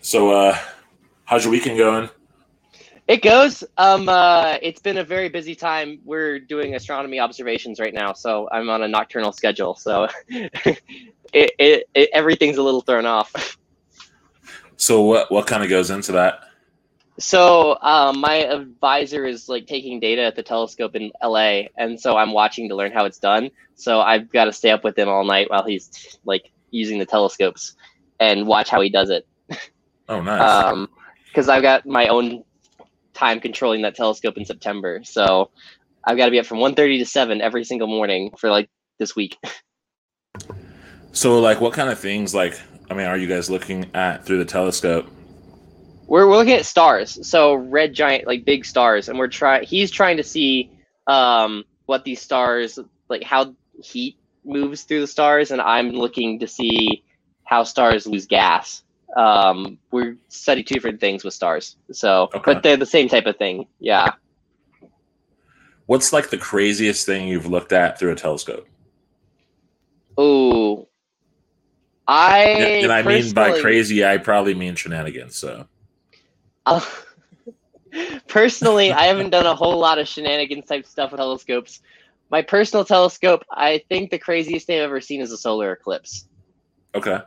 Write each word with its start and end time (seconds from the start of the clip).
So, 0.00 0.30
uh, 0.32 0.58
how's 1.24 1.44
your 1.44 1.52
weekend 1.52 1.78
going? 1.78 2.08
It 3.08 3.22
goes. 3.22 3.62
Um, 3.76 4.08
uh, 4.08 4.56
it's 4.62 4.80
been 4.80 4.98
a 4.98 5.04
very 5.04 5.28
busy 5.28 5.54
time. 5.54 6.00
We're 6.04 6.40
doing 6.40 6.74
astronomy 6.74 7.20
observations 7.20 7.78
right 7.78 7.94
now, 7.94 8.12
so 8.12 8.48
I'm 8.50 8.68
on 8.68 8.82
a 8.82 8.88
nocturnal 8.88 9.32
schedule. 9.32 9.76
So, 9.76 10.08
it, 10.28 10.80
it, 11.32 11.88
it 11.94 12.10
everything's 12.12 12.56
a 12.56 12.62
little 12.62 12.80
thrown 12.80 13.06
off. 13.06 13.58
So, 14.76 15.02
what 15.02 15.30
what 15.30 15.46
kind 15.46 15.62
of 15.62 15.68
goes 15.70 15.90
into 15.90 16.12
that? 16.12 16.40
So, 17.18 17.78
um, 17.80 18.20
my 18.20 18.44
advisor 18.44 19.24
is 19.24 19.48
like 19.48 19.66
taking 19.66 20.00
data 20.00 20.22
at 20.22 20.36
the 20.36 20.42
telescope 20.42 20.96
in 20.96 21.12
LA, 21.22 21.62
and 21.76 21.98
so 21.98 22.16
I'm 22.16 22.32
watching 22.32 22.68
to 22.68 22.74
learn 22.76 22.92
how 22.92 23.04
it's 23.04 23.18
done. 23.18 23.50
So 23.76 24.00
I've 24.00 24.30
got 24.30 24.46
to 24.46 24.52
stay 24.52 24.70
up 24.70 24.84
with 24.84 24.98
him 24.98 25.08
all 25.08 25.24
night 25.24 25.48
while 25.48 25.64
he's 25.64 26.18
like 26.24 26.50
using 26.70 26.98
the 26.98 27.06
telescopes 27.06 27.74
and 28.18 28.46
watch 28.46 28.68
how 28.68 28.80
he 28.80 28.90
does 28.90 29.10
it. 29.10 29.26
Oh, 30.08 30.20
nice. 30.20 30.64
Um, 30.64 30.88
because 31.26 31.48
I've 31.48 31.62
got 31.62 31.86
my 31.86 32.08
own 32.08 32.44
time 33.12 33.40
controlling 33.40 33.82
that 33.82 33.94
telescope 33.94 34.36
in 34.36 34.44
September, 34.44 35.00
so 35.04 35.50
I've 36.04 36.16
got 36.16 36.26
to 36.26 36.30
be 36.30 36.38
up 36.38 36.46
from 36.46 36.58
1.30 36.58 36.98
to 36.98 37.06
seven 37.06 37.40
every 37.40 37.64
single 37.64 37.88
morning 37.88 38.30
for 38.38 38.50
like 38.50 38.70
this 38.98 39.16
week. 39.16 39.36
so, 41.12 41.38
like, 41.40 41.60
what 41.60 41.72
kind 41.72 41.90
of 41.90 41.98
things, 41.98 42.34
like, 42.34 42.60
I 42.90 42.94
mean, 42.94 43.06
are 43.06 43.16
you 43.16 43.26
guys 43.26 43.50
looking 43.50 43.90
at 43.94 44.24
through 44.24 44.38
the 44.38 44.44
telescope? 44.44 45.10
We're, 46.06 46.28
we're 46.28 46.36
looking 46.36 46.52
at 46.52 46.64
stars, 46.64 47.26
so 47.28 47.54
red 47.54 47.92
giant, 47.92 48.26
like 48.26 48.44
big 48.44 48.64
stars, 48.64 49.08
and 49.08 49.18
we're 49.18 49.26
trying. 49.26 49.64
He's 49.64 49.90
trying 49.90 50.18
to 50.18 50.22
see 50.22 50.70
um, 51.08 51.64
what 51.86 52.04
these 52.04 52.20
stars, 52.20 52.78
like 53.08 53.24
how 53.24 53.54
heat 53.82 54.16
moves 54.44 54.82
through 54.82 55.00
the 55.00 55.06
stars, 55.08 55.50
and 55.50 55.60
I'm 55.60 55.90
looking 55.90 56.38
to 56.40 56.46
see 56.46 57.02
how 57.42 57.64
stars 57.64 58.06
lose 58.06 58.26
gas. 58.26 58.82
Um, 59.16 59.78
we 59.92 60.16
study 60.28 60.62
two 60.62 60.74
different 60.74 61.00
things 61.00 61.24
with 61.24 61.32
stars, 61.34 61.76
so 61.90 62.24
Okay. 62.34 62.40
but 62.44 62.62
they're 62.62 62.76
the 62.76 62.84
same 62.86 63.08
type 63.08 63.26
of 63.26 63.36
thing. 63.38 63.66
Yeah. 63.80 64.12
What's 65.86 66.12
like 66.12 66.28
the 66.30 66.36
craziest 66.38 67.06
thing 67.06 67.26
you've 67.28 67.46
looked 67.46 67.72
at 67.72 67.98
through 67.98 68.12
a 68.12 68.16
telescope? 68.16 68.66
Oh, 70.18 70.88
I 72.08 72.42
and 72.82 72.92
I 72.92 73.02
mean 73.02 73.32
by 73.32 73.58
crazy, 73.60 74.04
I 74.04 74.18
probably 74.18 74.54
mean 74.54 74.74
shenanigans. 74.74 75.36
So, 75.36 75.66
Uh, 76.66 76.84
personally, 78.28 78.92
I 78.92 79.04
haven't 79.04 79.30
done 79.30 79.46
a 79.46 79.54
whole 79.54 79.78
lot 79.78 79.98
of 79.98 80.06
shenanigans 80.08 80.66
type 80.66 80.86
stuff 80.86 81.12
with 81.12 81.20
telescopes. 81.20 81.80
My 82.30 82.42
personal 82.42 82.84
telescope, 82.84 83.44
I 83.50 83.82
think 83.88 84.10
the 84.10 84.18
craziest 84.18 84.66
thing 84.66 84.78
I've 84.78 84.84
ever 84.84 85.00
seen 85.00 85.20
is 85.20 85.32
a 85.32 85.36
solar 85.38 85.72
eclipse. 85.72 86.28
okay. 86.94 87.18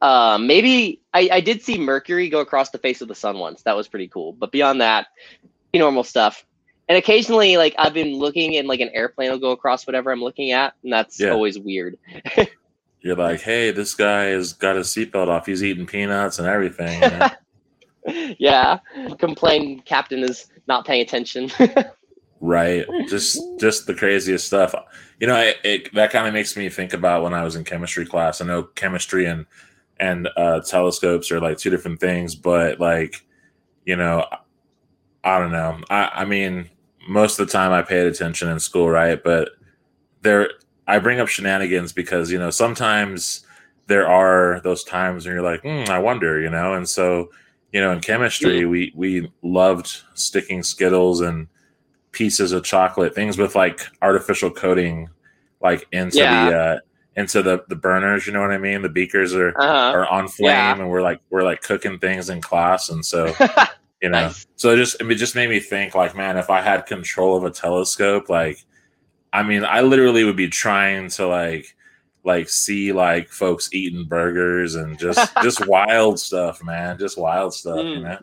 Uh, 0.00 0.38
maybe 0.40 1.00
I, 1.14 1.28
I 1.32 1.40
did 1.40 1.62
see 1.62 1.78
Mercury 1.78 2.28
go 2.28 2.40
across 2.40 2.70
the 2.70 2.78
face 2.78 3.00
of 3.00 3.08
the 3.08 3.14
sun 3.14 3.38
once. 3.38 3.62
That 3.62 3.76
was 3.76 3.88
pretty 3.88 4.08
cool. 4.08 4.32
But 4.32 4.52
beyond 4.52 4.80
that, 4.80 5.06
normal 5.74 6.04
stuff. 6.04 6.44
And 6.88 6.96
occasionally, 6.96 7.56
like 7.56 7.74
I've 7.78 7.94
been 7.94 8.14
looking 8.14 8.56
and 8.56 8.68
like 8.68 8.80
an 8.80 8.90
airplane 8.92 9.30
will 9.30 9.38
go 9.38 9.50
across 9.50 9.86
whatever 9.86 10.12
I'm 10.12 10.20
looking 10.20 10.52
at, 10.52 10.74
and 10.84 10.92
that's 10.92 11.18
Yeah. 11.18 11.30
always 11.30 11.58
weird. 11.58 11.98
You're 13.00 13.16
like, 13.16 13.40
hey, 13.40 13.70
this 13.70 13.94
guy 13.94 14.26
has 14.26 14.52
got 14.52 14.76
his 14.76 14.88
seatbelt 14.88 15.28
off. 15.28 15.46
He's 15.46 15.62
eating 15.62 15.86
peanuts 15.86 16.38
and 16.38 16.48
everything. 16.48 17.02
yeah, 18.38 18.78
complain 19.18 19.80
captain 19.80 20.22
is 20.22 20.46
not 20.68 20.86
paying 20.86 21.02
attention. 21.02 21.50
right 22.40 22.84
just 23.08 23.40
just 23.58 23.86
the 23.86 23.94
craziest 23.94 24.46
stuff 24.46 24.74
you 25.18 25.26
know 25.26 25.38
it, 25.40 25.56
it 25.64 25.94
that 25.94 26.10
kind 26.10 26.26
of 26.28 26.34
makes 26.34 26.54
me 26.54 26.68
think 26.68 26.92
about 26.92 27.22
when 27.22 27.32
i 27.32 27.42
was 27.42 27.56
in 27.56 27.64
chemistry 27.64 28.04
class 28.04 28.42
i 28.42 28.44
know 28.44 28.62
chemistry 28.62 29.24
and 29.24 29.46
and 30.00 30.28
uh 30.36 30.60
telescopes 30.60 31.30
are 31.32 31.40
like 31.40 31.58
two 31.58 31.70
different 31.70 31.98
things 32.00 32.34
but 32.34 32.78
like 32.80 33.24
you 33.84 33.96
know 33.96 34.24
i 35.24 35.38
don't 35.38 35.52
know. 35.52 35.80
I 35.90 36.10
i 36.14 36.24
mean 36.24 36.68
most 37.08 37.38
of 37.38 37.46
the 37.46 37.52
time 37.52 37.72
i 37.72 37.82
paid 37.82 38.06
attention 38.06 38.48
in 38.48 38.58
school 38.60 38.88
right? 38.90 39.22
But 39.22 39.50
there 40.22 40.50
i 40.86 40.98
bring 40.98 41.20
up 41.20 41.28
shenanigans 41.28 41.92
because 41.92 42.30
you 42.30 42.38
know 42.38 42.50
sometimes 42.50 43.44
there 43.86 44.08
are 44.08 44.60
those 44.64 44.82
times 44.84 45.24
when 45.24 45.34
you're 45.34 45.44
like 45.44 45.62
hmm, 45.62 45.84
i 45.90 45.98
wonder 45.98 46.40
you 46.40 46.50
know? 46.50 46.74
And 46.74 46.88
so 46.88 47.30
you 47.72 47.80
know 47.80 47.92
in 47.92 48.00
chemistry 48.00 48.64
we 48.66 48.92
we 48.94 49.30
loved 49.42 50.02
sticking 50.14 50.62
skittles 50.62 51.20
and 51.20 51.48
pieces 52.12 52.52
of 52.52 52.64
chocolate, 52.64 53.14
things 53.14 53.36
with 53.36 53.54
like 53.54 53.80
artificial 54.00 54.50
coating, 54.50 55.06
like 55.60 55.86
into 55.92 56.16
Yeah. 56.16 56.48
the 56.50 56.56
uh, 56.56 56.78
into 57.16 57.42
the 57.42 57.64
the 57.68 57.76
burners. 57.76 58.26
You 58.26 58.32
know 58.32 58.40
what 58.40 58.52
I 58.52 58.58
mean? 58.58 58.82
The 58.82 58.88
beakers 58.88 59.34
are 59.34 59.50
uh-huh. 59.58 59.96
are 59.96 60.06
on 60.08 60.28
flame, 60.28 60.50
Yeah. 60.50 60.72
and 60.78 60.90
we're 60.90 61.02
like 61.02 61.20
we're 61.30 61.42
like 61.42 61.62
cooking 61.62 61.98
things 61.98 62.28
in 62.30 62.40
class, 62.40 62.90
and 62.90 63.04
so 63.04 63.26
you 64.02 64.08
know, 64.10 64.26
Nice. 64.26 64.46
so 64.56 64.70
it 64.72 64.76
just 64.76 65.00
it 65.00 65.14
just 65.16 65.34
made 65.34 65.48
me 65.50 65.60
think 65.60 65.94
like, 65.94 66.14
man, 66.14 66.36
if 66.36 66.50
I 66.50 66.60
had 66.60 66.86
control 66.86 67.36
of 67.36 67.44
a 67.44 67.50
telescope, 67.50 68.28
like, 68.28 68.64
I 69.32 69.42
mean, 69.42 69.64
I 69.64 69.80
literally 69.80 70.24
would 70.24 70.36
be 70.36 70.48
trying 70.48 71.08
to 71.10 71.26
like 71.26 71.74
like 72.24 72.48
see 72.48 72.92
like 72.92 73.30
folks 73.30 73.72
eating 73.72 74.04
burgers 74.04 74.74
and 74.74 74.98
just 74.98 75.32
just 75.42 75.66
wild 75.66 76.18
stuff, 76.20 76.62
man, 76.62 76.98
just 76.98 77.16
wild 77.16 77.54
stuff, 77.54 77.76
you 77.78 77.82
Mm. 78.00 78.02
know. 78.02 78.18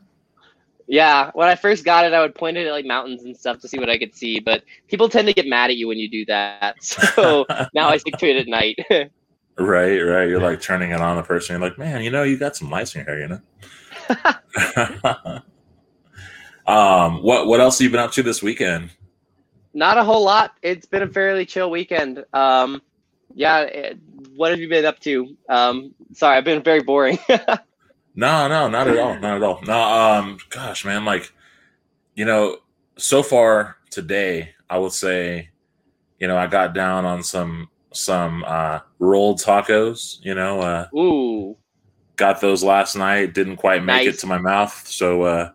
Yeah, 0.94 1.32
when 1.34 1.48
I 1.48 1.56
first 1.56 1.84
got 1.84 2.06
it, 2.06 2.14
I 2.14 2.20
would 2.22 2.36
point 2.36 2.56
it 2.56 2.68
at 2.68 2.72
like 2.72 2.86
mountains 2.86 3.24
and 3.24 3.36
stuff 3.36 3.58
to 3.62 3.68
see 3.68 3.80
what 3.80 3.90
I 3.90 3.98
could 3.98 4.14
see, 4.14 4.40
but 4.40 4.64
people 4.88 5.10
tend 5.10 5.28
to 5.28 5.34
get 5.34 5.48
mad 5.48 5.72
at 5.72 5.76
you 5.76 5.88
when 5.88 5.98
you 5.98 6.08
do 6.08 6.24
that. 6.26 6.76
So 6.84 7.48
now 7.74 7.90
I 7.90 7.98
stick 7.98 8.16
to 8.18 8.30
it 8.30 8.38
at 8.38 8.48
night. 8.48 8.78
Right, 9.56 10.00
right. 10.00 10.28
You're 10.28 10.40
like 10.40 10.62
turning 10.62 10.90
it 10.92 11.00
on 11.00 11.16
the 11.16 11.22
person. 11.22 11.54
You're 11.54 11.70
like, 11.70 11.78
man, 11.78 12.02
you 12.02 12.10
know, 12.10 12.24
you 12.24 12.38
got 12.38 12.56
some 12.56 12.72
lice 12.72 12.96
in 12.96 13.06
your 13.06 13.16
hair, 13.16 13.20
you 13.22 13.28
know. 13.28 13.40
um, 16.74 17.22
what 17.22 17.46
what 17.46 17.60
else 17.60 17.78
have 17.78 17.84
you 17.84 17.92
been 17.92 18.00
up 18.00 18.12
to 18.14 18.24
this 18.24 18.42
weekend? 18.42 18.90
Not 19.76 20.00
a 20.00 20.04
whole 20.04 20.24
lot. 20.24 20.56
It's 20.64 20.88
been 20.88 21.04
a 21.04 21.08
fairly 21.08 21.46
chill 21.46 21.70
weekend. 21.70 22.26
Um, 22.34 22.82
yeah, 23.36 23.60
it, 23.60 24.00
what 24.36 24.50
have 24.50 24.60
you 24.60 24.70
been 24.70 24.86
up 24.86 25.00
to? 25.02 25.38
Um, 25.50 25.94
sorry, 26.14 26.36
I've 26.36 26.46
been 26.46 26.64
very 26.64 26.82
boring. 26.82 27.20
No, 28.16 28.48
no, 28.48 28.70
not 28.70 28.88
at 28.88 28.98
all, 28.98 29.18
not 29.20 29.38
at 29.38 29.44
all. 29.44 29.62
No, 29.66 29.74
um, 29.82 30.38
gosh, 30.50 30.86
man, 30.86 31.04
like, 31.04 31.32
you 32.16 32.26
know, 32.26 32.58
so 32.98 33.24
far 33.24 33.78
today, 33.90 34.54
I 34.70 34.78
would 34.78 34.92
say, 34.92 35.50
you 36.20 36.28
know, 36.28 36.38
I 36.38 36.48
got 36.48 36.74
down 36.74 37.06
on 37.06 37.24
some 37.24 37.70
some 37.92 38.44
uh 38.48 38.80
rolled 39.00 39.40
tacos. 39.40 40.20
You 40.24 40.36
know, 40.36 40.60
uh, 40.62 40.88
Ooh, 40.96 41.58
got 42.16 42.40
those 42.40 42.64
last 42.64 42.96
night. 42.96 43.34
Didn't 43.34 43.58
quite 43.58 43.84
make 43.84 44.06
Nice. 44.06 44.16
it 44.16 44.20
to 44.20 44.28
my 44.28 44.38
mouth, 44.38 44.88
so 44.88 45.24
uh, 45.24 45.52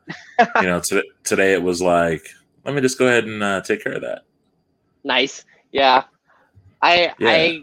you 0.57 0.67
know, 0.67 0.81
t- 0.81 1.09
today 1.25 1.53
it 1.53 1.63
was 1.63 1.81
like, 1.81 2.27
let 2.65 2.75
me 2.75 2.81
just 2.81 2.99
go 2.99 3.07
ahead 3.07 3.25
and 3.25 3.43
uh, 3.43 3.61
take 3.61 3.83
care 3.85 3.95
of 3.95 4.03
that. 4.03 4.23
nice. 5.05 5.45
Yeah, 5.71 6.05
I 6.83 7.15
Yeah. 7.19 7.29
I 7.31 7.63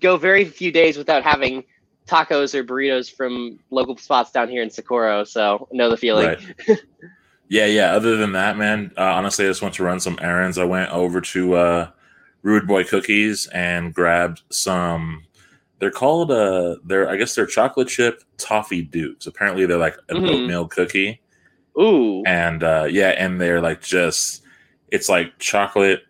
go 0.00 0.16
very 0.18 0.44
few 0.44 0.70
days 0.72 0.98
without 0.98 1.22
having 1.22 1.64
tacos 2.06 2.54
or 2.54 2.64
burritos 2.64 3.12
from 3.12 3.58
local 3.70 3.96
spots 3.96 4.30
down 4.30 4.48
here 4.48 4.62
in 4.62 4.70
Socorro, 4.70 5.24
so 5.24 5.68
know 5.72 5.90
the 5.90 5.96
feeling. 5.96 6.26
Right. 6.68 6.78
yeah, 7.48 7.66
yeah. 7.66 7.92
Other 7.92 8.16
than 8.16 8.32
that, 8.32 8.56
man, 8.56 8.92
uh, 8.96 9.02
honestly, 9.02 9.44
I 9.44 9.48
just 9.48 9.62
went 9.62 9.74
to 9.74 9.84
run 9.84 10.00
some 10.00 10.18
errands. 10.20 10.58
I 10.58 10.64
went 10.64 10.90
over 10.92 11.20
to 11.20 11.54
uh, 11.54 11.90
Rude 12.42 12.66
Boy 12.66 12.84
Cookies 12.84 13.46
and 13.48 13.92
grabbed 13.92 14.42
some. 14.50 15.24
They're 15.78 15.90
called 15.90 16.30
uh, 16.30 16.76
they're 16.84 17.08
I 17.08 17.16
guess 17.16 17.34
they're 17.34 17.46
chocolate 17.46 17.88
chip 17.88 18.22
toffee 18.38 18.82
dukes. 18.82 19.26
Apparently, 19.26 19.66
they're 19.66 19.76
like 19.76 19.96
an 20.08 20.18
Mhm. 20.18 20.28
oatmeal 20.30 20.68
cookie, 20.68 21.20
Ooh, 21.78 22.22
and 22.24 22.62
uh, 22.62 22.86
yeah, 22.88 23.10
and 23.10 23.40
they're 23.40 23.60
like 23.60 23.82
just 23.82 24.42
it's 24.90 25.08
like 25.08 25.38
chocolate 25.38 26.02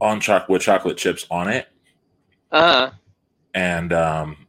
on 0.00 0.20
chocolate 0.20 0.50
with 0.50 0.62
chocolate 0.62 0.96
chips 0.96 1.26
on 1.30 1.48
it, 1.48 1.66
uh, 2.52 2.60
huh. 2.60 2.90
and 3.54 3.92
um, 3.92 4.43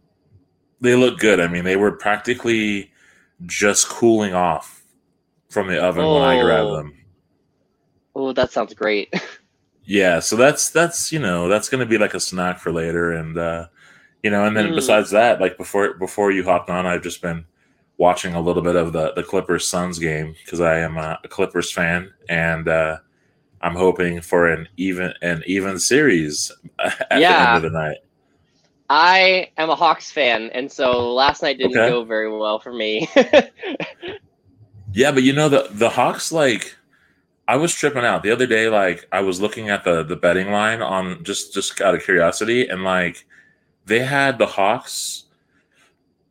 they 0.81 0.95
look 0.95 1.19
good. 1.19 1.39
I 1.39 1.47
mean, 1.47 1.63
they 1.63 1.75
were 1.75 1.91
practically 1.91 2.91
just 3.45 3.89
cooling 3.89 4.33
off 4.33 4.83
from 5.49 5.67
the 5.67 5.81
oven 5.81 6.11
when 6.11 6.23
I 6.23 6.41
grabbed 6.41 6.71
Oh. 6.71 6.75
them. 6.77 6.93
oh, 8.15 8.33
that 8.33 8.51
sounds 8.51 8.73
great. 8.73 9.13
Yeah, 9.87 10.19
so 10.19 10.35
that's 10.35 10.71
that's 10.71 11.11
you 11.11 11.19
know 11.19 11.47
that's 11.47 11.69
gonna 11.69 11.85
be 11.85 11.99
like 11.99 12.15
a 12.15 12.19
snack 12.19 12.59
for 12.59 12.71
later, 12.71 13.11
and 13.11 13.37
uh, 13.37 13.67
you 14.23 14.31
know, 14.31 14.45
and 14.45 14.57
then 14.57 14.71
Mm. 14.71 14.75
besides 14.75 15.11
that, 15.11 15.39
like 15.39 15.57
before 15.57 15.93
before 15.95 16.31
you 16.31 16.43
hopped 16.43 16.71
on, 16.71 16.87
I've 16.87 17.03
just 17.03 17.21
been 17.21 17.45
watching 17.97 18.33
a 18.33 18.41
little 18.41 18.63
bit 18.63 18.75
of 18.75 18.93
the 18.93 19.13
the 19.13 19.21
Clippers 19.23 19.67
Suns 19.67 19.99
game 19.99 20.33
because 20.43 20.59
I 20.59 20.79
am 20.79 20.97
a, 20.97 21.19
a 21.23 21.27
Clippers 21.27 21.71
fan, 21.71 22.11
and 22.29 22.67
uh, 22.67 22.97
I'm 23.61 23.75
hoping 23.75 24.21
for 24.21 24.47
an 24.49 24.67
even 24.77 25.13
an 25.21 25.43
even 25.45 25.77
series 25.77 26.51
at 26.79 26.97
the 27.09 27.39
end 27.39 27.57
of 27.57 27.61
the 27.61 27.69
night. 27.69 27.97
I 28.89 29.51
am 29.57 29.69
a 29.69 29.75
Hawks 29.75 30.11
fan, 30.11 30.49
and 30.53 30.71
so 30.71 31.13
last 31.13 31.41
night 31.41 31.57
didn't 31.57 31.77
Okay. 31.77 31.85
go 31.85 32.03
very 32.03 32.31
well 32.31 32.59
for 32.59 32.71
me. 32.73 33.09
Yeah, 34.93 35.11
but 35.11 35.23
you 35.23 35.33
know 35.33 35.49
the 35.49 35.67
the 35.71 35.89
Hawks 35.89 36.31
like 36.31 36.75
I 37.47 37.57
was 37.57 37.73
tripping 37.73 38.05
out 38.05 38.23
the 38.23 38.31
other 38.31 38.47
day. 38.47 38.69
Like 38.69 39.07
I 39.11 39.21
was 39.21 39.41
looking 39.41 39.69
at 39.69 39.83
the 39.83 40.03
the 40.03 40.15
betting 40.15 40.51
line 40.51 40.81
on 40.81 41.23
just 41.23 41.53
just 41.53 41.81
out 41.81 41.95
of 41.95 42.03
curiosity, 42.03 42.67
and 42.67 42.83
like 42.83 43.25
they 43.85 43.99
had 43.99 44.37
the 44.37 44.45
Hawks 44.45 45.23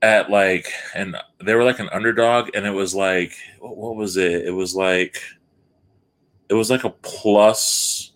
at 0.02 0.30
like 0.30 0.72
and 0.94 1.16
they 1.44 1.54
were 1.54 1.64
like 1.64 1.78
an 1.78 1.88
underdog 1.92 2.50
and 2.54 2.66
it 2.66 2.70
was 2.70 2.94
like 2.94 3.34
what, 3.60 3.76
what 3.76 3.96
was 3.96 4.16
it? 4.16 4.46
It 4.46 4.50
was 4.52 4.74
like 4.74 5.20
it 6.48 6.54
was 6.54 6.70
like 6.70 6.84
a 6.84 6.90
plus 6.90 8.12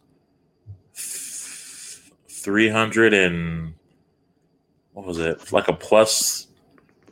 300 2.29 3.15
and 3.15 3.75
what 4.99 5.07
was 5.07 5.19
it? 5.21 5.53
Like 5.53 5.69
a 5.69 5.73
plus 5.73 6.49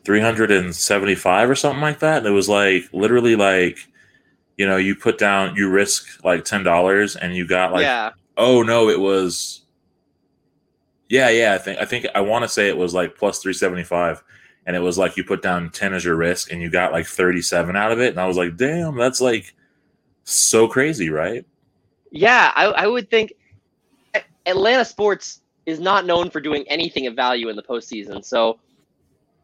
375 0.04 1.50
or 1.50 1.54
something 1.54 1.80
like 1.80 2.00
that. 2.00 2.18
And 2.18 2.26
it 2.26 2.30
was 2.30 2.48
like 2.48 2.82
literally 2.92 3.36
like 3.36 3.78
you 4.56 4.66
know, 4.66 4.76
you 4.76 4.96
put 4.96 5.18
down 5.18 5.54
you 5.54 5.70
risk 5.70 6.24
like 6.24 6.42
$10 6.44 7.16
and 7.20 7.36
you 7.36 7.46
got 7.46 7.72
like 7.72 7.82
yeah. 7.82 8.10
oh 8.36 8.62
no, 8.62 8.88
it 8.88 8.98
was 8.98 9.62
yeah, 11.08 11.28
yeah, 11.28 11.54
I 11.54 11.58
think 11.58 11.78
I 11.78 11.84
think 11.84 12.06
I 12.12 12.22
want 12.22 12.42
to 12.42 12.48
say 12.48 12.68
it 12.68 12.76
was 12.76 12.92
like 12.92 13.16
plus 13.16 13.38
375 13.38 14.20
and 14.66 14.74
it 14.74 14.80
was 14.80 14.98
like 14.98 15.16
you 15.16 15.22
put 15.22 15.40
down 15.40 15.70
10 15.70 15.94
as 15.94 16.04
your 16.04 16.16
risk 16.16 16.50
and 16.50 16.60
you 16.60 16.68
got 16.68 16.90
like 16.90 17.06
37 17.06 17.76
out 17.76 17.92
of 17.92 18.00
it 18.00 18.10
and 18.10 18.18
I 18.18 18.26
was 18.26 18.36
like, 18.36 18.56
"Damn, 18.56 18.96
that's 18.96 19.20
like 19.20 19.54
so 20.24 20.66
crazy, 20.66 21.08
right?" 21.08 21.46
Yeah, 22.10 22.50
I, 22.56 22.64
I 22.64 22.86
would 22.88 23.08
think 23.10 23.34
Atlanta 24.44 24.84
sports 24.84 25.40
is 25.66 25.80
not 25.80 26.06
known 26.06 26.30
for 26.30 26.40
doing 26.40 26.64
anything 26.68 27.06
of 27.08 27.14
value 27.14 27.48
in 27.48 27.56
the 27.56 27.62
postseason. 27.62 28.24
So, 28.24 28.58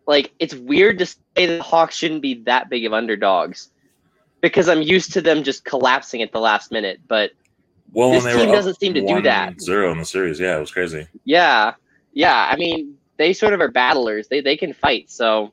like, 0.06 0.32
it's 0.38 0.54
weird 0.54 0.98
to 1.00 1.06
say 1.06 1.16
that 1.36 1.56
the 1.58 1.62
Hawks 1.62 1.96
shouldn't 1.96 2.22
be 2.22 2.34
that 2.44 2.70
big 2.70 2.86
of 2.86 2.92
underdogs 2.92 3.70
because 4.40 4.68
I'm 4.68 4.82
used 4.82 5.12
to 5.14 5.20
them 5.20 5.42
just 5.42 5.64
collapsing 5.64 6.22
at 6.22 6.32
the 6.32 6.40
last 6.40 6.70
minute. 6.70 7.00
But 7.06 7.32
Well, 7.92 8.12
this 8.12 8.24
team 8.24 8.50
doesn't 8.50 8.78
seem 8.80 8.94
to 8.94 9.06
do 9.06 9.22
that. 9.22 9.60
Zero 9.60 9.90
in 9.90 9.98
the 9.98 10.04
series, 10.04 10.38
yeah, 10.40 10.56
it 10.56 10.60
was 10.60 10.70
crazy. 10.70 11.06
Yeah, 11.24 11.74
yeah. 12.12 12.48
I 12.50 12.56
mean, 12.56 12.96
they 13.16 13.32
sort 13.32 13.52
of 13.52 13.60
are 13.60 13.70
battlers. 13.70 14.28
They 14.28 14.40
they 14.40 14.56
can 14.56 14.72
fight. 14.72 15.10
So 15.10 15.52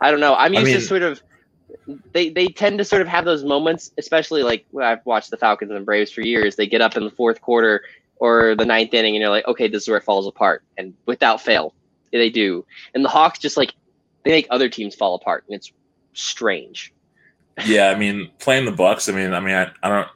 I 0.00 0.10
don't 0.10 0.20
know. 0.20 0.34
I'm 0.34 0.56
I 0.56 0.60
used 0.60 0.64
mean- 0.72 0.80
to 0.80 0.86
sort 0.86 1.02
of. 1.02 1.22
They 2.12 2.28
they 2.28 2.48
tend 2.48 2.78
to 2.78 2.84
sort 2.84 3.00
of 3.02 3.08
have 3.08 3.24
those 3.24 3.42
moments, 3.42 3.92
especially 3.96 4.42
like 4.42 4.66
I've 4.80 5.04
watched 5.06 5.30
the 5.30 5.36
Falcons 5.36 5.70
and 5.70 5.86
Braves 5.86 6.10
for 6.10 6.20
years. 6.20 6.54
They 6.56 6.66
get 6.66 6.80
up 6.80 6.96
in 6.96 7.04
the 7.04 7.10
fourth 7.10 7.40
quarter 7.40 7.82
or 8.20 8.54
the 8.54 8.66
ninth 8.66 8.94
inning, 8.94 9.16
and 9.16 9.20
you're 9.20 9.30
like, 9.30 9.48
okay, 9.48 9.66
this 9.66 9.82
is 9.82 9.88
where 9.88 9.96
it 9.98 10.04
falls 10.04 10.26
apart, 10.26 10.62
and 10.78 10.94
without 11.06 11.40
fail, 11.40 11.74
they 12.12 12.30
do. 12.30 12.64
And 12.94 13.04
the 13.04 13.08
Hawks 13.08 13.38
just 13.38 13.56
like 13.56 13.74
they 14.24 14.30
make 14.30 14.46
other 14.50 14.68
teams 14.68 14.94
fall 14.94 15.14
apart, 15.14 15.44
and 15.48 15.56
it's 15.56 15.72
strange. 16.12 16.92
Yeah, 17.66 17.88
I 17.88 17.94
mean, 17.96 18.30
playing 18.38 18.66
the 18.66 18.72
Bucks. 18.72 19.08
I 19.08 19.12
mean, 19.12 19.32
I 19.32 19.40
mean, 19.40 19.54
I, 19.54 19.70
I 19.82 19.88
don't. 19.88 20.08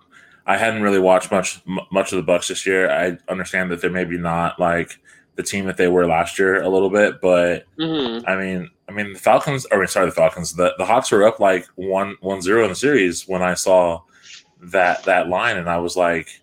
I 0.46 0.58
hadn't 0.58 0.82
really 0.82 0.98
watched 0.98 1.32
much 1.32 1.62
m- 1.66 1.80
much 1.90 2.12
of 2.12 2.16
the 2.16 2.22
Bucks 2.22 2.48
this 2.48 2.66
year. 2.66 2.90
I 2.90 3.18
understand 3.30 3.70
that 3.70 3.80
they're 3.80 3.90
maybe 3.90 4.18
not 4.18 4.60
like 4.60 4.98
the 5.36 5.42
team 5.42 5.64
that 5.66 5.78
they 5.78 5.88
were 5.88 6.06
last 6.06 6.38
year 6.38 6.62
a 6.62 6.68
little 6.68 6.90
bit, 6.90 7.20
but 7.20 7.64
hmm 7.78 8.18
I 8.26 8.36
mean, 8.36 8.70
I 8.88 8.92
mean, 8.92 9.14
the 9.14 9.18
Falcons. 9.18 9.66
Or 9.70 9.78
I 9.78 9.80
mean 9.80 9.88
sorry, 9.88 10.06
the 10.06 10.12
Falcons. 10.12 10.52
The 10.52 10.74
the 10.76 10.84
Hawks 10.84 11.10
were 11.10 11.26
up 11.26 11.40
like 11.40 11.66
one 11.76 12.16
one 12.20 12.42
zero 12.42 12.64
in 12.64 12.70
the 12.70 12.76
series 12.76 13.26
when 13.26 13.42
I 13.42 13.54
saw 13.54 14.02
that 14.60 15.04
that 15.04 15.28
line, 15.28 15.56
and 15.56 15.68
I 15.70 15.78
was 15.78 15.96
like, 15.96 16.42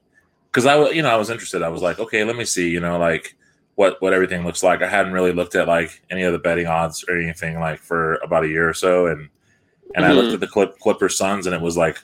because 0.52 0.66
I 0.66 0.90
you 0.90 1.02
know 1.02 1.10
I 1.10 1.16
was 1.16 1.30
interested. 1.30 1.64
I 1.64 1.70
was 1.70 1.82
like, 1.82 2.00
okay, 2.00 2.24
let 2.24 2.36
me 2.36 2.46
see, 2.46 2.70
you 2.70 2.80
know, 2.80 2.98
like 2.98 3.36
what 3.76 4.02
what 4.02 4.14
everything 4.14 4.44
looks 4.44 4.64
like. 4.64 4.82
I 4.82 4.88
hadn't 4.88 5.14
really 5.14 5.34
looked 5.34 5.56
at 5.56 5.68
like 5.68 6.02
any 6.10 6.24
of 6.24 6.34
the 6.34 6.40
betting 6.40 6.68
odds 6.68 7.06
or 7.08 7.20
anything 7.20 7.60
like 7.60 7.80
for 7.80 8.16
about 8.16 8.44
a 8.44 8.50
year 8.50 8.68
or 8.68 8.74
so, 8.74 9.08
and 9.08 9.30
and 9.96 10.06
I 10.06 10.12
looked 10.12 10.28
mm-hmm. 10.28 10.36
at 10.36 10.40
the 10.40 10.48
Clip, 10.48 10.80
Clippers 10.80 11.18
Suns, 11.18 11.46
and 11.46 11.56
it 11.56 11.62
was 11.62 11.78
like 11.78 12.02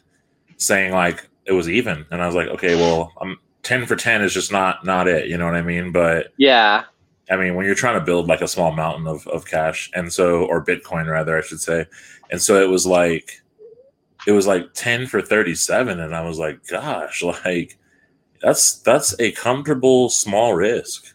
saying 0.58 0.94
like 0.94 1.28
it 1.46 1.54
was 1.54 1.70
even, 1.70 2.06
and 2.12 2.22
I 2.22 2.26
was 2.26 2.36
like, 2.36 2.48
okay, 2.50 2.76
well, 2.76 3.14
I'm 3.22 3.38
ten 3.64 3.86
for 3.86 3.96
ten 3.96 4.22
is 4.22 4.34
just 4.34 4.52
not 4.52 4.86
not 4.86 5.08
it, 5.08 5.28
you 5.28 5.38
know 5.38 5.46
what 5.46 5.56
I 5.56 5.62
mean? 5.62 5.92
But 5.92 6.34
Yeah, 6.38 6.84
I 7.30 7.36
mean, 7.36 7.56
when 7.56 7.66
you're 7.66 7.76
trying 7.76 8.00
to 8.00 8.06
build 8.06 8.28
like 8.28 8.42
a 8.42 8.48
small 8.48 8.72
mountain 8.72 9.08
of, 9.08 9.28
of 9.28 9.46
cash, 9.46 9.92
and 9.94 10.12
so 10.12 10.46
or 10.46 10.64
Bitcoin 10.64 11.10
rather, 11.10 11.38
I 11.38 11.42
should 11.42 11.62
say, 11.62 11.86
and 12.32 12.42
so 12.42 12.62
it 12.62 12.70
was 12.70 12.86
like 12.88 13.42
it 14.26 14.32
was 14.32 14.48
like 14.48 14.74
ten 14.74 15.06
for 15.06 15.22
thirty 15.22 15.56
seven, 15.56 16.00
and 16.00 16.16
I 16.16 16.22
was 16.22 16.40
like, 16.40 16.66
gosh, 16.68 17.24
like 17.46 17.78
that's 18.48 18.80
that's 18.80 19.14
a 19.20 19.32
comfortable 19.34 20.10
small 20.10 20.54
risk. 20.54 21.14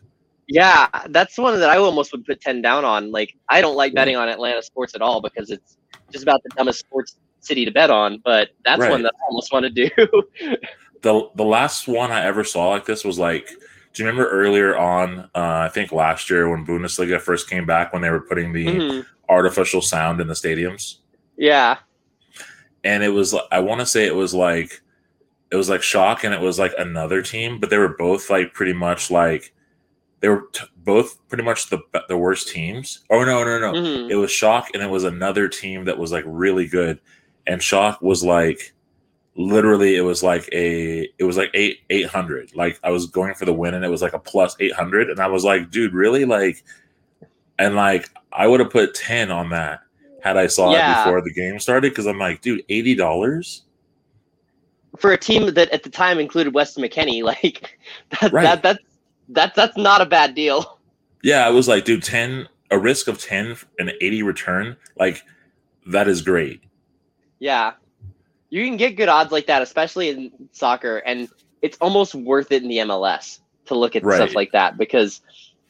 Yeah, 0.48 0.88
that's 1.08 1.38
one 1.38 1.58
that 1.60 1.70
I 1.70 1.78
almost 1.78 2.12
would 2.12 2.26
put 2.26 2.42
ten 2.42 2.60
down 2.60 2.84
on. 2.84 3.10
Like, 3.10 3.34
I 3.48 3.62
don't 3.62 3.74
like 3.76 3.94
betting 3.94 4.16
on 4.16 4.28
Atlanta 4.28 4.62
sports 4.62 4.94
at 4.94 5.00
all 5.00 5.22
because 5.22 5.50
it's 5.50 5.78
just 6.12 6.22
about 6.24 6.42
the 6.42 6.50
dumbest 6.50 6.80
sports 6.80 7.16
city 7.40 7.64
to 7.64 7.70
bet 7.70 7.88
on. 7.90 8.20
But 8.22 8.50
that's 8.66 8.80
Right. 8.80 8.90
one 8.90 9.02
that 9.02 9.14
I 9.14 9.24
almost 9.30 9.50
want 9.50 9.64
to 9.64 9.70
do. 9.70 9.88
the 11.00 11.30
The 11.34 11.44
last 11.44 11.88
one 11.88 12.12
I 12.12 12.22
ever 12.24 12.44
saw 12.44 12.68
like 12.68 12.84
this 12.84 13.02
was 13.02 13.18
like, 13.18 13.48
do 13.94 14.02
you 14.02 14.06
remember 14.08 14.28
earlier 14.28 14.76
on? 14.76 15.20
Uh, 15.34 15.64
I 15.64 15.70
think 15.72 15.90
last 15.90 16.28
year 16.28 16.50
when 16.50 16.66
Bundesliga 16.66 17.18
first 17.18 17.48
came 17.48 17.64
back, 17.64 17.94
when 17.94 18.02
they 18.02 18.10
were 18.10 18.20
putting 18.20 18.52
the 18.52 18.66
Mhm. 18.66 19.06
artificial 19.30 19.80
sound 19.80 20.20
in 20.20 20.26
the 20.26 20.34
stadiums. 20.34 20.96
Yeah, 21.38 21.78
and 22.84 23.02
it 23.02 23.08
was 23.08 23.34
i 23.50 23.58
want 23.60 23.80
to 23.80 23.86
say 23.86 24.04
it 24.06 24.14
was 24.14 24.34
like 24.34 24.82
it 25.52 25.56
was 25.56 25.68
like 25.68 25.82
Schalke 25.82 26.24
and 26.24 26.34
it 26.34 26.40
was 26.40 26.58
like 26.58 26.72
another 26.78 27.22
team 27.22 27.60
but 27.60 27.70
they 27.70 27.78
were 27.78 27.94
both 27.96 28.30
like 28.30 28.52
pretty 28.54 28.72
much 28.72 29.10
like 29.10 29.54
they 30.20 30.28
were 30.28 30.48
t- 30.52 30.64
both 30.78 31.18
pretty 31.28 31.44
much 31.44 31.68
the 31.70 31.78
the 32.08 32.16
worst 32.16 32.48
teams. 32.48 33.04
Oh 33.10 33.24
no 33.24 33.44
no 33.44 33.58
no. 33.60 33.72
Mhm. 33.72 34.10
it 34.10 34.16
was 34.16 34.30
Schalke 34.30 34.68
and 34.74 34.82
it 34.82 34.90
was 34.90 35.04
another 35.04 35.48
team 35.48 35.84
that 35.84 35.98
was 35.98 36.10
like 36.12 36.24
really 36.26 36.66
good. 36.66 36.98
And 37.46 37.60
Schalke 37.60 38.00
was 38.02 38.24
like 38.24 38.72
literally 39.34 39.96
it 39.96 40.02
was 40.02 40.22
like 40.22 40.48
a 40.52 41.08
it 41.18 41.24
was 41.24 41.36
like 41.38 41.50
eight 41.54 41.78
800 41.88 42.54
like 42.54 42.78
i 42.84 42.90
was 42.90 43.06
going 43.06 43.32
for 43.32 43.46
the 43.46 43.52
win 43.52 43.72
and 43.72 43.82
it 43.82 43.88
was 43.88 44.02
like 44.02 44.12
a 44.12 44.18
plus 44.18 44.54
800 44.60 45.08
and 45.08 45.18
i 45.20 45.26
was 45.26 45.42
like 45.42 45.70
dude 45.70 45.94
really? 45.94 46.26
Like 46.26 46.62
and 47.58 47.74
like 47.74 48.10
i 48.30 48.46
would 48.46 48.60
have 48.60 48.68
put 48.70 48.94
10 48.94 49.30
on 49.30 49.48
that 49.48 49.80
had 50.22 50.36
i 50.36 50.46
saw 50.46 50.72
Yeah. 50.72 51.00
it 51.00 51.04
before 51.06 51.22
the 51.22 51.32
game 51.32 51.58
started 51.60 51.92
because 51.92 52.06
i'm 52.06 52.18
like 52.18 52.42
dude 52.42 52.62
$80 52.68 53.62
for 54.98 55.12
a 55.12 55.18
team 55.18 55.52
that 55.54 55.70
at 55.70 55.82
the 55.82 55.90
time 55.90 56.18
included 56.18 56.54
Weston 56.54 56.82
McKennie, 56.84 57.22
like 57.32 57.78
that, 58.20 58.32
Right. 58.32 58.42
that 58.44 58.62
that's 58.62 58.78
that's 59.28 59.56
that's 59.56 59.76
not 59.76 60.00
a 60.00 60.06
bad 60.06 60.34
deal. 60.34 60.78
yeah 61.22 61.46
i 61.46 61.50
was 61.50 61.68
like 61.68 61.84
dude 61.84 62.02
10 62.02 62.48
a 62.72 62.78
risk 62.78 63.06
of 63.08 63.18
10 63.18 63.56
and 63.78 63.92
80 64.00 64.22
return 64.24 64.76
like 64.98 65.22
that 65.86 66.08
is 66.08 66.20
great 66.22 66.60
Yeah, 67.38 67.72
you 68.50 68.64
can 68.66 68.76
get 68.76 68.96
good 68.96 69.08
odds 69.08 69.32
like 69.32 69.46
that, 69.46 69.62
especially 69.62 70.10
in 70.10 70.30
soccer, 70.52 70.98
and 70.98 71.28
it's 71.62 71.76
almost 71.80 72.14
worth 72.14 72.52
it 72.52 72.62
in 72.62 72.68
the 72.68 72.78
MLS 72.78 73.40
to 73.66 73.74
look 73.74 73.96
at 73.96 74.04
Right. 74.04 74.16
stuff 74.16 74.34
like 74.34 74.52
that 74.52 74.76
because 74.76 75.20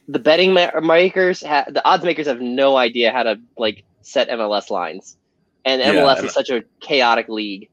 the 0.08 0.18
betting 0.18 0.52
ma- 0.52 0.80
makers, 0.80 1.42
ha- 1.42 1.64
the 1.68 1.82
odds 1.86 2.04
makers, 2.04 2.26
have 2.26 2.40
no 2.40 2.76
idea 2.76 3.10
how 3.12 3.22
to 3.22 3.38
like 3.56 3.84
set 4.02 4.28
MLS 4.30 4.68
lines, 4.70 5.16
and 5.64 5.80
Yeah, 5.80 5.94
MLS 5.94 6.18
and- 6.18 6.26
is 6.26 6.34
such 6.34 6.50
a 6.50 6.62
chaotic 6.80 7.28
league. 7.28 7.68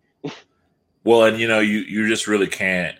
Well, 1.04 1.24
and 1.24 1.40
you 1.40 1.48
know, 1.48 1.60
you 1.60 1.80
you 1.80 2.08
just 2.08 2.28
really 2.28 2.48
can't 2.48 2.98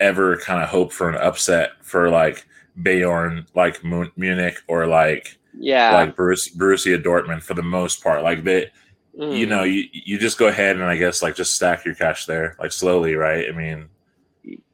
ever 0.00 0.36
kind 0.38 0.62
of 0.62 0.68
hope 0.68 0.92
for 0.92 1.08
an 1.08 1.16
upset 1.16 1.70
for 1.82 2.08
like 2.10 2.46
Bayern, 2.80 3.46
like 3.54 3.82
Mu- 3.84 4.10
Munich, 4.16 4.56
or 4.68 4.86
like 4.86 5.38
Yeah, 5.58 5.92
like 5.94 6.14
Borus- 6.16 6.56
Borussia 6.56 7.02
Dortmund 7.02 7.42
for 7.42 7.54
the 7.54 7.62
most 7.62 8.02
part. 8.02 8.22
Like 8.22 8.44
they, 8.44 8.70
Mm. 9.18 9.36
you 9.36 9.46
know, 9.46 9.64
you 9.64 9.84
you 9.92 10.16
just 10.16 10.38
go 10.38 10.46
ahead 10.46 10.76
and 10.76 10.84
I 10.84 10.96
guess 10.96 11.22
like 11.22 11.34
just 11.34 11.54
stack 11.54 11.84
your 11.84 11.96
cash 11.96 12.26
there, 12.26 12.54
like 12.60 12.70
slowly, 12.70 13.16
right? 13.16 13.46
I 13.48 13.52
mean, 13.52 13.88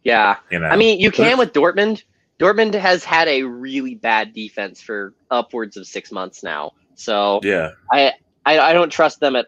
yeah. 0.03 0.37
you 0.51 0.59
know, 0.59 0.67
I 0.67 0.77
mean, 0.77 1.01
you 1.01 1.11
can 1.11 1.39
with 1.39 1.55
Dortmund. 1.55 2.03
Dortmund 2.39 2.75
has 2.75 3.05
had 3.05 3.27
a 3.29 3.45
really 3.45 3.95
bad 3.95 4.35
defense 4.35 4.83
for 4.83 5.15
upwards 5.31 5.79
of 5.79 5.87
six 5.87 6.13
months 6.13 6.43
now, 6.43 6.73
so 6.95 7.41
yeah, 7.43 7.71
I, 7.91 8.13
I 8.45 8.73
don't 8.75 8.91
trust 8.91 9.21
them 9.21 9.35
at 9.37 9.47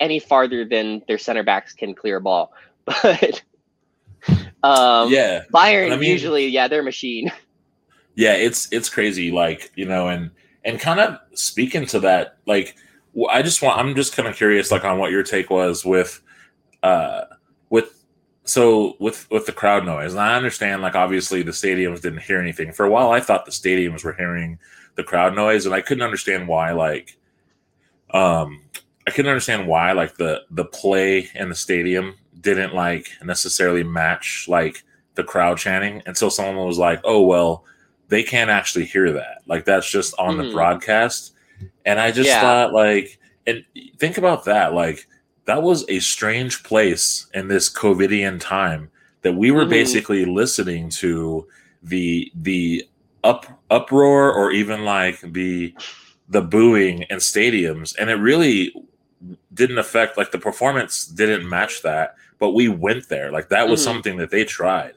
any 0.00 0.18
farther 0.18 0.64
than 0.64 1.02
their 1.08 1.18
center 1.18 1.42
backs 1.42 1.72
can 1.72 1.94
clear 1.94 2.16
a 2.16 2.20
ball. 2.20 2.52
But 3.02 3.42
um, 4.62 5.12
yeah, 5.12 5.42
Bayern 5.52 5.92
I 5.92 5.96
mean- 5.96 6.10
usually, 6.10 6.48
yeah, 6.48 6.66
they're 6.68 6.80
a 6.80 6.84
machine. 6.84 7.30
yeah. 8.14 8.34
It's 8.34 8.72
it's 8.72 8.88
crazy, 8.88 9.30
like 9.30 9.70
you 9.76 9.84
know, 9.86 10.08
and 10.08 10.30
and 10.64 10.80
kind 10.80 10.98
of 11.00 11.18
speaking 11.34 11.86
to 11.86 12.00
that, 12.00 12.38
like 12.46 12.76
I 13.30 13.42
just 13.42 13.62
want, 13.62 13.78
I'm 13.78 13.94
just 13.94 14.16
kind 14.16 14.28
of 14.28 14.34
curious, 14.36 14.70
like 14.70 14.84
on 14.84 14.98
what 14.98 15.10
your 15.12 15.22
take 15.22 15.48
was 15.50 15.84
with, 15.84 16.20
uh, 16.82 17.22
with 17.70 18.02
so 18.44 18.96
with 19.00 19.28
with 19.30 19.46
the 19.46 19.52
crowd 19.52 19.84
noise 19.84 20.12
and 20.12 20.20
i 20.20 20.36
understand 20.36 20.80
like 20.80 20.94
obviously 20.94 21.42
the 21.42 21.50
stadiums 21.50 22.00
didn't 22.00 22.22
hear 22.22 22.40
anything 22.40 22.70
for 22.70 22.86
a 22.86 22.90
while 22.90 23.10
i 23.10 23.18
thought 23.18 23.44
the 23.44 23.50
stadiums 23.50 24.04
were 24.04 24.12
hearing 24.12 24.56
the 24.94 25.02
crowd 25.02 25.34
noise 25.34 25.66
and 25.66 25.74
i 25.74 25.80
couldn't 25.80 26.04
understand 26.04 26.46
why 26.46 26.70
like 26.70 27.16
um 28.12 28.62
i 29.06 29.10
couldn't 29.10 29.30
understand 29.30 29.66
why 29.66 29.92
like 29.92 30.16
the 30.16 30.42
the 30.50 30.64
play 30.64 31.28
in 31.34 31.48
the 31.48 31.54
stadium 31.54 32.14
didn't 32.40 32.74
like 32.74 33.08
necessarily 33.24 33.82
match 33.82 34.46
like 34.48 34.84
the 35.14 35.24
crowd 35.24 35.56
chanting 35.58 36.02
until 36.06 36.30
someone 36.30 36.66
was 36.66 36.78
like 36.78 37.00
oh 37.04 37.22
well 37.22 37.64
they 38.08 38.22
can't 38.22 38.50
actually 38.50 38.84
hear 38.84 39.10
that 39.12 39.38
like 39.46 39.64
that's 39.64 39.90
just 39.90 40.14
on 40.18 40.36
the 40.36 40.44
Mhm. 40.44 40.52
broadcast 40.52 41.32
and 41.84 41.98
i 41.98 42.10
just 42.10 42.28
Yeah. 42.28 42.40
thought 42.40 42.72
like 42.72 43.18
and 43.46 43.64
think 43.98 44.18
about 44.18 44.44
that 44.44 44.74
like 44.74 45.06
that 45.46 45.62
was 45.62 45.84
a 45.88 46.00
strange 46.00 46.62
place 46.64 47.26
in 47.34 47.48
this 47.48 47.70
covidian 47.72 48.38
time 48.40 48.90
that 49.22 49.32
we 49.34 49.50
were 49.50 49.64
Mhm. 49.64 49.70
basically 49.70 50.24
listening 50.24 50.90
to 50.90 51.46
the 51.82 52.30
the 52.34 52.84
up 53.24 53.46
uproar 53.70 54.32
or 54.32 54.52
even 54.52 54.84
like 54.84 55.20
the 55.32 55.74
the 56.28 56.42
booing 56.42 57.02
in 57.02 57.18
stadiums, 57.18 57.94
and 58.00 58.10
it 58.10 58.16
really 58.16 58.72
didn't 59.56 59.78
affect 59.78 60.16
like 60.16 60.30
the 60.30 60.38
performance 60.38 61.06
didn't 61.06 61.48
match 61.48 61.82
that, 61.82 62.14
but 62.38 62.50
we 62.50 62.68
went 62.68 63.08
there. 63.08 63.32
Like 63.32 63.48
that 63.48 63.68
was 63.68 63.80
Mhm. 63.80 63.84
something 63.84 64.16
that 64.18 64.30
they 64.30 64.44
tried. 64.44 64.94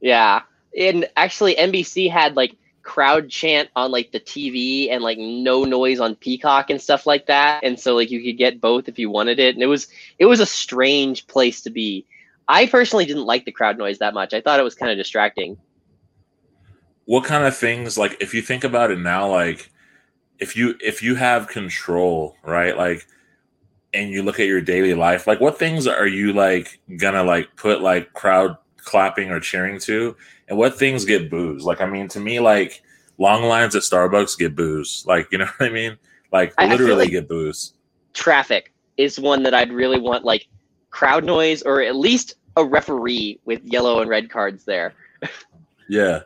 Yeah. 0.00 0.42
And 0.78 1.08
actually 1.16 1.56
NBC 1.56 2.08
had 2.08 2.36
like 2.36 2.54
crowd 2.82 3.28
chant 3.28 3.68
on 3.76 3.90
like 3.90 4.12
the 4.12 4.20
TV 4.20 4.90
and 4.90 5.02
like 5.02 5.18
no 5.18 5.64
noise 5.64 6.00
on 6.00 6.14
Peacock 6.16 6.70
and 6.70 6.80
stuff 6.80 7.06
like 7.06 7.26
that. 7.26 7.62
And 7.62 7.78
so 7.78 7.94
like 7.94 8.10
you 8.10 8.22
could 8.22 8.38
get 8.38 8.60
both 8.60 8.88
if 8.88 8.98
you 8.98 9.10
wanted 9.10 9.38
it. 9.38 9.54
And 9.54 9.62
it 9.62 9.66
was 9.66 9.88
it 10.18 10.26
was 10.26 10.40
a 10.40 10.46
strange 10.46 11.26
place 11.26 11.60
to 11.62 11.70
be. 11.70 12.06
I 12.48 12.66
personally 12.66 13.04
didn't 13.04 13.26
like 13.26 13.44
the 13.44 13.52
crowd 13.52 13.78
noise 13.78 13.98
that 13.98 14.14
much. 14.14 14.32
I 14.34 14.40
thought 14.40 14.60
it 14.60 14.64
was 14.64 14.74
kind 14.74 14.90
of 14.90 14.98
distracting. 14.98 15.56
What 17.04 17.24
kind 17.24 17.44
of 17.44 17.56
things 17.56 17.98
like 17.98 18.16
if 18.20 18.34
you 18.34 18.42
think 18.42 18.64
about 18.64 18.90
it 18.90 18.98
now, 18.98 19.28
like 19.28 19.70
if 20.38 20.56
you 20.56 20.76
if 20.80 21.02
you 21.02 21.14
have 21.16 21.48
control, 21.48 22.36
right? 22.42 22.76
Like 22.76 23.06
and 23.92 24.10
you 24.10 24.22
look 24.22 24.38
at 24.40 24.46
your 24.46 24.60
daily 24.60 24.94
life, 24.94 25.26
like 25.26 25.40
what 25.40 25.58
things 25.58 25.86
are 25.86 26.06
you 26.06 26.32
like 26.32 26.80
gonna 26.96 27.22
like 27.24 27.48
put 27.56 27.80
like 27.82 28.12
crowd 28.12 28.56
clapping 28.78 29.30
or 29.30 29.40
cheering 29.40 29.78
to? 29.80 30.16
And 30.48 30.58
what 30.58 30.78
things 30.78 31.04
get 31.04 31.30
boos? 31.30 31.64
Like 31.64 31.80
I 31.80 31.86
mean 31.86 32.08
to 32.08 32.20
me, 32.20 32.40
like 32.40 32.82
long 33.18 33.42
lines 33.44 33.74
at 33.76 33.82
Starbucks 33.82 34.38
get 34.38 34.56
boos. 34.56 35.04
Like, 35.06 35.28
you 35.32 35.38
know 35.38 35.46
what 35.58 35.68
I 35.70 35.72
mean? 35.72 35.96
Like 36.32 36.54
I- 36.58 36.64
I 36.66 36.68
literally 36.68 36.94
like- 37.04 37.10
get 37.10 37.28
boos. 37.28 37.74
Traffic 38.14 38.72
is 38.96 39.18
one 39.20 39.42
that 39.44 39.54
I'd 39.54 39.72
really 39.72 39.98
want 40.00 40.24
like 40.24 40.46
crowd 40.90 41.24
noise 41.24 41.62
or 41.62 41.80
at 41.80 41.94
least 41.96 42.34
a 42.56 42.64
referee 42.64 43.38
with 43.44 43.60
yellow 43.64 44.00
and 44.00 44.10
red 44.10 44.30
cards 44.30 44.64
there. 44.64 44.94
Yeah. 45.88 46.20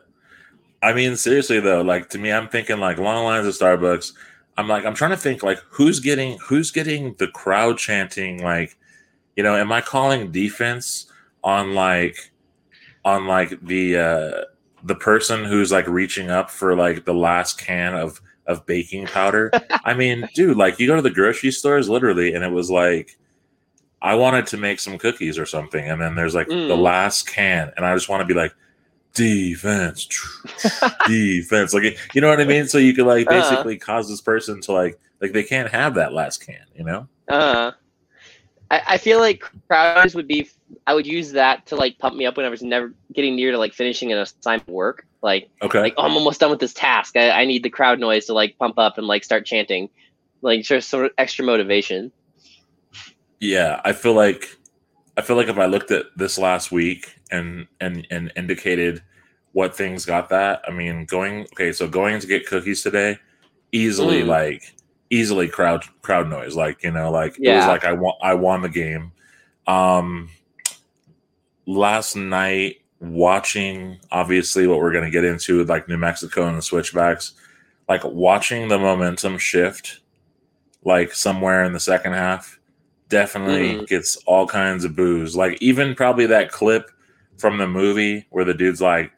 I 0.83 0.93
mean, 0.93 1.15
seriously 1.15 1.59
though, 1.59 1.81
like 1.81 2.09
to 2.09 2.19
me, 2.19 2.31
I'm 2.31 2.47
thinking 2.47 2.77
like 2.79 2.99
long 2.99 3.25
lines 3.25 3.47
at 3.47 3.55
Starbucks. 3.55 4.11
I'm 4.57 4.67
like, 4.67 4.85
I'm 4.85 4.93
trying 4.93 5.11
to 5.11 5.17
think 5.17 5.43
like 5.43 5.59
who's 5.69 5.99
getting 5.99 6.37
who's 6.39 6.71
getting 6.71 7.15
the 7.15 7.27
crowd 7.27 7.77
chanting, 7.77 8.41
like, 8.43 8.77
you 9.35 9.43
know, 9.43 9.55
am 9.55 9.71
I 9.71 9.81
calling 9.81 10.31
defense 10.31 11.11
on 11.43 11.73
like 11.73 12.31
on 13.03 13.27
like 13.27 13.59
the 13.61 13.97
uh 13.97 14.41
the 14.83 14.95
person 14.95 15.43
who's 15.43 15.71
like 15.71 15.87
reaching 15.87 16.29
up 16.29 16.49
for 16.49 16.75
like 16.75 17.05
the 17.05 17.13
last 17.13 17.57
can 17.59 17.95
of 17.95 18.21
of 18.47 18.65
baking 18.65 19.07
powder? 19.07 19.51
I 19.83 19.93
mean, 19.93 20.27
dude, 20.35 20.57
like 20.57 20.79
you 20.79 20.87
go 20.87 20.95
to 20.95 21.01
the 21.01 21.09
grocery 21.09 21.51
stores 21.51 21.89
literally, 21.89 22.33
and 22.33 22.43
it 22.43 22.51
was 22.51 22.69
like 22.71 23.17
I 24.01 24.15
wanted 24.15 24.45
to 24.47 24.57
make 24.57 24.79
some 24.79 24.97
cookies 24.97 25.37
or 25.39 25.45
something, 25.45 25.89
and 25.89 25.99
then 26.01 26.15
there's 26.15 26.35
like 26.35 26.47
the 26.47 26.53
Mm. 26.53 26.81
last 26.81 27.27
can, 27.27 27.71
and 27.75 27.85
I 27.85 27.93
just 27.93 28.07
want 28.07 28.21
to 28.21 28.25
be 28.25 28.33
like 28.39 28.53
defense, 29.15 30.07
defense, 31.05 31.73
like 31.73 31.97
you 32.13 32.21
know 32.21 32.29
what 32.29 32.41
I 32.41 32.45
mean. 32.45 32.67
So 32.67 32.77
you 32.77 32.93
could 32.93 33.07
like 33.07 33.27
Uh-huh. 33.27 33.65
basically 33.65 33.77
cause 33.77 34.09
this 34.09 34.21
person 34.21 34.61
to 34.61 34.73
like 34.73 34.99
like 35.21 35.33
they 35.33 35.43
can't 35.43 35.69
have 35.71 35.95
that 35.95 36.13
last 36.13 36.45
can, 36.45 36.65
you 36.75 36.83
know? 36.85 37.09
Uh, 37.27 37.71
I, 38.71 38.81
I 38.87 38.97
feel 38.97 39.19
like 39.19 39.43
crowd 39.67 40.03
noise 40.03 40.15
would 40.15 40.27
be. 40.27 40.49
I 40.87 40.93
would 40.93 41.07
use 41.07 41.31
that 41.33 41.67
to 41.67 41.75
like 41.75 41.97
pump 41.99 42.15
me 42.15 42.25
up 42.25 42.37
when 42.37 42.45
I 42.45 42.49
was 42.49 42.63
never 42.63 42.93
getting 43.13 43.35
near 43.35 43.51
to 43.51 43.57
like 43.57 43.73
finishing 43.73 44.11
an 44.11 44.19
assignment 44.19 44.69
work. 44.69 45.05
Like, 45.21 45.49
Okay, 45.61 45.89
like 45.89 45.93
oh, 45.97 46.03
I'm 46.03 46.13
almost 46.15 46.39
done 46.39 46.51
with 46.51 46.59
this 46.59 46.73
task. 46.73 47.15
I, 47.17 47.31
I 47.31 47.45
need 47.45 47.63
the 47.63 47.69
crowd 47.69 47.99
noise 47.99 48.25
to 48.27 48.33
like 48.33 48.57
pump 48.59 48.77
up 48.79 48.97
and 48.97 49.07
like 49.07 49.23
start 49.23 49.45
chanting, 49.45 49.89
like 50.41 50.63
just 50.63 50.89
sort 50.89 51.05
of 51.05 51.11
extra 51.17 51.45
motivation. 51.45 52.11
yeah, 53.39 53.81
I 53.83 53.93
feel 53.93 54.13
like 54.13 54.57
I 55.17 55.21
feel 55.21 55.35
like 55.35 55.47
if 55.47 55.57
I 55.57 55.65
looked 55.65 55.91
at 55.91 56.05
this 56.15 56.37
last 56.37 56.71
week 56.71 57.15
and 57.31 57.67
and 57.79 58.05
and 58.11 58.31
indicated 58.35 59.01
what 59.53 59.75
things 59.75 60.05
got 60.05 60.29
that, 60.29 60.61
I 60.67 60.71
mean, 60.71 61.05
going 61.05 61.41
okay, 61.53 61.71
so 61.71 61.87
going 61.87 62.19
to 62.19 62.27
get 62.27 62.45
cookies 62.47 62.81
today, 62.83 63.17
easily 63.71 64.23
Mm. 64.23 64.27
like 64.27 64.75
easily 65.11 65.47
crowd 65.47 65.83
crowd 66.01 66.27
noise, 66.29 66.55
like 66.55 66.83
you 66.83 66.91
know, 66.91 67.11
like 67.11 67.37
it 67.39 67.57
was 67.57 67.67
like 67.67 67.85
I 67.85 67.93
won 67.93 68.13
I 68.21 68.33
won 68.33 68.61
the 68.61 68.69
game. 68.69 69.11
Um, 69.67 70.29
last 71.65 72.15
night 72.15 72.77
watching 72.99 73.99
obviously 74.11 74.67
what 74.67 74.79
we're 74.79 74.91
going 74.91 75.03
to 75.05 75.11
get 75.11 75.23
into 75.23 75.63
like 75.65 75.87
New 75.87 75.97
Mexico 75.97 76.47
and 76.47 76.57
the 76.57 76.61
switchbacks, 76.61 77.33
like 77.87 78.03
watching 78.03 78.67
the 78.67 78.77
momentum 78.79 79.37
shift, 79.37 79.99
like 80.83 81.13
somewhere 81.13 81.63
in 81.63 81.73
the 81.73 81.79
second 81.79 82.13
half, 82.13 82.59
definitely 83.09 83.75
Mhm. 83.75 83.87
gets 83.87 84.17
all 84.25 84.47
kinds 84.47 84.83
of 84.85 84.95
boos. 84.95 85.35
Like 85.35 85.57
even 85.61 85.95
probably 85.95 86.25
that 86.27 86.51
clip 86.51 86.89
from 87.37 87.57
the 87.57 87.67
movie 87.67 88.25
where 88.29 88.45
the 88.45 88.53
dude's 88.53 88.81
like, 88.81 89.11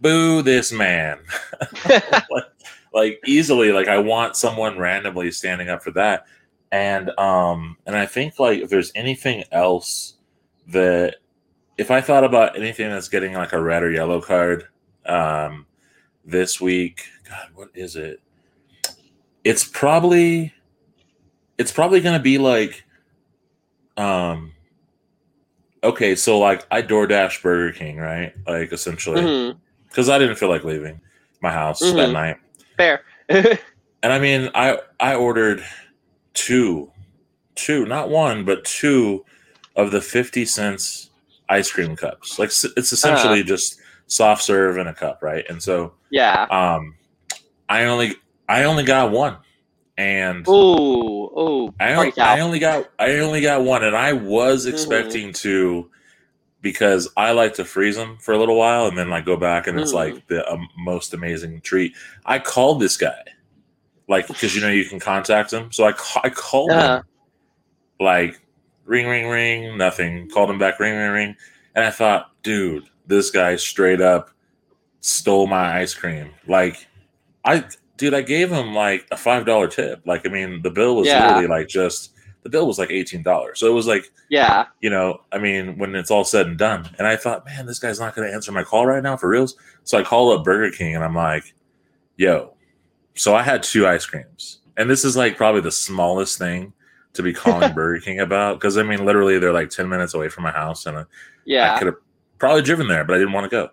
"Boo 0.00 0.42
this 0.42 0.72
man," 0.72 1.18
like 2.92 3.20
easily. 3.26 3.72
Like 3.72 3.88
I 3.88 3.98
want 3.98 4.36
someone 4.36 4.78
randomly 4.78 5.30
standing 5.30 5.68
up 5.68 5.82
for 5.82 5.90
that, 5.92 6.26
and 6.70 7.10
um, 7.18 7.76
and 7.86 7.96
I 7.96 8.06
think 8.06 8.38
like 8.38 8.60
if 8.60 8.70
there's 8.70 8.92
anything 8.94 9.44
else 9.52 10.14
that 10.68 11.16
if 11.78 11.90
I 11.90 12.00
thought 12.00 12.24
about 12.24 12.56
anything 12.56 12.90
that's 12.90 13.08
getting 13.08 13.32
like 13.34 13.52
a 13.52 13.60
red 13.60 13.82
or 13.82 13.90
yellow 13.90 14.20
card 14.20 14.64
um, 15.06 15.66
this 16.24 16.60
week, 16.60 17.04
God, 17.28 17.48
what 17.54 17.70
is 17.74 17.96
it? 17.96 18.20
It's 19.44 19.64
probably 19.64 20.52
it's 21.58 21.72
probably 21.72 22.00
gonna 22.00 22.20
be 22.20 22.38
like 22.38 22.84
um 23.96 24.52
okay, 25.84 26.14
so 26.14 26.38
like 26.38 26.66
I 26.70 26.82
DoorDash 26.82 27.42
Burger 27.42 27.72
King, 27.76 27.98
right? 27.98 28.32
Like 28.46 28.72
essentially 28.72 29.22
because 29.88 30.08
I 30.08 30.18
didn't 30.18 30.36
feel 30.36 30.48
like 30.48 30.64
leaving 30.64 31.00
my 31.40 31.50
house 31.50 31.80
that 31.80 31.96
Mhm. 31.96 32.12
night. 32.12 32.36
Fair. 32.76 33.02
And 34.04 34.12
I 34.12 34.18
mean, 34.18 34.50
I 34.52 34.78
I 34.98 35.14
ordered 35.14 35.64
two, 36.34 36.90
two, 37.54 37.86
not 37.86 38.10
one, 38.10 38.44
but 38.44 38.64
two 38.64 39.24
of 39.76 39.92
the 39.92 40.00
fifty 40.00 40.44
cents 40.44 41.10
ice 41.48 41.70
cream 41.70 41.94
cups. 41.94 42.36
Like 42.36 42.48
it's 42.48 42.92
essentially 42.92 43.44
just 43.44 43.80
soft 44.08 44.42
serve 44.42 44.76
in 44.78 44.88
a 44.88 44.92
cup, 44.94 45.22
right? 45.22 45.44
And 45.48 45.62
so, 45.62 45.92
yeah. 46.10 46.46
um, 46.50 46.96
I 47.68 47.84
only 47.84 48.16
I 48.48 48.64
only 48.64 48.82
got 48.82 49.12
one, 49.12 49.36
and 49.96 50.46
Ooh. 50.48 50.52
Ooh. 50.52 51.74
I. 51.80 52.12
I 52.18 52.40
only 52.40 52.58
got 52.58 52.90
I 52.98 53.18
only 53.18 53.40
got 53.40 53.62
one, 53.62 53.84
and 53.84 53.96
I 53.96 54.12
was 54.12 54.66
Mhm. 54.66 54.70
expecting 54.70 55.32
to 55.34 55.90
because 56.60 57.08
I 57.16 57.32
like 57.32 57.54
to 57.54 57.64
freeze 57.64 57.96
them 57.96 58.18
for 58.20 58.32
a 58.32 58.38
little 58.38 58.56
while 58.56 58.86
and 58.86 58.96
then 58.96 59.10
like 59.10 59.24
go 59.24 59.36
back, 59.36 59.66
and 59.66 59.78
it's 59.80 59.92
Mhm. 59.92 59.96
like 59.96 60.26
the 60.28 60.50
um, 60.50 60.68
most 60.78 61.12
amazing 61.12 61.60
treat. 61.60 61.94
I 62.24 62.38
called 62.38 62.80
this 62.80 62.96
guy, 62.96 63.22
like 64.08 64.28
because 64.28 64.54
you 64.54 64.60
know 64.60 64.68
you 64.70 64.84
can 64.84 65.00
contact 65.00 65.52
him, 65.52 65.72
so 65.72 65.84
I 65.84 65.92
ca- 65.92 66.20
I 66.24 66.30
called 66.30 66.70
Uh-huh. 66.70 66.96
him, 66.98 67.02
like 68.00 68.40
ring 68.84 69.06
ring 69.08 69.28
ring, 69.28 69.76
nothing. 69.76 70.28
Called 70.28 70.50
him 70.50 70.58
back, 70.58 70.78
ring 70.80 70.96
ring 70.96 71.10
ring, 71.10 71.36
and 71.74 71.84
I 71.84 71.90
thought, 71.90 72.30
dude, 72.42 72.84
this 73.06 73.30
guy 73.30 73.56
straight 73.56 74.00
up 74.00 74.30
stole 75.00 75.48
my 75.48 75.78
ice 75.80 75.94
cream. 75.94 76.30
Like 76.46 76.86
I 77.44 77.64
dude, 78.02 78.14
I 78.14 78.20
gave 78.22 78.50
him 78.50 78.74
like 78.74 79.06
a 79.12 79.16
five 79.16 79.46
dollar 79.46 79.68
tip. 79.68 80.02
Like, 80.04 80.26
I 80.26 80.28
mean, 80.28 80.60
the 80.60 80.70
bill 80.70 80.96
was 80.96 81.06
Yeah. 81.06 81.24
literally 81.24 81.46
like 81.46 81.68
just 81.68 82.12
the 82.42 82.50
bill 82.50 82.66
was 82.66 82.76
like 82.76 82.90
eighteen 82.90 83.22
dollars. 83.22 83.60
So 83.60 83.68
it 83.68 83.72
was 83.74 83.86
like, 83.86 84.10
Yeah. 84.28 84.66
you 84.80 84.90
know, 84.90 85.20
I 85.30 85.38
mean, 85.38 85.78
when 85.78 85.94
it's 85.94 86.10
all 86.10 86.24
said 86.24 86.48
and 86.48 86.58
done. 86.58 86.90
And 86.98 87.06
I 87.06 87.14
thought, 87.14 87.46
man, 87.46 87.64
this 87.66 87.78
guy's 87.78 88.00
not 88.00 88.16
gonna 88.16 88.26
answer 88.32 88.50
my 88.50 88.64
call 88.64 88.86
right 88.86 89.02
now 89.02 89.16
for 89.16 89.28
reals. 89.28 89.54
So 89.84 89.96
I 89.98 90.02
call 90.02 90.32
up 90.32 90.42
Burger 90.44 90.74
King 90.76 90.96
and 90.96 91.04
I'm 91.04 91.14
like, 91.14 91.54
yo. 92.16 92.54
So 93.14 93.36
I 93.36 93.42
had 93.42 93.62
two 93.62 93.86
ice 93.86 94.04
creams. 94.04 94.58
And 94.76 94.90
this 94.90 95.04
is 95.04 95.16
like 95.16 95.36
probably 95.36 95.60
the 95.60 95.70
smallest 95.70 96.38
thing 96.38 96.72
to 97.12 97.22
be 97.22 97.32
calling 97.32 97.72
Burger 97.74 98.00
King 98.00 98.18
about. 98.18 98.58
Cause 98.60 98.76
I 98.76 98.82
mean, 98.82 99.04
literally 99.04 99.38
they're 99.38 99.52
like 99.52 99.70
10 99.70 99.88
minutes 99.88 100.14
away 100.14 100.28
from 100.28 100.42
my 100.42 100.50
house 100.50 100.86
and 100.86 100.96
uh, 100.96 101.00
I 101.02 101.04
Yeah. 101.44 101.78
could 101.78 101.86
have 101.86 101.96
probably 102.40 102.62
driven 102.62 102.88
there, 102.88 103.04
but 103.04 103.14
I 103.14 103.18
didn't 103.18 103.34
want 103.34 103.44
to 103.44 103.50
go. 103.56 103.68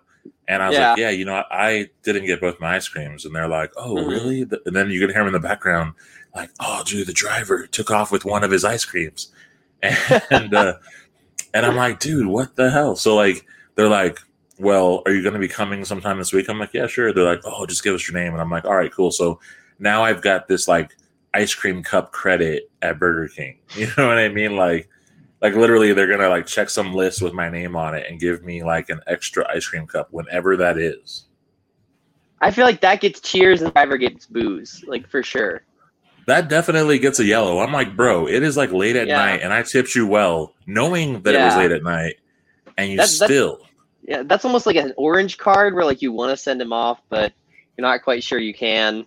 And 0.50 0.62
I 0.62 0.68
was 0.68 0.76
Yeah. 0.76 0.90
like, 0.90 0.98
yeah, 0.98 1.10
you 1.10 1.24
know, 1.24 1.34
I, 1.34 1.44
I 1.50 1.90
didn't 2.02 2.26
get 2.26 2.40
both 2.40 2.58
my 2.58 2.74
ice 2.74 2.88
creams. 2.88 3.24
And 3.24 3.34
they're 3.34 3.46
like, 3.48 3.70
oh, 3.76 3.94
Mhm. 3.94 4.08
really? 4.08 4.40
And 4.66 4.74
then 4.74 4.90
you 4.90 4.98
can 4.98 5.10
hear 5.10 5.20
him 5.20 5.28
in 5.28 5.32
the 5.32 5.38
background, 5.38 5.94
like, 6.34 6.50
oh, 6.58 6.82
dude, 6.84 7.06
the 7.06 7.12
driver 7.12 7.66
took 7.68 7.90
off 7.90 8.10
with 8.10 8.24
one 8.24 8.42
of 8.42 8.50
his 8.50 8.64
ice 8.64 8.84
creams. 8.84 9.30
And, 10.30 10.52
uh, 10.52 10.74
and 11.54 11.64
I'm 11.64 11.76
like, 11.76 12.00
dude, 12.00 12.26
what 12.26 12.56
the 12.56 12.68
hell? 12.70 12.96
So, 12.96 13.14
like, 13.14 13.46
they're 13.76 13.88
like, 13.88 14.18
well, 14.58 15.02
are 15.06 15.12
you 15.12 15.22
going 15.22 15.34
to 15.34 15.40
be 15.40 15.48
coming 15.48 15.84
sometime 15.84 16.18
this 16.18 16.32
week? 16.32 16.48
I'm 16.48 16.58
like, 16.58 16.74
yeah, 16.74 16.86
sure. 16.86 17.12
They're 17.12 17.24
like, 17.24 17.40
oh, 17.44 17.64
just 17.66 17.82
give 17.84 17.94
us 17.94 18.06
your 18.08 18.20
name. 18.20 18.32
And 18.32 18.42
I'm 18.42 18.50
like, 18.50 18.64
all 18.64 18.76
right, 18.76 18.92
cool. 18.92 19.10
So 19.12 19.40
now 19.78 20.02
I've 20.02 20.20
got 20.20 20.48
this, 20.48 20.66
like, 20.68 20.96
ice 21.32 21.54
cream 21.54 21.82
cup 21.82 22.10
credit 22.12 22.70
at 22.82 22.98
Burger 22.98 23.28
King. 23.28 23.58
You 23.76 23.86
know 23.96 24.08
what 24.08 24.18
I 24.18 24.28
mean? 24.28 24.56
Like, 24.56 24.88
like 25.42 25.54
literally 25.54 25.92
they're 25.92 26.06
gonna 26.10 26.28
like 26.28 26.46
check 26.46 26.68
some 26.70 26.92
list 26.94 27.22
with 27.22 27.32
my 27.32 27.48
name 27.48 27.76
on 27.76 27.94
it 27.94 28.06
and 28.08 28.20
give 28.20 28.44
me 28.44 28.62
like 28.62 28.88
an 28.90 29.00
extra 29.06 29.46
ice 29.50 29.66
cream 29.66 29.86
cup 29.86 30.08
whenever 30.10 30.56
that 30.56 30.78
is 30.78 31.26
I 32.42 32.50
feel 32.50 32.64
like 32.64 32.80
that 32.80 33.00
gets 33.02 33.20
cheers 33.20 33.60
and 33.60 33.70
driver 33.74 33.98
gets 33.98 34.24
booze, 34.26 34.82
like 34.86 35.08
for 35.10 35.22
sure. 35.22 35.62
that 36.26 36.48
definitely 36.48 36.98
gets 36.98 37.18
a 37.18 37.24
yellow 37.24 37.58
i'm 37.60 37.72
like 37.72 37.96
bro 37.96 38.26
it 38.28 38.42
is 38.42 38.56
like 38.56 38.72
late 38.72 38.96
at 38.96 39.08
Yeah. 39.08 39.16
night 39.16 39.40
and 39.42 39.52
i 39.52 39.62
tipped 39.62 39.94
you 39.94 40.06
well 40.06 40.54
knowing 40.66 41.22
that 41.22 41.34
it 41.34 41.38
was 41.42 41.56
late 41.56 41.72
at 41.72 41.82
night 41.82 42.16
and 42.78 42.90
you 42.90 42.96
that's- 42.96 43.14
still 43.16 43.66
Yeah, 44.02 44.22
that's 44.24 44.44
almost 44.44 44.66
like 44.66 44.76
an 44.76 44.92
orange 44.96 45.38
card 45.38 45.74
where 45.74 45.84
like 45.84 46.02
you 46.02 46.12
want 46.12 46.30
to 46.30 46.36
send 46.36 46.60
him 46.60 46.72
off, 46.72 47.00
but 47.10 47.32
you're 47.76 47.86
not 47.86 48.02
quite 48.02 48.24
sure 48.24 48.38
you 48.38 48.54
can. 48.54 49.04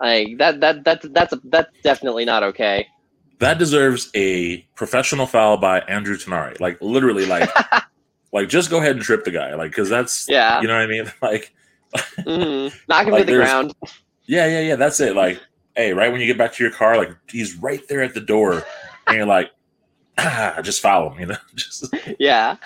Like 0.00 0.38
that 0.38 0.60
that 0.60 0.84
that 0.84 1.12
that's 1.12 1.32
a, 1.34 1.40
that's 1.44 1.70
definitely 1.82 2.24
not 2.24 2.42
okay. 2.44 2.86
That 3.38 3.58
deserves 3.58 4.10
a 4.14 4.58
professional 4.74 5.26
foul 5.26 5.56
by 5.58 5.80
Andrew 5.80 6.16
Tinari. 6.16 6.58
Like 6.60 6.78
literally, 6.80 7.24
like 7.26 7.48
like 8.32 8.48
just 8.48 8.70
go 8.70 8.78
ahead 8.78 8.92
and 8.96 9.02
trip 9.02 9.24
the 9.24 9.30
guy. 9.30 9.54
Like 9.54 9.70
because 9.70 9.88
that's 9.88 10.28
Yeah. 10.28 10.60
you 10.60 10.66
know 10.68 10.74
what 10.74 10.82
I 10.82 10.86
mean. 10.86 11.12
Like 11.22 11.52
hmm 12.24 12.68
Knock 12.88 13.06
him 13.06 13.12
Like, 13.12 13.26
to 13.26 13.32
the 13.32 13.38
ground. 13.38 13.74
yeah, 14.26 14.46
yeah, 14.46 14.60
yeah. 14.60 14.76
That's 14.76 15.00
it. 15.00 15.14
Like 15.16 15.40
hey, 15.76 15.92
right 15.92 16.10
when 16.10 16.20
you 16.20 16.26
get 16.26 16.36
back 16.38 16.52
to 16.54 16.64
your 16.64 16.72
car, 16.72 16.96
like 16.96 17.14
he's 17.28 17.54
right 17.56 17.80
there 17.88 18.02
at 18.02 18.14
the 18.14 18.20
door, 18.20 18.64
and 19.06 19.16
you're 19.16 19.26
like, 19.26 19.52
ah, 20.18 20.58
just 20.62 20.80
foul 20.82 21.10
him. 21.10 21.20
You 21.20 21.26
know, 21.26 21.36
just. 21.54 21.94
Yeah. 22.18 22.56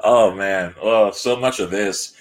oh 0.00 0.34
man, 0.34 0.74
oh 0.80 1.10
so 1.10 1.36
much 1.36 1.58
of 1.60 1.70
this. 1.70 2.14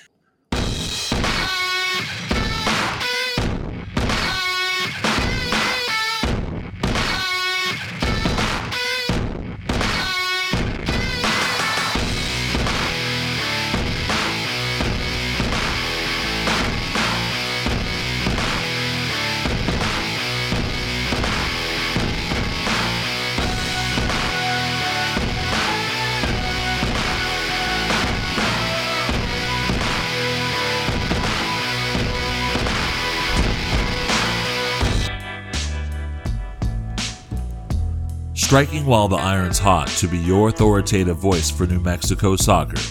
Striking 38.57 38.87
while 38.87 39.07
the 39.07 39.17
iron's 39.17 39.59
hot 39.59 39.87
to 39.87 40.07
be 40.07 40.17
your 40.17 40.49
authoritative 40.49 41.17
voice 41.17 41.51
for 41.51 41.67
New 41.67 41.79
Mexico 41.79 42.35
soccer. 42.35 42.81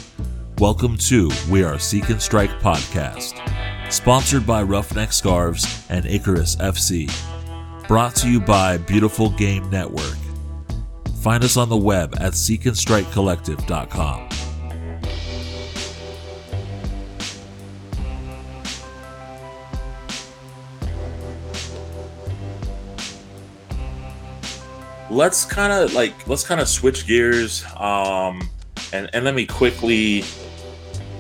Welcome 0.58 0.96
to 0.99 1.28
We 1.50 1.64
Are 1.64 1.76
Seek 1.76 2.08
and 2.08 2.23
Strike 2.23 2.52
podcast, 2.61 3.35
sponsored 3.90 4.46
by 4.46 4.62
Roughneck 4.62 5.12
Scarves 5.12 5.85
and 5.88 6.06
Icarus 6.06 6.54
FC. 6.54 7.11
Brought 7.88 8.14
to 8.14 8.30
you 8.30 8.40
by 8.40 8.78
Beautiful 8.78 9.30
Game 9.30 9.68
Network. 9.68 10.16
Find 11.20 11.42
us 11.42 11.56
on 11.56 11.68
the 11.68 11.76
web 11.76 12.14
at 12.20 12.35
seekandstrikecollective.com. 12.35 14.46
let's 25.16 25.44
kind 25.44 25.73
of 25.73 25.92
like 25.94 26.26
let's 26.28 26.44
kind 26.44 26.61
of 26.61 26.68
switch 26.68 27.06
gears 27.06 27.64
um 27.76 28.49
and 28.92 29.08
and 29.14 29.25
let 29.25 29.35
me 29.35 29.46
quickly 29.46 30.23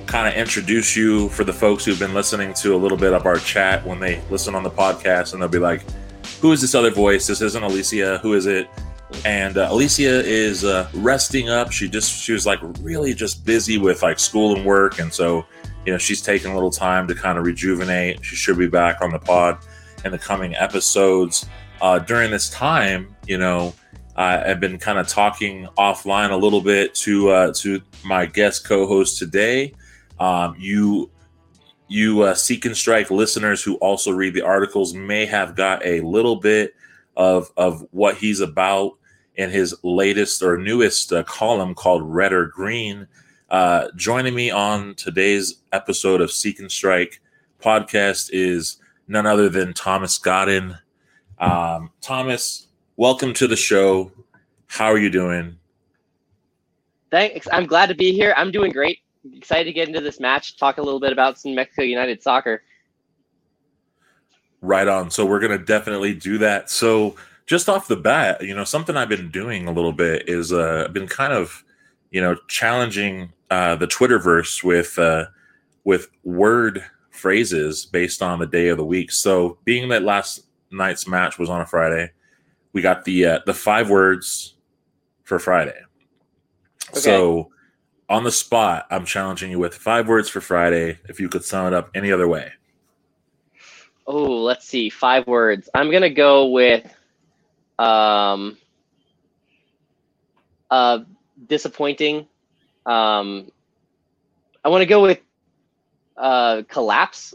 kind 0.06 0.28
of 0.28 0.34
introduce 0.34 0.94
you 0.94 1.28
for 1.30 1.44
the 1.44 1.52
folks 1.52 1.84
who've 1.84 1.98
been 1.98 2.14
listening 2.14 2.54
to 2.54 2.74
a 2.74 2.78
little 2.78 2.98
bit 2.98 3.12
of 3.12 3.26
our 3.26 3.38
chat 3.38 3.84
when 3.86 3.98
they 3.98 4.22
listen 4.30 4.54
on 4.54 4.62
the 4.62 4.70
podcast 4.70 5.32
and 5.32 5.42
they'll 5.42 5.48
be 5.48 5.58
like 5.58 5.82
who 6.40 6.52
is 6.52 6.60
this 6.60 6.74
other 6.74 6.90
voice? 6.90 7.26
This 7.26 7.40
isn't 7.40 7.62
alicia. 7.62 8.18
Who 8.18 8.34
is 8.34 8.46
it? 8.46 8.68
And 9.24 9.56
uh, 9.56 9.68
alicia 9.70 10.24
is 10.24 10.64
uh, 10.64 10.88
resting 10.94 11.48
up. 11.48 11.72
She 11.72 11.88
just 11.88 12.12
she 12.22 12.32
was 12.32 12.46
like 12.46 12.58
really 12.80 13.14
just 13.14 13.44
busy 13.44 13.78
with 13.78 14.02
like 14.02 14.18
school 14.18 14.56
and 14.56 14.64
work 14.64 14.98
and 14.98 15.12
so 15.12 15.46
you 15.84 15.92
know 15.92 15.98
she's 15.98 16.20
taking 16.20 16.50
a 16.50 16.54
little 16.54 16.70
time 16.70 17.06
to 17.08 17.14
kind 17.14 17.38
of 17.38 17.44
rejuvenate. 17.44 18.24
She 18.24 18.36
should 18.36 18.58
be 18.58 18.66
back 18.66 19.00
on 19.00 19.12
the 19.12 19.18
pod 19.18 19.58
in 20.04 20.12
the 20.12 20.18
coming 20.18 20.54
episodes. 20.56 21.46
Uh, 21.80 21.98
during 21.98 22.30
this 22.30 22.48
time, 22.50 23.14
you 23.26 23.36
know, 23.38 23.74
I- 24.16 24.50
I've 24.50 24.60
been 24.60 24.78
kind 24.78 24.98
of 24.98 25.06
talking 25.08 25.68
offline 25.78 26.30
a 26.30 26.36
little 26.36 26.60
bit 26.62 26.94
to 26.96 27.30
uh, 27.30 27.52
to 27.56 27.80
my 28.04 28.26
guest 28.26 28.66
co-host 28.66 29.18
today. 29.18 29.74
Um, 30.18 30.56
you 30.58 31.10
you 31.88 32.22
uh, 32.22 32.34
seek 32.34 32.64
and 32.64 32.76
strike 32.76 33.10
listeners 33.10 33.62
who 33.62 33.76
also 33.76 34.10
read 34.10 34.34
the 34.34 34.42
articles 34.42 34.92
may 34.94 35.24
have 35.26 35.54
got 35.54 35.84
a 35.86 36.00
little 36.00 36.36
bit 36.36 36.74
of 37.16 37.50
of 37.56 37.86
what 37.92 38.16
he's 38.16 38.40
about 38.40 38.92
in 39.36 39.50
his 39.50 39.74
latest 39.82 40.42
or 40.42 40.56
newest 40.56 41.12
uh, 41.12 41.22
column 41.24 41.74
called 41.74 42.02
Red 42.02 42.32
or 42.32 42.46
Green. 42.46 43.06
Uh, 43.50 43.88
joining 43.94 44.34
me 44.34 44.50
on 44.50 44.94
today's 44.96 45.56
episode 45.72 46.20
of 46.20 46.32
Seek 46.32 46.58
and 46.58 46.72
Strike 46.72 47.20
podcast 47.62 48.30
is 48.32 48.78
none 49.06 49.26
other 49.26 49.48
than 49.48 49.72
Thomas 49.72 50.18
Godin. 50.18 50.76
Um, 51.38 51.90
Thomas, 52.00 52.65
welcome 52.96 53.34
to 53.34 53.46
the 53.46 53.56
show. 53.56 54.10
How 54.66 54.86
are 54.86 54.98
you 54.98 55.10
doing? 55.10 55.56
Thanks. 57.10 57.46
I'm 57.52 57.66
glad 57.66 57.88
to 57.88 57.94
be 57.94 58.12
here. 58.12 58.34
I'm 58.36 58.50
doing 58.50 58.72
great. 58.72 59.00
Excited 59.34 59.64
to 59.64 59.72
get 59.72 59.88
into 59.88 60.00
this 60.00 60.18
match. 60.18 60.56
Talk 60.56 60.78
a 60.78 60.82
little 60.82 61.00
bit 61.00 61.12
about 61.12 61.38
some 61.38 61.54
Mexico 61.54 61.82
United 61.82 62.22
soccer. 62.22 62.62
Right 64.60 64.88
on. 64.88 65.10
So 65.10 65.24
we're 65.24 65.40
gonna 65.40 65.58
definitely 65.58 66.14
do 66.14 66.38
that. 66.38 66.70
So 66.70 67.16
just 67.46 67.68
off 67.68 67.86
the 67.86 67.96
bat, 67.96 68.42
you 68.42 68.54
know, 68.54 68.64
something 68.64 68.96
I've 68.96 69.08
been 69.08 69.30
doing 69.30 69.68
a 69.68 69.72
little 69.72 69.92
bit 69.92 70.28
is 70.28 70.52
uh, 70.52 70.84
I've 70.86 70.92
been 70.92 71.06
kind 71.06 71.32
of, 71.32 71.64
you 72.10 72.20
know, 72.20 72.36
challenging 72.48 73.32
uh, 73.50 73.76
the 73.76 73.86
Twitterverse 73.86 74.64
with 74.64 74.98
uh, 74.98 75.26
with 75.84 76.08
word 76.24 76.84
phrases 77.10 77.86
based 77.86 78.22
on 78.22 78.38
the 78.40 78.46
day 78.46 78.68
of 78.68 78.76
the 78.76 78.84
week. 78.84 79.12
So 79.12 79.58
being 79.64 79.88
that 79.90 80.02
last 80.02 80.40
night's 80.72 81.06
match 81.06 81.38
was 81.38 81.48
on 81.48 81.60
a 81.60 81.66
Friday, 81.66 82.10
we 82.76 82.82
got 82.82 83.06
the 83.06 83.24
uh, 83.24 83.38
the 83.46 83.54
five 83.54 83.88
words 83.88 84.54
for 85.24 85.38
Friday. 85.38 85.80
Okay. 86.90 87.00
So 87.00 87.50
on 88.10 88.22
the 88.22 88.30
spot, 88.30 88.86
I'm 88.90 89.06
challenging 89.06 89.50
you 89.50 89.58
with 89.58 89.74
five 89.74 90.06
words 90.08 90.28
for 90.28 90.42
Friday. 90.42 90.98
If 91.08 91.18
you 91.18 91.30
could 91.30 91.42
sum 91.42 91.68
it 91.68 91.72
up 91.72 91.88
any 91.94 92.12
other 92.12 92.28
way. 92.28 92.52
Oh, 94.06 94.42
let's 94.42 94.68
see. 94.68 94.90
Five 94.90 95.26
words. 95.26 95.70
I'm 95.74 95.90
gonna 95.90 96.10
go 96.10 96.48
with 96.48 96.84
um 97.78 98.58
uh 100.70 100.98
disappointing. 101.46 102.26
Um 102.84 103.50
I 104.62 104.68
wanna 104.68 104.84
go 104.84 105.00
with 105.00 105.20
uh 106.14 106.60
collapse. 106.68 107.32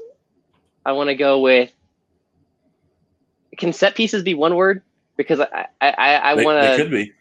I 0.86 0.92
wanna 0.92 1.16
go 1.16 1.40
with 1.40 1.72
can 3.58 3.74
set 3.74 3.96
pieces 3.96 4.22
be 4.22 4.36
one 4.36 4.56
word? 4.56 4.84
Because 5.18 5.40
I 5.40 5.68
I, 5.80 5.90
I, 5.90 6.14
I 6.16 6.34
wanna 6.36 6.76
could 6.76 6.92
be. 6.92 7.14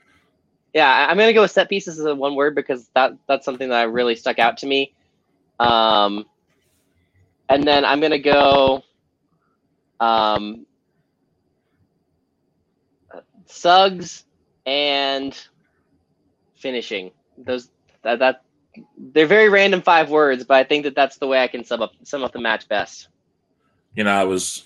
yeah, 0.75 1.07
I'm 1.09 1.17
gonna 1.17 1.33
go 1.33 1.43
with 1.43 1.51
set 1.51 1.69
pieces 1.69 1.99
as 1.99 2.07
a 2.07 2.15
one 2.15 2.35
word 2.35 2.55
because 2.55 2.89
that 2.95 3.13
that's 3.29 3.45
something 3.45 3.69
that 3.71 3.91
really 3.93 4.17
stuck 4.17 4.39
out 4.39 4.59
to 4.59 4.67
me. 4.67 4.95
Um, 5.59 6.27
and 7.49 7.67
then 7.67 7.85
I'm 7.85 8.01
gonna 8.01 8.19
go, 8.19 8.83
um, 10.01 10.67
Suggs 13.47 14.25
and 14.67 15.37
finishing. 16.57 17.11
Those 17.37 17.69
that, 18.03 18.21
that 18.21 18.43
they're 18.97 19.27
very 19.27 19.49
random 19.49 19.83
five 19.83 20.11
words, 20.11 20.45
but 20.45 20.57
I 20.57 20.65
think 20.65 20.85
that 20.85 20.95
that's 20.95 21.19
the 21.19 21.27
way 21.27 21.43
I 21.43 21.49
can 21.49 21.65
sum 21.65 21.83
up 21.83 21.93
sum 22.05 22.23
up 22.23 22.33
the 22.33 22.41
match 22.41 22.69
best. 22.69 23.09
you 23.95 24.05
know, 24.05 24.11
I 24.13 24.25
was 24.25 24.65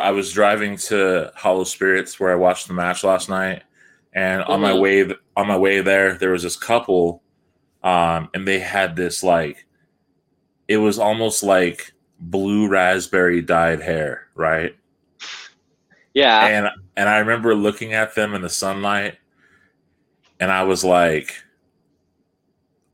I 0.00 0.10
was 0.10 0.32
driving 0.32 0.76
to 0.88 1.32
Hollow 1.36 1.64
Spirits 1.64 2.20
where 2.20 2.32
I 2.32 2.36
watched 2.36 2.68
the 2.68 2.74
match 2.74 3.02
last 3.04 3.28
night, 3.28 3.62
and 4.12 4.42
on 4.42 4.60
my 4.60 4.72
Mhm. 4.72 4.80
way 4.80 5.04
th- 5.04 5.18
on 5.36 5.46
my 5.48 5.56
way 5.56 5.80
there, 5.80 6.14
there 6.14 6.30
was 6.32 6.42
this 6.42 6.56
couple, 6.56 7.22
um, 7.82 8.28
and 8.34 8.46
they 8.46 8.58
had 8.58 8.94
this 8.96 9.22
like, 9.22 9.66
it 10.68 10.76
was 10.78 10.98
almost 10.98 11.42
like 11.42 11.92
blue 12.18 12.68
raspberry 12.68 13.40
dyed 13.40 13.80
hair, 13.80 14.28
right? 14.34 14.76
Yeah, 16.12 16.46
and 16.46 16.68
and 16.96 17.08
I 17.08 17.18
remember 17.18 17.54
looking 17.54 17.94
at 17.94 18.14
them 18.14 18.34
in 18.34 18.42
the 18.42 18.48
sunlight, 18.50 19.16
and 20.40 20.50
I 20.50 20.64
was 20.64 20.84
like, 20.84 21.34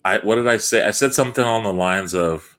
I 0.05 0.19
what 0.19 0.37
did 0.37 0.47
I 0.47 0.59
say? 0.59 0.87
I 0.87 0.91
said 0.93 1.15
something 1.15 1.45
on 1.45 1.65
the 1.65 1.73
lines 1.73 2.15
of, 2.15 2.57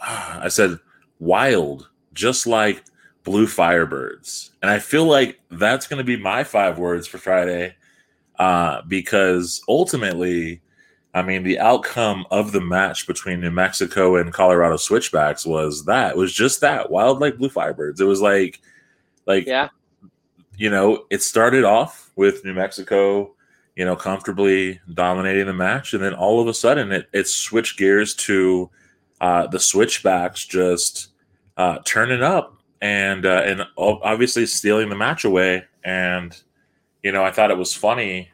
I 0.02 0.48
said 0.48 0.78
wild, 1.18 1.89
just 2.20 2.46
like 2.46 2.84
blue 3.24 3.46
firebirds, 3.46 4.50
and 4.62 4.70
I 4.70 4.78
feel 4.78 5.06
like 5.06 5.40
that's 5.50 5.86
going 5.86 5.98
to 5.98 6.04
be 6.04 6.16
my 6.16 6.44
five 6.44 6.78
words 6.78 7.06
for 7.06 7.18
Friday, 7.18 7.74
uh, 8.38 8.82
because 8.82 9.62
ultimately. 9.68 10.60
I 11.12 11.22
mean, 11.22 11.42
the 11.42 11.58
outcome 11.58 12.24
of 12.30 12.52
the 12.52 12.60
match 12.60 13.08
between 13.08 13.40
New 13.40 13.50
Mexico 13.50 14.14
and 14.14 14.32
Colorado 14.32 14.76
Switchbacks 14.76 15.44
was 15.44 15.84
that. 15.86 16.12
It 16.12 16.16
was 16.16 16.32
just 16.32 16.60
that 16.60 16.88
wild 16.88 17.18
like 17.20 17.36
blue 17.36 17.48
firebirds. 17.48 18.00
It 18.00 18.04
was 18.04 18.20
like, 18.20 18.60
like 19.26 19.44
yeah, 19.44 19.70
you 20.56 20.70
know, 20.70 21.06
it 21.10 21.22
started 21.22 21.64
off 21.64 22.12
with 22.14 22.44
New 22.44 22.54
Mexico, 22.54 23.34
you 23.74 23.84
know, 23.84 23.96
comfortably 23.96 24.78
dominating 24.94 25.46
the 25.46 25.52
match, 25.52 25.94
and 25.94 26.02
then 26.02 26.14
all 26.14 26.40
of 26.40 26.46
a 26.46 26.54
sudden 26.54 26.92
it 26.92 27.08
it 27.12 27.26
switched 27.26 27.76
gears 27.76 28.14
to 28.14 28.70
uh, 29.20 29.48
the 29.48 29.58
switchbacks 29.58 30.46
just 30.46 31.08
uh, 31.60 31.78
turning 31.84 32.22
up 32.22 32.58
and 32.80 33.26
uh, 33.26 33.42
and 33.44 33.66
obviously 33.76 34.46
stealing 34.46 34.88
the 34.88 34.96
match 34.96 35.26
away. 35.26 35.62
And 35.84 36.34
you 37.02 37.12
know, 37.12 37.22
I 37.22 37.30
thought 37.30 37.50
it 37.50 37.58
was 37.58 37.74
funny 37.74 38.30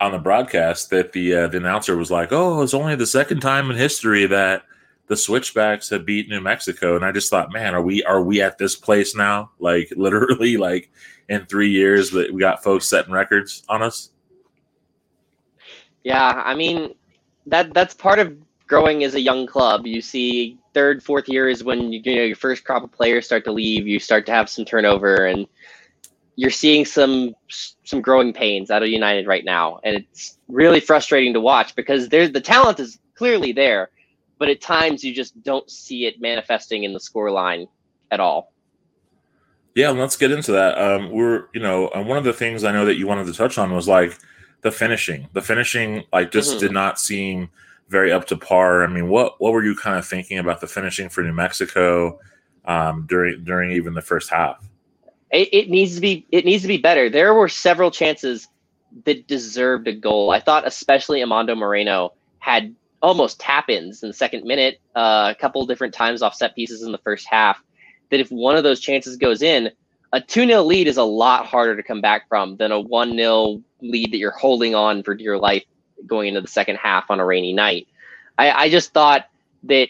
on 0.00 0.12
the 0.12 0.18
broadcast 0.18 0.88
that 0.88 1.12
the 1.12 1.34
uh, 1.34 1.48
the 1.48 1.58
announcer 1.58 1.98
was 1.98 2.10
like, 2.10 2.32
"Oh, 2.32 2.62
it's 2.62 2.72
only 2.72 2.96
the 2.96 3.06
second 3.06 3.40
time 3.40 3.70
in 3.70 3.76
history 3.76 4.24
that 4.24 4.62
the 5.08 5.18
Switchbacks 5.18 5.90
have 5.90 6.06
beat 6.06 6.30
New 6.30 6.40
Mexico." 6.40 6.96
And 6.96 7.04
I 7.04 7.12
just 7.12 7.28
thought, 7.28 7.52
man, 7.52 7.74
are 7.74 7.82
we 7.82 8.02
are 8.04 8.22
we 8.22 8.40
at 8.40 8.56
this 8.56 8.74
place 8.74 9.14
now? 9.14 9.50
Like 9.58 9.92
literally, 9.96 10.56
like 10.56 10.90
in 11.28 11.44
three 11.44 11.70
years 11.70 12.10
that 12.12 12.32
we 12.32 12.40
got 12.40 12.64
folks 12.64 12.88
setting 12.88 13.12
records 13.12 13.64
on 13.68 13.82
us. 13.82 14.12
Yeah, 16.04 16.42
I 16.42 16.54
mean 16.54 16.94
that 17.44 17.74
that's 17.74 17.92
part 17.92 18.18
of 18.18 18.34
growing 18.70 19.02
as 19.02 19.16
a 19.16 19.20
young 19.20 19.48
club. 19.48 19.84
You 19.84 20.00
see, 20.00 20.56
third, 20.74 21.02
fourth 21.02 21.28
year 21.28 21.48
is 21.48 21.64
when 21.64 21.92
you, 21.92 22.00
you 22.04 22.14
know 22.14 22.22
your 22.22 22.36
first 22.36 22.64
crop 22.64 22.84
of 22.84 22.92
players 22.92 23.26
start 23.26 23.44
to 23.44 23.52
leave. 23.52 23.86
You 23.86 23.98
start 23.98 24.24
to 24.26 24.32
have 24.32 24.48
some 24.48 24.64
turnover, 24.64 25.26
and 25.26 25.46
you're 26.36 26.50
seeing 26.50 26.84
some 26.86 27.34
some 27.48 28.00
growing 28.00 28.32
pains 28.32 28.70
out 28.70 28.84
of 28.84 28.88
United 28.88 29.26
right 29.26 29.44
now, 29.44 29.80
and 29.82 29.96
it's 29.96 30.38
really 30.48 30.78
frustrating 30.78 31.34
to 31.34 31.40
watch 31.40 31.74
because 31.74 32.08
there's 32.08 32.30
the 32.30 32.40
talent 32.40 32.78
is 32.78 33.00
clearly 33.14 33.52
there, 33.52 33.90
but 34.38 34.48
at 34.48 34.60
times 34.60 35.02
you 35.02 35.12
just 35.12 35.42
don't 35.42 35.68
see 35.68 36.06
it 36.06 36.20
manifesting 36.20 36.84
in 36.84 36.92
the 36.92 37.00
score 37.00 37.30
line 37.30 37.66
at 38.12 38.20
all. 38.20 38.52
Yeah, 39.74 39.90
let's 39.90 40.16
get 40.16 40.30
into 40.30 40.52
that. 40.52 40.78
Um, 40.78 41.10
we're 41.10 41.46
you 41.52 41.60
know, 41.60 41.88
and 41.88 42.08
one 42.08 42.18
of 42.18 42.24
the 42.24 42.32
things 42.32 42.62
I 42.62 42.70
know 42.70 42.84
that 42.84 42.96
you 42.96 43.08
wanted 43.08 43.26
to 43.26 43.32
touch 43.32 43.58
on 43.58 43.74
was 43.74 43.88
like 43.88 44.16
the 44.62 44.70
finishing. 44.70 45.28
The 45.32 45.42
finishing 45.42 46.04
like 46.12 46.30
just 46.30 46.52
mm-hmm. 46.52 46.60
did 46.60 46.72
not 46.72 47.00
seem 47.00 47.50
very 47.90 48.12
up 48.12 48.26
to 48.28 48.36
par. 48.36 48.84
I 48.84 48.86
mean, 48.86 49.08
what 49.08 49.40
what 49.40 49.52
were 49.52 49.64
you 49.64 49.74
kind 49.74 49.98
of 49.98 50.06
thinking 50.06 50.38
about 50.38 50.60
the 50.60 50.66
finishing 50.66 51.08
for 51.08 51.22
New 51.22 51.32
Mexico 51.32 52.18
um, 52.64 53.04
during 53.06 53.44
during 53.44 53.72
even 53.72 53.94
the 53.94 54.00
first 54.00 54.30
half? 54.30 54.64
It, 55.32 55.48
it 55.52 55.70
needs 55.70 55.96
to 55.96 56.00
be 56.00 56.26
it 56.30 56.44
needs 56.44 56.62
to 56.62 56.68
be 56.68 56.78
better. 56.78 57.10
There 57.10 57.34
were 57.34 57.48
several 57.48 57.90
chances 57.90 58.48
that 59.04 59.26
deserved 59.26 59.88
a 59.88 59.92
goal. 59.92 60.30
I 60.30 60.40
thought 60.40 60.66
especially 60.66 61.20
Amando 61.20 61.56
Moreno 61.56 62.14
had 62.38 62.74
almost 63.02 63.40
tap 63.40 63.68
ins 63.68 64.02
in 64.02 64.10
the 64.10 64.14
second 64.14 64.44
minute, 64.44 64.80
uh, 64.94 65.32
a 65.36 65.40
couple 65.40 65.64
different 65.66 65.94
times 65.94 66.22
off 66.22 66.34
set 66.34 66.54
pieces 66.54 66.82
in 66.82 66.92
the 66.92 66.98
first 66.98 67.26
half. 67.28 67.62
That 68.10 68.20
if 68.20 68.30
one 68.30 68.56
of 68.56 68.64
those 68.64 68.80
chances 68.80 69.16
goes 69.16 69.42
in, 69.42 69.70
a 70.12 70.20
2 70.20 70.46
0 70.46 70.62
lead 70.62 70.86
is 70.86 70.96
a 70.96 71.04
lot 71.04 71.46
harder 71.46 71.76
to 71.76 71.82
come 71.82 72.00
back 72.00 72.28
from 72.28 72.56
than 72.56 72.72
a 72.72 72.80
1 72.80 73.16
0 73.16 73.62
lead 73.82 74.12
that 74.12 74.18
you're 74.18 74.30
holding 74.30 74.74
on 74.74 75.02
for 75.02 75.14
dear 75.14 75.38
life 75.38 75.64
going 76.06 76.28
into 76.28 76.40
the 76.40 76.48
second 76.48 76.76
half 76.76 77.10
on 77.10 77.20
a 77.20 77.24
rainy 77.24 77.52
night. 77.52 77.88
I, 78.38 78.50
I 78.50 78.70
just 78.70 78.92
thought 78.92 79.26
that 79.64 79.88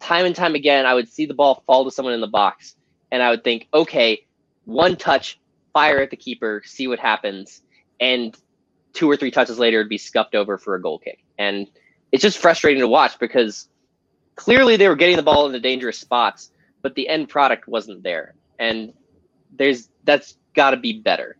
time 0.00 0.26
and 0.26 0.34
time 0.34 0.54
again, 0.54 0.86
I 0.86 0.94
would 0.94 1.08
see 1.08 1.26
the 1.26 1.34
ball 1.34 1.62
fall 1.66 1.84
to 1.84 1.90
someone 1.90 2.14
in 2.14 2.20
the 2.20 2.26
box 2.26 2.74
and 3.10 3.22
I 3.22 3.30
would 3.30 3.44
think, 3.44 3.68
okay, 3.72 4.26
one 4.64 4.96
touch, 4.96 5.38
fire 5.72 6.00
at 6.00 6.10
the 6.10 6.16
keeper, 6.16 6.62
see 6.64 6.88
what 6.88 6.98
happens. 6.98 7.62
And 8.00 8.36
two 8.92 9.08
or 9.10 9.16
three 9.16 9.30
touches 9.30 9.58
later, 9.58 9.80
it'd 9.80 9.88
be 9.88 9.98
scuffed 9.98 10.34
over 10.34 10.58
for 10.58 10.74
a 10.74 10.80
goal 10.80 10.98
kick. 10.98 11.22
And 11.38 11.68
it's 12.10 12.22
just 12.22 12.38
frustrating 12.38 12.80
to 12.80 12.88
watch 12.88 13.18
because 13.18 13.68
clearly 14.34 14.76
they 14.76 14.88
were 14.88 14.96
getting 14.96 15.16
the 15.16 15.22
ball 15.22 15.46
into 15.46 15.60
dangerous 15.60 15.98
spots, 15.98 16.50
but 16.82 16.94
the 16.94 17.08
end 17.08 17.28
product 17.28 17.68
wasn't 17.68 18.02
there. 18.02 18.34
And 18.58 18.92
there's 19.56 19.88
that's 20.04 20.36
got 20.54 20.70
to 20.70 20.76
be 20.76 21.00
better 21.00 21.36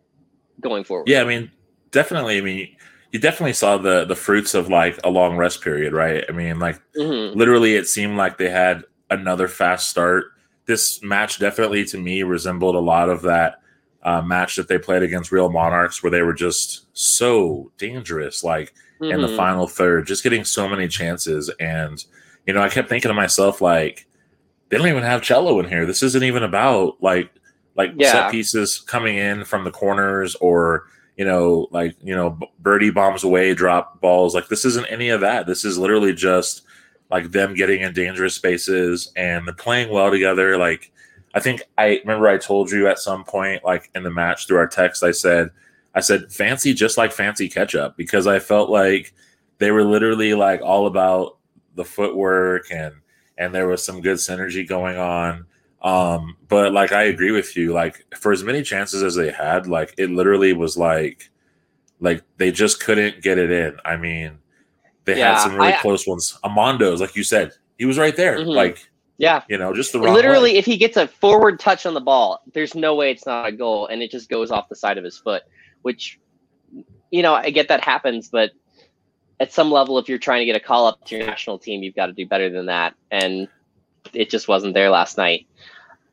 going 0.61 0.83
forward. 0.83 1.07
Yeah, 1.07 1.21
I 1.21 1.25
mean, 1.25 1.51
definitely. 1.91 2.37
I 2.37 2.41
mean, 2.41 2.75
you 3.13 3.19
definitely 3.19 3.53
saw 3.53 3.77
the 3.77 4.05
the 4.05 4.15
fruits 4.15 4.55
of 4.55 4.69
like 4.69 4.99
a 5.03 5.09
long 5.09 5.37
rest 5.37 5.61
period, 5.61 5.93
right? 5.93 6.25
I 6.27 6.31
mean, 6.31 6.59
like 6.59 6.81
mm-hmm. 6.97 7.37
literally, 7.37 7.75
it 7.75 7.87
seemed 7.87 8.17
like 8.17 8.37
they 8.37 8.49
had 8.49 8.83
another 9.09 9.47
fast 9.47 9.87
start. 9.87 10.25
This 10.65 11.01
match 11.03 11.39
definitely, 11.39 11.85
to 11.85 11.97
me, 11.99 12.23
resembled 12.23 12.75
a 12.75 12.79
lot 12.79 13.09
of 13.09 13.21
that 13.21 13.61
uh, 14.01 14.23
match 14.23 14.55
that 14.55 14.67
they 14.67 14.79
played 14.79 15.03
against 15.03 15.31
Real 15.31 15.49
Monarchs, 15.49 16.01
where 16.01 16.09
they 16.09 16.23
were 16.23 16.33
just 16.33 16.87
so 16.93 17.71
dangerous, 17.77 18.43
like 18.43 18.73
mm-hmm. 18.99 19.13
in 19.13 19.21
the 19.21 19.27
mm-hmm. 19.27 19.37
final 19.37 19.67
third, 19.67 20.07
just 20.07 20.23
getting 20.23 20.43
so 20.43 20.67
many 20.67 20.87
chances. 20.87 21.51
And 21.59 22.03
you 22.47 22.53
know, 22.53 22.63
I 22.63 22.69
kept 22.69 22.89
thinking 22.89 23.09
to 23.09 23.13
myself, 23.13 23.61
like, 23.61 24.07
they 24.69 24.77
don't 24.77 24.87
even 24.87 25.03
have 25.03 25.21
cello 25.21 25.59
in 25.59 25.69
here. 25.69 25.85
This 25.85 26.01
isn't 26.01 26.23
even 26.23 26.41
about 26.41 26.95
like 26.99 27.29
like 27.75 27.93
yeah. 27.95 28.11
set 28.11 28.31
pieces 28.31 28.79
coming 28.79 29.17
in 29.17 29.45
from 29.45 29.65
the 29.65 29.71
corners 29.71 30.33
or 30.35 30.87
you 31.17 31.25
know 31.25 31.67
like 31.71 31.95
you 32.01 32.15
know 32.15 32.37
birdie 32.59 32.91
bombs 32.91 33.23
away 33.23 33.53
drop 33.53 34.01
balls. 34.01 34.35
Like 34.35 34.47
this 34.47 34.65
isn't 34.65 34.87
any 34.87 35.09
of 35.09 35.21
that. 35.21 35.47
This 35.47 35.65
is 35.65 35.77
literally 35.77 36.13
just 36.13 36.63
like 37.11 37.31
them 37.31 37.53
getting 37.53 37.81
in 37.81 37.93
dangerous 37.93 38.35
spaces 38.35 39.11
and 39.15 39.47
they're 39.47 39.53
playing 39.53 39.89
well 39.89 40.09
together. 40.11 40.57
Like 40.57 40.91
i 41.33 41.39
think 41.39 41.63
i 41.77 41.99
remember 42.03 42.27
i 42.27 42.37
told 42.37 42.71
you 42.71 42.87
at 42.87 42.99
some 42.99 43.23
point 43.23 43.63
like 43.63 43.89
in 43.95 44.03
the 44.03 44.11
match 44.11 44.47
through 44.47 44.57
our 44.57 44.67
text 44.67 45.03
i 45.03 45.11
said 45.11 45.49
i 45.95 45.99
said 45.99 46.31
fancy 46.31 46.73
just 46.73 46.97
like 46.97 47.11
fancy 47.11 47.49
ketchup 47.49 47.95
because 47.97 48.27
i 48.27 48.39
felt 48.39 48.69
like 48.69 49.13
they 49.57 49.71
were 49.71 49.83
literally 49.83 50.33
like 50.33 50.61
all 50.61 50.87
about 50.87 51.37
the 51.75 51.85
footwork 51.85 52.65
and 52.71 52.93
and 53.37 53.53
there 53.53 53.67
was 53.67 53.83
some 53.83 54.01
good 54.01 54.17
synergy 54.17 54.67
going 54.67 54.97
on 54.97 55.45
um, 55.83 56.37
but 56.47 56.71
like 56.71 56.91
I 56.91 57.03
agree 57.03 57.31
with 57.31 57.55
you. 57.57 57.73
Like 57.73 58.05
for 58.17 58.31
as 58.31 58.43
many 58.43 58.63
chances 58.63 59.03
as 59.03 59.15
they 59.15 59.31
had, 59.31 59.67
like 59.67 59.93
it 59.97 60.09
literally 60.09 60.53
was 60.53 60.77
like 60.77 61.29
like 61.99 62.23
they 62.37 62.51
just 62.51 62.79
couldn't 62.83 63.21
get 63.21 63.37
it 63.37 63.51
in. 63.51 63.77
I 63.83 63.97
mean, 63.97 64.39
they 65.05 65.17
yeah, 65.17 65.33
had 65.33 65.43
some 65.43 65.55
really 65.55 65.73
I, 65.73 65.77
close 65.77 66.07
ones. 66.07 66.37
Amando's, 66.43 67.01
like 67.01 67.15
you 67.15 67.23
said, 67.23 67.53
he 67.77 67.85
was 67.85 67.97
right 67.97 68.15
there. 68.15 68.37
Mm-hmm. 68.37 68.49
Like 68.49 68.89
yeah, 69.17 69.43
you 69.49 69.57
know, 69.57 69.73
just 69.73 69.91
the 69.91 69.99
wrong. 69.99 70.13
literally 70.13 70.53
way. 70.53 70.57
if 70.57 70.65
he 70.65 70.77
gets 70.77 70.97
a 70.97 71.07
forward 71.07 71.59
touch 71.59 71.85
on 71.85 71.93
the 71.93 72.01
ball, 72.01 72.41
there's 72.53 72.75
no 72.75 72.95
way 72.95 73.11
it's 73.11 73.25
not 73.25 73.47
a 73.47 73.51
goal, 73.51 73.87
and 73.87 74.01
it 74.01 74.09
just 74.09 74.29
goes 74.29 74.51
off 74.51 74.69
the 74.69 74.75
side 74.75 74.97
of 74.97 75.03
his 75.03 75.17
foot. 75.17 75.43
Which, 75.81 76.17
you 77.11 77.21
know, 77.21 77.33
I 77.33 77.49
get 77.49 77.67
that 77.67 77.83
happens, 77.83 78.29
but 78.29 78.51
at 79.39 79.51
some 79.51 79.71
level, 79.71 79.97
if 79.99 80.07
you're 80.07 80.17
trying 80.17 80.39
to 80.39 80.45
get 80.45 80.55
a 80.55 80.59
call 80.59 80.87
up 80.87 81.03
to 81.05 81.17
your 81.17 81.27
national 81.27 81.59
team, 81.59 81.83
you've 81.83 81.95
got 81.95 82.05
to 82.05 82.13
do 82.13 82.25
better 82.25 82.49
than 82.49 82.67
that. 82.67 82.95
And 83.11 83.49
it 84.13 84.29
just 84.29 84.47
wasn't 84.47 84.73
there 84.73 84.89
last 84.89 85.17
night. 85.17 85.47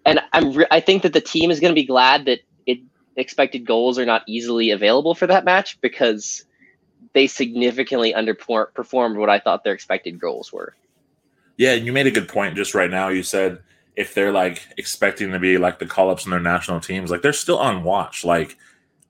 And 0.07 0.21
I'm 0.33 0.53
re- 0.53 0.67
I 0.71 0.81
think 0.81 1.03
that 1.03 1.13
the 1.13 1.21
team 1.21 1.51
is 1.51 1.61
going 1.61 1.71
to 1.73 1.81
be 1.81 1.87
glad 1.87 2.25
that 2.25 2.41
it 2.67 2.79
expected 3.17 3.67
goals 3.67 3.99
are 3.99 4.07
not 4.07 4.23
easily 4.27 4.71
available 4.71 5.15
for 5.15 5.27
that 5.27 5.45
match 5.45 5.81
because 5.81 6.45
they 7.13 7.27
significantly 7.27 8.13
underperformed 8.13 9.17
what 9.17 9.29
I 9.29 9.39
thought 9.39 9.65
their 9.65 9.75
expected 9.75 10.21
goals 10.21 10.53
were. 10.53 10.75
Yeah, 11.57 11.73
and 11.73 11.85
you 11.85 11.93
made 11.93 12.07
a 12.07 12.11
good 12.11 12.29
point 12.29 12.57
just 12.57 12.75
right 12.75 12.91
now. 12.91 13.09
You 13.09 13.23
said 13.23 13.59
if 13.97 14.15
they're 14.15 14.33
like 14.33 14.67
expecting 14.79 15.33
to 15.33 15.39
be 15.39 15.59
like 15.59 15.79
the 15.79 15.87
call 15.87 16.11
ups 16.11 16.25
in 16.25 16.31
their 16.31 16.41
national 16.41 16.81
teams, 16.81 17.11
like 17.11 17.23
they're 17.23 17.33
still 17.33 17.59
on 17.59 17.85
watch. 17.85 18.25
Like, 18.25 18.57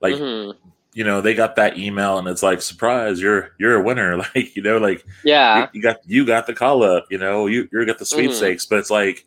like 0.01 0.15
mm-hmm. 0.15 0.57
you 0.93 1.03
know, 1.03 1.21
they 1.21 1.33
got 1.33 1.55
that 1.55 1.77
email 1.77 2.17
and 2.17 2.27
it's 2.27 2.43
like, 2.43 2.61
surprise, 2.61 3.21
you're 3.21 3.51
you're 3.57 3.75
a 3.75 3.83
winner. 3.83 4.17
Like, 4.35 4.55
you 4.55 4.61
know, 4.61 4.77
like 4.79 5.05
yeah, 5.23 5.61
you, 5.61 5.67
you 5.73 5.81
got 5.81 5.97
you 6.05 6.25
got 6.25 6.47
the 6.47 6.53
call 6.53 6.83
up. 6.83 7.05
You 7.09 7.19
know, 7.19 7.47
you 7.47 7.69
you 7.71 7.85
got 7.85 7.99
the 7.99 8.05
mm-hmm. 8.05 8.19
sweepstakes. 8.19 8.65
Mm-hmm. 8.65 8.75
But 8.75 8.79
it's 8.79 8.91
like 8.91 9.25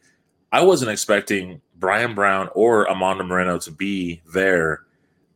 I 0.54 0.62
wasn't 0.62 0.92
expecting 0.92 1.60
Brian 1.74 2.14
Brown 2.14 2.48
or 2.54 2.86
Amando 2.86 3.26
Moreno 3.26 3.58
to 3.58 3.72
be 3.72 4.22
there, 4.32 4.84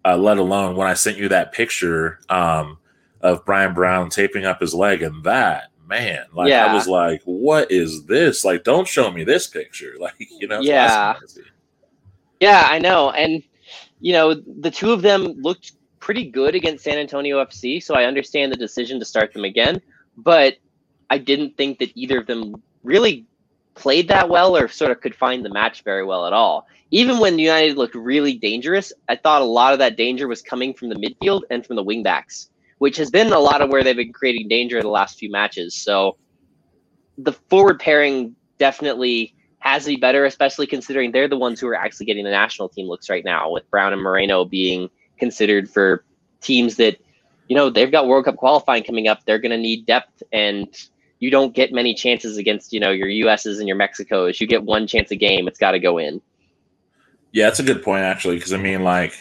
uh, 0.05 0.17
let 0.17 0.39
alone 0.39 0.77
when 0.77 0.87
I 0.87 0.95
sent 0.95 1.17
you 1.19 1.29
that 1.31 1.51
picture 1.51 2.21
um, 2.29 2.79
of 3.21 3.45
Brian 3.45 3.75
Brown 3.75 4.11
taping 4.11 4.45
up 4.45 4.61
his 4.61 4.75
leg 4.75 5.03
and 5.03 5.25
that 5.25 5.73
man, 5.89 6.27
like 6.33 6.51
yeah. 6.51 6.67
I 6.67 6.73
was 6.73 6.87
like, 6.87 7.21
what 7.25 7.73
is 7.73 8.05
this? 8.05 8.45
Like, 8.45 8.63
don't 8.63 8.87
show 8.87 9.11
me 9.11 9.25
this 9.25 9.49
picture. 9.49 9.95
Like, 9.99 10.15
you 10.19 10.47
know, 10.47 10.61
yeah, 10.61 11.17
yeah, 12.39 12.69
I 12.71 12.79
know, 12.79 13.11
and 13.11 13.43
you 14.01 14.13
know, 14.13 14.35
the 14.35 14.71
two 14.71 14.93
of 14.93 15.03
them 15.03 15.25
looked 15.43 15.73
pretty 15.99 16.31
good 16.31 16.55
against 16.55 16.85
San 16.85 16.97
Antonio 16.97 17.45
FC, 17.45 17.83
so 17.83 17.97
I 17.97 18.05
understand 18.05 18.53
the 18.53 18.57
decision 18.57 19.01
to 19.01 19.05
start 19.05 19.33
them 19.33 19.45
again, 19.45 19.83
but 20.17 20.59
I 21.11 21.19
didn't 21.19 21.57
think 21.57 21.81
that 21.81 21.91
either 21.97 22.21
of 22.21 22.29
them 22.29 22.63
really 22.85 23.27
played 23.79 24.09
that 24.09 24.29
well 24.29 24.57
or 24.57 24.69
sort 24.69 24.91
of 24.91 25.01
could 25.01 25.15
find 25.15 25.45
the 25.45 25.51
match 25.51 25.83
very 25.85 26.05
well 26.05 26.27
at 26.27 26.33
all. 26.33 26.67
Even 26.91 27.19
when 27.19 27.39
United 27.39 27.77
looked 27.77 27.95
really 27.95 28.35
dangerous, 28.35 28.93
I 29.09 29.17
thought 29.17 29.43
a 29.43 29.45
lot 29.45 29.73
of 29.73 29.79
that 29.79 29.97
danger 29.97 30.27
was 30.27 30.43
coming 30.43 30.75
from 30.75 30.89
the 30.89 30.97
midfield 30.97 31.43
and 31.51 31.65
from 31.65 31.77
the 31.77 31.85
wingbacks, 31.85 32.49
which 32.79 32.97
has 32.97 33.11
been 33.11 33.33
a 33.33 33.39
lot 33.39 33.63
of 33.63 33.71
where 33.71 33.85
they've 33.85 33.97
been 33.97 34.13
creating 34.13 34.49
danger 34.49 34.79
in 34.79 34.85
the 34.85 34.91
last 34.91 35.19
few 35.19 35.31
matches. 35.31 35.75
So 35.75 36.17
the 37.19 37.33
forward 37.33 37.79
pairing 37.79 38.35
definitely 38.59 39.35
has 39.61 39.85
to 39.85 39.91
be 39.91 39.97
better, 39.97 40.25
especially 40.25 40.67
considering 40.67 41.13
they're 41.13 41.29
the 41.29 41.37
ones 41.37 41.61
who 41.61 41.69
are 41.69 41.75
actually 41.75 42.07
getting 42.07 42.25
the 42.25 42.31
national 42.31 42.69
team 42.69 42.87
looks 42.87 43.11
right 43.11 43.25
now, 43.25 43.51
with 43.51 43.71
Brown 43.71 43.93
and 43.93 44.03
Moreno 44.03 44.45
being 44.45 44.89
considered 45.19 45.69
for 45.69 46.05
teams 46.41 46.77
that, 46.77 46.97
you 47.49 47.57
know, 47.57 47.69
they've 47.69 47.91
got 47.91 48.07
World 48.07 48.25
Cup 48.25 48.37
qualifying 48.37 48.85
coming 48.85 49.09
up. 49.09 49.25
They're 49.25 49.39
going 49.39 49.51
to 49.51 49.59
need 49.59 49.85
depth 49.85 50.23
and 50.33 50.69
you 51.19 51.31
don't 51.31 51.55
get 51.55 51.73
many 51.73 51.95
chances 51.95 52.37
against 52.37 52.73
you 52.73 52.81
know 52.81 52.91
your 52.91 53.09
US's 53.09 53.59
and 53.59 53.69
your 53.69 53.77
Mexicos. 53.77 54.41
You 54.41 54.47
get 54.47 54.65
one 54.65 54.87
chance 54.87 55.11
a 55.11 55.17
game. 55.17 55.49
It's 55.49 55.59
got 55.59 55.73
to 55.73 55.79
go 55.79 55.99
in. 55.99 56.21
Yeah, 57.33 57.47
that's 57.47 57.61
a 57.61 57.65
good 57.65 57.83
point 57.83 58.03
actually, 58.03 58.37
because 58.37 58.53
I 58.53 58.57
mean, 58.57 58.83
like 58.85 59.13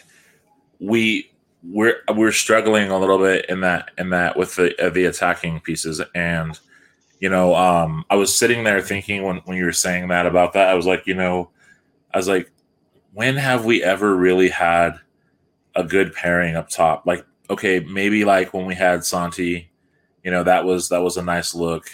we 0.79 1.29
we're 1.63 1.97
we're 2.13 2.31
struggling 2.31 2.89
a 2.89 2.97
little 2.97 3.17
bit 3.17 3.45
in 3.49 3.61
that 3.61 3.91
in 3.97 4.11
that 4.11 4.37
with 4.37 4.55
the 4.55 4.79
uh, 4.83 4.89
the 4.89 5.05
attacking 5.05 5.59
pieces, 5.61 6.01
and 6.15 6.59
you 7.19 7.29
know, 7.29 7.55
um, 7.55 8.05
I 8.09 8.15
was 8.15 8.37
sitting 8.37 8.63
there 8.63 8.81
thinking 8.81 9.23
when, 9.23 9.37
when 9.45 9.57
you 9.57 9.65
were 9.65 9.73
saying 9.73 10.07
that 10.09 10.25
about 10.25 10.53
that, 10.53 10.69
I 10.69 10.75
was 10.75 10.85
like, 10.85 11.07
you 11.07 11.15
know, 11.15 11.49
I 12.13 12.17
was 12.17 12.27
like, 12.27 12.51
when 13.13 13.35
have 13.37 13.65
we 13.65 13.83
ever 13.83 14.15
really 14.15 14.49
had 14.49 14.99
a 15.75 15.83
good 15.83 16.13
pairing 16.13 16.55
up 16.55 16.69
top? 16.69 17.07
Like, 17.07 17.25
okay, 17.49 17.79
maybe 17.79 18.23
like 18.23 18.53
when 18.53 18.65
we 18.65 18.75
had 18.75 19.03
Santi, 19.03 19.71
you 20.27 20.31
know, 20.31 20.43
that 20.43 20.65
was 20.65 20.89
that 20.89 21.01
was 21.01 21.15
a 21.15 21.23
nice 21.23 21.55
look, 21.55 21.89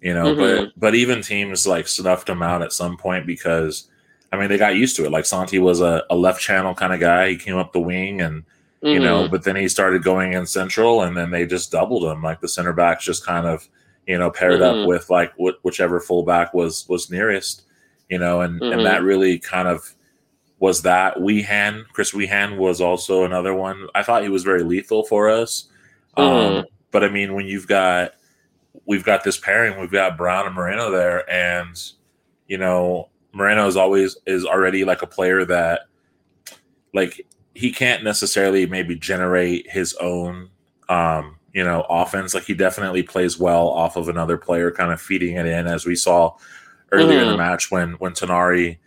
you 0.00 0.14
know, 0.14 0.34
mm-hmm. 0.34 0.64
but 0.64 0.72
but 0.80 0.94
even 0.94 1.20
teams 1.20 1.66
like 1.66 1.86
snuffed 1.86 2.26
him 2.26 2.40
out 2.40 2.62
at 2.62 2.72
some 2.72 2.96
point 2.96 3.26
because 3.26 3.90
I 4.32 4.38
mean 4.38 4.48
they 4.48 4.56
got 4.56 4.76
used 4.76 4.96
to 4.96 5.04
it. 5.04 5.10
Like 5.10 5.26
Santi 5.26 5.58
was 5.58 5.82
a, 5.82 6.02
a 6.08 6.16
left 6.16 6.40
channel 6.40 6.74
kind 6.74 6.94
of 6.94 7.00
guy. 7.00 7.28
He 7.28 7.36
came 7.36 7.56
up 7.56 7.74
the 7.74 7.80
wing 7.80 8.22
and 8.22 8.44
mm-hmm. 8.82 8.86
you 8.86 9.00
know, 9.00 9.24
mm-hmm. 9.24 9.30
but 9.30 9.44
then 9.44 9.56
he 9.56 9.68
started 9.68 10.02
going 10.02 10.32
in 10.32 10.46
central 10.46 11.02
and 11.02 11.14
then 11.14 11.30
they 11.30 11.44
just 11.44 11.70
doubled 11.70 12.04
him. 12.04 12.22
Like 12.22 12.40
the 12.40 12.48
center 12.48 12.72
backs 12.72 13.04
just 13.04 13.26
kind 13.26 13.46
of 13.46 13.68
you 14.06 14.16
know, 14.16 14.30
paired 14.30 14.60
mm-hmm. 14.60 14.80
up 14.80 14.88
with 14.88 15.10
like 15.10 15.34
wh- 15.38 15.62
whichever 15.62 16.00
fullback 16.00 16.54
was 16.54 16.88
was 16.88 17.10
nearest, 17.10 17.64
you 18.08 18.18
know, 18.18 18.40
and 18.40 18.58
mm-hmm. 18.58 18.72
and 18.72 18.86
that 18.86 19.02
really 19.02 19.38
kind 19.38 19.68
of 19.68 19.94
was 20.60 20.80
that 20.80 21.16
Wehan. 21.18 21.84
Chris 21.92 22.12
Wehan 22.12 22.56
was 22.56 22.80
also 22.80 23.24
another 23.24 23.52
one. 23.52 23.86
I 23.94 24.02
thought 24.02 24.22
he 24.22 24.30
was 24.30 24.44
very 24.44 24.62
lethal 24.62 25.04
for 25.04 25.28
us. 25.28 25.68
Mm-hmm. 26.16 26.56
Um, 26.56 26.64
but 26.96 27.04
I 27.04 27.10
mean, 27.10 27.34
when 27.34 27.44
you've 27.44 27.66
got 27.66 28.12
we've 28.86 29.04
got 29.04 29.22
this 29.22 29.36
pairing, 29.36 29.78
we've 29.78 29.92
got 29.92 30.16
Brown 30.16 30.46
and 30.46 30.54
Moreno 30.54 30.90
there, 30.90 31.30
and 31.30 31.76
you 32.46 32.56
know, 32.56 33.10
Moreno 33.34 33.66
is 33.66 33.76
always 33.76 34.16
is 34.26 34.46
already 34.46 34.82
like 34.82 35.02
a 35.02 35.06
player 35.06 35.44
that 35.44 35.80
like 36.94 37.20
he 37.54 37.70
can't 37.70 38.02
necessarily 38.02 38.64
maybe 38.64 38.96
generate 38.96 39.70
his 39.70 39.92
own 39.96 40.48
um 40.88 41.36
you 41.52 41.62
know, 41.62 41.84
offense. 41.90 42.32
Like 42.32 42.44
he 42.44 42.54
definitely 42.54 43.02
plays 43.02 43.38
well 43.38 43.68
off 43.68 43.96
of 43.96 44.08
another 44.08 44.38
player, 44.38 44.70
kind 44.70 44.90
of 44.90 44.98
feeding 44.98 45.36
it 45.36 45.44
in, 45.44 45.66
as 45.66 45.84
we 45.84 45.96
saw 45.96 46.34
earlier 46.92 47.18
mm. 47.18 47.22
in 47.24 47.26
the 47.26 47.34
mm-hmm. 47.34 47.42
match 47.42 47.70
when 47.70 47.92
when 47.98 48.12
Tinari 48.12 48.78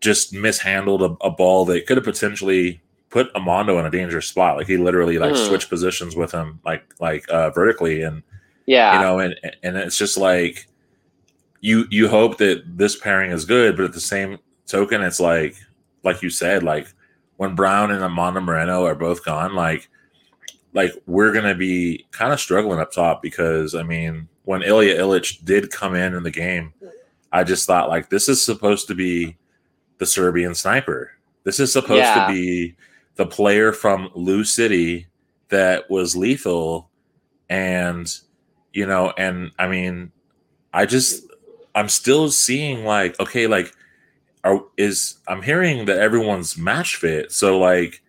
just 0.00 0.32
mishandled 0.34 1.02
a, 1.02 1.24
a, 1.24 1.30
ball 1.30 1.64
that 1.66 1.86
could 1.86 1.98
have 1.98 2.04
potentially 2.04 2.82
put 3.14 3.32
Amando 3.34 3.78
in 3.78 3.86
a 3.86 3.90
dangerous 3.90 4.26
spot. 4.26 4.56
Like 4.56 4.66
he 4.66 4.76
literally 4.76 5.18
like 5.18 5.34
mm. 5.34 5.46
switched 5.46 5.70
positions 5.70 6.16
with 6.16 6.32
him, 6.32 6.58
like 6.64 6.82
like 6.98 7.24
uh, 7.28 7.50
vertically, 7.50 8.02
and 8.02 8.24
yeah, 8.66 8.92
you 8.92 9.00
know, 9.00 9.20
and 9.20 9.36
and 9.62 9.76
it's 9.76 9.96
just 9.96 10.18
like 10.18 10.66
you 11.60 11.86
you 11.90 12.08
hope 12.08 12.38
that 12.38 12.64
this 12.66 12.96
pairing 12.96 13.30
is 13.30 13.44
good, 13.44 13.76
but 13.76 13.84
at 13.84 13.92
the 13.92 14.00
same 14.00 14.38
token, 14.66 15.00
it's 15.00 15.20
like 15.20 15.54
like 16.02 16.22
you 16.22 16.28
said, 16.28 16.64
like 16.64 16.92
when 17.36 17.54
Brown 17.54 17.92
and 17.92 18.02
Amando 18.02 18.44
Moreno 18.44 18.84
are 18.84 18.96
both 18.96 19.24
gone, 19.24 19.54
like 19.54 19.88
like 20.72 20.90
we're 21.06 21.30
going 21.30 21.44
to 21.44 21.54
be 21.54 22.04
kind 22.10 22.32
of 22.32 22.40
struggling 22.40 22.80
up 22.80 22.90
top 22.90 23.22
because 23.22 23.76
I 23.76 23.84
mean, 23.84 24.26
when 24.42 24.62
Ilija 24.62 24.98
Ilic 24.98 25.44
did 25.44 25.70
come 25.70 25.94
in 25.94 26.14
in 26.14 26.24
the 26.24 26.32
game, 26.32 26.74
I 27.30 27.44
just 27.44 27.64
thought 27.64 27.88
like 27.88 28.10
this 28.10 28.28
is 28.28 28.44
supposed 28.44 28.88
to 28.88 28.96
be 28.96 29.36
the 29.98 30.06
Serbian 30.06 30.56
sniper. 30.56 31.12
This 31.44 31.60
is 31.60 31.72
supposed 31.72 32.00
yeah. 32.00 32.26
to 32.26 32.32
be 32.32 32.74
the 33.16 33.26
player 33.26 33.72
from 33.72 34.10
Lou 34.14 34.44
City 34.44 35.06
that 35.48 35.88
was 35.90 36.16
lethal 36.16 36.90
and 37.48 38.18
you 38.72 38.86
know 38.86 39.12
and 39.16 39.52
I 39.58 39.68
mean 39.68 40.10
I 40.72 40.86
just 40.86 41.24
I'm 41.74 41.88
still 41.88 42.30
seeing 42.30 42.84
like 42.84 43.18
okay 43.20 43.46
like 43.46 43.72
are 44.42 44.64
is 44.76 45.18
I'm 45.28 45.42
hearing 45.42 45.84
that 45.86 45.98
everyone's 45.98 46.56
match 46.56 46.96
fit 46.96 47.30
so 47.30 47.58
like 47.58 48.02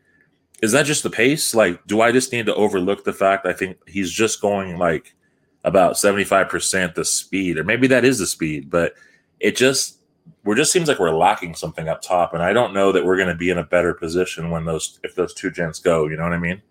is 0.61 0.71
that 0.71 0.85
just 0.85 1.03
the 1.03 1.09
pace? 1.09 1.53
Like, 1.53 1.85
do 1.85 2.01
I 2.01 2.11
just 2.11 2.31
need 2.31 2.45
to 2.47 2.55
overlook 2.55 3.03
the 3.03 3.13
fact 3.13 3.45
I 3.45 3.53
think 3.53 3.77
he's 3.87 4.11
just 4.11 4.41
going 4.41 4.77
like 4.77 5.13
about 5.63 5.93
75% 5.93 6.95
the 6.95 7.05
speed, 7.05 7.57
or 7.57 7.63
maybe 7.63 7.87
that 7.87 8.05
is 8.05 8.19
the 8.19 8.27
speed, 8.27 8.69
but 8.69 8.93
it 9.39 9.55
just 9.55 9.99
we're 10.43 10.55
just 10.55 10.71
seems 10.71 10.87
like 10.87 10.99
we're 10.99 11.15
lacking 11.15 11.55
something 11.55 11.87
up 11.87 12.01
top. 12.01 12.33
And 12.33 12.43
I 12.43 12.53
don't 12.53 12.73
know 12.73 12.91
that 12.91 13.05
we're 13.05 13.17
gonna 13.17 13.35
be 13.35 13.49
in 13.49 13.57
a 13.57 13.63
better 13.63 13.93
position 13.93 14.49
when 14.49 14.65
those 14.65 14.99
if 15.03 15.15
those 15.15 15.33
two 15.33 15.51
gents 15.51 15.79
go, 15.79 16.07
you 16.07 16.17
know 16.17 16.23
what 16.23 16.33
I 16.33 16.39
mean? 16.39 16.61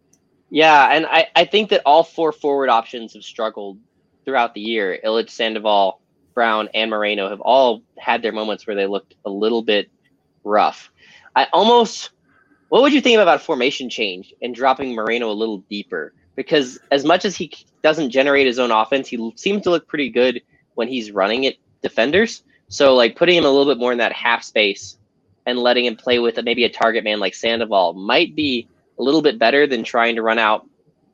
Yeah, 0.51 0.93
and 0.93 1.07
I, 1.07 1.27
I 1.35 1.45
think 1.45 1.71
that 1.71 1.83
all 1.85 2.05
four 2.05 2.31
forward 2.31 2.69
options 2.69 3.15
have 3.15 3.25
struggled 3.25 3.79
throughout 4.25 4.55
the 4.55 4.61
year. 4.61 4.99
Ilic, 5.05 5.29
Sandoval, 5.29 6.01
Brown, 6.33 6.69
and 6.75 6.91
Moreno 6.91 7.29
have 7.29 7.41
all 7.41 7.83
had 7.99 8.23
their 8.23 8.33
moments 8.33 8.67
where 8.67 8.77
they 8.77 8.87
looked 8.87 9.17
a 9.25 9.31
little 9.31 9.63
bit 9.63 9.91
rough. 10.45 10.91
I 11.35 11.49
almost 11.53 12.11
what 12.69 12.83
would 12.83 12.93
you 12.93 13.01
think 13.01 13.19
about 13.19 13.41
formation 13.41 13.89
change 13.89 14.35
and 14.43 14.55
dropping 14.55 14.95
Moreno 14.95 15.31
a 15.31 15.33
little 15.33 15.59
deeper? 15.71 16.13
Because 16.37 16.79
as 16.91 17.05
much 17.05 17.25
as 17.25 17.37
he 17.37 17.53
doesn't 17.83 18.11
generate 18.11 18.47
his 18.47 18.59
own 18.59 18.71
offense, 18.71 19.07
he 19.09 19.33
seems 19.37 19.63
to 19.63 19.71
look 19.71 19.87
pretty 19.87 20.11
good 20.11 20.43
when 20.75 20.89
he's 20.89 21.13
running 21.13 21.45
it 21.45 21.57
defenders. 21.83 22.43
So 22.75 22.97
like 22.97 23.15
putting 23.15 23.37
him 23.37 23.45
a 23.45 23.49
little 23.49 23.73
bit 23.73 23.79
more 23.79 23.93
in 23.93 23.99
that 23.99 24.13
half 24.13 24.43
space 24.43 24.99
and 25.47 25.61
letting 25.61 25.85
him 25.85 25.95
play 25.95 26.19
with 26.19 26.39
a, 26.39 26.43
maybe 26.43 26.65
a 26.65 26.69
target 26.69 27.05
man 27.05 27.21
like 27.21 27.33
Sandoval 27.33 27.93
might 27.93 28.35
be 28.35 28.67
a 28.99 29.03
little 29.05 29.23
bit 29.23 29.39
better 29.39 29.65
than 29.65 29.85
trying 29.85 30.17
to 30.17 30.23
run 30.23 30.41
out, 30.41 30.69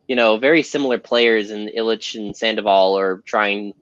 you 0.09 0.17
know, 0.17 0.39
very 0.39 0.63
similar 0.63 0.97
players 0.99 1.51
in 1.51 1.69
Ilic 1.77 2.15
and 2.15 2.35
Sandoval 2.35 2.97
or 2.97 3.19
trying 3.27 3.75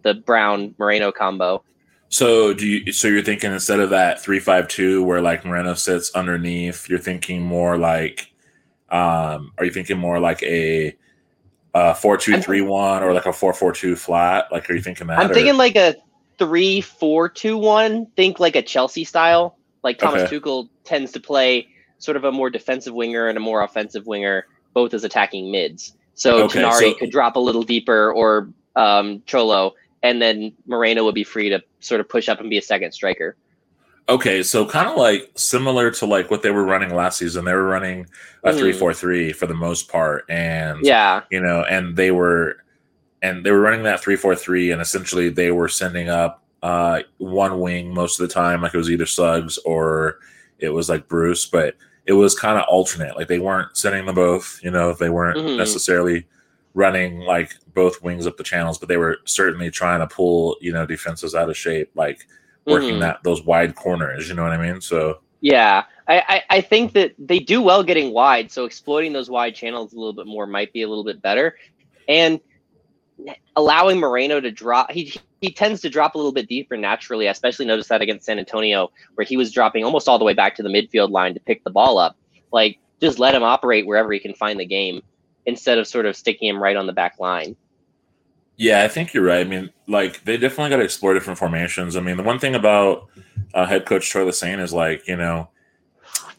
the 0.00 0.14
Brown 0.14 0.74
Moreno 0.78 1.12
combo. 1.12 1.62
So 2.08 2.54
do 2.54 2.66
you? 2.66 2.90
So 2.90 3.06
you're 3.06 3.20
thinking 3.20 3.52
instead 3.52 3.80
of 3.80 3.90
that 3.90 4.18
three 4.18 4.40
five 4.40 4.66
two 4.68 5.04
where 5.04 5.20
like 5.20 5.44
Moreno 5.44 5.74
sits 5.74 6.10
underneath, 6.14 6.88
you're 6.88 6.98
thinking 6.98 7.42
more 7.42 7.76
like, 7.76 8.32
um, 8.88 9.52
are 9.58 9.66
you 9.66 9.72
thinking 9.72 9.98
more 9.98 10.18
like 10.20 10.42
a, 10.42 10.96
a 11.74 11.94
four 11.94 12.16
two 12.16 12.40
three 12.40 12.62
one 12.62 13.02
or 13.02 13.12
like 13.12 13.26
a 13.26 13.32
four 13.32 13.52
four 13.52 13.72
two 13.72 13.94
flat? 13.94 14.50
Like, 14.50 14.70
are 14.70 14.74
you 14.74 14.80
thinking 14.80 15.08
that? 15.08 15.18
I'm 15.18 15.30
or? 15.30 15.34
thinking 15.34 15.58
like 15.58 15.76
a 15.76 15.96
three 16.38 16.80
four 16.80 17.28
two 17.28 17.56
one. 17.56 18.06
Think 18.16 18.40
like 18.40 18.56
a 18.56 18.62
Chelsea 18.62 19.04
style. 19.04 19.56
Like 19.82 19.98
Thomas 19.98 20.22
okay. 20.22 20.38
Tuchel 20.38 20.68
tends 20.84 21.12
to 21.12 21.20
play 21.20 21.68
sort 21.98 22.16
of 22.16 22.24
a 22.24 22.32
more 22.32 22.50
defensive 22.50 22.94
winger 22.94 23.28
and 23.28 23.36
a 23.36 23.40
more 23.40 23.62
offensive 23.62 24.06
winger, 24.06 24.46
both 24.74 24.94
as 24.94 25.04
attacking 25.04 25.50
mids. 25.50 25.94
So 26.14 26.44
okay, 26.44 26.68
so- 26.70 26.94
could 26.94 27.10
drop 27.10 27.36
a 27.36 27.40
little 27.40 27.62
deeper, 27.62 28.12
or 28.12 28.48
um, 28.74 29.22
Cholo 29.26 29.74
and 30.06 30.22
then 30.22 30.52
Moreno 30.66 31.04
would 31.04 31.14
be 31.14 31.24
free 31.24 31.48
to 31.48 31.62
sort 31.80 32.00
of 32.00 32.08
push 32.08 32.28
up 32.28 32.40
and 32.40 32.48
be 32.48 32.58
a 32.58 32.62
second 32.62 32.92
striker. 32.92 33.36
Okay, 34.08 34.44
so 34.44 34.64
kind 34.64 34.88
of 34.88 34.96
like 34.96 35.32
similar 35.34 35.90
to 35.90 36.06
like 36.06 36.30
what 36.30 36.42
they 36.42 36.50
were 36.50 36.64
running 36.64 36.94
last 36.94 37.18
season. 37.18 37.44
They 37.44 37.54
were 37.54 37.64
running 37.64 38.06
a 38.44 38.52
mm. 38.52 38.58
three 38.58 38.72
four 38.72 38.94
three 38.94 39.32
for 39.32 39.46
the 39.48 39.54
most 39.54 39.88
part, 39.88 40.24
and 40.28 40.84
yeah, 40.84 41.22
you 41.30 41.40
know, 41.40 41.64
and 41.68 41.96
they 41.96 42.12
were 42.12 42.58
and 43.22 43.44
they 43.44 43.50
were 43.50 43.60
running 43.60 43.82
that 43.84 44.00
three 44.00 44.16
four 44.16 44.34
three, 44.34 44.70
and 44.70 44.80
essentially 44.80 45.28
they 45.28 45.50
were 45.50 45.68
sending 45.68 46.08
up 46.08 46.42
uh, 46.62 47.00
one 47.18 47.60
wing 47.60 47.92
most 47.92 48.18
of 48.18 48.28
the 48.28 48.34
time, 48.34 48.62
like 48.62 48.74
it 48.74 48.78
was 48.78 48.90
either 48.90 49.06
Suggs 49.06 49.58
or 49.58 50.18
it 50.58 50.70
was 50.70 50.88
like 50.88 51.08
Bruce, 51.08 51.46
but 51.46 51.76
it 52.06 52.12
was 52.12 52.38
kind 52.38 52.58
of 52.58 52.64
alternate. 52.68 53.16
Like 53.16 53.28
they 53.28 53.38
weren't 53.38 53.76
sending 53.76 54.06
them 54.06 54.14
both, 54.14 54.60
you 54.62 54.70
know, 54.70 54.92
they 54.92 55.10
weren't 55.10 55.38
mm-hmm. 55.38 55.56
necessarily 55.56 56.26
running 56.74 57.20
like 57.20 57.56
both 57.74 58.02
wings 58.02 58.26
up 58.26 58.36
the 58.36 58.44
channels, 58.44 58.78
but 58.78 58.88
they 58.88 58.96
were 58.96 59.18
certainly 59.24 59.70
trying 59.70 60.00
to 60.00 60.06
pull, 60.06 60.56
you 60.60 60.72
know, 60.72 60.86
defenses 60.86 61.34
out 61.34 61.50
of 61.50 61.56
shape, 61.56 61.90
like 61.94 62.26
working 62.66 62.90
mm-hmm. 62.90 63.00
that 63.00 63.22
those 63.22 63.42
wide 63.44 63.74
corners. 63.74 64.28
You 64.28 64.34
know 64.34 64.42
what 64.42 64.52
I 64.52 64.58
mean? 64.58 64.80
So 64.80 65.20
yeah, 65.40 65.84
I, 66.08 66.22
I, 66.28 66.42
I 66.56 66.60
think 66.60 66.92
that 66.94 67.14
they 67.18 67.38
do 67.38 67.60
well 67.62 67.82
getting 67.82 68.12
wide, 68.12 68.50
so 68.50 68.64
exploiting 68.64 69.12
those 69.12 69.30
wide 69.30 69.54
channels 69.54 69.92
a 69.92 69.96
little 69.96 70.12
bit 70.12 70.26
more 70.26 70.46
might 70.46 70.72
be 70.72 70.82
a 70.82 70.88
little 70.88 71.04
bit 71.04 71.22
better, 71.22 71.56
and 72.08 72.40
allowing 73.56 73.98
Moreno 73.98 74.40
to 74.40 74.50
drop. 74.50 74.90
He 74.90 75.14
he 75.40 75.52
tends 75.52 75.80
to 75.82 75.90
drop 75.90 76.14
a 76.14 76.18
little 76.18 76.32
bit 76.32 76.48
deeper 76.48 76.76
naturally. 76.76 77.28
I 77.28 77.30
especially 77.30 77.66
noticed 77.66 77.88
that 77.88 78.02
against 78.02 78.26
San 78.26 78.38
Antonio, 78.38 78.90
where 79.14 79.24
he 79.24 79.36
was 79.36 79.52
dropping 79.52 79.84
almost 79.84 80.08
all 80.08 80.18
the 80.18 80.24
way 80.24 80.34
back 80.34 80.54
to 80.56 80.62
the 80.62 80.68
midfield 80.68 81.10
line 81.10 81.34
to 81.34 81.40
pick 81.40 81.64
the 81.64 81.70
ball 81.70 81.98
up. 81.98 82.16
Like 82.52 82.78
just 83.00 83.18
let 83.18 83.34
him 83.34 83.42
operate 83.42 83.86
wherever 83.86 84.12
he 84.12 84.18
can 84.18 84.34
find 84.34 84.58
the 84.58 84.66
game 84.66 85.02
instead 85.44 85.78
of 85.78 85.86
sort 85.86 86.06
of 86.06 86.16
sticking 86.16 86.48
him 86.48 86.62
right 86.62 86.76
on 86.76 86.86
the 86.86 86.92
back 86.92 87.18
line. 87.18 87.56
Yeah, 88.56 88.84
I 88.84 88.88
think 88.88 89.12
you're 89.12 89.24
right. 89.24 89.46
I 89.46 89.48
mean, 89.48 89.70
like 89.86 90.24
they 90.24 90.36
definitely 90.36 90.70
got 90.70 90.76
to 90.76 90.84
explore 90.84 91.14
different 91.14 91.38
formations. 91.38 91.96
I 91.96 92.00
mean, 92.00 92.16
the 92.16 92.22
one 92.22 92.38
thing 92.38 92.54
about 92.54 93.08
uh, 93.52 93.66
head 93.66 93.84
coach 93.84 94.08
Troy 94.08 94.24
Lesesne 94.24 94.60
is 94.60 94.72
like, 94.72 95.06
you 95.06 95.16
know, 95.16 95.50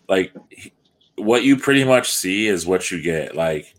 like 0.09 0.33
he, 0.49 0.73
what 1.15 1.43
you 1.43 1.57
pretty 1.57 1.83
much 1.83 2.11
see 2.11 2.47
is 2.47 2.65
what 2.65 2.89
you 2.89 3.01
get. 3.01 3.35
Like, 3.35 3.73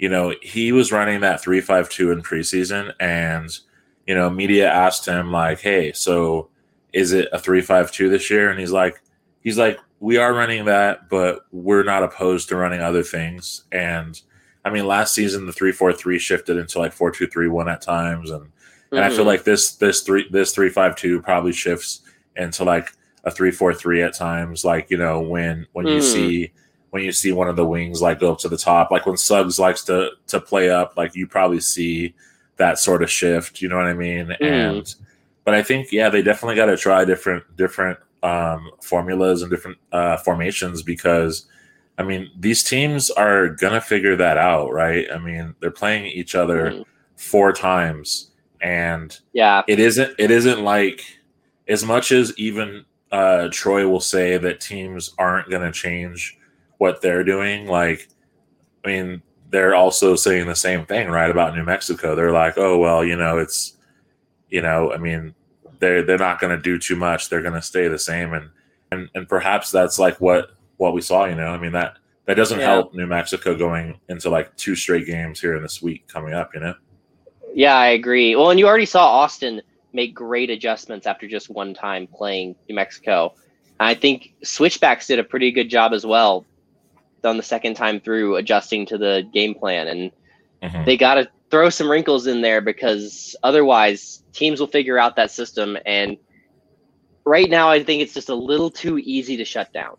you 0.00 0.08
know, 0.08 0.34
he 0.40 0.72
was 0.72 0.92
running 0.92 1.20
that 1.20 1.42
three 1.42 1.60
five 1.60 1.90
two 1.90 2.10
in 2.10 2.22
preseason, 2.22 2.94
and 2.98 3.50
you 4.06 4.14
know, 4.14 4.30
media 4.30 4.66
asked 4.66 5.04
him 5.04 5.30
like, 5.30 5.60
"Hey, 5.60 5.92
so 5.92 6.48
is 6.94 7.12
it 7.12 7.28
a 7.34 7.38
three 7.38 7.60
five 7.60 7.92
two 7.92 8.08
this 8.08 8.30
year?" 8.30 8.50
And 8.50 8.58
he's 8.58 8.72
like, 8.72 9.02
he's 9.42 9.58
like, 9.58 9.78
"We 10.00 10.16
are 10.16 10.32
running 10.32 10.64
that, 10.64 11.10
but 11.10 11.40
we're 11.52 11.84
not 11.84 12.02
opposed 12.02 12.48
to 12.48 12.56
running 12.56 12.80
other 12.80 13.02
things." 13.02 13.64
And 13.72 14.18
I 14.64 14.70
mean, 14.70 14.86
last 14.86 15.12
season 15.12 15.44
the 15.44 15.52
three 15.52 15.70
four 15.70 15.92
three 15.92 16.18
shifted 16.18 16.56
into 16.56 16.78
like 16.78 16.94
four 16.94 17.10
two 17.10 17.26
three 17.26 17.48
one 17.48 17.68
at 17.68 17.82
times, 17.82 18.30
and 18.30 18.44
mm-hmm. 18.44 18.96
and 18.96 19.04
I 19.04 19.10
feel 19.10 19.18
mm-hmm. 19.18 19.26
like 19.26 19.44
this 19.44 19.72
this 19.72 20.00
three 20.00 20.26
this 20.30 20.54
three 20.54 20.70
five 20.70 20.96
two 20.96 21.20
probably 21.20 21.52
shifts 21.52 22.00
into 22.36 22.64
like 22.64 22.88
a 23.24 23.30
three 23.30 23.50
four 23.50 23.74
three 23.74 24.02
at 24.02 24.14
times. 24.14 24.64
Like 24.64 24.90
you 24.90 24.96
know 24.96 25.20
when 25.20 25.66
when 25.72 25.84
mm. 25.84 25.96
you 25.96 26.00
see 26.00 26.52
when 26.90 27.04
you 27.04 27.12
see 27.12 27.32
one 27.32 27.48
of 27.48 27.56
the 27.56 27.64
wings 27.64 28.02
like 28.02 28.20
go 28.20 28.32
up 28.32 28.38
to 28.40 28.48
the 28.48 28.56
top, 28.56 28.90
like 28.90 29.06
when 29.06 29.16
Suggs 29.16 29.58
likes 29.58 29.84
to 29.84 30.10
to 30.28 30.40
play 30.40 30.70
up, 30.70 30.96
like 30.96 31.14
you 31.14 31.26
probably 31.26 31.60
see 31.60 32.14
that 32.56 32.78
sort 32.78 33.02
of 33.02 33.10
shift. 33.10 33.62
You 33.62 33.68
know 33.68 33.76
what 33.76 33.86
I 33.86 33.94
mean? 33.94 34.26
Mm. 34.40 34.40
And 34.40 34.94
but 35.44 35.54
I 35.54 35.62
think 35.62 35.92
yeah, 35.92 36.08
they 36.08 36.22
definitely 36.22 36.56
got 36.56 36.66
to 36.66 36.76
try 36.76 37.04
different 37.04 37.44
different 37.56 37.98
um, 38.22 38.70
formulas 38.82 39.42
and 39.42 39.50
different 39.50 39.78
uh, 39.92 40.16
formations 40.18 40.82
because 40.82 41.46
I 41.96 42.02
mean 42.02 42.30
these 42.38 42.62
teams 42.62 43.10
are 43.10 43.48
gonna 43.48 43.80
figure 43.80 44.16
that 44.16 44.36
out, 44.36 44.72
right? 44.72 45.06
I 45.12 45.18
mean 45.18 45.54
they're 45.60 45.70
playing 45.70 46.06
each 46.06 46.34
other 46.34 46.72
mm. 46.72 46.84
four 47.16 47.52
times, 47.52 48.30
and 48.60 49.16
yeah, 49.32 49.62
it 49.68 49.78
isn't 49.78 50.14
it 50.18 50.30
isn't 50.30 50.62
like 50.62 51.04
as 51.68 51.84
much 51.84 52.10
as 52.10 52.36
even 52.36 52.84
uh, 53.12 53.48
Troy 53.52 53.88
will 53.88 54.00
say 54.00 54.38
that 54.38 54.60
teams 54.60 55.14
aren't 55.18 55.50
gonna 55.50 55.72
change 55.72 56.36
what 56.80 57.02
they're 57.02 57.24
doing. 57.24 57.66
Like, 57.66 58.08
I 58.82 58.88
mean, 58.88 59.22
they're 59.50 59.74
also 59.74 60.16
saying 60.16 60.46
the 60.46 60.56
same 60.56 60.86
thing, 60.86 61.08
right, 61.08 61.30
about 61.30 61.54
New 61.54 61.62
Mexico. 61.62 62.16
They're 62.16 62.32
like, 62.32 62.56
oh 62.56 62.78
well, 62.78 63.04
you 63.04 63.16
know, 63.16 63.36
it's 63.36 63.76
you 64.48 64.62
know, 64.62 64.90
I 64.90 64.96
mean, 64.96 65.34
they're 65.78 66.02
they're 66.02 66.16
not 66.16 66.40
going 66.40 66.56
to 66.56 66.62
do 66.62 66.78
too 66.78 66.96
much. 66.96 67.28
They're 67.28 67.42
going 67.42 67.54
to 67.54 67.62
stay 67.62 67.86
the 67.86 67.98
same, 67.98 68.32
and 68.32 68.48
and 68.90 69.10
and 69.14 69.28
perhaps 69.28 69.70
that's 69.70 69.98
like 69.98 70.22
what 70.22 70.52
what 70.78 70.94
we 70.94 71.02
saw. 71.02 71.26
You 71.26 71.34
know, 71.34 71.48
I 71.48 71.58
mean 71.58 71.72
that 71.72 71.98
that 72.24 72.34
doesn't 72.34 72.60
yeah. 72.60 72.66
help 72.66 72.94
New 72.94 73.06
Mexico 73.06 73.54
going 73.54 74.00
into 74.08 74.30
like 74.30 74.56
two 74.56 74.74
straight 74.74 75.06
games 75.06 75.38
here 75.38 75.56
in 75.56 75.62
this 75.62 75.82
week 75.82 76.08
coming 76.08 76.32
up. 76.32 76.54
You 76.54 76.60
know. 76.60 76.74
Yeah, 77.52 77.76
I 77.76 77.88
agree. 77.88 78.36
Well, 78.36 78.50
and 78.50 78.58
you 78.58 78.66
already 78.66 78.86
saw 78.86 79.06
Austin 79.06 79.60
make 79.92 80.14
great 80.14 80.48
adjustments 80.48 81.06
after 81.06 81.28
just 81.28 81.50
one 81.50 81.74
time 81.74 82.06
playing 82.06 82.56
New 82.70 82.74
Mexico. 82.74 83.34
I 83.80 83.92
think 83.94 84.34
Switchbacks 84.42 85.06
did 85.08 85.18
a 85.18 85.24
pretty 85.24 85.50
good 85.50 85.68
job 85.68 85.92
as 85.92 86.06
well 86.06 86.46
on 87.24 87.36
the 87.36 87.42
second 87.42 87.74
time 87.74 88.00
through 88.00 88.36
adjusting 88.36 88.86
to 88.86 88.98
the 88.98 89.28
game 89.32 89.54
plan, 89.54 89.88
and 89.88 90.12
mm-hmm. 90.62 90.84
they 90.84 90.96
got 90.96 91.14
to 91.14 91.28
throw 91.50 91.68
some 91.68 91.90
wrinkles 91.90 92.26
in 92.26 92.42
there 92.42 92.60
because 92.60 93.34
otherwise 93.42 94.22
teams 94.32 94.60
will 94.60 94.68
figure 94.68 94.98
out 94.98 95.16
that 95.16 95.30
system 95.30 95.76
and 95.84 96.16
right 97.24 97.50
now 97.50 97.68
I 97.68 97.82
think 97.82 98.02
it's 98.02 98.14
just 98.14 98.28
a 98.28 98.34
little 98.34 98.70
too 98.70 98.98
easy 98.98 99.36
to 99.36 99.44
shut 99.44 99.72
down. 99.72 99.96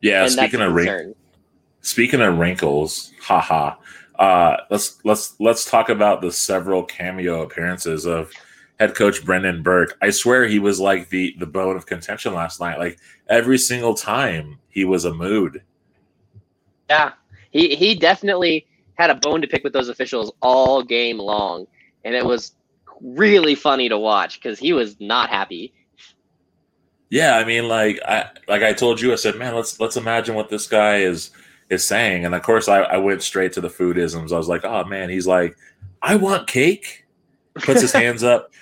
Yeah, 0.00 0.24
and 0.24 0.32
speaking 0.32 0.60
of 0.60 0.72
wrinkles, 0.72 1.16
speaking 1.80 2.20
of 2.20 2.38
wrinkles, 2.38 3.12
haha. 3.20 3.76
Uh, 4.18 4.56
let's 4.70 4.98
let's 5.04 5.34
let's 5.40 5.64
talk 5.64 5.88
about 5.88 6.20
the 6.20 6.30
several 6.30 6.84
cameo 6.84 7.42
appearances 7.42 8.04
of 8.04 8.30
head 8.78 8.94
coach 8.94 9.24
Brendan 9.24 9.62
Burke. 9.62 9.96
I 10.02 10.10
swear 10.10 10.46
he 10.46 10.58
was 10.58 10.80
like 10.80 11.08
the 11.08 11.34
the 11.38 11.46
bone 11.46 11.76
of 11.76 11.86
contention 11.86 12.34
last 12.34 12.60
night. 12.60 12.78
Like 12.78 12.98
every 13.28 13.58
single 13.58 13.94
time 13.94 14.58
he 14.68 14.84
was 14.84 15.04
a 15.04 15.14
mood. 15.14 15.62
Yeah, 16.92 17.12
he 17.50 17.74
he 17.74 17.94
definitely 17.94 18.66
had 18.96 19.08
a 19.08 19.14
bone 19.14 19.40
to 19.40 19.48
pick 19.48 19.64
with 19.64 19.72
those 19.72 19.88
officials 19.88 20.30
all 20.42 20.82
game 20.82 21.18
long, 21.18 21.66
and 22.04 22.14
it 22.14 22.22
was 22.22 22.52
really 23.00 23.54
funny 23.54 23.88
to 23.88 23.98
watch 23.98 24.38
because 24.38 24.58
he 24.58 24.74
was 24.74 25.00
not 25.00 25.30
happy. 25.30 25.72
Yeah, 27.08 27.38
I 27.38 27.44
mean, 27.44 27.66
like 27.66 27.98
I 28.06 28.26
like 28.46 28.62
I 28.62 28.74
told 28.74 29.00
you, 29.00 29.10
I 29.10 29.16
said, 29.16 29.36
man, 29.36 29.54
let's 29.54 29.80
let's 29.80 29.96
imagine 29.96 30.34
what 30.34 30.50
this 30.50 30.66
guy 30.66 30.98
is 30.98 31.30
is 31.70 31.82
saying, 31.82 32.26
and 32.26 32.34
of 32.34 32.42
course, 32.42 32.68
I, 32.68 32.80
I 32.80 32.98
went 32.98 33.22
straight 33.22 33.54
to 33.54 33.62
the 33.62 33.70
foodisms. 33.70 34.30
I 34.30 34.36
was 34.36 34.48
like, 34.48 34.66
oh 34.66 34.84
man, 34.84 35.08
he's 35.08 35.26
like, 35.26 35.56
I 36.02 36.16
want 36.16 36.46
cake. 36.46 37.06
Puts 37.54 37.80
his 37.80 37.92
hands 38.02 38.22
up. 38.22 38.52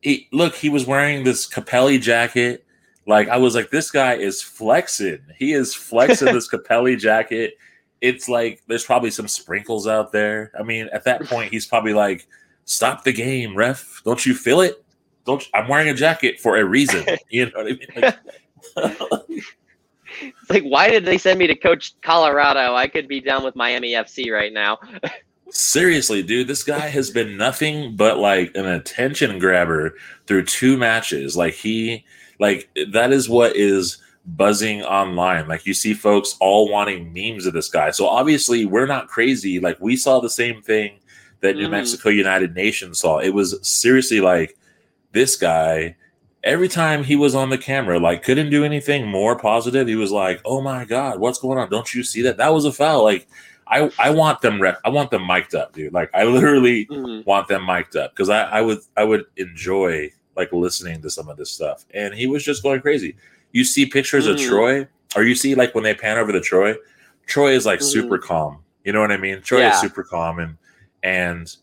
He, 0.00 0.28
look, 0.30 0.54
he 0.54 0.68
was 0.68 0.86
wearing 0.86 1.24
this 1.24 1.48
Capelli 1.48 2.00
jacket. 2.00 2.64
Like 3.04 3.28
I 3.28 3.38
was 3.38 3.56
like, 3.56 3.70
this 3.70 3.90
guy 3.90 4.14
is 4.14 4.40
flexing. 4.40 5.22
He 5.36 5.54
is 5.54 5.74
flexing 5.74 6.28
this 6.32 6.48
Capelli 6.48 6.96
jacket 6.96 7.54
it's 8.00 8.28
like 8.28 8.62
there's 8.66 8.84
probably 8.84 9.10
some 9.10 9.28
sprinkles 9.28 9.86
out 9.86 10.12
there. 10.12 10.52
I 10.58 10.62
mean, 10.62 10.88
at 10.92 11.04
that 11.04 11.24
point, 11.24 11.52
he's 11.52 11.66
probably 11.66 11.94
like, 11.94 12.26
"Stop 12.64 13.04
the 13.04 13.12
game, 13.12 13.56
ref! 13.56 14.02
Don't 14.04 14.24
you 14.24 14.34
feel 14.34 14.60
it? 14.60 14.84
Don't 15.26 15.42
you, 15.42 15.50
I'm 15.54 15.68
wearing 15.68 15.88
a 15.88 15.94
jacket 15.94 16.40
for 16.40 16.56
a 16.56 16.64
reason." 16.64 17.04
You 17.30 17.46
know 17.46 17.52
what 17.54 17.66
I 17.66 17.70
mean? 17.70 17.86
Like, 17.96 18.18
it's 20.22 20.50
like, 20.50 20.64
why 20.64 20.90
did 20.90 21.04
they 21.04 21.18
send 21.18 21.38
me 21.38 21.46
to 21.46 21.54
coach 21.54 21.94
Colorado? 22.02 22.74
I 22.74 22.88
could 22.88 23.08
be 23.08 23.20
down 23.20 23.44
with 23.44 23.54
Miami 23.54 23.92
FC 23.92 24.32
right 24.32 24.52
now. 24.52 24.78
Seriously, 25.50 26.22
dude, 26.22 26.48
this 26.48 26.62
guy 26.62 26.88
has 26.88 27.10
been 27.10 27.36
nothing 27.36 27.96
but 27.96 28.18
like 28.18 28.54
an 28.54 28.66
attention 28.66 29.38
grabber 29.38 29.96
through 30.26 30.44
two 30.44 30.76
matches. 30.76 31.36
Like 31.36 31.54
he, 31.54 32.04
like 32.38 32.68
that 32.92 33.12
is 33.12 33.28
what 33.28 33.56
is 33.56 33.98
buzzing 34.26 34.82
online. 34.82 35.48
Like 35.48 35.66
you 35.66 35.74
see 35.74 35.94
folks 35.94 36.36
all 36.40 36.70
wanting 36.70 37.12
memes 37.12 37.46
of 37.46 37.52
this 37.52 37.68
guy. 37.68 37.90
So 37.90 38.06
obviously 38.06 38.64
we're 38.64 38.86
not 38.86 39.08
crazy. 39.08 39.60
Like 39.60 39.80
we 39.80 39.96
saw 39.96 40.20
the 40.20 40.30
same 40.30 40.62
thing 40.62 40.98
that 41.40 41.56
New 41.56 41.68
mm. 41.68 41.72
Mexico 41.72 42.08
United 42.10 42.54
Nation 42.54 42.94
saw. 42.94 43.18
It 43.18 43.30
was 43.30 43.58
seriously 43.66 44.20
like 44.20 44.56
this 45.12 45.36
guy 45.36 45.96
every 46.42 46.68
time 46.68 47.04
he 47.04 47.16
was 47.16 47.34
on 47.34 47.50
the 47.50 47.58
camera 47.58 47.98
like 47.98 48.22
couldn't 48.22 48.50
do 48.50 48.64
anything 48.64 49.06
more 49.06 49.38
positive. 49.38 49.88
He 49.88 49.96
was 49.96 50.12
like, 50.12 50.40
"Oh 50.44 50.60
my 50.60 50.84
god, 50.84 51.18
what's 51.18 51.38
going 51.38 51.58
on? 51.58 51.70
Don't 51.70 51.92
you 51.94 52.02
see 52.02 52.22
that? 52.22 52.36
That 52.36 52.52
was 52.52 52.64
a 52.64 52.72
foul." 52.72 53.04
Like 53.04 53.26
I, 53.66 53.90
I 53.98 54.10
want 54.10 54.40
them 54.40 54.60
rep, 54.60 54.80
I 54.84 54.88
want 54.88 55.10
them 55.10 55.26
mic'd 55.26 55.54
up, 55.54 55.72
dude. 55.72 55.92
Like 55.92 56.10
I 56.12 56.24
literally 56.24 56.86
mm. 56.86 57.24
want 57.24 57.48
them 57.48 57.64
mic'd 57.64 57.96
up 57.96 58.12
because 58.12 58.28
I, 58.28 58.42
I 58.42 58.60
would 58.60 58.80
I 58.96 59.04
would 59.04 59.24
enjoy 59.36 60.10
like 60.36 60.52
listening 60.52 61.02
to 61.02 61.10
some 61.10 61.28
of 61.28 61.36
this 61.36 61.50
stuff. 61.50 61.84
And 61.94 62.14
he 62.14 62.26
was 62.26 62.44
just 62.44 62.62
going 62.62 62.80
crazy 62.80 63.16
you 63.52 63.64
see 63.64 63.86
pictures 63.86 64.26
mm. 64.26 64.32
of 64.32 64.40
Troy, 64.40 64.86
or 65.16 65.24
you 65.24 65.34
see 65.34 65.54
like 65.54 65.74
when 65.74 65.84
they 65.84 65.94
pan 65.94 66.18
over 66.18 66.32
to 66.32 66.40
Troy, 66.40 66.74
Troy 67.26 67.52
is 67.52 67.66
like 67.66 67.80
mm. 67.80 67.84
super 67.84 68.18
calm. 68.18 68.58
You 68.84 68.92
know 68.92 69.00
what 69.00 69.12
I 69.12 69.16
mean? 69.16 69.42
Troy 69.42 69.60
yeah. 69.60 69.74
is 69.74 69.80
super 69.80 70.02
calm 70.02 70.38
and 70.38 70.56
and 71.02 71.54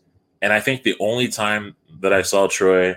and 0.42 0.52
I 0.52 0.60
think 0.60 0.82
the 0.82 0.96
only 1.00 1.28
time 1.28 1.74
that 2.00 2.12
I 2.12 2.22
saw 2.22 2.46
Troy 2.46 2.96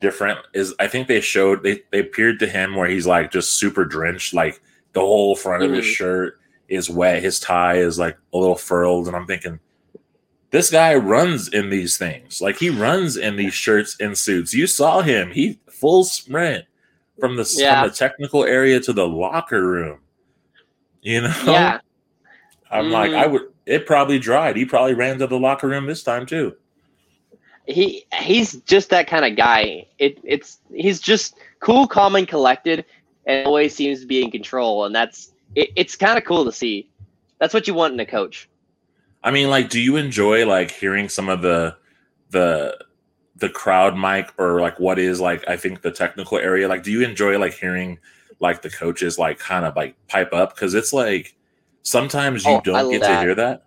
different 0.00 0.38
is 0.54 0.74
I 0.78 0.86
think 0.88 1.08
they 1.08 1.20
showed 1.20 1.62
they 1.62 1.82
they 1.90 2.00
appeared 2.00 2.38
to 2.40 2.46
him 2.46 2.76
where 2.76 2.88
he's 2.88 3.06
like 3.06 3.30
just 3.30 3.56
super 3.56 3.84
drenched, 3.84 4.34
like 4.34 4.60
the 4.92 5.00
whole 5.00 5.36
front 5.36 5.62
mm. 5.62 5.66
of 5.66 5.72
his 5.72 5.84
mm-hmm. 5.84 5.92
shirt 5.92 6.40
is 6.68 6.90
wet, 6.90 7.22
his 7.22 7.40
tie 7.40 7.76
is 7.76 7.98
like 7.98 8.16
a 8.32 8.38
little 8.38 8.56
furled, 8.56 9.06
and 9.06 9.16
I'm 9.16 9.26
thinking 9.26 9.58
this 10.50 10.70
guy 10.70 10.94
runs 10.94 11.48
in 11.48 11.70
these 11.70 11.98
things. 11.98 12.40
Like 12.40 12.56
he 12.56 12.70
runs 12.70 13.16
in 13.16 13.36
these 13.36 13.54
shirts 13.54 13.96
and 14.00 14.16
suits. 14.16 14.54
You 14.54 14.66
saw 14.66 15.02
him. 15.02 15.30
He 15.30 15.58
full 15.68 16.04
sprint 16.04 16.64
from 17.18 17.36
the 17.36 17.54
yeah. 17.56 17.80
from 17.80 17.90
the 17.90 17.94
technical 17.94 18.44
area 18.44 18.80
to 18.80 18.92
the 18.92 19.06
locker 19.06 19.66
room. 19.66 20.00
You 21.02 21.22
know? 21.22 21.34
Yeah. 21.44 21.80
I'm 22.70 22.86
mm. 22.86 22.90
like, 22.90 23.12
I 23.12 23.26
would 23.26 23.42
it 23.66 23.86
probably 23.86 24.18
dried. 24.18 24.56
He 24.56 24.64
probably 24.64 24.94
ran 24.94 25.18
to 25.18 25.26
the 25.26 25.38
locker 25.38 25.68
room 25.68 25.86
this 25.86 26.02
time 26.02 26.26
too. 26.26 26.56
He 27.66 28.06
he's 28.14 28.54
just 28.62 28.90
that 28.90 29.06
kind 29.06 29.24
of 29.24 29.36
guy. 29.36 29.86
It 29.98 30.18
it's 30.24 30.58
he's 30.72 31.00
just 31.00 31.36
cool, 31.60 31.86
calm, 31.86 32.14
and 32.16 32.26
collected, 32.26 32.84
and 33.26 33.46
always 33.46 33.74
seems 33.74 34.00
to 34.00 34.06
be 34.06 34.22
in 34.22 34.30
control. 34.30 34.86
And 34.86 34.94
that's 34.94 35.32
it, 35.54 35.70
it's 35.76 35.96
kind 35.96 36.16
of 36.16 36.24
cool 36.24 36.44
to 36.44 36.52
see. 36.52 36.88
That's 37.38 37.52
what 37.52 37.68
you 37.68 37.74
want 37.74 37.94
in 37.94 38.00
a 38.00 38.06
coach. 38.06 38.48
I 39.22 39.30
mean, 39.30 39.50
like, 39.50 39.68
do 39.68 39.80
you 39.80 39.96
enjoy 39.96 40.46
like 40.46 40.70
hearing 40.70 41.08
some 41.08 41.28
of 41.28 41.42
the 41.42 41.76
the 42.30 42.78
the 43.38 43.48
crowd 43.48 43.96
mic 43.96 44.32
or 44.38 44.60
like 44.60 44.78
what 44.78 44.98
is 44.98 45.20
like 45.20 45.46
I 45.48 45.56
think 45.56 45.82
the 45.82 45.90
technical 45.90 46.38
area? 46.38 46.68
Like, 46.68 46.82
do 46.82 46.90
you 46.90 47.02
enjoy 47.02 47.38
like 47.38 47.54
hearing 47.54 47.98
like 48.40 48.62
the 48.62 48.70
coaches 48.70 49.18
like 49.18 49.38
kind 49.38 49.64
of 49.64 49.74
like 49.76 49.94
pipe 50.08 50.32
up 50.32 50.54
because 50.54 50.74
it's 50.74 50.92
like 50.92 51.34
sometimes 51.82 52.44
you 52.44 52.52
oh, 52.52 52.60
don't 52.60 52.90
get 52.90 53.00
that. 53.02 53.14
to 53.16 53.20
hear 53.20 53.34
that. 53.34 53.64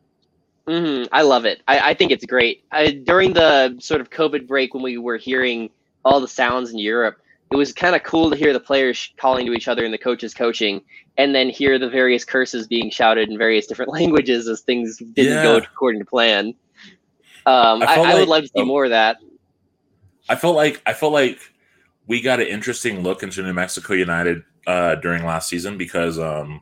Mm-hmm. 0.67 1.07
I 1.11 1.23
love 1.23 1.45
it. 1.45 1.61
I, 1.67 1.91
I 1.91 1.93
think 1.93 2.11
it's 2.11 2.25
great. 2.25 2.63
I, 2.71 2.91
during 2.91 3.33
the 3.33 3.75
sort 3.79 3.99
of 3.99 4.09
COVID 4.09 4.47
break 4.47 4.73
when 4.73 4.83
we 4.83 4.97
were 4.97 5.17
hearing 5.17 5.69
all 6.05 6.21
the 6.21 6.27
sounds 6.27 6.71
in 6.71 6.77
Europe, 6.77 7.17
it 7.51 7.55
was 7.55 7.73
kind 7.73 7.95
of 7.95 8.03
cool 8.03 8.29
to 8.29 8.37
hear 8.37 8.53
the 8.53 8.59
players 8.59 9.11
calling 9.17 9.45
to 9.45 9.53
each 9.53 9.67
other 9.67 9.83
and 9.83 9.93
the 9.93 9.97
coaches 9.97 10.33
coaching, 10.33 10.81
and 11.17 11.35
then 11.35 11.49
hear 11.49 11.77
the 11.77 11.89
various 11.89 12.23
curses 12.23 12.67
being 12.67 12.89
shouted 12.89 13.29
in 13.29 13.37
various 13.37 13.67
different 13.67 13.91
languages 13.93 14.47
as 14.47 14.61
things 14.61 14.97
didn't 14.97 15.33
yeah. 15.33 15.43
go 15.43 15.57
according 15.57 15.99
to 15.99 16.05
plan. 16.05 16.53
Um, 17.45 17.81
I, 17.81 17.85
I, 17.85 17.97
like, 17.97 17.97
I, 17.97 18.19
would 18.19 18.27
love 18.29 18.43
to 18.43 18.47
see 18.47 18.61
oh, 18.61 18.65
more 18.65 18.85
of 18.85 18.91
that. 18.91 19.17
I 20.29 20.35
felt 20.35 20.55
like 20.55 20.81
I 20.85 20.93
felt 20.93 21.13
like 21.13 21.39
we 22.07 22.21
got 22.21 22.39
an 22.39 22.47
interesting 22.47 23.03
look 23.03 23.23
into 23.23 23.41
New 23.41 23.53
Mexico 23.53 23.93
United 23.93 24.43
uh, 24.67 24.95
during 24.95 25.25
last 25.25 25.49
season 25.49 25.77
because 25.77 26.19
um, 26.19 26.61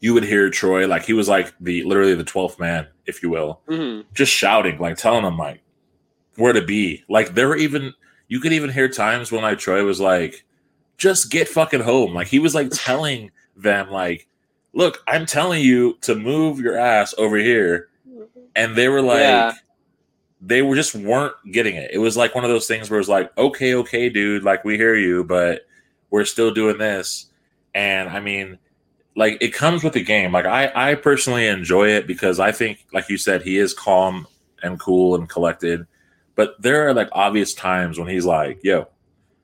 you 0.00 0.14
would 0.14 0.24
hear 0.24 0.50
Troy 0.50 0.86
like 0.86 1.04
he 1.04 1.12
was 1.12 1.28
like 1.28 1.52
the 1.60 1.84
literally 1.84 2.14
the 2.14 2.24
twelfth 2.24 2.58
man, 2.58 2.86
if 3.06 3.22
you 3.22 3.30
will, 3.30 3.60
mm-hmm. 3.68 4.08
just 4.14 4.32
shouting 4.32 4.78
like 4.78 4.96
telling 4.96 5.24
them 5.24 5.36
like 5.36 5.62
where 6.36 6.52
to 6.52 6.62
be. 6.62 7.04
Like 7.08 7.34
there 7.34 7.48
were 7.48 7.56
even 7.56 7.94
you 8.28 8.40
could 8.40 8.52
even 8.52 8.70
hear 8.70 8.88
times 8.88 9.30
when 9.30 9.42
like 9.42 9.58
Troy 9.58 9.84
was 9.84 10.00
like, 10.00 10.44
just 10.96 11.30
get 11.30 11.48
fucking 11.48 11.80
home. 11.80 12.14
Like 12.14 12.28
he 12.28 12.38
was 12.38 12.54
like 12.54 12.70
telling 12.72 13.30
them 13.56 13.90
like, 13.90 14.26
look, 14.72 15.02
I'm 15.06 15.26
telling 15.26 15.62
you 15.62 15.98
to 16.02 16.14
move 16.14 16.60
your 16.60 16.76
ass 16.76 17.14
over 17.18 17.36
here, 17.36 17.88
and 18.56 18.76
they 18.76 18.88
were 18.88 19.02
like. 19.02 19.20
Yeah 19.20 19.52
they 20.40 20.62
were 20.62 20.74
just 20.74 20.94
weren't 20.94 21.34
getting 21.52 21.76
it. 21.76 21.90
It 21.92 21.98
was 21.98 22.16
like 22.16 22.34
one 22.34 22.44
of 22.44 22.50
those 22.50 22.66
things 22.66 22.90
where 22.90 22.98
it's 22.98 23.08
like, 23.08 23.36
okay, 23.36 23.74
okay, 23.74 24.08
dude, 24.08 24.42
like 24.42 24.64
we 24.64 24.76
hear 24.76 24.94
you, 24.94 25.22
but 25.24 25.66
we're 26.10 26.24
still 26.24 26.50
doing 26.52 26.78
this. 26.78 27.26
And 27.74 28.08
I 28.08 28.20
mean, 28.20 28.58
like 29.16 29.36
it 29.40 29.52
comes 29.52 29.84
with 29.84 29.92
the 29.92 30.02
game. 30.02 30.32
Like 30.32 30.46
I, 30.46 30.92
I 30.92 30.94
personally 30.94 31.46
enjoy 31.46 31.88
it 31.90 32.06
because 32.06 32.40
I 32.40 32.52
think, 32.52 32.86
like 32.92 33.08
you 33.08 33.18
said, 33.18 33.42
he 33.42 33.58
is 33.58 33.74
calm 33.74 34.26
and 34.62 34.78
cool 34.80 35.14
and 35.14 35.28
collected. 35.28 35.86
But 36.36 36.60
there 36.60 36.88
are 36.88 36.94
like 36.94 37.08
obvious 37.12 37.52
times 37.52 37.98
when 37.98 38.08
he's 38.08 38.24
like, 38.24 38.60
"Yo, 38.62 38.88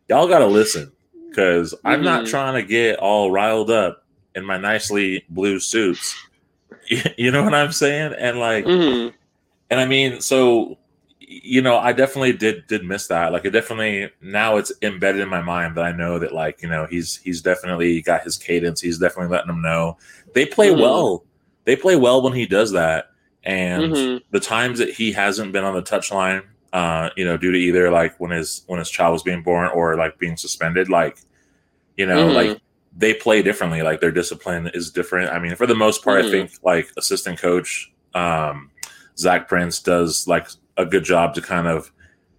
y'all 0.08 0.28
got 0.28 0.38
to 0.38 0.46
listen 0.46 0.92
because 1.28 1.74
I'm 1.84 2.02
not 2.02 2.24
Mhm. 2.24 2.30
trying 2.30 2.54
to 2.54 2.62
get 2.62 2.98
all 3.00 3.30
riled 3.30 3.70
up 3.70 4.04
in 4.34 4.44
my 4.46 4.56
nicely 4.56 5.24
blue 5.28 5.60
suits." 5.60 6.16
you 7.18 7.30
know 7.30 7.42
what 7.44 7.54
I'm 7.54 7.72
saying? 7.72 8.14
And 8.18 8.38
like, 8.38 8.64
Mhm. 8.64 9.12
and 9.70 9.80
I 9.80 9.84
mean, 9.84 10.20
so 10.20 10.78
you 11.28 11.60
know, 11.60 11.76
I 11.76 11.92
definitely 11.92 12.32
did 12.34 12.66
did 12.68 12.84
miss 12.84 13.08
that. 13.08 13.32
Like, 13.32 13.44
it 13.44 13.50
definitely 13.50 14.10
now 14.20 14.56
it's 14.58 14.72
embedded 14.82 15.20
in 15.20 15.28
my 15.28 15.42
mind 15.42 15.76
that 15.76 15.84
I 15.84 15.90
know 15.92 16.18
that 16.20 16.32
like 16.32 16.62
you 16.62 16.68
know 16.68 16.86
he's 16.88 17.16
he's 17.16 17.42
definitely 17.42 18.00
got 18.02 18.22
his 18.22 18.36
cadence. 18.38 18.80
He's 18.80 18.98
definitely 18.98 19.32
letting 19.32 19.48
them 19.48 19.60
know 19.62 19.98
they 20.34 20.46
play 20.46 20.68
Mhm. 20.70 20.80
well. 20.80 21.24
They 21.64 21.74
play 21.74 21.96
well 21.96 22.22
when 22.22 22.32
he 22.32 22.46
does 22.46 22.72
that. 22.72 23.06
And 23.42 23.92
Mhm. 23.92 24.20
the 24.30 24.40
times 24.40 24.78
that 24.78 24.90
he 24.90 25.10
hasn't 25.12 25.52
been 25.52 25.64
on 25.64 25.74
the 25.74 25.82
touchline, 25.82 26.42
uh, 26.72 27.10
you 27.16 27.24
know, 27.24 27.36
due 27.36 27.50
to 27.52 27.58
either 27.58 27.90
like 27.90 28.18
when 28.20 28.30
his 28.30 28.62
when 28.68 28.78
his 28.78 28.90
child 28.90 29.12
was 29.12 29.22
being 29.24 29.42
born 29.42 29.68
or 29.74 29.96
like 29.96 30.18
being 30.18 30.36
suspended, 30.36 30.88
like 30.88 31.18
you 31.96 32.06
know, 32.06 32.28
Mhm. 32.28 32.34
like 32.34 32.60
they 32.96 33.14
play 33.14 33.42
differently. 33.42 33.82
Like 33.82 34.00
their 34.00 34.12
discipline 34.12 34.70
is 34.74 34.90
different. 34.90 35.32
I 35.32 35.38
mean, 35.40 35.56
for 35.56 35.66
the 35.66 35.74
most 35.74 36.04
part, 36.04 36.24
I 36.24 36.28
Mhm. 36.28 36.30
think 36.30 36.50
like 36.62 36.88
assistant 36.96 37.40
coach 37.40 37.90
um, 38.14 38.70
Zach 39.18 39.48
Prince 39.48 39.80
does 39.80 40.26
like 40.26 40.48
a 40.76 40.86
good 40.86 41.04
job 41.04 41.34
to 41.34 41.42
kind 41.42 41.66
of, 41.66 41.92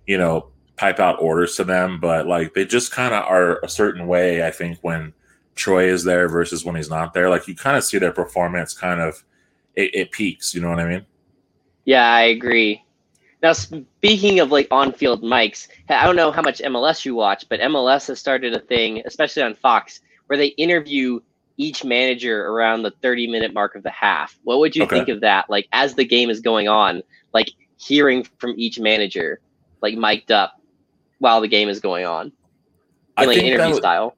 you 0.05 0.17
know, 0.17 0.49
pipe 0.75 0.99
out 0.99 1.21
orders 1.21 1.55
to 1.55 1.63
them. 1.63 1.99
But 1.99 2.27
like 2.27 2.53
they 2.53 2.65
just 2.65 2.91
kind 2.91 3.13
of 3.13 3.23
are 3.25 3.59
a 3.63 3.69
certain 3.69 4.07
way. 4.07 4.45
I 4.45 4.51
think 4.51 4.77
when 4.81 5.13
Troy 5.55 5.85
is 5.85 6.03
there 6.03 6.27
versus 6.29 6.63
when 6.63 6.75
he's 6.75 6.89
not 6.89 7.13
there, 7.13 7.29
like 7.29 7.47
you 7.47 7.55
kind 7.55 7.77
of 7.77 7.83
see 7.83 7.97
their 7.97 8.11
performance 8.11 8.73
kind 8.73 9.01
of 9.01 9.23
it, 9.75 9.93
it 9.93 10.11
peaks. 10.11 10.53
You 10.53 10.61
know 10.61 10.69
what 10.69 10.79
I 10.79 10.87
mean? 10.87 11.05
Yeah, 11.85 12.11
I 12.11 12.21
agree. 12.23 12.83
Now, 13.41 13.53
speaking 13.53 14.39
of 14.39 14.51
like 14.51 14.67
on-field 14.71 15.21
mics, 15.21 15.67
I 15.89 16.05
don't 16.05 16.15
know 16.15 16.31
how 16.31 16.41
much 16.41 16.59
MLS 16.59 17.05
you 17.05 17.13
watch, 17.15 17.45
but 17.49 17.59
MLS 17.59 18.07
has 18.07 18.19
started 18.19 18.53
a 18.55 18.59
thing, 18.59 19.03
especially 19.05 19.43
on 19.43 19.53
Fox, 19.53 20.01
where 20.25 20.37
they 20.37 20.47
interview 20.47 21.19
each 21.57 21.83
manager 21.83 22.47
around 22.47 22.81
the 22.81 22.91
30-minute 23.03 23.53
mark 23.53 23.75
of 23.75 23.83
the 23.83 23.89
half. 23.91 24.37
What 24.43 24.59
would 24.59 24.75
you 24.75 24.83
Okay. 24.83 24.95
think 24.97 25.09
of 25.09 25.21
that? 25.21 25.49
Like 25.49 25.67
as 25.71 25.93
the 25.93 26.05
game 26.05 26.29
is 26.29 26.39
going 26.39 26.67
on, 26.67 27.01
like 27.33 27.51
hearing 27.77 28.25
from 28.39 28.53
each 28.57 28.79
manager, 28.79 29.39
like 29.81 29.95
mic'd 29.95 30.31
up 30.31 30.59
while 31.19 31.41
the 31.41 31.47
game 31.47 31.69
is 31.69 31.79
going 31.79 32.05
on, 32.05 32.31
I 33.15 33.23
in, 33.23 33.27
like 33.29 33.37
think 33.37 33.47
interview 33.53 33.73
would- 33.73 33.81
style. 33.81 34.15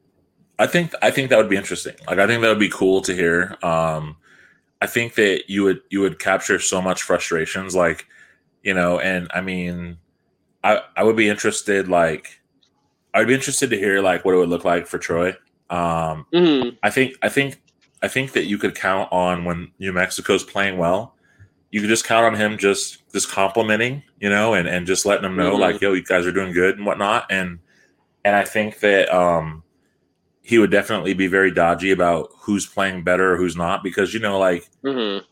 I 0.57 0.67
think 0.67 0.93
I 1.01 1.09
think 1.09 1.29
that 1.29 1.37
would 1.37 1.49
be 1.49 1.55
interesting. 1.55 1.95
Like 2.05 2.19
I 2.19 2.27
think 2.27 2.41
that 2.41 2.49
would 2.49 2.59
be 2.59 2.69
cool 2.69 2.99
to 3.03 3.15
hear. 3.15 3.55
Um, 3.63 4.17
I 4.81 4.87
think 4.87 5.15
that 5.15 5.43
you 5.47 5.63
would 5.63 5.81
you 5.89 6.01
would 6.01 6.19
capture 6.19 6.59
so 6.59 6.81
much 6.81 7.01
frustrations, 7.03 7.75
like 7.75 8.05
you 8.63 8.73
know, 8.73 8.99
and 8.99 9.29
I 9.33 9.39
mean, 9.39 9.97
I 10.63 10.81
I 10.97 11.03
would 11.03 11.15
be 11.15 11.29
interested. 11.29 11.87
Like 11.87 12.41
I'd 13.13 13.27
be 13.27 13.33
interested 13.33 13.69
to 13.69 13.77
hear 13.77 14.01
like 14.01 14.25
what 14.25 14.33
it 14.33 14.37
would 14.37 14.49
look 14.49 14.65
like 14.65 14.85
for 14.85 14.97
Troy. 14.97 15.33
Um, 15.69 16.25
hmm 16.33 16.69
I 16.83 16.89
think 16.89 17.15
I 17.21 17.29
think 17.29 17.61
I 18.01 18.09
think 18.09 18.33
that 18.33 18.45
you 18.47 18.57
could 18.57 18.75
count 18.75 19.09
on 19.13 19.45
when 19.45 19.71
New 19.79 19.93
Mexico's 19.93 20.43
playing 20.43 20.77
well. 20.77 21.15
You 21.71 21.81
could 21.81 21.89
just 21.89 22.05
count 22.05 22.25
on 22.25 22.35
him 22.35 22.57
just 22.57 23.03
just 23.11 23.29
complimenting, 23.29 24.03
you 24.19 24.29
know, 24.29 24.53
and 24.53 24.67
and 24.67 24.87
just 24.87 25.05
letting 25.05 25.23
them 25.23 25.35
know 25.35 25.55
Mhm. 25.55 25.59
like, 25.59 25.81
yo, 25.81 25.93
you 25.93 26.03
guys 26.03 26.25
are 26.25 26.31
doing 26.31 26.51
good 26.53 26.77
and 26.77 26.85
whatnot. 26.85 27.27
And 27.29 27.59
and 28.25 28.35
I 28.35 28.43
think 28.45 28.79
that 28.79 29.09
um 29.15 29.63
he 30.41 30.57
would 30.57 30.71
definitely 30.71 31.13
be 31.13 31.27
very 31.27 31.51
dodgy 31.51 31.91
about 31.91 32.29
who's 32.39 32.65
playing 32.65 33.03
better 33.03 33.33
or 33.33 33.37
who's 33.37 33.55
not 33.55 33.83
because 33.83 34.13
you 34.15 34.19
know 34.19 34.39
like 34.39 34.67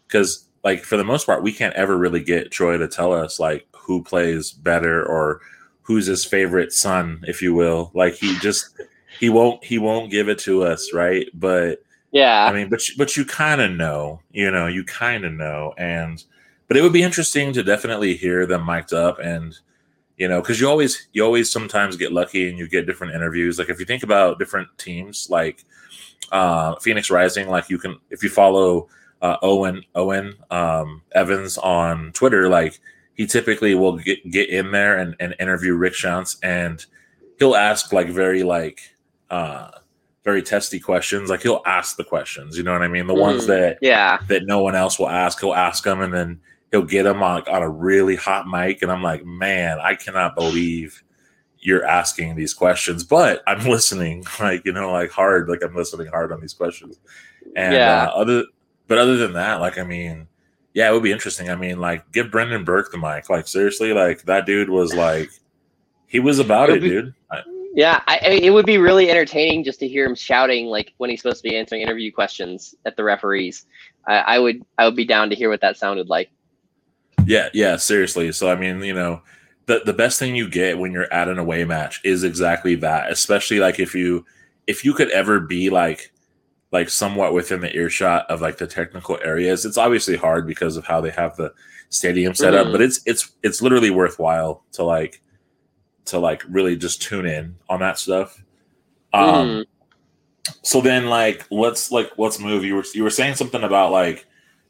because 0.07 0.45
like 0.63 0.83
for 0.83 0.95
the 0.97 1.03
most 1.03 1.25
part 1.25 1.41
we 1.41 1.51
can't 1.51 1.73
ever 1.75 1.97
really 1.97 2.21
get 2.21 2.51
Troy 2.51 2.77
to 2.77 2.87
tell 2.87 3.13
us 3.13 3.39
like 3.39 3.67
who 3.75 4.03
plays 4.03 4.51
better 4.51 5.03
or 5.05 5.41
who's 5.81 6.05
his 6.05 6.25
favorite 6.25 6.73
son, 6.73 7.23
if 7.27 7.41
you 7.41 7.53
will. 7.53 7.89
Like 7.95 8.13
he 8.15 8.37
just 8.39 8.69
he 9.19 9.29
won't 9.29 9.63
he 9.63 9.79
won't 9.79 10.11
give 10.11 10.29
it 10.29 10.37
to 10.39 10.63
us, 10.63 10.93
right? 10.93 11.27
But 11.33 11.81
Yeah. 12.11 12.45
I 12.45 12.53
mean, 12.53 12.69
but 12.69 12.87
you- 12.87 12.95
but 12.97 13.15
you 13.17 13.25
kind 13.25 13.61
of 13.61 13.71
know, 13.71 14.21
you 14.31 14.49
know, 14.51 14.67
you 14.67 14.83
kind 14.83 15.25
of 15.25 15.33
know, 15.33 15.73
and 15.77 16.23
but 16.67 16.77
it 16.77 16.81
would 16.81 16.93
be 16.93 17.03
interesting 17.03 17.53
to 17.53 17.63
definitely 17.63 18.15
hear 18.15 18.45
them 18.45 18.65
mic'd 18.65 18.93
up, 18.93 19.19
and 19.19 19.57
you 20.17 20.27
know, 20.27 20.41
because 20.41 20.59
you 20.59 20.67
always 20.67 21.07
you 21.13 21.23
always 21.23 21.51
sometimes 21.51 21.95
get 21.95 22.11
lucky 22.11 22.49
and 22.49 22.57
you 22.57 22.67
get 22.67 22.85
different 22.87 23.13
interviews. 23.13 23.59
Like 23.59 23.69
if 23.69 23.79
you 23.79 23.85
think 23.85 24.03
about 24.03 24.39
different 24.39 24.67
teams, 24.77 25.27
like 25.29 25.63
uh, 26.31 26.75
Phoenix 26.77 27.09
Rising, 27.09 27.49
like 27.49 27.69
you 27.69 27.77
can 27.77 27.97
if 28.09 28.23
you 28.23 28.29
follow 28.29 28.87
uh, 29.21 29.37
Owen 29.41 29.83
Owen 29.95 30.33
um, 30.51 31.01
Evans 31.13 31.57
on 31.57 32.11
Twitter, 32.13 32.49
like 32.49 32.79
he 33.13 33.25
typically 33.25 33.75
will 33.75 33.97
get 33.97 34.29
get 34.31 34.49
in 34.49 34.71
there 34.71 34.97
and, 34.97 35.15
and 35.19 35.35
interview 35.39 35.75
Rick 35.75 35.93
Schantz, 35.93 36.37
and 36.43 36.85
he'll 37.39 37.55
ask 37.55 37.91
like 37.93 38.09
very 38.09 38.43
like 38.43 38.81
uh 39.29 39.69
very 40.27 40.43
testy 40.43 40.77
questions. 40.77 41.29
Like 41.29 41.41
he'll 41.41 41.61
ask 41.65 41.95
the 41.95 42.03
questions, 42.03 42.57
you 42.57 42.63
know 42.63 42.73
what 42.73 42.81
I 42.81 42.89
mean? 42.89 43.07
The 43.07 43.13
ones 43.13 43.45
Mhm. 43.45 43.47
that 43.47 43.77
Yeah. 43.81 44.17
that 44.27 44.45
no 44.45 44.59
one 44.61 44.75
else 44.75 44.99
will 44.99 45.07
ask, 45.07 45.39
he'll 45.39 45.53
ask 45.53 45.85
them, 45.85 46.01
and 46.01 46.13
then 46.13 46.41
he'll 46.69 46.81
get 46.81 47.03
them 47.03 47.23
on 47.23 47.43
on 47.47 47.63
a 47.63 47.69
really 47.69 48.17
hot 48.17 48.45
mic. 48.45 48.81
And 48.81 48.91
I'm 48.91 49.01
like, 49.01 49.23
man, 49.25 49.79
I 49.81 49.95
cannot 49.95 50.35
believe 50.35 51.01
you're 51.59 51.85
asking 51.85 52.35
these 52.35 52.53
questions, 52.53 53.05
but 53.05 53.41
I'm 53.47 53.59
listening, 53.75 54.25
like 54.41 54.65
you 54.65 54.73
know, 54.73 54.91
like 54.91 55.11
hard, 55.11 55.47
like 55.47 55.63
I'm 55.63 55.73
listening 55.73 56.07
hard 56.07 56.33
on 56.33 56.41
these 56.41 56.53
questions. 56.53 56.99
And 57.55 57.73
Yeah. 57.73 58.07
uh, 58.07 58.09
other, 58.21 58.43
but 58.89 58.97
other 58.97 59.15
than 59.15 59.31
that, 59.33 59.61
like 59.61 59.77
I 59.77 59.83
mean, 59.83 60.27
yeah, 60.73 60.89
it 60.89 60.93
would 60.93 61.03
be 61.03 61.13
interesting. 61.13 61.49
I 61.49 61.55
mean, 61.55 61.79
like 61.79 62.11
give 62.11 62.29
Brendan 62.31 62.65
Burke 62.65 62.91
the 62.91 62.97
mic. 62.97 63.29
Like 63.29 63.47
seriously, 63.47 63.93
like 63.93 64.23
that 64.23 64.45
dude 64.45 64.69
was 64.69 64.93
like, 64.93 65.29
he 66.05 66.19
was 66.19 66.37
about 66.39 66.69
It 66.69 66.77
it, 66.77 66.81
be- 66.81 66.89
dude. 66.89 67.13
Yeah, 67.73 68.01
I, 68.07 68.19
I 68.25 68.29
mean, 68.29 68.43
it 68.43 68.49
would 68.49 68.65
be 68.65 68.77
really 68.77 69.09
entertaining 69.09 69.63
just 69.63 69.79
to 69.81 69.87
hear 69.87 70.05
him 70.05 70.15
shouting 70.15 70.65
like 70.67 70.93
when 70.97 71.09
he's 71.09 71.21
supposed 71.21 71.43
to 71.43 71.49
be 71.49 71.55
answering 71.55 71.81
interview 71.81 72.11
questions 72.11 72.73
at 72.85 72.95
the 72.95 73.03
referees. 73.03 73.65
I, 74.07 74.15
I 74.17 74.39
would, 74.39 74.63
I 74.77 74.85
would 74.85 74.95
be 74.95 75.05
down 75.05 75.29
to 75.29 75.35
hear 75.35 75.49
what 75.49 75.61
that 75.61 75.77
sounded 75.77 76.07
like. 76.09 76.29
Yeah, 77.25 77.49
yeah, 77.53 77.75
seriously. 77.75 78.31
So 78.31 78.49
I 78.49 78.55
mean, 78.55 78.81
you 78.81 78.93
know, 78.93 79.21
the 79.65 79.81
the 79.85 79.93
best 79.93 80.17
thing 80.17 80.35
you 80.35 80.49
get 80.49 80.79
when 80.79 80.91
you're 80.91 81.11
at 81.13 81.27
an 81.27 81.37
away 81.37 81.65
match 81.65 81.99
is 82.03 82.23
exactly 82.23 82.75
that. 82.75 83.11
Especially 83.11 83.59
like 83.59 83.79
if 83.79 83.93
you 83.93 84.25
if 84.65 84.85
you 84.85 84.93
could 84.93 85.11
ever 85.11 85.39
be 85.39 85.69
like 85.69 86.11
like 86.71 86.89
somewhat 86.89 87.33
within 87.33 87.59
the 87.61 87.75
earshot 87.75 88.25
of 88.29 88.41
like 88.41 88.57
the 88.57 88.67
technical 88.67 89.17
areas. 89.23 89.65
It's 89.65 89.77
obviously 89.77 90.15
hard 90.15 90.47
because 90.47 90.77
of 90.77 90.85
how 90.85 91.01
they 91.01 91.11
have 91.11 91.35
the 91.35 91.53
stadium 91.89 92.33
set 92.33 92.53
up, 92.53 92.67
Mhm. 92.67 92.71
but 92.71 92.81
it's 92.81 93.01
it's 93.05 93.31
it's 93.43 93.61
literally 93.61 93.89
worthwhile 93.89 94.63
to 94.73 94.83
like 94.83 95.21
to 96.07 96.19
like 96.19 96.43
really 96.49 96.75
just 96.75 97.01
tune 97.01 97.25
in 97.25 97.55
on 97.69 97.79
that 97.79 97.97
stuff. 97.99 98.43
Um 99.13 99.23
Mhm. 99.23 99.65
so 100.61 100.81
then 100.81 101.07
like 101.07 101.45
let's 101.51 101.91
like 101.91 102.11
let's 102.17 102.39
move 102.39 102.63
you 102.63 102.75
were 102.75 102.85
you 102.93 103.03
were 103.03 103.09
saying 103.09 103.35
something 103.35 103.63
about 103.63 103.91
like 103.91 104.25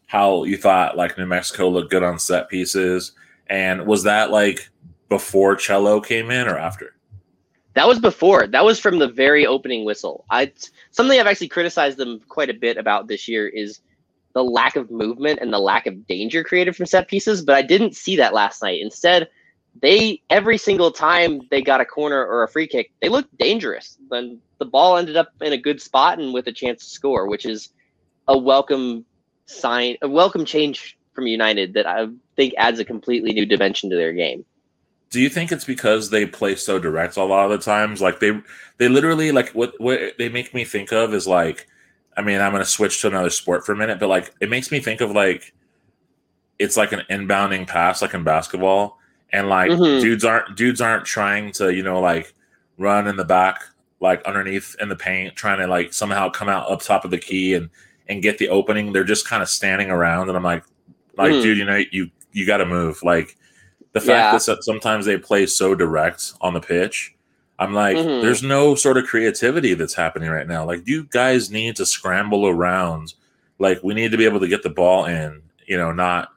how 0.07 0.43
you 0.43 0.57
thought 0.57 0.97
like 0.97 1.17
new 1.17 1.25
mexico 1.25 1.69
looked 1.69 1.91
good 1.91 2.01
on 2.03 2.17
set 2.17 2.49
pieces 2.49 3.11
and 3.47 3.85
was 3.85 4.03
that 4.03 4.31
like 4.31 4.69
before 5.09 5.55
cello 5.55 5.99
came 6.01 6.31
in 6.31 6.47
or 6.47 6.57
after 6.57 6.95
That 7.75 7.87
was 7.87 7.99
before. 7.99 8.47
That 8.47 8.65
was 8.65 8.79
from 8.79 8.97
the 8.97 9.07
very 9.07 9.45
opening 9.45 9.85
whistle. 9.85 10.25
I 10.31 10.51
something 10.89 11.19
I've 11.19 11.27
actually 11.27 11.49
criticized 11.49 11.97
them 11.99 12.21
quite 12.27 12.49
a 12.49 12.53
bit 12.55 12.77
about 12.77 13.07
this 13.07 13.27
year 13.27 13.47
is 13.47 13.81
the 14.33 14.43
lack 14.43 14.75
of 14.75 14.89
movement 14.89 15.39
and 15.41 15.53
the 15.53 15.59
lack 15.59 15.85
of 15.85 16.07
danger 16.07 16.43
created 16.43 16.75
from 16.75 16.87
set 16.87 17.07
pieces. 17.07 17.43
But 17.43 17.55
I 17.55 17.61
didn't 17.61 17.95
see 17.95 18.15
that 18.17 18.33
last 18.33 18.63
night. 18.63 18.81
Instead, 18.81 19.29
they 19.81 20.21
every 20.29 20.57
single 20.57 20.91
time 20.91 21.41
they 21.51 21.61
got 21.61 21.81
a 21.81 21.85
corner 21.85 22.25
or 22.25 22.43
a 22.43 22.47
free 22.47 22.67
kick, 22.67 22.91
they 23.01 23.09
looked 23.09 23.35
dangerous. 23.37 23.97
Then 24.09 24.39
the 24.59 24.65
ball 24.65 24.97
ended 24.97 25.17
up 25.17 25.29
in 25.41 25.53
a 25.53 25.57
good 25.57 25.81
spot 25.81 26.19
and 26.19 26.33
with 26.33 26.47
a 26.47 26.51
chance 26.51 26.83
to 26.83 26.89
score, 26.89 27.27
which 27.27 27.45
is 27.45 27.69
a 28.27 28.37
welcome 28.37 29.05
sign, 29.45 29.97
a 30.01 30.07
welcome 30.07 30.45
change 30.45 30.97
from 31.13 31.27
United 31.27 31.73
that 31.73 31.87
I 31.87 32.07
think 32.35 32.53
adds 32.57 32.79
a 32.79 32.85
completely 32.85 33.33
new 33.33 33.45
dimension 33.45 33.89
to 33.89 33.95
their 33.95 34.13
game. 34.13 34.45
do 35.09 35.19
you 35.19 35.29
think 35.29 35.51
it's 35.51 35.65
because 35.65 36.09
they 36.09 36.25
play 36.25 36.55
so 36.55 36.77
direct 36.79 37.17
a 37.17 37.23
lot 37.23 37.49
of 37.49 37.51
the 37.51 37.65
times 37.65 38.01
like 38.01 38.19
they 38.19 38.39
they 38.77 38.87
literally 38.87 39.31
like 39.31 39.49
what 39.51 39.73
what 39.79 39.99
they 40.17 40.29
make 40.29 40.53
me 40.53 40.63
think 40.65 40.91
of 40.91 41.13
is 41.13 41.25
like 41.25 41.65
i 42.17 42.21
mean 42.21 42.41
i'm 42.41 42.53
to 42.53 42.65
switch 42.65 43.01
to 43.01 43.07
another 43.07 43.29
sport 43.29 43.65
for 43.65 43.71
a 43.71 43.75
minute 43.75 43.99
but 43.99 44.09
like 44.09 44.33
it 44.41 44.49
makes 44.49 44.69
me 44.69 44.79
think 44.79 44.99
of 45.01 45.11
like 45.11 45.53
it's 46.59 46.77
like 46.77 46.91
an 46.91 47.03
inbounding 47.09 47.65
pass 47.65 48.01
like 48.01 48.13
in 48.13 48.23
basketball 48.23 48.99
and 49.33 49.49
like 49.49 49.71
Mhm. 49.71 50.01
dudes 50.01 50.23
aren't 50.25 50.55
dudes 50.55 50.81
aren't 50.81 51.05
trying 51.05 51.51
to 51.53 51.73
you 51.73 51.83
know 51.83 51.99
like 51.99 52.33
run 52.77 53.07
in 53.07 53.15
the 53.17 53.25
back 53.25 53.61
like 53.99 54.23
underneath 54.25 54.75
in 54.79 54.89
the 54.89 54.95
paint 54.95 55.35
trying 55.35 55.59
to 55.59 55.67
like 55.67 55.91
somehow 55.93 56.29
come 56.29 56.47
out 56.49 56.69
up 56.71 56.81
top 56.81 57.03
of 57.05 57.11
the 57.11 57.17
key 57.17 57.53
and 57.55 57.69
and 58.07 58.21
get 58.21 58.37
the 58.37 58.47
opening 58.49 58.93
they're 58.93 59.03
just 59.03 59.27
kind 59.27 59.41
of 59.43 59.49
standing 59.49 59.89
around 59.89 60.29
and 60.29 60.37
i'm 60.37 60.43
like 60.43 60.63
like 61.17 61.31
Mhm. 61.31 61.41
dude 61.41 61.57
you 61.57 61.65
know 61.65 61.81
you 61.91 62.09
you 62.31 62.45
got 62.45 62.57
to 62.57 62.65
move 62.65 63.01
like 63.03 63.35
the 63.93 63.99
fact 63.99 64.09
Yeah. 64.47 64.53
that 64.55 64.63
sometimes 64.63 65.05
they 65.05 65.17
play 65.17 65.45
so 65.47 65.73
direct 65.75 66.33
on 66.41 66.53
the 66.53 66.59
pitch 66.61 67.13
i'm 67.59 67.73
like 67.73 67.97
Mhm. 67.97 68.21
there's 68.21 68.43
no 68.43 68.75
sort 68.75 68.97
of 68.97 69.07
creativity 69.07 69.73
that's 69.73 69.95
happening 69.95 70.29
right 70.29 70.47
now 70.47 70.63
like 70.63 70.87
you 70.87 71.05
guys 71.09 71.49
need 71.49 71.75
to 71.77 71.85
scramble 71.85 72.47
around 72.47 73.15
like 73.59 73.79
we 73.83 73.95
need 73.95 74.11
to 74.11 74.17
be 74.17 74.25
able 74.25 74.39
to 74.39 74.47
get 74.47 74.61
the 74.61 74.69
ball 74.69 75.05
in 75.05 75.41
you 75.65 75.75
know 75.77 75.91
not 75.91 76.29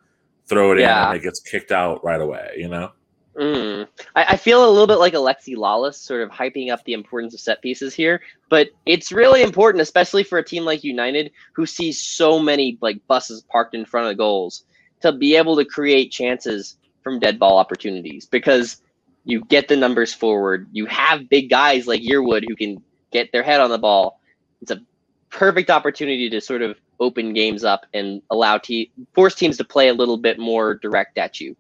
throw 0.51 0.73
it 0.73 0.81
Yeah. 0.81 1.05
in 1.05 1.09
and 1.13 1.17
it 1.17 1.23
gets 1.23 1.41
kicked 1.41 1.73
out 1.73 2.05
right 2.05 2.21
away. 2.21 2.57
You 2.59 2.69
know. 2.69 2.93
Mm. 3.37 3.87
I, 4.17 4.25
I 4.31 4.37
feel 4.37 4.63
a 4.63 4.69
little 4.69 4.87
bit 4.89 4.99
like 4.99 5.15
Alexi 5.15 5.57
Lalas, 5.57 5.95
sort 5.95 6.21
of 6.21 6.31
hyping 6.31 6.71
up 6.71 6.85
the 6.85 6.93
importance 6.93 7.33
of 7.33 7.41
set 7.41 7.63
pieces 7.63 7.95
here, 7.95 8.21
but 8.51 8.69
it's 8.85 9.13
really 9.13 9.43
important, 9.43 9.81
especially 9.81 10.25
for 10.25 10.39
a 10.39 10.45
team 10.45 10.65
like 10.65 10.85
United, 10.85 11.31
who 11.53 11.65
sees 11.65 12.03
so 12.03 12.39
many 12.39 12.77
like 12.83 13.01
buses 13.07 13.43
parked 13.49 13.75
in 13.75 13.87
front 13.87 14.07
of 14.07 14.11
the 14.11 14.17
goals, 14.17 14.65
to 15.01 15.13
be 15.13 15.37
able 15.37 15.57
to 15.57 15.65
create 15.65 16.11
chances 16.11 16.77
from 17.03 17.19
dead 17.19 17.39
ball 17.39 17.57
opportunities 17.57 18.27
because 18.27 18.83
you 19.25 19.43
get 19.45 19.69
the 19.69 19.77
numbers 19.77 20.13
forward. 20.13 20.69
You 20.73 20.87
have 20.87 21.29
big 21.31 21.49
guys 21.49 21.87
like 21.87 22.03
Yearwood 22.03 22.45
who 22.47 22.57
can 22.57 22.83
get 23.11 23.33
their 23.33 23.43
head 23.43 23.61
on 23.61 23.71
the 23.71 23.79
ball. 23.79 24.21
It's 24.61 24.71
a 24.71 24.83
perfect 25.31 25.71
opportunity 25.71 26.29
to 26.29 26.41
sort 26.41 26.63
of 26.63 26.79
open 27.01 27.33
games 27.33 27.65
up 27.65 27.87
and 27.95 28.23
allow 28.31 28.59
te- 28.59 28.93
force 29.15 29.35
teams 29.35 29.57
to 29.57 29.65
play 29.65 29.89
a 29.89 29.95
little 29.95 30.19
bit 30.19 30.39
more 30.39 30.75
direct 30.75 31.19
at 31.19 31.41
you. 31.41 31.57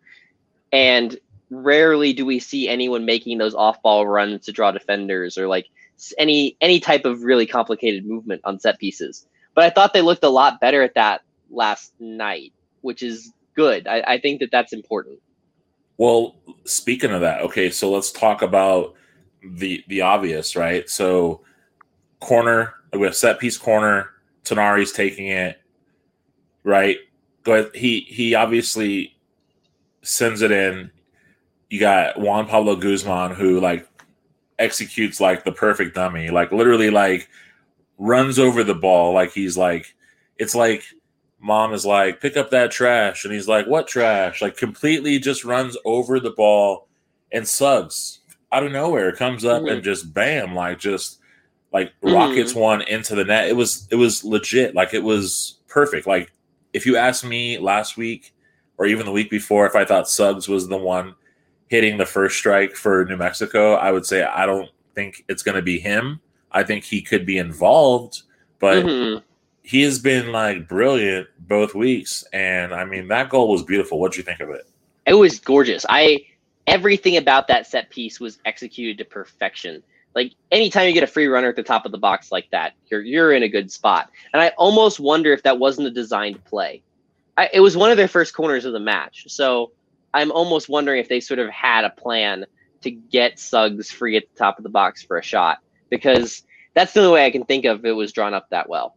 And 0.72 1.18
rarely 1.50 2.12
do 2.12 2.24
we 2.24 2.38
see 2.38 2.68
anyone 2.68 3.04
making 3.04 3.38
those 3.38 3.54
off-ball 3.54 4.06
runs 4.06 4.44
to 4.46 4.52
draw 4.52 4.70
defenders 4.70 5.36
or 5.36 5.48
like 5.48 5.66
any 6.16 6.56
any 6.60 6.80
type 6.80 7.04
of 7.04 7.24
really 7.24 7.46
complicated 7.46 8.06
movement 8.06 8.40
on 8.44 8.60
set 8.60 8.78
pieces. 8.78 9.26
But 9.54 9.64
I 9.64 9.70
thought 9.70 9.92
they 9.92 10.02
looked 10.02 10.24
a 10.24 10.28
lot 10.28 10.60
better 10.60 10.82
at 10.82 10.94
that 10.94 11.22
last 11.50 11.92
night, 11.98 12.52
which 12.82 13.02
is 13.02 13.32
good. 13.56 13.86
I, 13.86 14.02
I 14.06 14.20
think 14.20 14.40
that 14.40 14.50
that's 14.50 14.72
important. 14.72 15.18
Well, 15.98 16.36
speaking 16.64 17.10
of 17.10 17.20
that, 17.20 17.42
okay, 17.42 17.70
so 17.70 17.90
let's 17.90 18.12
talk 18.12 18.42
about 18.42 18.94
the 19.42 19.84
the 19.88 20.02
obvious, 20.02 20.56
right? 20.56 20.88
So 20.88 21.42
corner, 22.20 22.74
we 22.92 23.02
have 23.02 23.16
set 23.16 23.38
piece 23.38 23.58
corner, 23.58 24.10
Tanari's 24.44 24.92
taking 24.92 25.28
it, 25.28 25.60
right? 26.64 26.98
Go 27.44 27.54
ahead. 27.54 27.70
He 27.74 28.00
he 28.00 28.34
obviously 28.34 29.16
sends 30.02 30.42
it 30.42 30.50
in. 30.50 30.90
You 31.68 31.80
got 31.80 32.18
Juan 32.18 32.46
Pablo 32.46 32.76
Guzman 32.76 33.32
who 33.32 33.60
like 33.60 33.88
executes 34.58 35.20
like 35.20 35.44
the 35.44 35.52
perfect 35.52 35.94
dummy, 35.94 36.30
like 36.30 36.52
literally 36.52 36.90
like 36.90 37.28
runs 38.00 38.38
over 38.38 38.64
the 38.64 38.74
ball 38.74 39.12
like 39.12 39.30
he's 39.30 39.58
like 39.58 39.94
it's 40.38 40.54
like 40.54 40.82
mom 41.38 41.74
is 41.74 41.84
like 41.84 42.18
pick 42.18 42.34
up 42.34 42.50
that 42.50 42.70
trash 42.70 43.26
and 43.26 43.34
he's 43.34 43.46
like 43.46 43.66
what 43.66 43.86
trash 43.86 44.40
like 44.40 44.56
completely 44.56 45.18
just 45.18 45.44
runs 45.44 45.76
over 45.84 46.18
the 46.18 46.30
ball 46.30 46.88
and 47.30 47.46
Suggs 47.46 48.20
out 48.52 48.64
of 48.64 48.72
nowhere 48.72 49.14
comes 49.14 49.44
up 49.44 49.62
mm-hmm. 49.62 49.74
and 49.74 49.84
just 49.84 50.14
bam 50.14 50.54
like 50.54 50.78
just 50.78 51.19
like 51.72 51.92
Mhm. 52.02 52.14
rockets 52.14 52.54
one 52.54 52.82
into 52.82 53.14
the 53.14 53.24
net 53.24 53.48
it 53.48 53.54
was 53.56 53.86
it 53.90 53.96
was 53.96 54.24
legit 54.24 54.74
like 54.74 54.92
it 54.94 55.02
was 55.02 55.58
perfect 55.68 56.06
like 56.06 56.32
if 56.72 56.84
you 56.86 56.96
asked 56.96 57.24
me 57.24 57.58
last 57.58 57.96
week 57.96 58.32
or 58.78 58.86
even 58.86 59.06
the 59.06 59.12
week 59.12 59.30
before 59.30 59.66
if 59.66 59.76
I 59.76 59.84
thought 59.84 60.08
Suggs 60.08 60.48
was 60.48 60.66
the 60.68 60.76
one 60.76 61.14
hitting 61.68 61.96
the 61.98 62.06
first 62.06 62.36
strike 62.36 62.74
for 62.74 63.04
New 63.04 63.16
Mexico 63.16 63.74
I 63.74 63.92
would 63.92 64.04
say 64.06 64.22
I 64.24 64.46
don't 64.46 64.68
think 64.94 65.24
it's 65.28 65.42
going 65.42 65.54
to 65.56 65.62
be 65.62 65.78
him 65.78 66.20
I 66.52 66.64
think 66.64 66.82
he 66.84 67.00
could 67.02 67.24
be 67.24 67.38
involved 67.38 68.22
but 68.58 68.84
Mhm. 68.84 69.22
he 69.62 69.82
has 69.82 69.98
been 70.00 70.32
like 70.32 70.66
brilliant 70.68 71.28
both 71.48 71.74
weeks 71.74 72.24
and 72.32 72.74
i 72.74 72.84
mean 72.84 73.06
that 73.08 73.28
goal 73.28 73.48
was 73.48 73.62
beautiful 73.62 73.98
what'd 74.00 74.16
you 74.16 74.22
think 74.24 74.40
of 74.40 74.50
it 74.50 74.66
It 75.06 75.14
was 75.14 75.38
gorgeous. 75.38 75.86
I 75.88 76.18
everything 76.66 77.16
about 77.16 77.48
that 77.48 77.66
set 77.66 77.90
piece 77.90 78.20
was 78.20 78.38
executed 78.44 78.98
to 78.98 79.04
perfection. 79.04 79.82
Like 80.14 80.32
anytime 80.50 80.88
you 80.88 80.94
get 80.94 81.02
a 81.02 81.08
free 81.08 81.26
runner 81.26 81.48
at 81.48 81.56
the 81.56 81.62
top 81.62 81.86
of 81.86 81.92
the 81.92 81.98
box 81.98 82.32
like 82.32 82.50
that, 82.50 82.74
you're 82.90 83.02
you're 83.02 83.32
in 83.32 83.42
a 83.42 83.48
good 83.48 83.70
spot. 83.70 84.10
And 84.32 84.42
I 84.42 84.48
almost 84.58 85.00
wonder 85.00 85.32
if 85.32 85.42
that 85.44 85.58
wasn't 85.58 85.88
a 85.88 85.90
designed 85.90 86.44
play. 86.44 86.82
I, 87.36 87.48
it 87.52 87.60
was 87.60 87.76
one 87.76 87.90
of 87.90 87.96
their 87.96 88.08
first 88.08 88.34
corners 88.34 88.64
of 88.64 88.72
the 88.72 88.80
match, 88.80 89.24
so 89.28 89.72
I'm 90.12 90.32
almost 90.32 90.68
wondering 90.68 91.00
if 91.00 91.08
they 91.08 91.20
sort 91.20 91.38
of 91.38 91.48
had 91.50 91.84
a 91.84 91.90
plan 91.90 92.44
to 92.82 92.90
get 92.90 93.38
Suggs 93.38 93.90
free 93.90 94.16
at 94.16 94.24
the 94.32 94.38
top 94.38 94.58
of 94.58 94.64
the 94.64 94.70
box 94.70 95.02
for 95.02 95.16
a 95.18 95.22
shot 95.22 95.58
because 95.90 96.42
that's 96.74 96.92
the 96.92 97.00
only 97.00 97.12
way 97.12 97.26
I 97.26 97.30
can 97.30 97.44
think 97.44 97.64
of 97.64 97.84
it 97.84 97.92
was 97.92 98.12
drawn 98.12 98.34
up 98.34 98.50
that 98.50 98.68
well. 98.68 98.96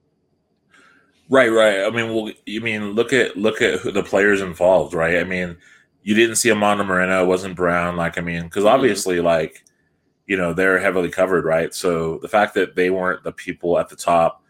right 1.30 1.50
right 1.50 1.86
i 1.86 1.90
mean 1.90 2.14
well 2.14 2.32
you 2.46 2.60
mean 2.60 2.92
look 2.92 3.14
at 3.14 3.38
look 3.38 3.62
at 3.62 3.82
the 3.94 4.04
players 4.04 4.42
involved 4.42 4.94
right 4.94 5.20
i 5.20 5.24
mean 5.24 5.56
you 6.04 6.14
didn't 6.16 6.36
see 6.36 6.50
Amando 6.50 6.86
Moreno, 6.86 7.24
it 7.24 7.28
wasn't 7.28 7.56
Brown. 7.56 7.96
Like, 7.96 8.18
I 8.18 8.22
mean, 8.22 8.44
because 8.44 8.66
obviously, 8.66 9.22
like, 9.22 9.64
you 10.28 10.38
know, 10.38 10.54
they're 10.54 10.80
heavily 10.80 11.10
covered, 11.10 11.46
right? 11.46 11.74
So 11.74 12.18
the 12.22 12.28
fact 12.30 12.54
that 12.56 12.76
they 12.76 12.90
weren't 12.90 13.24
the 13.24 13.32
people 13.32 13.78
at 13.80 13.90
the 13.90 13.96
top 13.96 14.42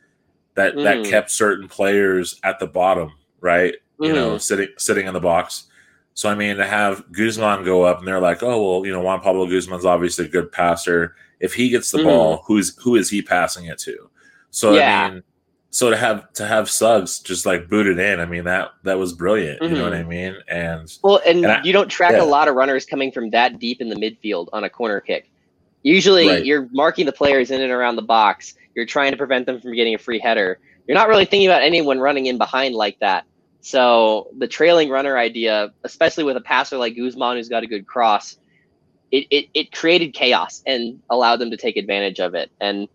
that 0.55 0.75
that 0.75 0.97
Mhm. 0.97 1.09
kept 1.09 1.31
certain 1.31 1.67
players 1.67 2.39
at 2.43 2.59
the 2.59 2.67
bottom, 2.67 3.11
right? 3.41 3.75
You 3.99 4.07
Mm-hmm. 4.09 4.15
know, 4.15 4.37
sitting 4.37 4.67
sitting 4.77 5.07
in 5.07 5.13
the 5.13 5.19
box. 5.19 5.65
So 6.13 6.29
I 6.29 6.35
mean, 6.35 6.57
to 6.57 6.65
have 6.65 7.11
Guzman 7.11 7.63
go 7.63 7.81
up 7.83 7.99
and 7.99 8.07
they're 8.07 8.19
like, 8.21 8.43
oh 8.43 8.61
well, 8.79 8.85
you 8.85 8.91
know, 8.93 9.01
Juan 9.01 9.19
Pablo 9.21 9.47
Guzman's 9.47 9.85
obviously 9.85 10.25
a 10.25 10.29
good 10.29 10.51
passer. 10.51 11.15
If 11.39 11.53
he 11.55 11.69
gets 11.69 11.89
the 11.91 11.97
Mhm. 11.99 12.03
ball, 12.03 12.43
who's 12.45 12.77
who 12.83 12.95
is 12.95 13.09
he 13.09 13.21
passing 13.23 13.65
it 13.65 13.79
to? 13.79 14.09
So 14.51 14.75
Yeah. 14.75 15.05
I 15.05 15.09
mean, 15.11 15.23
so 15.71 15.89
to 15.89 15.97
have 15.97 16.31
to 16.33 16.45
have 16.45 16.69
Suggs 16.69 17.19
just 17.19 17.47
like 17.47 17.67
booted 17.67 17.97
in, 17.97 18.19
I 18.19 18.25
mean 18.27 18.43
that 18.43 18.73
that 18.83 18.99
was 18.99 19.13
brilliant. 19.13 19.59
You 19.63 19.69
know 19.69 19.83
what 19.85 19.95
I 19.95 20.03
mean? 20.03 20.35
And 20.47 20.87
Well, 21.03 21.19
and, 21.25 21.43
And 21.43 21.51
I- 21.51 21.63
you 21.63 21.73
don't 21.73 21.89
track 21.89 22.11
yeah. 22.11 22.21
a 22.21 22.25
lot 22.25 22.47
of 22.47 22.53
runners 22.53 22.85
coming 22.85 23.11
from 23.11 23.31
that 23.31 23.57
deep 23.57 23.81
in 23.81 23.89
the 23.89 23.95
midfield 23.95 24.49
on 24.53 24.63
a 24.65 24.69
corner 24.69 24.99
kick. 25.01 25.31
Usually, 25.83 26.27
Right. 26.27 26.45
you're 26.45 26.67
marking 26.71 27.05
the 27.05 27.11
players 27.11 27.51
in 27.51 27.61
and 27.61 27.71
around 27.71 27.95
the 27.97 28.01
box. 28.01 28.55
You're 28.75 28.85
trying 28.85 29.11
to 29.11 29.17
prevent 29.17 29.45
them 29.45 29.59
from 29.61 29.73
getting 29.75 29.93
a 29.93 29.97
free 29.97 30.19
header. 30.19 30.59
You're 30.87 30.95
not 30.97 31.07
really 31.09 31.25
thinking 31.25 31.47
about 31.47 31.61
anyone 31.61 31.99
running 31.99 32.25
in 32.25 32.37
behind 32.37 32.73
like 32.75 32.99
that. 32.99 33.25
So 33.61 34.27
the 34.37 34.47
trailing 34.47 34.89
runner 34.89 35.17
idea, 35.17 35.71
especially 35.83 36.23
with 36.25 36.35
a 36.37 36.41
passer 36.41 36.77
like 36.77 36.95
Guzman 36.95 37.37
who's 37.37 37.49
got 37.49 37.63
a 37.63 37.67
good 37.67 37.85
cross, 37.87 38.37
it, 39.11 39.27
it, 39.29 39.45
it 39.53 39.71
created 39.71 40.13
chaos 40.13 40.61
and 40.65 40.99
allowed 41.09 41.37
them 41.37 41.51
to 41.51 41.57
take 41.57 41.77
advantage 41.77 42.19
of 42.19 42.33
it. 42.35 42.51
And 42.59 42.87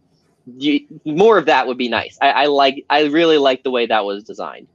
you, 0.58 0.80
more 1.04 1.38
of 1.38 1.46
that 1.46 1.66
would 1.66 1.78
be 1.78 1.88
nice. 1.88 2.18
I, 2.20 2.30
I 2.30 2.44
like 2.46 2.84
I 2.90 3.04
really 3.04 3.38
like 3.38 3.62
the 3.62 3.70
way 3.70 3.86
that 3.86 4.04
was 4.04 4.24
designed. 4.24 4.66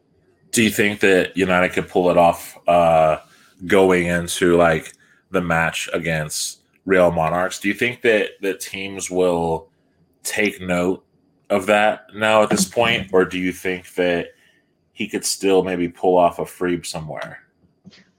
do 0.51 0.63
you 0.63 0.69
think 0.69 0.99
that 1.01 1.35
United 1.35 1.69
could 1.73 1.87
pull 1.89 2.09
it 2.11 2.17
off 2.17 2.57
uh 2.67 3.17
going 3.65 4.05
into 4.05 4.55
like 4.55 4.93
the 5.31 5.41
match 5.41 5.89
against 5.93 6.59
Real 6.85 7.11
Monarchs? 7.11 7.59
Do 7.59 7.67
you 7.67 7.73
think 7.73 8.01
that 8.01 8.31
that 8.41 8.59
teams 8.59 9.09
will 9.09 9.69
take 10.23 10.61
note 10.61 11.05
of 11.49 11.65
that 11.67 12.07
now 12.15 12.43
at 12.43 12.49
this 12.49 12.65
point, 12.65 13.09
or 13.13 13.25
do 13.25 13.37
you 13.37 13.51
think 13.51 13.93
that 13.95 14.33
he 14.93 15.07
could 15.07 15.25
still 15.25 15.63
maybe 15.63 15.87
pull 15.87 16.17
off 16.17 16.39
a 16.39 16.45
free 16.45 16.81
somewhere? 16.83 17.39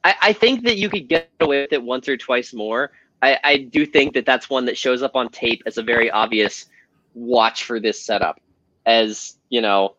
I, 0.02 0.14
I 0.20 0.32
think 0.32 0.64
that 0.64 0.76
you 0.76 0.88
could 0.88 1.08
get 1.08 1.30
away 1.40 1.62
with 1.62 1.72
it 1.72 1.82
once 1.82 2.08
or 2.08 2.16
twice 2.16 2.52
more. 2.52 2.92
I, 3.22 3.38
I 3.42 3.56
do 3.56 3.86
think 3.86 4.14
that 4.14 4.26
that's 4.26 4.50
one 4.50 4.66
that 4.66 4.76
shows 4.76 5.02
up 5.02 5.16
on 5.16 5.30
tape 5.30 5.62
as 5.66 5.78
a 5.78 5.82
very 5.82 6.10
obvious 6.10 6.66
watch 7.14 7.64
for 7.64 7.80
this 7.80 8.00
setup, 8.00 8.40
as 8.86 9.36
you 9.48 9.60
know, 9.60 9.94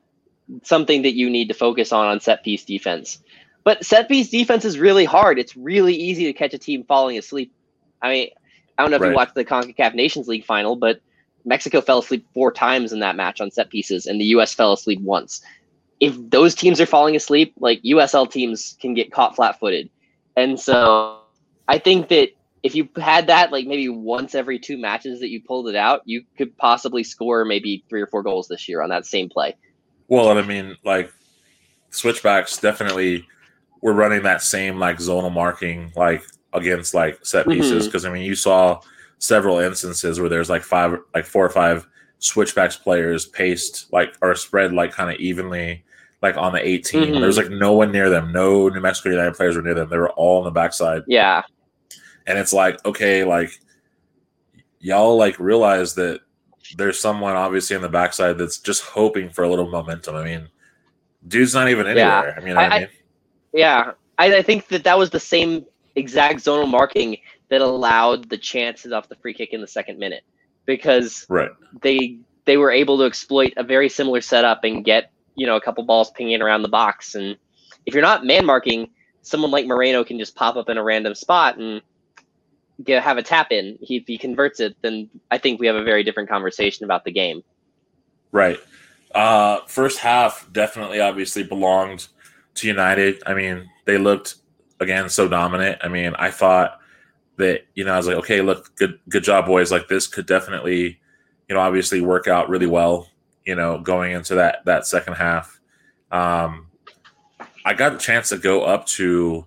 something 0.63 1.01
that 1.01 1.15
you 1.15 1.29
need 1.29 1.47
to 1.47 1.53
focus 1.53 1.91
on 1.91 2.05
on 2.05 2.19
set 2.19 2.43
piece 2.43 2.63
defense. 2.63 3.19
But 3.63 3.83
set 3.83 4.07
piece 4.07 4.29
defense 4.29 4.63
is 4.63 4.77
really 4.77 5.05
hard. 5.05 5.39
It's 5.39 5.57
really 5.57 5.95
easy 5.95 6.25
to 6.25 6.33
catch 6.33 6.53
a 6.53 6.59
team 6.59 6.83
falling 6.83 7.17
asleep. 7.17 7.51
I 8.01 8.09
mean, 8.09 8.29
I 8.77 8.83
don't 8.83 8.91
know 8.91 8.95
if 8.95 9.01
Right. 9.01 9.09
you 9.09 9.15
watched 9.15 9.35
the 9.35 9.45
CONCACAF 9.45 9.93
Nations 9.93 10.27
League 10.27 10.45
final, 10.45 10.75
but 10.75 10.99
Mexico 11.45 11.81
fell 11.81 11.99
asleep 11.99 12.25
four 12.33 12.51
times 12.51 12.91
in 12.91 12.99
that 12.99 13.15
match 13.15 13.39
on 13.39 13.51
set 13.51 13.69
pieces, 13.69 14.05
and 14.05 14.19
the 14.19 14.25
U.S. 14.25 14.53
fell 14.53 14.73
asleep 14.73 14.99
once. 15.01 15.41
If 15.99 16.15
those 16.29 16.55
teams 16.55 16.81
are 16.81 16.85
falling 16.85 17.15
asleep, 17.15 17.53
like 17.59 17.81
USL 17.83 18.29
teams 18.29 18.75
can 18.81 18.93
get 18.93 19.11
caught 19.11 19.35
flat-footed, 19.35 19.89
and 20.35 20.59
so 20.59 21.19
I 21.67 21.77
think 21.77 22.09
that 22.09 22.29
if 22.63 22.73
you 22.75 22.89
had 22.97 23.27
that 23.27 23.51
like 23.51 23.67
maybe 23.67 23.87
once 23.89 24.33
every 24.33 24.57
two 24.57 24.77
matches 24.77 25.19
that 25.19 25.29
you 25.29 25.39
pulled 25.39 25.69
it 25.69 25.75
out, 25.75 26.01
you 26.05 26.23
could 26.35 26.57
possibly 26.57 27.03
score 27.03 27.45
maybe 27.45 27.85
three 27.87 28.01
or 28.01 28.07
four 28.07 28.23
goals 28.23 28.47
this 28.47 28.67
year 28.67 28.81
on 28.81 28.89
that 28.89 29.05
same 29.05 29.29
play. 29.29 29.55
Well, 30.07 30.31
and 30.31 30.39
I 30.39 30.41
mean, 30.41 30.75
like 30.83 31.11
switchbacks 31.91 32.57
definitely 32.57 33.25
we're 33.81 33.93
running 33.93 34.23
that 34.23 34.41
same 34.41 34.79
like 34.79 34.97
zonal 34.97 35.31
marking 35.31 35.93
like 35.95 36.23
against 36.55 36.93
like 36.93 37.23
set 37.25 37.47
pieces 37.47 37.83
Mhm. 37.83 37.85
because 37.87 38.05
I 38.05 38.11
mean 38.11 38.23
you 38.23 38.35
saw 38.35 38.79
several 39.19 39.59
instances 39.59 40.19
where 40.19 40.29
there's 40.29 40.49
like 40.49 40.63
five 40.63 40.97
like 41.13 41.25
four 41.25 41.45
or 41.45 41.49
five 41.49 41.87
switchbacks 42.19 42.75
players 42.77 43.25
paced 43.27 43.91
like 43.93 44.15
or 44.21 44.33
spread 44.35 44.73
like 44.73 44.91
kind 44.91 45.09
of 45.09 45.17
evenly 45.17 45.83
like 46.21 46.37
on 46.37 46.53
the 46.53 46.65
18. 46.67 47.03
Mhm. 47.09 47.19
There 47.19 47.27
was 47.27 47.37
like 47.37 47.49
no 47.51 47.73
one 47.73 47.91
near 47.91 48.09
them. 48.09 48.31
No 48.31 48.67
New 48.69 48.79
Mexico 48.79 49.09
United 49.09 49.35
players 49.35 49.55
were 49.55 49.61
near 49.61 49.73
them. 49.75 49.89
They 49.89 49.97
were 49.97 50.09
all 50.11 50.39
on 50.39 50.45
the 50.45 50.51
backside. 50.51 51.03
Yeah, 51.07 51.43
And 52.25 52.39
it's 52.39 52.53
like, 52.53 52.83
okay, 52.85 53.23
like 53.23 53.51
y'all 54.79 55.17
like 55.17 55.39
realize 55.39 55.93
that 55.95 56.21
there's 56.77 56.99
someone 56.99 57.35
obviously 57.35 57.75
on 57.75 57.81
the 57.81 57.89
backside 57.89 58.37
that's 58.37 58.57
just 58.57 58.81
hoping 58.83 59.29
for 59.29 59.43
a 59.43 59.49
little 59.49 59.69
momentum. 59.69 60.15
I 60.15 60.23
mean, 60.23 60.49
dude's 61.27 61.53
not 61.53 61.69
even 61.69 61.85
Yeah. 61.85 61.91
anywhere. 62.21 62.35
I 62.37 62.43
mean, 62.43 62.57
I, 62.57 62.63
I- 62.67 62.79
mean, 62.79 62.87
yeah. 63.53 63.91
I, 64.17 64.37
I 64.37 64.41
think 64.41 64.67
that 64.69 64.83
that 64.85 64.97
was 64.97 65.09
the 65.09 65.19
same 65.19 65.65
exact 65.95 66.39
zonal 66.39 66.69
marking 66.69 67.17
that 67.49 67.61
allowed 67.61 68.29
the 68.29 68.37
chances 68.37 68.91
off 68.91 69.07
the 69.09 69.15
free 69.15 69.33
kick 69.33 69.53
in 69.53 69.61
the 69.61 69.67
second 69.67 69.99
minute 69.99 70.23
because 70.65 71.25
right? 71.29 71.51
they 71.81 72.17
they 72.45 72.57
were 72.57 72.71
able 72.71 72.97
to 72.97 73.03
exploit 73.03 73.53
a 73.57 73.63
very 73.63 73.89
similar 73.89 74.21
setup 74.21 74.63
and 74.63 74.83
get 74.83 75.11
you 75.35 75.45
know 75.45 75.55
a 75.55 75.61
couple 75.61 75.83
balls 75.83 76.11
pinging 76.11 76.41
around 76.41 76.61
the 76.61 76.69
box 76.69 77.15
and 77.15 77.37
if 77.85 77.93
you're 77.93 78.03
not 78.03 78.25
man 78.25 78.45
marking 78.45 78.89
someone 79.25 79.49
like 79.49 79.65
Moreno 79.65 80.03
can 80.03 80.19
just 80.19 80.35
pop 80.35 80.55
up 80.55 80.69
in 80.69 80.77
a 80.77 80.83
random 80.83 81.15
spot 81.15 81.57
and 81.57 81.81
get 82.83 83.03
have 83.03 83.17
a 83.17 83.23
tap 83.23 83.51
in. 83.51 83.77
He, 83.81 83.97
if 83.97 84.07
he 84.07 84.17
converts 84.17 84.59
it, 84.59 84.75
then 84.81 85.09
I 85.31 85.37
think 85.37 85.59
we 85.59 85.67
have 85.67 85.75
a 85.75 85.83
very 85.83 86.03
different 86.03 86.29
conversation 86.29 86.85
about 86.85 87.03
the 87.03 87.11
game. 87.11 87.43
Right. 88.31 88.59
Uh, 89.13 89.61
first 89.67 89.99
half 89.99 90.47
definitely, 90.51 90.99
obviously 90.99 91.43
belonged 91.43 92.07
to 92.55 92.67
United. 92.67 93.23
I 93.25 93.33
mean, 93.33 93.69
they 93.85 93.97
looked 93.97 94.35
again 94.79 95.09
so 95.09 95.27
dominant. 95.27 95.79
I 95.83 95.87
mean, 95.87 96.13
I 96.17 96.31
thought 96.31 96.79
that 97.37 97.65
you 97.73 97.83
know 97.83 97.93
I 97.93 97.97
was 97.97 98.07
like, 98.07 98.17
okay, 98.17 98.41
look, 98.41 98.75
good, 98.75 98.99
good 99.09 99.23
job, 99.23 99.45
boys. 99.45 99.71
Like 99.71 99.87
this 99.87 100.07
could 100.07 100.25
definitely, 100.25 100.99
you 101.49 101.55
know, 101.55 101.59
obviously 101.59 102.01
work 102.01 102.27
out 102.27 102.49
really 102.49 102.67
well. 102.67 103.09
You 103.45 103.55
know, 103.55 103.79
going 103.79 104.13
into 104.13 104.35
that 104.35 104.65
that 104.65 104.85
second 104.87 105.15
half. 105.15 105.59
Um, 106.11 106.67
I 107.65 107.73
got 107.73 107.95
a 107.95 107.97
chance 107.97 108.29
to 108.29 108.37
go 108.37 108.63
up 108.63 108.85
to 108.87 109.45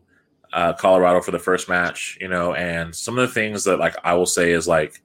uh, 0.53 0.72
Colorado 0.72 1.20
for 1.20 1.31
the 1.31 1.39
first 1.39 1.68
match, 1.68 2.18
you 2.20 2.29
know, 2.29 2.55
and 2.55 2.95
some 2.95 3.18
of 3.18 3.26
the 3.29 3.33
things 3.33 3.64
that 3.64 3.79
like 3.79 3.95
I 4.05 4.14
will 4.14 4.26
say 4.26 4.53
is 4.53 4.66
like 4.66 5.03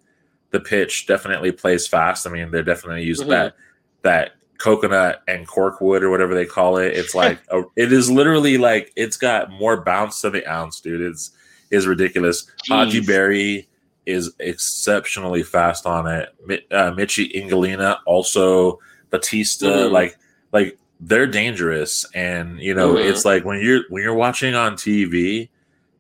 the 0.51 0.59
pitch 0.59 1.07
definitely 1.07 1.51
plays 1.51 1.87
fast. 1.87 2.25
I 2.25 2.31
mean, 2.31 2.51
they're 2.51 2.63
definitely 2.63 3.03
using 3.03 3.27
mm-hmm. 3.27 3.31
that 3.31 3.55
that 4.03 4.31
coconut 4.63 5.21
and 5.27 5.45
corkwood 5.45 6.01
or 6.01 6.09
whatever 6.09 6.33
they 6.33 6.45
call 6.45 6.77
it. 6.77 6.93
It's 6.93 7.13
like 7.13 7.39
a, 7.51 7.63
it 7.75 7.91
is 7.91 8.09
literally 8.09 8.57
like 8.57 8.93
it's 8.95 9.17
got 9.17 9.51
more 9.51 9.81
bounce 9.83 10.21
to 10.21 10.29
the 10.29 10.49
ounce, 10.49 10.79
dude. 10.79 11.01
It's 11.01 11.31
is 11.69 11.85
ridiculous. 11.85 12.45
Jeez. 12.69 12.75
Hadji 12.75 13.01
Barry 13.01 13.67
is 14.05 14.31
exceptionally 14.39 15.43
fast 15.43 15.85
on 15.85 16.07
it. 16.07 16.29
Uh, 16.71 16.91
Michee 16.91 17.33
Ngalina 17.35 17.97
also 18.05 18.79
Batista, 19.09 19.67
mm-hmm. 19.67 19.93
like 19.93 20.17
like 20.53 20.77
they're 21.01 21.27
dangerous, 21.27 22.05
and 22.13 22.59
you 22.59 22.73
know 22.73 22.93
mm-hmm. 22.93 23.09
it's 23.09 23.25
like 23.25 23.43
when 23.43 23.59
you're 23.59 23.83
when 23.89 24.01
you're 24.01 24.13
watching 24.13 24.55
on 24.55 24.75
TV, 24.75 25.49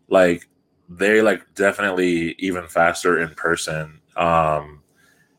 like 0.07 0.47
they're 0.87 1.23
like 1.23 1.53
definitely 1.55 2.35
even 2.39 2.67
faster 2.67 3.19
in 3.19 3.29
person. 3.35 3.99
Um, 4.15 4.83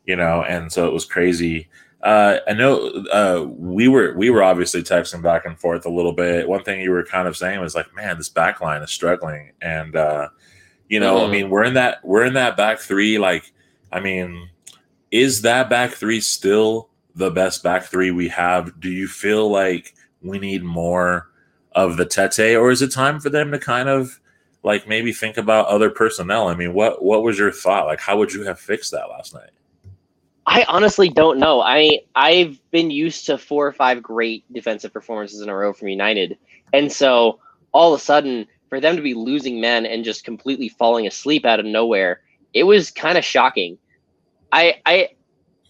you 0.04 0.16
know, 0.16 0.42
and 0.42 0.70
so 0.70 0.86
it 0.86 0.92
was 0.92 1.06
crazy. 1.06 1.68
Uh, 2.04 2.40
I 2.46 2.52
know 2.52 2.88
uh, 3.12 3.46
we 3.48 3.88
were 3.88 4.14
we 4.14 4.28
were 4.28 4.42
obviously 4.42 4.82
texting 4.82 5.22
back 5.22 5.46
and 5.46 5.58
forth 5.58 5.86
a 5.86 5.90
little 5.90 6.12
bit. 6.12 6.46
One 6.46 6.62
thing 6.62 6.82
you 6.82 6.90
were 6.90 7.02
kind 7.02 7.26
of 7.26 7.34
saying 7.34 7.60
was 7.60 7.74
like, 7.74 7.94
"Man, 7.94 8.18
this 8.18 8.28
back 8.28 8.60
line 8.60 8.82
is 8.82 8.90
struggling," 8.90 9.52
and 9.62 9.96
uh, 9.96 10.28
you 10.90 11.00
know, 11.00 11.16
mm-hmm. 11.16 11.28
I 11.28 11.32
mean, 11.32 11.50
we're 11.50 11.64
in 11.64 11.74
that 11.74 12.04
we're 12.04 12.26
in 12.26 12.34
that 12.34 12.58
back 12.58 12.78
three. 12.78 13.18
Like, 13.18 13.50
I 13.90 14.00
mean, 14.00 14.50
is 15.10 15.40
that 15.42 15.70
back 15.70 15.92
three 15.92 16.20
still 16.20 16.90
the 17.14 17.30
best 17.30 17.62
back 17.62 17.84
three 17.84 18.10
we 18.10 18.28
have? 18.28 18.78
Do 18.80 18.90
you 18.90 19.08
feel 19.08 19.50
like 19.50 19.94
we 20.20 20.38
need 20.38 20.62
more 20.62 21.30
of 21.72 21.96
the 21.96 22.04
Tete, 22.04 22.54
or 22.56 22.70
is 22.70 22.82
it 22.82 22.92
time 22.92 23.18
for 23.18 23.30
them 23.30 23.50
to 23.50 23.58
kind 23.58 23.88
of 23.88 24.20
like 24.62 24.86
maybe 24.86 25.14
think 25.14 25.38
about 25.38 25.68
other 25.68 25.88
personnel? 25.88 26.48
I 26.48 26.54
mean, 26.54 26.74
what 26.74 27.02
what 27.02 27.22
was 27.22 27.38
your 27.38 27.50
thought? 27.50 27.86
Like, 27.86 28.00
how 28.00 28.18
would 28.18 28.34
you 28.34 28.42
have 28.42 28.60
fixed 28.60 28.90
that 28.90 29.08
last 29.08 29.32
night? 29.32 29.50
I 30.46 30.64
honestly 30.68 31.08
don't 31.08 31.38
know. 31.38 31.60
I 31.60 32.00
I've 32.14 32.60
been 32.70 32.90
used 32.90 33.26
to 33.26 33.38
four 33.38 33.66
or 33.66 33.72
five 33.72 34.02
great 34.02 34.44
defensive 34.52 34.92
performances 34.92 35.40
in 35.40 35.48
a 35.48 35.56
row 35.56 35.72
from 35.72 35.88
United, 35.88 36.38
and 36.72 36.92
so 36.92 37.40
all 37.72 37.94
of 37.94 38.00
a 38.00 38.02
sudden, 38.02 38.46
for 38.68 38.80
them 38.80 38.96
to 38.96 39.02
be 39.02 39.14
losing 39.14 39.60
men 39.60 39.86
and 39.86 40.04
just 40.04 40.24
completely 40.24 40.68
falling 40.68 41.06
asleep 41.06 41.44
out 41.44 41.60
of 41.60 41.66
nowhere, 41.66 42.20
it 42.52 42.64
was 42.64 42.90
kind 42.90 43.16
of 43.18 43.24
shocking. 43.24 43.78
I 44.52 44.80
I 44.86 45.08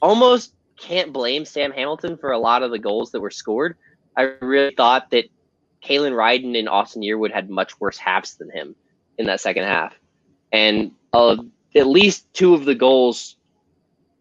almost 0.02 0.54
can't 0.76 1.12
blame 1.12 1.44
Sam 1.44 1.72
Hamilton 1.72 2.16
for 2.16 2.32
a 2.32 2.38
lot 2.38 2.62
of 2.62 2.70
the 2.70 2.78
goals 2.78 3.12
that 3.12 3.20
were 3.20 3.30
scored. 3.30 3.76
I 4.16 4.22
really 4.40 4.74
thought 4.74 5.10
that 5.10 5.24
Kalen 5.84 6.12
Ryden 6.12 6.58
and 6.58 6.68
Austin 6.68 7.02
Yearwood 7.02 7.32
had 7.32 7.50
much 7.50 7.78
worse 7.80 7.98
halves 7.98 8.34
than 8.36 8.50
him 8.50 8.74
in 9.18 9.26
that 9.26 9.40
second 9.40 9.64
half. 9.64 9.94
And 10.52 10.92
uh, 11.12 11.36
at 11.74 11.86
least 11.86 12.32
two 12.32 12.54
of 12.54 12.64
the 12.64 12.74
goals, 12.74 13.36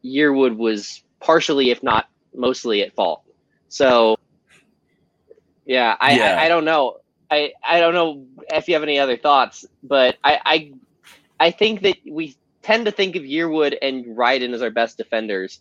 Yearwood 0.03 0.57
was 0.57 1.03
partially, 1.19 1.71
if 1.71 1.81
not 1.83 2.07
mostly, 2.35 2.81
at 2.81 2.93
fault. 2.93 3.23
So, 3.69 4.17
yeah, 5.65 5.95
I, 5.99 6.17
yeah. 6.17 6.37
I, 6.39 6.45
I 6.45 6.47
don't 6.49 6.65
know. 6.65 6.97
I, 7.31 7.53
I 7.63 7.79
don't 7.79 7.93
know 7.93 8.25
if 8.49 8.67
you 8.67 8.75
have 8.75 8.83
any 8.83 8.99
other 8.99 9.17
thoughts, 9.17 9.65
but 9.81 10.17
I, 10.23 10.39
I 10.45 10.73
I 11.39 11.51
think 11.51 11.81
that 11.81 11.97
we 12.09 12.35
tend 12.61 12.85
to 12.85 12.91
think 12.91 13.15
of 13.15 13.23
Yearwood 13.23 13.77
and 13.81 14.05
Ryden 14.05 14.53
as 14.53 14.61
our 14.61 14.69
best 14.69 14.97
defenders, 14.97 15.59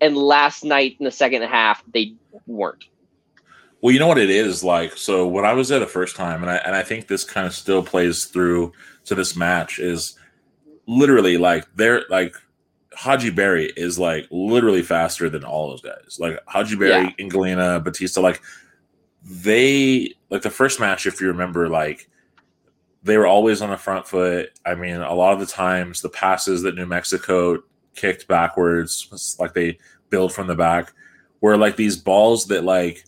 and 0.00 0.16
last 0.16 0.64
night 0.64 0.96
in 0.98 1.04
the 1.04 1.10
second 1.10 1.42
half 1.42 1.82
they 1.92 2.14
weren't. 2.46 2.84
Well, 3.82 3.92
you 3.92 3.98
know 3.98 4.06
what 4.06 4.18
it 4.18 4.30
is 4.30 4.62
like. 4.62 4.96
So 4.96 5.26
when 5.26 5.44
I 5.44 5.52
was 5.52 5.68
there 5.68 5.80
the 5.80 5.86
first 5.86 6.16
time, 6.16 6.42
and 6.42 6.50
I 6.50 6.56
and 6.56 6.74
I 6.74 6.82
think 6.82 7.08
this 7.08 7.24
kind 7.24 7.46
of 7.46 7.52
still 7.52 7.82
plays 7.82 8.24
through 8.24 8.72
to 9.04 9.14
this 9.14 9.36
match 9.36 9.78
is 9.78 10.18
literally 10.86 11.36
like 11.36 11.66
they're 11.74 12.04
like 12.08 12.34
Hadji 12.96 13.30
Barry 13.30 13.72
is 13.76 13.98
like 13.98 14.26
literally 14.30 14.82
faster 14.82 15.28
than 15.28 15.44
all 15.44 15.70
those 15.70 15.82
guys. 15.82 16.18
Like 16.18 16.38
Hadji 16.46 16.76
Barry, 16.76 17.14
yeah. 17.18 17.26
Ngalina, 17.26 17.82
Batista, 17.82 18.20
like 18.20 18.40
they 19.24 20.14
like 20.30 20.42
the 20.42 20.50
first 20.50 20.80
match, 20.80 21.06
if 21.06 21.20
you 21.20 21.28
remember, 21.28 21.68
like 21.68 22.08
they 23.02 23.16
were 23.16 23.26
always 23.26 23.62
on 23.62 23.70
the 23.70 23.76
front 23.76 24.06
foot. 24.06 24.50
I 24.64 24.74
mean, 24.74 24.96
a 24.96 25.14
lot 25.14 25.32
of 25.32 25.40
the 25.40 25.46
times 25.46 26.00
the 26.00 26.08
passes 26.08 26.62
that 26.62 26.74
New 26.74 26.86
Mexico 26.86 27.62
kicked 27.94 28.28
backwards, 28.28 29.36
like 29.38 29.54
they 29.54 29.78
build 30.10 30.32
from 30.32 30.46
the 30.46 30.54
back, 30.54 30.92
were 31.40 31.56
like 31.56 31.76
these 31.76 31.96
balls 31.96 32.46
that 32.46 32.64
like 32.64 33.04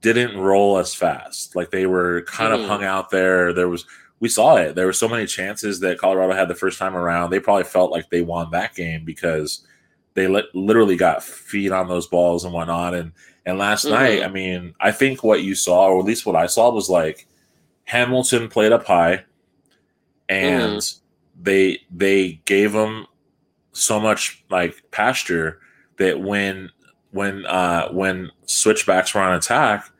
didn't 0.00 0.36
roll 0.36 0.78
as 0.78 0.94
fast. 0.94 1.56
Like 1.56 1.70
they 1.70 1.86
were 1.86 2.22
kind 2.22 2.52
mm. 2.52 2.60
of 2.60 2.68
hung 2.68 2.84
out 2.84 3.10
there. 3.10 3.52
There 3.52 3.68
was 3.68 3.84
we 4.22 4.28
saw 4.28 4.54
it. 4.54 4.76
There 4.76 4.86
were 4.86 4.92
so 4.92 5.08
many 5.08 5.26
chances 5.26 5.80
that 5.80 5.98
Colorado 5.98 6.32
had 6.32 6.46
the 6.46 6.54
first 6.54 6.78
time 6.78 6.94
around. 6.94 7.30
They 7.30 7.40
probably 7.40 7.64
felt 7.64 7.90
like 7.90 8.08
they 8.08 8.22
won 8.22 8.52
that 8.52 8.72
game 8.72 9.04
because 9.04 9.66
they 10.14 10.28
li- 10.28 10.46
literally 10.54 10.94
got 10.94 11.24
feet 11.24 11.72
on 11.72 11.88
those 11.88 12.06
balls 12.06 12.44
and 12.44 12.54
whatnot. 12.54 12.94
And 12.94 13.10
and 13.44 13.58
last 13.58 13.84
mm-hmm. 13.84 13.94
night, 13.94 14.22
I 14.22 14.28
mean, 14.28 14.76
I 14.78 14.92
think 14.92 15.24
what 15.24 15.42
you 15.42 15.56
saw, 15.56 15.88
or 15.88 15.98
at 15.98 16.04
least 16.04 16.24
what 16.24 16.36
I 16.36 16.46
saw, 16.46 16.70
was 16.70 16.88
like 16.88 17.26
Hamilton 17.82 18.48
played 18.48 18.70
up 18.70 18.86
high, 18.86 19.24
and 20.28 20.78
mm. 20.78 21.00
they 21.42 21.80
they 21.90 22.40
gave 22.44 22.72
him 22.72 23.08
so 23.72 23.98
much 23.98 24.44
like 24.50 24.84
pasture 24.92 25.58
that 25.96 26.20
when 26.20 26.70
when 27.10 27.44
uh 27.46 27.88
when 27.88 28.30
switchbacks 28.46 29.16
were 29.16 29.20
on 29.20 29.34
attack, 29.34 29.90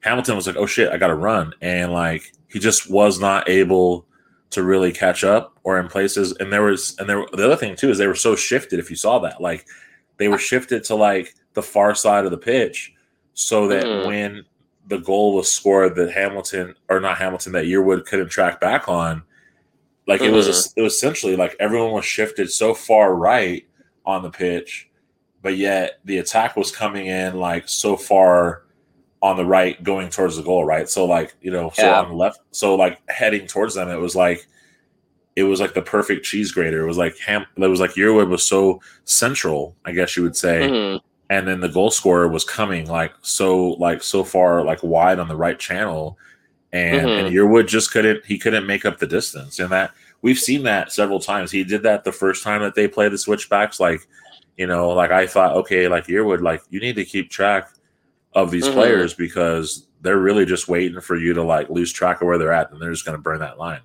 Hamilton 0.00 0.36
was 0.36 0.46
like, 0.46 0.56
"Oh 0.56 0.64
shit, 0.64 0.90
I 0.90 0.96
got 0.96 1.08
to 1.08 1.14
run," 1.14 1.52
and 1.60 1.92
like 1.92 2.32
he 2.48 2.58
just 2.58 2.90
was 2.90 3.20
not 3.20 3.48
able 3.48 4.06
to 4.50 4.62
really 4.62 4.92
catch 4.92 5.24
up 5.24 5.58
or 5.62 5.78
in 5.78 5.88
places. 5.88 6.34
And 6.40 6.52
there 6.52 6.62
was 6.62 6.96
and 6.98 7.08
there 7.08 7.24
the 7.32 7.44
other 7.44 7.56
thing 7.56 7.76
too 7.76 7.90
is 7.90 7.98
they 7.98 8.06
were 8.06 8.14
so 8.14 8.34
shifted. 8.34 8.78
If 8.78 8.90
you 8.90 8.96
saw 8.96 9.18
that, 9.20 9.40
like 9.40 9.66
they 10.16 10.28
were 10.28 10.38
shifted 10.38 10.84
to 10.84 10.94
like 10.94 11.34
the 11.54 11.62
far 11.62 11.94
side 11.94 12.24
of 12.24 12.30
the 12.30 12.38
pitch, 12.38 12.94
so 13.34 13.68
that 13.68 13.84
mm-hmm. 13.84 14.08
when 14.08 14.44
the 14.86 14.98
goal 14.98 15.34
was 15.34 15.50
scored, 15.50 15.94
that 15.96 16.12
Hamilton 16.12 16.74
or 16.88 17.00
not 17.00 17.18
Hamilton, 17.18 17.52
that 17.52 17.66
Yearwood 17.66 18.06
couldn't 18.06 18.30
track 18.30 18.60
back 18.60 18.88
on. 18.88 19.22
Like 20.06 20.22
mm-hmm. 20.22 20.32
it 20.32 20.36
was, 20.36 20.48
mm-hmm. 20.48 20.80
it 20.80 20.82
was 20.82 20.94
essentially 20.94 21.36
like 21.36 21.54
everyone 21.60 21.92
was 21.92 22.06
shifted 22.06 22.50
so 22.50 22.72
far 22.72 23.14
right 23.14 23.66
on 24.06 24.22
the 24.22 24.30
pitch, 24.30 24.88
but 25.42 25.58
yet 25.58 25.98
the 26.06 26.18
attack 26.18 26.56
was 26.56 26.74
coming 26.74 27.06
in 27.06 27.36
like 27.36 27.68
so 27.68 27.96
far 27.96 28.62
on 29.20 29.36
the 29.36 29.44
right 29.44 29.82
going 29.82 30.10
towards 30.10 30.36
the 30.36 30.42
goal, 30.42 30.64
right? 30.64 30.88
So 30.88 31.04
like, 31.04 31.34
you 31.40 31.50
know, 31.50 31.70
so 31.74 31.82
yeah. 31.82 32.00
on 32.00 32.10
the 32.10 32.14
left, 32.14 32.40
so 32.52 32.74
like 32.74 33.00
heading 33.08 33.46
towards 33.46 33.74
them, 33.74 33.88
it 33.88 33.96
was 33.96 34.14
like 34.14 34.46
it 35.36 35.44
was 35.44 35.60
like 35.60 35.74
the 35.74 35.82
perfect 35.82 36.24
cheese 36.24 36.52
grater. 36.52 36.82
It 36.82 36.86
was 36.86 36.98
like 36.98 37.18
ham 37.18 37.46
it 37.56 37.66
was 37.66 37.80
like 37.80 37.92
Yearwood 37.92 38.28
was 38.28 38.44
so 38.44 38.80
central, 39.04 39.76
I 39.84 39.92
guess 39.92 40.16
you 40.16 40.22
would 40.22 40.36
say. 40.36 40.68
Mm-hmm. 40.68 41.04
And 41.30 41.46
then 41.46 41.60
the 41.60 41.68
goal 41.68 41.90
scorer 41.90 42.26
was 42.26 42.44
coming 42.44 42.88
like 42.88 43.12
so 43.22 43.70
like 43.72 44.02
so 44.02 44.24
far 44.24 44.64
like 44.64 44.82
wide 44.82 45.18
on 45.18 45.28
the 45.28 45.36
right 45.36 45.58
channel. 45.58 46.18
And 46.72 47.06
mm-hmm. 47.06 47.26
and 47.26 47.34
Yearwood 47.34 47.66
just 47.66 47.92
couldn't 47.92 48.24
he 48.24 48.38
couldn't 48.38 48.66
make 48.66 48.84
up 48.84 48.98
the 48.98 49.06
distance. 49.06 49.58
And 49.58 49.70
that 49.70 49.92
we've 50.22 50.38
seen 50.38 50.62
that 50.64 50.92
several 50.92 51.20
times. 51.20 51.50
He 51.50 51.64
did 51.64 51.82
that 51.82 52.04
the 52.04 52.12
first 52.12 52.42
time 52.42 52.62
that 52.62 52.74
they 52.74 52.88
played 52.88 53.12
the 53.12 53.18
switchbacks. 53.18 53.80
Like, 53.80 54.06
you 54.56 54.66
know, 54.66 54.90
like 54.90 55.10
I 55.10 55.26
thought, 55.26 55.56
okay, 55.56 55.88
like 55.88 56.06
Yearwood, 56.06 56.40
like 56.40 56.62
you 56.70 56.80
need 56.80 56.96
to 56.96 57.04
keep 57.04 57.30
track 57.30 57.70
of 58.32 58.50
these 58.50 58.64
mm-hmm. 58.64 58.74
players 58.74 59.14
because 59.14 59.86
they're 60.00 60.18
really 60.18 60.44
just 60.44 60.68
waiting 60.68 61.00
for 61.00 61.16
you 61.16 61.34
to 61.34 61.42
like 61.42 61.68
lose 61.70 61.92
track 61.92 62.20
of 62.20 62.26
where 62.26 62.38
they're 62.38 62.52
at 62.52 62.70
and 62.70 62.80
they're 62.80 62.92
just 62.92 63.04
going 63.04 63.16
to 63.16 63.22
burn 63.22 63.40
that 63.40 63.58
line. 63.58 63.80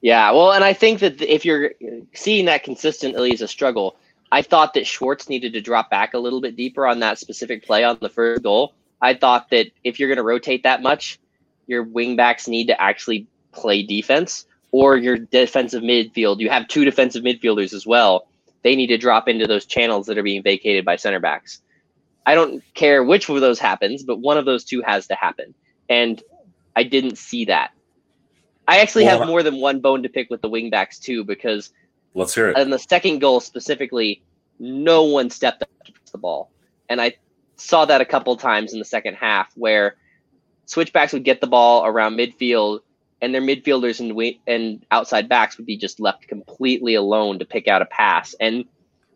Yeah, 0.00 0.32
well, 0.32 0.52
and 0.52 0.64
I 0.64 0.72
think 0.72 0.98
that 1.00 1.22
if 1.22 1.44
you're 1.44 1.72
seeing 2.12 2.46
that 2.46 2.64
consistently 2.64 3.32
as 3.32 3.40
a 3.40 3.48
struggle, 3.48 3.96
I 4.32 4.42
thought 4.42 4.74
that 4.74 4.86
Swartz 4.86 5.28
needed 5.28 5.52
to 5.52 5.60
drop 5.60 5.90
back 5.90 6.14
a 6.14 6.18
little 6.18 6.40
bit 6.40 6.56
deeper 6.56 6.86
on 6.86 6.98
that 7.00 7.18
specific 7.18 7.64
play 7.64 7.84
on 7.84 7.98
the 8.00 8.08
first 8.08 8.42
goal. 8.42 8.74
I 9.00 9.14
thought 9.14 9.50
that 9.50 9.68
if 9.84 10.00
you're 10.00 10.08
going 10.08 10.16
to 10.16 10.24
rotate 10.24 10.64
that 10.64 10.82
much, 10.82 11.20
your 11.66 11.84
wingbacks 11.84 12.48
need 12.48 12.66
to 12.66 12.80
actually 12.80 13.26
play 13.52 13.82
defense 13.82 14.46
or 14.72 14.96
your 14.96 15.18
defensive 15.18 15.82
midfield. 15.82 16.40
You 16.40 16.50
have 16.50 16.66
two 16.66 16.84
defensive 16.84 17.22
midfielders 17.22 17.72
as 17.72 17.86
well. 17.86 18.26
They 18.62 18.74
need 18.74 18.88
to 18.88 18.98
drop 18.98 19.28
into 19.28 19.46
those 19.46 19.66
channels 19.66 20.06
that 20.06 20.18
are 20.18 20.22
being 20.22 20.42
vacated 20.42 20.84
by 20.84 20.96
center 20.96 21.20
backs. 21.20 21.60
I 22.24 22.34
don't 22.34 22.62
care 22.74 23.02
which 23.02 23.28
of 23.28 23.40
those 23.40 23.58
happens, 23.58 24.02
but 24.02 24.18
one 24.18 24.38
of 24.38 24.44
those 24.44 24.64
two 24.64 24.82
has 24.82 25.06
to 25.08 25.14
happen. 25.14 25.54
And 25.88 26.22
I 26.76 26.84
didn't 26.84 27.18
see 27.18 27.46
that. 27.46 27.72
I 28.68 28.78
actually 28.80 29.04
Well, 29.04 29.18
have 29.18 29.28
more 29.28 29.42
than 29.42 29.60
one 29.60 29.80
bone 29.80 30.02
to 30.04 30.08
pick 30.08 30.30
with 30.30 30.40
the 30.40 30.48
wingbacks 30.48 31.00
too, 31.00 31.24
because 31.24 31.70
Let's 32.14 32.34
hear 32.34 32.50
it. 32.50 32.58
in 32.58 32.70
the 32.70 32.78
second 32.78 33.18
goal 33.18 33.40
specifically, 33.40 34.22
no 34.58 35.04
one 35.04 35.30
stepped 35.30 35.62
up 35.62 35.68
to 35.84 36.12
the 36.12 36.18
ball, 36.18 36.50
and 36.88 37.00
I 37.00 37.16
saw 37.56 37.84
that 37.84 38.00
a 38.00 38.04
couple 38.04 38.36
times 38.36 38.72
in 38.72 38.78
the 38.78 38.84
second 38.84 39.14
half 39.14 39.50
where 39.56 39.96
switchbacks 40.66 41.12
would 41.12 41.24
get 41.24 41.40
the 41.40 41.46
ball 41.46 41.84
around 41.84 42.16
midfield, 42.16 42.80
and 43.20 43.34
their 43.34 43.42
midfielders 43.42 43.98
and 44.00 44.36
and 44.46 44.84
outside 44.90 45.28
backs 45.28 45.56
would 45.56 45.66
be 45.66 45.76
just 45.76 45.98
left 46.00 46.28
completely 46.28 46.94
alone 46.94 47.38
to 47.40 47.44
pick 47.44 47.66
out 47.66 47.82
a 47.82 47.86
pass. 47.86 48.34
And 48.38 48.64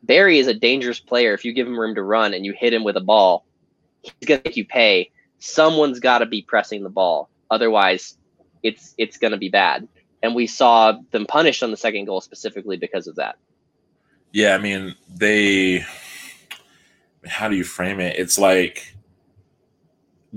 Barry 0.06 0.38
is 0.38 0.46
a 0.46 0.54
dangerous 0.54 1.00
player. 1.00 1.34
If 1.34 1.44
you 1.44 1.52
give 1.52 1.66
him 1.66 1.78
room 1.78 1.94
to 1.96 2.02
run 2.02 2.32
and 2.32 2.44
you 2.44 2.52
hit 2.52 2.72
him 2.72 2.84
with 2.84 2.96
a 2.96 3.00
ball, 3.00 3.44
he's 4.02 4.26
gonna 4.26 4.40
make 4.44 4.56
you 4.56 4.64
pay. 4.64 5.10
Someone's 5.38 6.00
got 6.00 6.18
to 6.18 6.26
be 6.26 6.42
pressing 6.42 6.82
the 6.82 6.90
ball, 6.90 7.28
otherwise, 7.50 8.16
it's 8.62 8.94
it's 8.98 9.18
gonna 9.18 9.36
be 9.36 9.48
bad. 9.48 9.86
And 10.22 10.34
we 10.34 10.46
saw 10.46 10.94
them 11.10 11.26
punished 11.26 11.62
on 11.62 11.70
the 11.70 11.76
second 11.76 12.06
goal 12.06 12.20
specifically 12.20 12.76
because 12.76 13.06
of 13.06 13.16
that. 13.16 13.36
Yeah, 14.32 14.54
I 14.54 14.58
mean, 14.58 14.94
they. 15.14 15.84
How 17.26 17.48
do 17.48 17.56
you 17.56 17.64
frame 17.64 17.98
it? 17.98 18.16
It's 18.18 18.38
like 18.38 18.94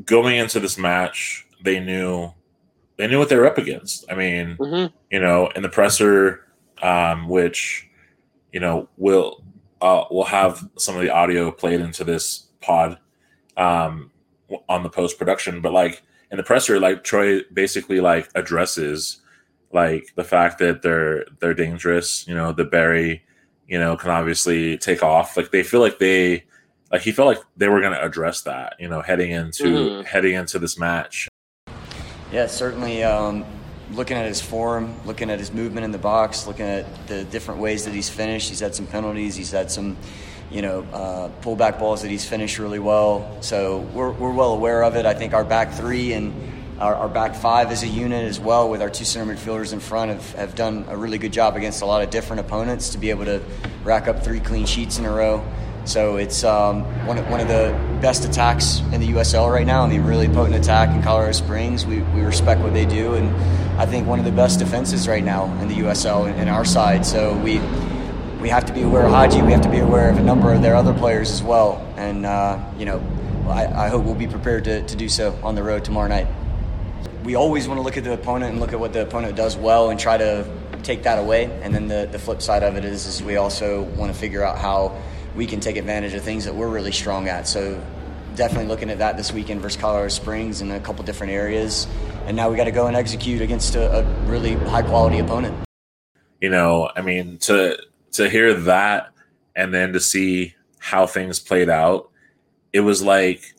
going 0.05 0.37
into 0.37 0.59
this 0.59 0.77
match, 0.77 1.45
they 1.63 1.79
knew 1.79 2.33
they 2.97 3.07
knew 3.07 3.19
what 3.19 3.29
they 3.29 3.35
were 3.35 3.45
up 3.45 3.57
against. 3.57 4.05
I 4.11 4.15
mean, 4.15 4.57
hmm 4.59 4.85
you 5.11 5.19
know, 5.19 5.47
in 5.55 5.63
the 5.63 5.69
presser, 5.69 6.45
um, 6.81 7.27
which 7.29 7.87
you 8.51 8.59
know 8.59 8.89
will 8.97 9.43
uh, 9.81 10.05
we'll 10.11 10.25
have 10.25 10.67
some 10.77 10.95
of 10.95 11.01
the 11.01 11.09
audio 11.09 11.51
played 11.51 11.81
into 11.81 12.03
this 12.03 12.47
pod 12.61 12.97
um, 13.57 14.11
on 14.67 14.83
the 14.83 14.89
post 14.89 15.17
production, 15.17 15.61
but 15.61 15.73
like 15.73 16.01
in 16.31 16.37
the 16.37 16.43
presser, 16.43 16.79
like 16.79 17.03
Troy 17.03 17.41
basically 17.53 17.99
like 18.01 18.29
addresses 18.35 19.21
like 19.71 20.13
the 20.15 20.23
fact 20.23 20.59
that 20.59 20.81
they're 20.81 21.25
they're 21.39 21.53
dangerous. 21.53 22.27
You 22.27 22.35
know, 22.35 22.51
the 22.51 22.65
Barry, 22.65 23.23
you 23.67 23.77
know, 23.79 23.95
can 23.95 24.09
obviously 24.09 24.77
take 24.77 25.03
off. 25.03 25.37
Like 25.37 25.51
they 25.51 25.63
feel 25.63 25.79
like 25.79 25.99
they 25.99 26.45
like 26.91 27.01
he 27.01 27.11
felt 27.11 27.27
like 27.27 27.43
they 27.55 27.67
were 27.67 27.81
going 27.81 27.93
to 27.93 28.03
address 28.03 28.41
that. 28.41 28.75
You 28.79 28.89
know, 28.89 29.01
heading 29.01 29.31
into 29.31 29.65
Mhm. 29.65 30.05
heading 30.05 30.33
into 30.35 30.57
this 30.59 30.77
match. 30.79 31.27
Yeah, 32.31 32.47
certainly. 32.47 33.03
Um, 33.03 33.45
looking 33.91 34.17
at 34.17 34.25
his 34.25 34.41
form, 34.41 34.93
looking 35.05 35.29
at 35.29 35.39
his 35.39 35.51
movement 35.51 35.83
in 35.85 35.91
the 35.91 35.97
box, 35.97 36.47
looking 36.47 36.65
at 36.65 37.07
the 37.07 37.23
different 37.23 37.59
ways 37.59 37.85
that 37.85 37.93
he's 37.93 38.09
finished. 38.09 38.49
He's 38.49 38.59
had 38.59 38.75
some 38.75 38.87
penalties. 38.87 39.35
He's 39.35 39.51
had 39.51 39.71
some, 39.71 39.97
you 40.51 40.61
know, 40.61 40.81
uh, 40.93 41.29
pullback 41.41 41.79
balls 41.79 42.01
that 42.03 42.09
he's 42.09 42.25
finished 42.25 42.59
really 42.59 42.79
well. 42.79 43.37
So 43.41 43.79
we're, 43.93 44.11
we're 44.11 44.33
well 44.33 44.53
aware 44.53 44.83
of 44.83 44.95
it. 44.95 45.05
I 45.05 45.13
think 45.13 45.33
our 45.33 45.43
back 45.43 45.73
three 45.73 46.13
and 46.13 46.33
our, 46.79 46.95
our 46.95 47.09
back 47.09 47.35
five 47.35 47.71
as 47.71 47.83
a 47.83 47.87
unit 47.87 48.25
as 48.25 48.39
well, 48.39 48.69
with 48.69 48.81
our 48.81 48.89
two 48.89 49.05
center 49.05 49.33
midfielders 49.33 49.73
in 49.73 49.79
front, 49.79 50.11
have, 50.11 50.31
have 50.33 50.55
done 50.55 50.85
a 50.87 50.95
really 50.95 51.17
good 51.17 51.33
job 51.33 51.57
against 51.57 51.81
a 51.81 51.85
lot 51.85 52.03
of 52.03 52.09
different 52.09 52.39
opponents 52.39 52.89
to 52.89 52.97
be 52.97 53.09
able 53.09 53.25
to 53.25 53.41
rack 53.83 54.07
up 54.07 54.23
three 54.23 54.39
clean 54.39 54.65
sheets 54.65 54.97
in 54.97 55.05
a 55.05 55.11
row. 55.11 55.43
So 55.85 56.17
it's 56.17 56.43
um, 56.43 56.83
one, 57.05 57.17
of, 57.17 57.27
one 57.29 57.39
of 57.39 57.47
the 57.47 57.77
best 58.01 58.25
attacks 58.25 58.79
in 58.91 59.01
the 59.01 59.07
USL 59.09 59.51
right 59.51 59.65
now. 59.65 59.83
I 59.83 59.87
mean, 59.87 60.03
really 60.03 60.27
potent 60.27 60.55
attack 60.55 60.95
in 60.95 61.01
Colorado 61.01 61.31
Springs. 61.31 61.85
We, 61.85 62.01
we 62.01 62.21
respect 62.21 62.61
what 62.61 62.73
they 62.73 62.85
do, 62.85 63.15
and 63.15 63.29
I 63.79 63.85
think 63.85 64.07
one 64.07 64.19
of 64.19 64.25
the 64.25 64.31
best 64.31 64.59
defenses 64.59 65.07
right 65.07 65.23
now 65.23 65.45
in 65.61 65.67
the 65.67 65.75
USL 65.75 66.31
in, 66.31 66.39
in 66.39 66.47
our 66.47 66.65
side. 66.65 67.05
So 67.05 67.35
we 67.37 67.59
we 68.39 68.47
have 68.47 68.65
to 68.65 68.73
be 68.73 68.83
aware 68.83 69.05
of 69.05 69.11
Hadji. 69.11 69.41
We 69.41 69.51
have 69.51 69.61
to 69.61 69.69
be 69.69 69.79
aware 69.79 70.09
of 70.09 70.17
a 70.17 70.23
number 70.23 70.53
of 70.53 70.61
their 70.61 70.75
other 70.75 70.93
players 70.93 71.29
as 71.29 71.43
well. 71.43 71.85
And 71.97 72.25
uh, 72.25 72.57
you 72.77 72.85
know, 72.85 73.03
I, 73.47 73.85
I 73.85 73.89
hope 73.89 74.05
we'll 74.05 74.15
be 74.15 74.27
prepared 74.27 74.63
to, 74.65 74.81
to 74.83 74.95
do 74.95 75.09
so 75.09 75.37
on 75.43 75.55
the 75.55 75.63
road 75.63 75.83
tomorrow 75.83 76.07
night. 76.07 76.27
We 77.23 77.35
always 77.35 77.67
want 77.67 77.79
to 77.79 77.81
look 77.81 77.97
at 77.97 78.03
the 78.03 78.13
opponent 78.13 78.51
and 78.51 78.61
look 78.61 78.71
at 78.71 78.79
what 78.79 78.93
the 78.93 79.01
opponent 79.01 79.35
does 79.35 79.57
well 79.57 79.89
and 79.89 79.99
try 79.99 80.17
to 80.17 80.47
take 80.83 81.03
that 81.03 81.19
away. 81.19 81.45
And 81.61 81.75
then 81.75 81.87
the, 81.87 82.07
the 82.09 82.19
flip 82.19 82.41
side 82.41 82.63
of 82.63 82.77
it 82.77 82.85
is, 82.85 83.05
is 83.05 83.21
we 83.21 83.35
also 83.35 83.83
want 83.83 84.13
to 84.13 84.17
figure 84.17 84.43
out 84.43 84.57
how 84.57 84.95
we 85.35 85.45
can 85.45 85.59
take 85.59 85.77
advantage 85.77 86.13
of 86.13 86.23
things 86.23 86.45
that 86.45 86.53
we're 86.55 86.69
really 86.69 86.91
strong 86.91 87.27
at. 87.27 87.47
So 87.47 87.81
definitely 88.35 88.67
looking 88.67 88.89
at 88.89 88.97
that 88.99 89.17
this 89.17 89.31
weekend 89.31 89.61
versus 89.61 89.79
Colorado 89.79 90.09
Springs 90.09 90.61
in 90.61 90.71
a 90.71 90.79
couple 90.79 91.03
different 91.03 91.33
areas. 91.33 91.87
And 92.25 92.35
now 92.35 92.49
we 92.49 92.57
got 92.57 92.65
to 92.65 92.71
go 92.71 92.87
and 92.87 92.95
execute 92.95 93.41
against 93.41 93.75
a, 93.75 93.99
a 93.99 94.03
really 94.25 94.55
high 94.55 94.83
quality 94.83 95.19
opponent. 95.19 95.55
you 96.41 96.49
know 96.49 96.89
i 96.95 97.01
mean 97.01 97.37
to 97.37 97.77
to 98.11 98.29
hear 98.29 98.53
that 98.53 99.11
and 99.55 99.73
then 99.73 99.93
to 99.93 99.99
see 99.99 100.55
how 100.79 101.05
things 101.05 101.39
played 101.39 101.69
out 101.69 102.09
it 102.71 102.79
was 102.79 103.01
like 103.01 103.53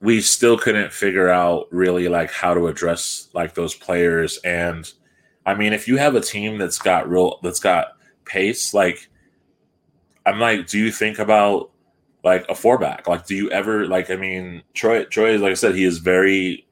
we 0.00 0.20
still 0.20 0.56
couldn't 0.58 0.92
figure 0.92 1.28
out 1.28 1.66
really 1.70 2.08
like 2.08 2.30
how 2.30 2.54
to 2.54 2.66
address 2.66 3.28
like 3.32 3.54
those 3.54 3.74
players 3.74 4.38
and 4.44 4.92
i 5.46 5.54
mean 5.54 5.72
if 5.72 5.88
you 5.88 5.96
have 5.96 6.14
a 6.14 6.20
team 6.20 6.58
that's 6.58 6.78
got 6.78 7.08
real 7.08 7.38
that's 7.42 7.60
got 7.60 7.88
pace 8.24 8.74
like 8.74 9.08
i'm 10.28 10.38
like 10.40 10.66
do 10.66 10.78
you 10.78 10.90
think 10.90 11.18
about 11.18 11.70
like 12.24 12.44
a 12.48 12.54
four 12.54 12.78
back 12.78 13.06
like 13.08 13.26
do 13.26 13.34
you 13.34 13.50
ever 13.50 13.86
like 13.86 14.10
i 14.10 14.16
mean 14.16 14.62
troy 14.74 15.04
troy 15.04 15.36
like 15.38 15.52
i 15.52 15.54
said 15.54 15.74
he 15.74 15.84
is 15.84 15.98
very 15.98 16.64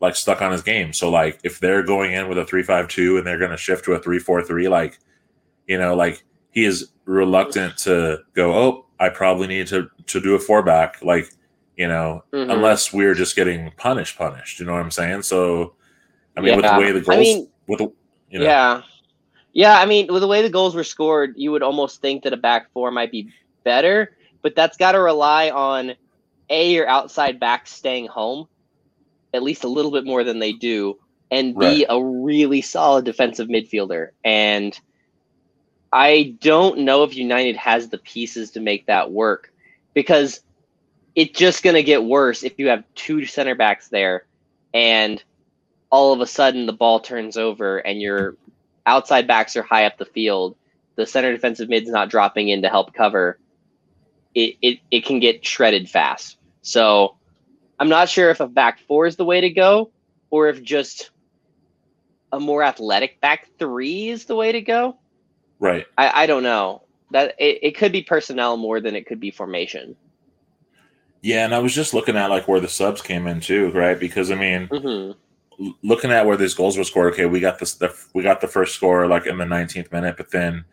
like 0.00 0.16
stuck 0.16 0.40
on 0.40 0.50
his 0.50 0.62
game. 0.62 0.94
So 0.94 1.10
like 1.10 1.40
if 1.44 1.60
they're 1.60 1.82
going 1.82 2.12
in 2.12 2.26
with 2.26 2.38
a 2.38 2.44
three 2.46 2.62
five 2.62 2.88
two 2.88 3.18
and 3.18 3.26
they're 3.26 3.36
going 3.38 3.50
to 3.50 3.56
shift 3.58 3.84
to 3.84 3.92
a 3.92 3.98
three 3.98 4.18
four 4.18 4.42
three, 4.42 4.66
like 4.66 4.98
you 5.66 5.76
know, 5.76 5.94
like 5.94 6.24
he 6.52 6.64
is 6.64 6.92
reluctant 7.04 7.76
to 7.80 8.20
go. 8.32 8.54
Oh, 8.54 8.86
I 8.98 9.10
probably 9.10 9.46
need 9.46 9.66
to 9.66 9.90
to 10.06 10.18
do 10.18 10.34
a 10.34 10.38
four 10.38 10.62
back, 10.62 11.02
like 11.02 11.30
you 11.76 11.86
know, 11.86 12.24
Mhm. 12.32 12.50
unless 12.50 12.94
we're 12.94 13.12
just 13.12 13.36
getting 13.36 13.72
punished, 13.76 14.16
punished. 14.16 14.58
You 14.58 14.64
know 14.64 14.72
what 14.72 14.80
I'm 14.80 14.90
saying? 14.90 15.20
So 15.20 15.74
I 16.34 16.40
mean, 16.40 16.56
with 16.56 16.64
the 16.64 16.78
way 16.78 16.92
the 16.92 17.00
I 17.00 17.02
goals, 17.02 17.18
mean, 17.18 17.48
with 17.68 17.78
the 17.80 17.92
you 18.30 18.38
know, 18.38 18.44
Yeah. 18.46 18.82
Yeah, 19.52 19.78
I 19.78 19.86
mean, 19.86 20.12
with 20.12 20.22
the 20.22 20.28
way 20.28 20.42
the 20.42 20.50
goals 20.50 20.74
were 20.74 20.84
scored, 20.84 21.34
you 21.36 21.50
would 21.52 21.62
almost 21.62 22.00
think 22.00 22.22
that 22.22 22.32
a 22.32 22.36
back 22.36 22.70
four 22.72 22.90
might 22.90 23.10
be 23.10 23.30
better, 23.64 24.16
but 24.42 24.54
that's 24.54 24.76
got 24.76 24.92
to 24.92 25.00
rely 25.00 25.50
on 25.50 25.94
A, 26.48 26.72
your 26.72 26.88
outside 26.88 27.40
backs 27.40 27.72
staying 27.72 28.06
home, 28.06 28.48
at 29.34 29.42
least 29.42 29.64
a 29.64 29.68
little 29.68 29.90
bit 29.90 30.04
more 30.04 30.24
than 30.24 30.38
they 30.38 30.52
do, 30.52 30.98
and 31.30 31.58
be 31.58 31.84
a 31.88 32.02
really 32.02 32.62
solid 32.62 33.04
defensive 33.04 33.48
midfielder. 33.48 34.10
And 34.24 34.78
I 35.92 36.36
don't 36.40 36.80
know 36.80 37.02
if 37.02 37.16
United 37.16 37.56
has 37.56 37.88
the 37.88 37.98
pieces 37.98 38.52
to 38.52 38.60
make 38.60 38.86
that 38.86 39.10
work 39.10 39.52
because 39.94 40.40
it's 41.14 41.36
just 41.36 41.62
going 41.62 41.74
to 41.74 41.82
get 41.82 42.04
worse 42.04 42.44
if 42.44 42.58
you 42.58 42.68
have 42.68 42.84
two 42.94 43.26
center 43.26 43.56
backs 43.56 43.88
there 43.88 44.26
and 44.72 45.22
all 45.90 46.12
of 46.12 46.20
a 46.20 46.26
sudden 46.26 46.66
the 46.66 46.72
ball 46.72 47.00
turns 47.00 47.36
over 47.36 47.78
and 47.78 48.00
your 48.00 48.36
outside 48.86 49.26
backs 49.26 49.56
are 49.56 49.62
high 49.62 49.84
up 49.86 49.98
the 49.98 50.04
field. 50.04 50.56
The 50.96 51.06
center 51.06 51.32
defensive 51.32 51.68
mid's 51.68 51.90
not 51.90 52.10
dropping 52.10 52.48
in 52.48 52.62
to 52.62 52.68
help 52.68 52.94
cover. 52.94 53.38
It, 54.34 54.56
it, 54.62 54.78
it 54.90 55.04
can 55.04 55.20
get 55.20 55.44
shredded 55.44 55.88
fast. 55.90 56.36
So 56.62 57.16
I'm 57.78 57.88
not 57.88 58.08
sure 58.08 58.30
if 58.30 58.40
a 58.40 58.48
back 58.48 58.80
four 58.86 59.06
is 59.06 59.16
the 59.16 59.24
way 59.24 59.40
to 59.40 59.50
go 59.50 59.92
or 60.30 60.48
if 60.48 60.62
just 60.62 61.10
a 62.32 62.38
more 62.40 62.62
athletic 62.62 63.20
back 63.20 63.48
three 63.58 64.08
is 64.08 64.26
the 64.26 64.36
way 64.36 64.52
to 64.52 64.60
go. 64.60 64.98
right. 65.58 65.86
I, 65.98 66.22
I 66.22 66.26
don't 66.26 66.42
know. 66.42 66.82
That 67.12 67.34
it, 67.38 67.58
it 67.62 67.76
could 67.76 67.90
be 67.92 68.02
personnel 68.02 68.56
more 68.56 68.80
than 68.80 68.94
it 68.94 69.06
could 69.06 69.18
be 69.20 69.32
formation. 69.32 69.96
Yeah, 71.22 71.44
and 71.44 71.54
I 71.54 71.58
was 71.58 71.74
just 71.74 71.92
looking 71.92 72.16
at 72.16 72.30
like 72.30 72.48
where 72.48 72.60
the 72.60 72.68
subs 72.68 73.02
came 73.02 73.26
in 73.26 73.40
too, 73.40 73.70
right? 73.72 73.98
Because 73.98 74.30
I 74.30 74.36
mean, 74.36 74.70
hmm 74.70 75.12
l- 75.12 75.16
looking 75.82 76.10
at 76.10 76.24
where 76.26 76.36
these 76.36 76.54
goals 76.54 76.76
were 76.78 76.84
scored, 76.84 77.12
okay, 77.12 77.26
we 77.26 77.40
got 77.40 77.58
this. 77.58 77.74
The, 77.74 77.94
we 78.14 78.22
got 78.22 78.40
the 78.40 78.48
first 78.48 78.74
score 78.74 79.06
like 79.06 79.26
in 79.26 79.38
the 79.38 79.44
19th 79.44 79.92
minute, 79.92 80.16
but 80.16 80.30
then 80.30 80.64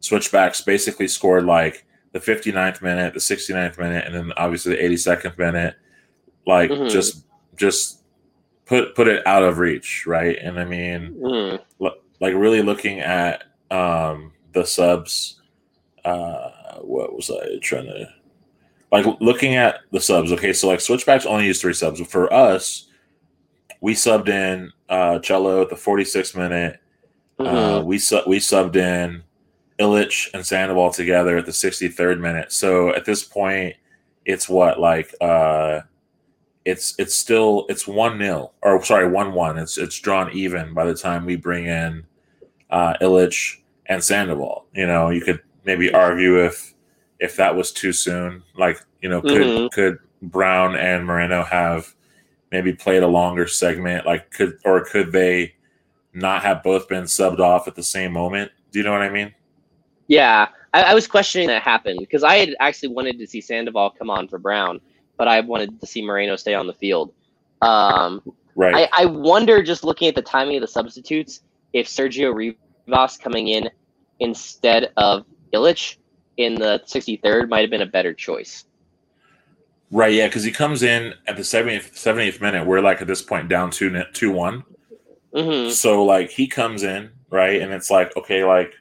switchbacks 0.00 0.60
basically 0.60 1.08
scored 1.08 1.44
like 1.44 1.84
the 2.12 2.20
59th 2.20 2.80
minute, 2.82 3.12
the 3.14 3.20
69th 3.20 3.78
minute, 3.78 4.04
and 4.06 4.14
then 4.14 4.32
obviously 4.36 4.76
the 4.76 4.82
82nd 4.82 5.36
minute. 5.38 5.74
Like 6.46 6.70
Mhm. 6.70 6.90
just 6.90 7.24
just 7.56 8.02
put 8.66 8.94
put 8.94 9.08
it 9.08 9.26
out 9.26 9.42
of 9.42 9.58
reach, 9.58 10.06
right? 10.06 10.38
And 10.40 10.60
I 10.60 10.64
mean, 10.64 11.06
hmm 11.20 11.56
lo- 11.80 11.98
like 12.20 12.34
really 12.34 12.62
looking 12.62 13.00
at 13.00 13.44
um 13.70 14.32
the 14.52 14.64
subs. 14.64 15.40
Uh, 16.04 16.76
what 16.82 17.14
was 17.16 17.30
I 17.30 17.58
trying 17.60 17.86
to? 17.86 18.08
Like 18.92 19.04
looking 19.20 19.56
at 19.56 19.80
the 19.90 20.00
subs. 20.00 20.30
Okay, 20.32 20.52
so 20.52 20.68
like 20.68 20.80
switchbacks 20.80 21.26
only 21.26 21.46
use 21.46 21.60
three 21.60 21.72
subs. 21.74 22.00
For 22.06 22.32
us, 22.32 22.86
we 23.80 23.94
subbed 23.94 24.28
in 24.28 24.72
uh 24.88 25.18
Cello 25.20 25.62
at 25.62 25.68
the 25.70 25.76
46 25.76 26.34
minute. 26.34 26.80
Uh, 27.38 27.82
we 27.84 27.98
su- 27.98 28.22
we 28.26 28.38
subbed 28.38 28.76
in 28.76 29.22
Ilic 29.78 30.32
and 30.32 30.46
Sandoval 30.46 30.90
together 30.90 31.36
at 31.36 31.44
the 31.44 31.52
63rd 31.52 32.18
minute. 32.18 32.50
So 32.50 32.94
at 32.94 33.04
this 33.04 33.22
point, 33.22 33.76
it's 34.24 34.48
what 34.48 34.80
like 34.80 35.14
uh, 35.20 35.80
it's 36.64 36.94
it's 36.98 37.14
still 37.14 37.66
it's 37.68 37.86
one 37.86 38.18
nil 38.18 38.52
or 38.62 38.82
sorry 38.84 39.06
one 39.08 39.34
one. 39.34 39.58
It's 39.58 39.76
it's 39.76 39.98
drawn 40.00 40.32
even 40.32 40.72
by 40.72 40.84
the 40.86 40.94
time 40.94 41.26
we 41.26 41.36
bring 41.36 41.66
in 41.66 42.04
uh, 42.70 42.94
Ilic 43.02 43.58
and 43.86 44.02
Sandoval. 44.02 44.64
You 44.74 44.86
know, 44.86 45.10
you 45.10 45.20
could 45.20 45.40
maybe 45.64 45.92
argue 45.92 46.42
if 46.44 46.72
if 47.20 47.36
that 47.36 47.54
was 47.54 47.70
too 47.70 47.92
soon. 47.92 48.42
Like 48.56 48.78
you 49.02 49.08
know, 49.10 49.20
could 49.20 49.42
Mhm. 49.42 49.70
could 49.72 49.98
Brown 50.22 50.74
and 50.74 51.04
Moreno 51.04 51.44
have 51.44 51.94
maybe 52.50 52.72
played 52.72 53.02
a 53.02 53.06
longer 53.06 53.46
segment? 53.46 54.06
Like 54.06 54.30
could 54.30 54.58
or 54.64 54.84
could 54.84 55.12
they 55.12 55.54
not 56.12 56.42
have 56.42 56.62
both 56.62 56.88
been 56.88 57.04
subbed 57.04 57.40
off 57.40 57.68
at 57.68 57.74
the 57.74 57.82
same 57.82 58.12
moment? 58.12 58.50
Do 58.70 58.78
you 58.78 58.84
know 58.84 58.92
what 58.92 59.02
I 59.02 59.10
mean? 59.10 59.34
Yeah, 60.08 60.48
I, 60.72 60.82
I 60.82 60.94
was 60.94 61.06
questioning 61.06 61.48
that 61.48 61.62
happened 61.62 61.98
because 62.00 62.22
I 62.22 62.36
had 62.36 62.54
actually 62.60 62.90
wanted 62.90 63.18
to 63.18 63.26
see 63.26 63.40
Sandoval 63.40 63.90
come 63.90 64.10
on 64.10 64.28
for 64.28 64.38
Brown, 64.38 64.80
but 65.16 65.28
I 65.28 65.40
wanted 65.40 65.80
to 65.80 65.86
see 65.86 66.04
Moreno 66.04 66.36
stay 66.36 66.54
on 66.54 66.66
the 66.66 66.74
field. 66.74 67.12
Um, 67.62 68.22
Right. 68.56 68.88
I, 68.92 69.02
I 69.02 69.06
wonder, 69.06 69.62
just 69.62 69.84
looking 69.84 70.08
at 70.08 70.14
the 70.14 70.22
timing 70.22 70.56
of 70.56 70.62
the 70.62 70.66
substitutes, 70.66 71.42
if 71.74 71.86
Sergio 71.86 72.34
Rivas 72.34 73.18
coming 73.18 73.48
in 73.48 73.70
instead 74.18 74.92
of 74.96 75.26
Ilic 75.52 75.98
in 76.38 76.54
the 76.54 76.82
63rd 76.86 77.50
might 77.50 77.60
have 77.60 77.70
been 77.70 77.82
a 77.82 77.86
better 77.86 78.14
choice. 78.14 78.64
Right, 79.90 80.12
yeah, 80.12 80.26
because 80.26 80.44
he 80.44 80.50
comes 80.52 80.82
in 80.82 81.14
at 81.26 81.36
the 81.36 81.42
70th, 81.42 81.92
70th 81.94 82.40
minute. 82.40 82.66
We're 82.66 82.80
like 82.80 83.00
at 83.00 83.06
this 83.06 83.22
point 83.22 83.48
down 83.48 83.70
2 83.70 84.02
2 84.12 84.30
1. 84.30 84.64
hmm 85.34 85.68
So 85.70 86.04
like 86.04 86.30
he 86.30 86.46
comes 86.46 86.82
in, 86.82 87.10
right? 87.30 87.60
And 87.60 87.72
it's 87.72 87.90
like, 87.90 88.16
okay, 88.16 88.44
like 88.44 88.74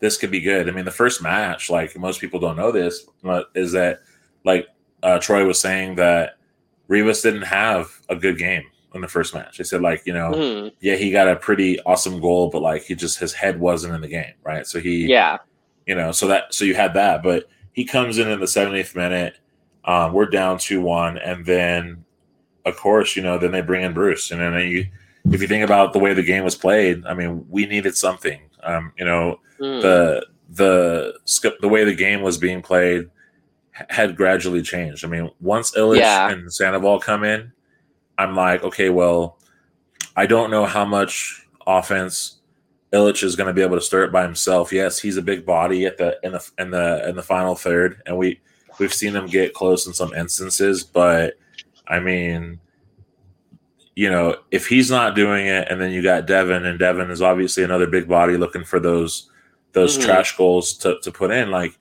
this 0.00 0.16
could 0.16 0.30
be 0.30 0.40
good. 0.40 0.68
I 0.68 0.72
mean, 0.72 0.84
the 0.84 0.90
first 0.90 1.22
match, 1.22 1.70
like 1.70 1.96
most 1.96 2.20
people 2.20 2.40
don't 2.40 2.56
know 2.56 2.72
this, 2.72 3.06
but 3.22 3.46
is 3.54 3.72
that 3.72 4.00
like 4.44 4.68
uh, 5.02 5.18
Troy 5.18 5.44
was 5.46 5.60
saying 5.60 5.96
that 5.96 6.38
Rivas 6.88 7.22
didn't 7.22 7.42
have 7.42 7.90
a 8.08 8.16
good 8.16 8.38
game 8.38 8.64
in 8.94 9.00
the 9.00 9.08
first 9.08 9.32
match. 9.34 9.58
They 9.58 9.64
said 9.64 9.80
like, 9.80 10.02
you 10.06 10.12
know, 10.12 10.32
hmm 10.32 10.68
yeah, 10.80 10.96
he 10.96 11.12
got 11.12 11.28
a 11.28 11.36
pretty 11.36 11.80
awesome 11.82 12.20
goal, 12.20 12.50
but 12.50 12.60
like 12.60 12.82
he 12.82 12.96
just 12.96 13.18
his 13.18 13.32
head 13.32 13.60
wasn't 13.60 13.94
in 13.94 14.00
the 14.00 14.08
game, 14.08 14.34
right? 14.44 14.66
So 14.66 14.80
he, 14.80 15.06
Yeah. 15.06 15.38
you 15.86 15.94
know, 15.94 16.10
so 16.10 16.26
that 16.26 16.52
so 16.52 16.64
you 16.64 16.74
had 16.74 16.94
that, 16.94 17.22
but 17.22 17.48
he 17.72 17.84
comes 17.84 18.18
in 18.18 18.28
in 18.28 18.40
the 18.40 18.46
70th 18.46 18.96
minute. 18.96 19.38
Um, 19.84 20.12
we're 20.12 20.26
down 20.26 20.58
two 20.58 20.80
one, 20.80 21.18
and 21.18 21.44
then 21.44 22.04
of 22.64 22.76
course, 22.76 23.16
you 23.16 23.22
know, 23.22 23.38
then 23.38 23.50
they 23.52 23.60
bring 23.60 23.82
in 23.82 23.92
Bruce, 23.92 24.30
and 24.30 24.40
then 24.40 24.54
you, 24.68 24.86
if 25.32 25.40
you 25.42 25.48
think 25.48 25.64
about 25.64 25.92
the 25.92 25.98
way 25.98 26.14
the 26.14 26.22
game 26.22 26.44
was 26.44 26.54
played, 26.54 27.04
I 27.06 27.14
mean, 27.14 27.44
we 27.50 27.66
needed 27.66 27.96
something. 27.96 28.40
Um, 28.62 28.92
you 28.98 29.04
know, 29.04 29.40
Mm. 29.60 29.80
the 29.82 30.26
the 30.50 31.14
the 31.60 31.68
way 31.68 31.84
the 31.84 31.94
game 31.94 32.20
was 32.22 32.36
being 32.38 32.62
played 32.62 33.08
had 33.70 34.16
gradually 34.16 34.60
changed. 34.62 35.04
I 35.04 35.08
mean, 35.08 35.30
once 35.40 35.72
Ilic 35.76 35.98
Yeah. 35.98 36.30
and 36.30 36.52
Sandoval 36.52 36.98
come 37.00 37.24
in, 37.24 37.52
I'm 38.18 38.34
like, 38.36 38.62
okay, 38.64 38.90
well, 38.90 39.38
I 40.16 40.26
don't 40.26 40.50
know 40.50 40.66
how 40.66 40.84
much 40.84 41.46
offense 41.66 42.40
Ilic 42.92 43.22
is 43.22 43.34
going 43.36 43.46
to 43.46 43.54
be 43.54 43.62
able 43.62 43.76
to 43.76 43.82
stir 43.82 44.04
it 44.04 44.12
by 44.12 44.22
himself. 44.22 44.72
Yes, 44.72 44.98
he's 44.98 45.16
a 45.16 45.22
big 45.22 45.46
body 45.46 45.86
at 45.86 45.96
the 45.96 46.18
in 46.22 46.32
the 46.32 46.50
in 46.58 46.70
the 46.70 47.08
in 47.08 47.16
the 47.16 47.22
final 47.22 47.54
third, 47.54 48.02
and 48.06 48.18
we 48.18 48.40
we've 48.78 48.94
seen 48.94 49.14
him 49.14 49.26
get 49.26 49.54
close 49.54 49.86
in 49.86 49.92
some 49.94 50.12
instances, 50.14 50.82
but 50.84 51.34
I 51.88 52.00
mean. 52.00 52.58
You 53.94 54.10
know, 54.10 54.36
if 54.50 54.66
he's 54.68 54.90
not 54.90 55.14
doing 55.14 55.46
it, 55.46 55.68
and 55.68 55.78
then 55.78 55.90
you 55.90 56.02
got 56.02 56.24
Devin, 56.26 56.64
and 56.64 56.78
Devin 56.78 57.10
is 57.10 57.20
obviously 57.20 57.62
another 57.62 57.86
big 57.86 58.08
body 58.08 58.38
looking 58.38 58.64
for 58.64 58.80
those 58.80 59.28
those 59.72 59.98
Mhm. 59.98 60.04
trash 60.06 60.34
goals 60.36 60.72
to, 60.78 60.98
to 61.02 61.10
put 61.12 61.30
in 61.30 61.50
like 61.50 61.78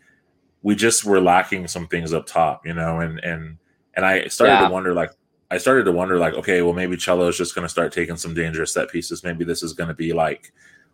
we 0.61 0.75
just 0.75 1.03
were 1.05 1.19
lacking 1.21 1.67
some 1.67 1.87
things 1.87 2.13
up 2.13 2.25
top 2.25 2.65
you 2.65 2.73
know 2.73 3.01
and 3.01 3.19
and 3.19 3.57
and 3.95 4.05
i 4.05 4.27
started 4.27 4.53
Yeah. 4.53 4.67
to 4.67 4.73
wonder 4.73 4.93
like 4.93 5.11
i 5.49 5.57
started 5.57 5.83
to 5.83 5.91
wonder 5.91 6.17
like 6.17 6.33
okay 6.35 6.61
well 6.61 6.71
maybe 6.71 6.95
cello 6.95 7.27
is 7.27 7.37
just 7.37 7.53
going 7.53 7.63
to 7.65 7.69
start 7.69 7.91
taking 7.91 8.15
some 8.15 8.33
dangerous 8.33 8.73
set 8.73 8.89
pieces 8.89 9.25
maybe 9.25 9.43
this 9.43 9.61
is 9.61 9.73
going 9.73 9.89
to 9.89 9.93
be 9.93 10.13
like 10.13 10.53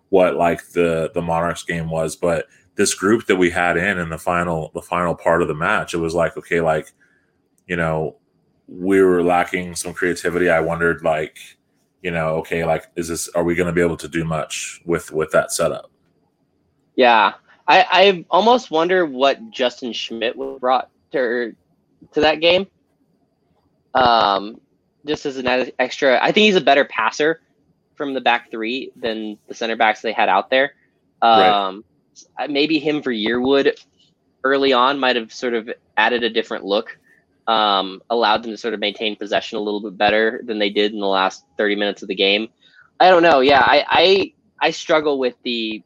what 0.09 0.37
like 0.37 0.67
the 0.69 1.11
the 1.13 1.21
monarchs 1.21 1.61
game 1.63 1.87
was 1.87 2.15
but 2.15 2.47
this 2.77 2.93
group 2.93 3.25
that 3.27 3.35
we 3.35 3.49
had 3.49 3.77
in 3.77 3.97
in 3.99 4.09
the 4.09 4.17
final 4.17 4.71
the 4.73 4.81
final 4.81 5.15
part 5.15 5.41
of 5.41 5.47
the 5.47 5.55
match 5.55 5.93
it 5.93 5.97
was 5.97 6.13
like 6.15 6.37
okay 6.37 6.61
like 6.61 6.93
you 7.67 7.75
know 7.75 8.15
we 8.67 9.01
were 9.01 9.23
lacking 9.23 9.75
some 9.75 9.93
creativity 9.93 10.49
i 10.49 10.59
wondered 10.59 11.03
like 11.03 11.37
you 12.03 12.11
know 12.11 12.35
okay 12.37 12.65
like 12.65 12.85
is 12.95 13.07
this 13.07 13.27
are 13.29 13.43
we 13.43 13.55
going 13.55 13.67
to 13.67 13.73
be 13.73 13.81
able 13.81 13.97
to 13.97 14.07
do 14.07 14.23
much 14.23 14.81
with 14.85 15.11
with 15.11 15.31
that 15.31 15.51
setup 15.51 15.89
Yeah, 16.95 17.33
I, 17.67 17.85
I 17.91 18.25
almost 18.31 18.71
wonder 18.71 19.05
what 19.05 19.51
Justin 19.51 19.93
Schmidt 19.93 20.35
would 20.35 20.59
brought 20.59 20.89
to 21.11 21.55
to 22.13 22.21
that 22.21 22.41
game. 22.41 22.67
Um, 23.93 24.59
just 25.05 25.25
as 25.25 25.37
an 25.37 25.47
extra, 25.79 26.19
I 26.21 26.31
think 26.31 26.45
he's 26.45 26.55
a 26.55 26.61
better 26.61 26.85
passer 26.85 27.41
from 27.95 28.13
the 28.13 28.21
back 28.21 28.51
three 28.51 28.91
than 28.95 29.37
the 29.47 29.53
center 29.53 29.75
backs 29.75 30.01
they 30.01 30.11
had 30.11 30.29
out 30.29 30.49
there. 30.49 30.73
Right. 31.21 31.67
Um, 31.67 31.83
I- 31.83 31.86
maybe 32.49 32.79
him 32.79 33.01
for 33.01 33.11
Yearwood 33.11 33.77
early 34.43 34.73
on 34.73 34.99
might 34.99 35.15
have 35.15 35.33
sort 35.33 35.53
of 35.53 35.69
added 35.95 36.23
a 36.23 36.29
different 36.29 36.63
look, 36.65 36.97
um, 37.47 38.01
allowed 38.09 38.43
them 38.43 38.51
to 38.51 38.57
sort 38.57 38.73
of 38.73 38.79
maintain 38.79 39.15
possession 39.15 39.57
a 39.57 39.61
little 39.61 39.81
bit 39.81 39.97
better 39.97 40.41
than 40.43 40.59
they 40.59 40.69
did 40.69 40.93
in 40.93 40.99
the 40.99 41.07
last 41.07 41.43
thirty 41.57 41.75
minutes 41.75 42.01
of 42.01 42.07
the 42.07 42.15
game. 42.15 42.49
I 42.99 43.09
don't 43.09 43.23
know. 43.23 43.41
Yeah, 43.41 43.61
I 43.61 43.85
I, 43.87 44.33
I 44.67 44.71
struggle 44.71 45.19
with 45.19 45.35
the 45.43 45.83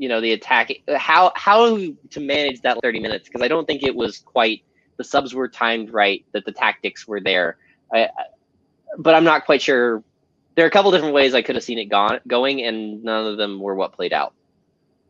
you 0.00 0.08
know 0.08 0.22
the 0.22 0.32
attack 0.32 0.72
how 0.96 1.30
how 1.36 1.76
to 1.76 2.20
manage 2.20 2.62
that 2.62 2.78
30 2.82 3.00
minutes 3.00 3.28
because 3.28 3.42
i 3.42 3.48
don't 3.48 3.66
think 3.66 3.82
it 3.82 3.94
was 3.94 4.16
quite 4.16 4.62
the 4.96 5.04
subs 5.04 5.34
were 5.34 5.46
timed 5.46 5.92
right 5.92 6.24
that 6.32 6.46
the 6.46 6.52
tactics 6.52 7.06
were 7.06 7.20
there 7.20 7.58
I, 7.92 8.04
I, 8.04 8.08
but 8.96 9.14
i'm 9.14 9.24
not 9.24 9.44
quite 9.44 9.60
sure 9.60 10.02
there 10.54 10.64
are 10.64 10.68
a 10.68 10.70
couple 10.70 10.90
different 10.90 11.12
ways 11.12 11.34
i 11.34 11.42
could 11.42 11.54
have 11.54 11.62
seen 11.62 11.78
it 11.78 11.90
gone 11.90 12.18
going 12.26 12.62
and 12.62 13.04
none 13.04 13.26
of 13.26 13.36
them 13.36 13.60
were 13.60 13.74
what 13.74 13.92
played 13.92 14.14
out 14.14 14.32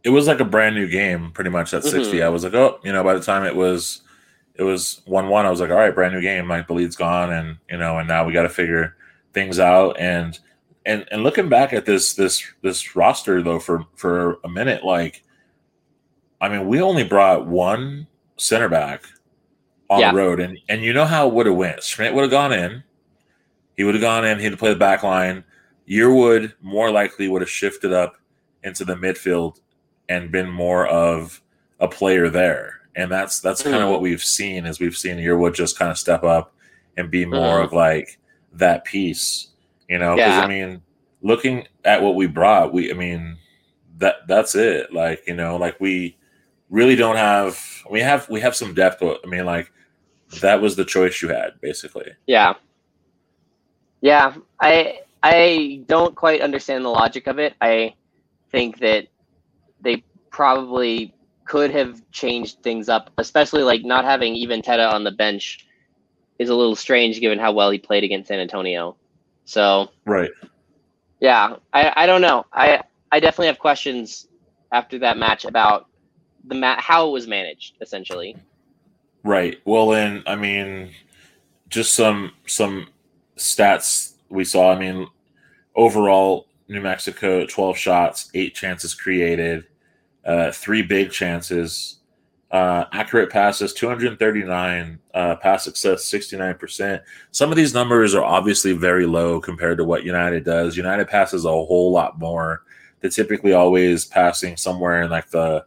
it 0.04 0.10
was 0.10 0.26
like 0.26 0.40
a 0.40 0.44
brand 0.44 0.74
new 0.74 0.88
game 0.88 1.30
pretty 1.32 1.50
much 1.50 1.74
at 1.74 1.84
60 1.84 2.18
Mhm. 2.18 2.22
i 2.24 2.28
was 2.28 2.44
like 2.44 2.54
oh 2.54 2.78
you 2.84 2.92
know 2.92 3.04
by 3.04 3.14
the 3.14 3.20
time 3.22 3.44
it 3.44 3.54
was 3.54 4.02
it 4.54 4.62
was 4.62 5.02
1-1 5.06 5.44
i 5.44 5.50
was 5.50 5.60
like 5.60 5.70
all 5.70 5.76
right 5.76 5.94
brand 5.94 6.14
new 6.14 6.20
game 6.20 6.48
like 6.48 6.66
the 6.66 6.72
lead's 6.74 6.96
gone 6.96 7.32
and 7.32 7.56
you 7.70 7.76
know 7.78 7.98
and 7.98 8.08
now 8.08 8.24
we 8.24 8.32
got 8.32 8.42
to 8.42 8.48
figure 8.48 8.96
things 9.32 9.58
out. 9.60 9.96
And 9.98 10.38
and 10.86 11.06
and 11.12 11.22
looking 11.22 11.48
back 11.48 11.72
at 11.72 11.84
this 11.86 12.14
this 12.14 12.42
this 12.62 12.96
roster 12.96 13.42
though 13.42 13.60
for 13.60 13.84
for 13.94 14.38
a 14.44 14.48
minute 14.48 14.84
like 14.84 15.22
i 16.40 16.48
mean 16.48 16.66
we 16.66 16.80
only 16.80 17.04
brought 17.04 17.46
one 17.46 18.06
center 18.38 18.68
back 18.68 19.04
on 19.90 20.00
Yeah. 20.00 20.10
the 20.12 20.16
road. 20.16 20.40
And 20.40 20.58
and 20.68 20.82
you 20.82 20.92
know 20.92 21.04
how 21.04 21.28
it 21.28 21.34
would 21.34 21.46
have 21.46 21.56
went. 21.56 21.82
Schmidt 21.82 22.14
would 22.14 22.22
have 22.22 22.30
gone 22.30 22.52
in. 22.52 22.82
He 23.76 23.84
would 23.84 23.94
have 23.94 24.02
gone 24.02 24.24
in. 24.24 24.38
He'd 24.38 24.58
play 24.58 24.70
the 24.72 24.78
back 24.78 25.02
line. 25.02 25.44
Yearwood 25.88 26.52
more 26.60 26.90
likely 26.90 27.28
would 27.28 27.42
have 27.42 27.50
shifted 27.50 27.92
up 27.92 28.14
into 28.62 28.84
the 28.84 28.94
midfield 28.94 29.60
and 30.10 30.30
been 30.30 30.50
more 30.50 30.86
of 30.86 31.40
a 31.80 31.88
player 31.88 32.28
there. 32.28 32.80
And 32.96 33.10
that's 33.10 33.40
that's 33.40 33.62
kind 33.62 33.76
of 33.76 33.82
Mhm. 33.82 33.90
what 33.92 34.02
we've 34.02 34.22
seen 34.22 34.66
is 34.66 34.78
we've 34.80 34.96
seen 34.96 35.16
Yearwood 35.16 35.54
just 35.54 35.78
kind 35.78 35.90
of 35.90 35.96
step 35.96 36.22
up 36.24 36.52
and 36.98 37.10
be 37.10 37.24
more 37.24 37.60
Mhm. 37.60 37.64
of 37.64 37.72
like 37.72 38.18
that 38.52 38.84
piece, 38.84 39.48
you 39.88 39.98
know. 39.98 40.16
Because 40.16 40.34
Yeah. 40.34 40.40
I 40.42 40.46
mean, 40.48 40.82
looking 41.22 41.66
at 41.84 42.02
what 42.02 42.14
we 42.16 42.26
brought, 42.26 42.74
we 42.74 42.90
I 42.90 42.94
mean 42.94 43.38
that 43.98 44.26
that's 44.28 44.54
it. 44.54 44.92
Like 44.92 45.22
you 45.26 45.34
know, 45.34 45.56
like 45.56 45.80
we 45.80 46.16
really 46.68 46.96
don't 46.96 47.16
have 47.16 47.58
we 47.90 48.00
have 48.00 48.28
we 48.28 48.40
have 48.40 48.54
some 48.56 48.74
depth. 48.74 48.98
But 49.00 49.20
I 49.24 49.28
mean, 49.28 49.46
like 49.46 49.70
that 50.40 50.60
was 50.60 50.76
the 50.76 50.84
choice 50.84 51.22
you 51.22 51.28
had 51.28 51.60
basically. 51.60 52.08
yeah 52.26 52.54
yeah 54.00 54.32
i 54.60 55.00
i 55.22 55.82
don't 55.86 56.14
quite 56.14 56.40
understand 56.40 56.84
the 56.84 56.88
logic 56.88 57.26
of 57.26 57.38
it 57.38 57.54
i 57.60 57.92
think 58.50 58.78
that 58.78 59.06
probably 60.30 61.14
could 61.44 61.70
have 61.70 62.00
changed 62.12 62.62
things 62.62 62.88
up 62.88 63.10
especially 63.18 63.62
like 63.62 63.84
not 63.84 64.04
having 64.04 64.34
even 64.34 64.62
teta 64.62 64.88
on 64.88 65.02
the 65.04 65.10
bench 65.10 65.66
is 66.38 66.48
a 66.48 66.54
little 66.54 66.76
strange 66.76 67.20
given 67.20 67.38
how 67.38 67.52
well 67.52 67.70
he 67.70 67.78
played 67.78 68.04
against 68.04 68.28
san 68.28 68.38
antonio 68.38 68.96
so 69.44 69.88
Right. 70.06 70.30
yeah 71.20 71.56
i 71.72 71.92
i 71.96 72.06
don't 72.06 72.20
know 72.20 72.46
i 72.52 72.80
i 73.10 73.18
definitely 73.18 73.48
have 73.48 73.58
questions 73.58 74.28
after 74.72 74.98
that 75.00 75.16
match 75.18 75.44
about 75.44 75.88
the 76.44 76.54
mat 76.54 76.78
how 76.80 77.08
it 77.08 77.12
was 77.12 77.26
managed 77.26 77.76
essentially 77.80 78.36
Right. 79.22 79.60
Well, 79.64 79.88
then, 79.88 80.22
I 80.26 80.34
mean, 80.36 80.92
just 81.68 81.94
some 81.94 82.32
some 82.46 82.88
stats 83.36 84.14
we 84.30 84.44
saw. 84.44 84.72
I 84.72 84.78
mean, 84.78 85.06
overall, 85.74 86.46
New 86.68 86.80
Mexico, 86.80 87.44
twelve 87.46 87.76
shots, 87.76 88.30
eight 88.34 88.54
chances 88.54 88.94
created, 88.94 89.66
uh, 90.24 90.50
three 90.52 90.82
big 90.82 91.10
chances, 91.10 91.98
uh, 92.50 92.84
accurate 92.92 93.30
passes, 93.30 93.72
two 93.72 93.88
hundred 93.88 94.18
thirty 94.18 94.44
nine, 94.44 94.98
uh, 95.14 95.36
pass 95.36 95.64
success, 95.64 96.04
sixty 96.04 96.36
nine 96.36 96.56
percent. 96.56 97.02
Some 97.30 97.50
of 97.50 97.56
these 97.56 97.74
numbers 97.74 98.14
are 98.14 98.24
obviously 98.24 98.72
very 98.72 99.06
low 99.06 99.40
compared 99.40 99.78
to 99.78 99.84
what 99.84 100.04
United 100.04 100.44
does. 100.44 100.76
United 100.76 101.08
passes 101.08 101.44
a 101.44 101.48
whole 101.48 101.92
lot 101.92 102.18
more. 102.18 102.62
They're 103.00 103.10
typically 103.10 103.54
always 103.54 104.04
passing 104.04 104.56
somewhere 104.56 105.02
in 105.02 105.10
like 105.10 105.30
the 105.30 105.64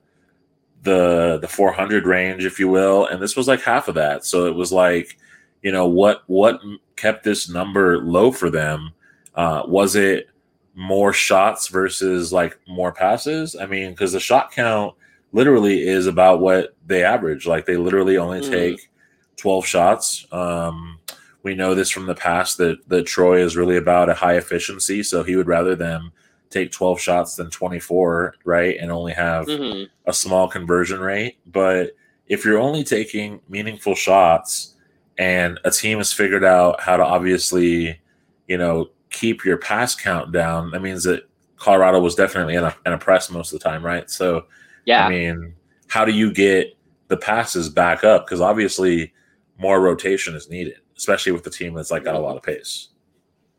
the 0.83 1.39
the 1.41 1.47
400 1.47 2.05
range 2.05 2.45
if 2.45 2.59
you 2.59 2.67
will 2.67 3.05
and 3.07 3.21
this 3.21 3.35
was 3.35 3.47
like 3.47 3.61
half 3.61 3.87
of 3.87 3.95
that 3.95 4.25
so 4.25 4.47
it 4.47 4.53
was 4.53 4.71
like 4.71 5.17
you 5.61 5.71
know 5.71 5.87
what 5.87 6.23
what 6.27 6.59
kept 6.97 7.23
this 7.23 7.49
number 7.49 7.99
low 7.99 8.31
for 8.31 8.49
them 8.49 8.91
uh 9.35 9.63
was 9.65 9.95
it 9.95 10.29
more 10.75 11.13
shots 11.13 11.67
versus 11.67 12.33
like 12.33 12.57
more 12.67 12.91
passes 12.91 13.55
i 13.55 13.65
mean 13.65 13.91
because 13.91 14.11
the 14.13 14.19
shot 14.19 14.51
count 14.51 14.93
literally 15.31 15.87
is 15.87 16.07
about 16.07 16.39
what 16.39 16.75
they 16.85 17.03
average 17.03 17.45
like 17.45 17.65
they 17.65 17.77
literally 17.77 18.17
only 18.17 18.39
Mm. 18.41 18.49
take 18.49 18.89
12 19.37 19.65
shots 19.65 20.25
um 20.31 20.99
we 21.43 21.53
know 21.53 21.75
this 21.75 21.89
from 21.89 22.05
the 22.05 22.15
past 22.15 22.57
that 22.57 22.77
that 22.87 23.05
Troy 23.05 23.41
is 23.43 23.57
really 23.57 23.75
about 23.75 24.09
a 24.09 24.13
high 24.13 24.37
efficiency, 24.37 25.03
so 25.03 25.23
he 25.23 25.35
would 25.35 25.47
rather 25.47 25.75
them 25.75 26.13
take 26.49 26.71
12 26.71 27.01
shots 27.01 27.35
than 27.35 27.49
24, 27.49 28.35
right? 28.45 28.77
And 28.79 28.89
only 28.89 29.11
have 29.11 29.47
Mhm. 29.47 29.89
a 30.05 30.13
small 30.13 30.47
conversion 30.47 31.01
rate. 31.01 31.39
But 31.45 31.97
if 32.27 32.45
you're 32.45 32.59
only 32.59 32.85
taking 32.85 33.41
meaningful 33.49 33.93
shots 33.93 34.75
and 35.17 35.59
a 35.65 35.71
team 35.71 35.97
has 35.97 36.13
figured 36.13 36.45
out 36.45 36.79
how 36.79 36.95
to 36.95 37.03
obviously, 37.03 37.99
you 38.47 38.57
know, 38.57 38.89
keep 39.13 39.45
your 39.45 39.57
pass 39.57 39.95
count 39.95 40.33
down, 40.33 40.71
that 40.71 40.81
means 40.81 41.03
that 41.03 41.29
Colorado 41.55 42.01
was 42.01 42.15
definitely 42.15 42.55
in 42.55 42.65
a, 42.65 42.75
in 42.85 42.91
a 42.91 42.97
press 42.97 43.29
most 43.31 43.53
of 43.53 43.59
the 43.59 43.63
time, 43.63 43.85
right? 43.85 44.09
So, 44.09 44.47
Yeah. 44.85 45.05
I 45.05 45.09
mean, 45.09 45.55
how 45.87 46.03
do 46.03 46.11
you 46.11 46.33
get 46.33 46.75
the 47.07 47.15
passes 47.15 47.69
back 47.69 48.03
up? 48.03 48.25
Because 48.25 48.41
obviously 48.41 49.13
more 49.57 49.79
rotation 49.79 50.35
is 50.35 50.49
needed, 50.49 50.75
especially 50.97 51.31
with 51.31 51.43
the 51.43 51.49
team 51.49 51.73
that's 51.73 51.91
like 51.91 52.03
got 52.03 52.15
a 52.15 52.19
lot 52.19 52.35
of 52.35 52.43
pace. 52.43 52.89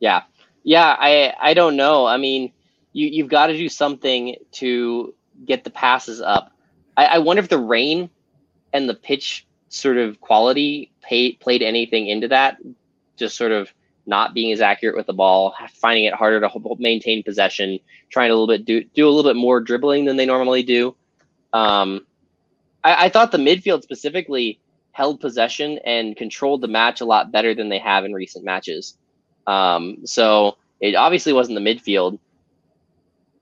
Yeah, 0.00 0.22
yeah. 0.64 0.96
I 0.98 1.32
I 1.40 1.54
don't 1.54 1.76
know. 1.76 2.06
I 2.06 2.16
mean, 2.16 2.52
you 2.92 3.06
you've 3.06 3.30
got 3.30 3.46
to 3.46 3.56
do 3.56 3.68
something 3.68 4.36
to 4.52 5.14
get 5.46 5.64
the 5.64 5.70
passes 5.70 6.20
up. 6.20 6.52
I, 6.96 7.06
I 7.06 7.18
wonder 7.18 7.42
if 7.42 7.48
the 7.48 7.58
rain 7.58 8.10
and 8.72 8.88
the 8.88 8.94
pitch 8.94 9.46
sort 9.68 9.96
of 9.96 10.20
quality 10.20 10.92
pay, 11.02 11.32
played 11.32 11.62
anything 11.62 12.08
into 12.08 12.28
that. 12.28 12.58
Just 13.16 13.36
sort 13.36 13.52
of 13.52 13.72
not 14.06 14.34
being 14.34 14.52
as 14.52 14.60
accurate 14.60 14.96
with 14.96 15.06
the 15.06 15.12
ball, 15.12 15.54
finding 15.74 16.04
it 16.04 16.14
harder 16.14 16.40
to 16.40 16.76
maintain 16.78 17.22
possession, 17.22 17.78
trying 18.10 18.30
a 18.30 18.34
little 18.34 18.46
bit 18.46 18.64
do 18.64 18.84
do 18.84 19.08
a 19.08 19.10
little 19.10 19.30
bit 19.30 19.36
more 19.36 19.60
dribbling 19.60 20.04
than 20.04 20.16
they 20.16 20.26
normally 20.26 20.62
do. 20.62 20.94
Um, 21.52 22.06
I, 22.82 23.06
I 23.06 23.08
thought 23.08 23.32
the 23.32 23.38
midfield 23.38 23.82
specifically 23.82 24.60
held 24.92 25.20
possession 25.20 25.78
and 25.84 26.16
controlled 26.16 26.60
the 26.60 26.68
match 26.68 27.00
a 27.00 27.04
lot 27.04 27.32
better 27.32 27.54
than 27.54 27.68
they 27.68 27.78
have 27.78 28.04
in 28.04 28.12
recent 28.12 28.44
matches. 28.44 28.96
Um, 29.46 29.98
so 30.04 30.56
it 30.80 30.94
obviously 30.94 31.32
wasn't 31.32 31.56
the 31.56 31.60
midfield. 31.60 32.18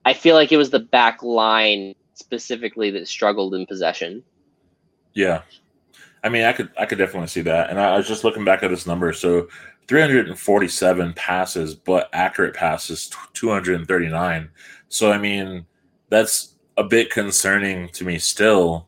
I 0.05 0.13
feel 0.13 0.35
like 0.35 0.51
it 0.51 0.57
was 0.57 0.69
the 0.69 0.79
back 0.79 1.23
line 1.23 1.95
specifically 2.13 2.91
that 2.91 3.07
struggled 3.07 3.53
in 3.53 3.65
possession. 3.65 4.23
Yeah. 5.13 5.41
I 6.23 6.29
mean, 6.29 6.43
I 6.43 6.53
could 6.53 6.69
I 6.79 6.85
could 6.85 6.97
definitely 6.97 7.27
see 7.27 7.41
that. 7.41 7.69
And 7.69 7.79
I, 7.79 7.93
I 7.93 7.97
was 7.97 8.07
just 8.07 8.23
looking 8.23 8.45
back 8.45 8.63
at 8.63 8.69
this 8.69 8.87
number. 8.87 9.13
So 9.13 9.49
347 9.87 11.13
passes, 11.13 11.75
but 11.75 12.09
accurate 12.13 12.55
passes 12.55 13.11
239. 13.33 14.49
So 14.89 15.11
I 15.11 15.17
mean, 15.17 15.65
that's 16.09 16.55
a 16.77 16.83
bit 16.83 17.11
concerning 17.11 17.89
to 17.89 18.03
me 18.05 18.17
still, 18.19 18.87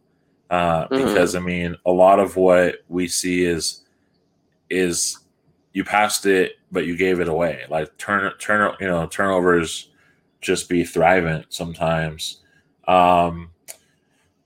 uh, 0.50 0.88
Mhm. 0.88 0.98
because 1.06 1.36
I 1.36 1.40
mean, 1.40 1.76
a 1.86 1.92
lot 1.92 2.20
of 2.20 2.36
what 2.36 2.78
we 2.88 3.08
see 3.08 3.46
is 3.46 3.82
is 4.70 5.20
you 5.74 5.84
passed 5.84 6.26
it, 6.26 6.54
but 6.72 6.86
you 6.86 6.96
gave 6.98 7.20
it 7.20 7.28
away. 7.28 7.64
Like 7.70 7.96
turn 7.98 8.32
turn 8.40 8.76
you 8.80 8.88
know 8.88 9.06
turnovers 9.08 9.90
just 10.42 10.70
be 10.70 10.84
thriving 10.84 11.44
sometimes. 11.50 12.42
Um, 12.88 13.52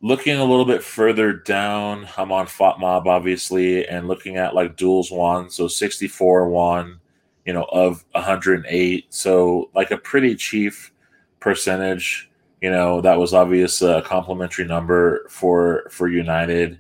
looking 0.02 0.38
a 0.38 0.46
little 0.46 0.66
bit 0.66 0.84
further 0.84 1.34
down, 1.34 2.08
I'm 2.18 2.32
on 2.32 2.46
FotMob 2.48 3.06
obviously, 3.06 3.88
and 3.88 4.08
looking 4.08 4.38
at 4.38 4.56
like 4.56 4.78
duels 4.78 5.12
won, 5.12 5.50
so 5.50 5.68
64 5.68 6.50
won, 6.50 7.00
you 7.46 7.54
know, 7.54 7.66
of 7.72 8.06
108, 8.12 9.06
so 9.14 9.70
like 9.76 9.92
a 9.92 9.98
pretty 9.98 10.36
chief 10.36 10.92
percentage. 11.40 12.30
You 12.62 12.70
know, 12.72 13.00
that 13.02 13.18
was 13.18 13.34
obvious 13.34 13.82
a 13.82 14.02
complimentary 14.02 14.66
number 14.66 15.26
for 15.30 15.88
for 15.90 16.10
United. 16.10 16.80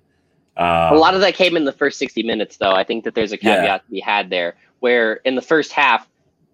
Um, 0.58 0.94
a 0.94 0.98
lot 0.98 1.14
of 1.14 1.22
that 1.22 1.36
came 1.36 1.56
in 1.56 1.64
the 1.64 1.72
first 1.72 1.98
60 2.00 2.22
minutes, 2.24 2.58
though. 2.58 2.74
I 2.74 2.84
think 2.84 3.06
that 3.06 3.16
there's 3.16 3.32
a 3.32 3.38
Yeah. 3.42 3.56
caveat 3.62 3.86
to 3.86 3.92
be 3.92 4.02
had 4.02 4.30
there, 4.30 4.56
where 4.82 5.16
in 5.24 5.36
the 5.36 5.42
first 5.42 5.72
half, 5.72 6.06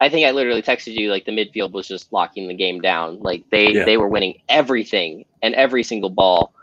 I 0.05 0.09
think 0.09 0.27
I 0.27 0.29
literally 0.29 0.61
texted 0.61 0.93
you 0.93 1.09
like 1.09 1.25
the 1.25 1.31
midfield 1.31 1.71
was 1.71 1.87
just 1.87 2.13
locking 2.13 2.47
the 2.47 2.53
game 2.53 2.79
down. 2.79 3.19
Like 3.21 3.43
they 3.49 3.71
Yeah. 3.73 3.85
they 3.85 3.97
were 3.97 4.07
winning 4.07 4.39
everything 4.49 5.25
and 5.41 5.55
every 5.55 5.81
single 5.81 6.11
ball, 6.11 6.53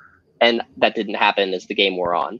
and 0.40 0.62
that 0.76 0.94
didn't 0.94 1.14
happen 1.14 1.52
as 1.52 1.66
the 1.66 1.74
game 1.74 1.96
wore 1.96 2.14
on. 2.14 2.38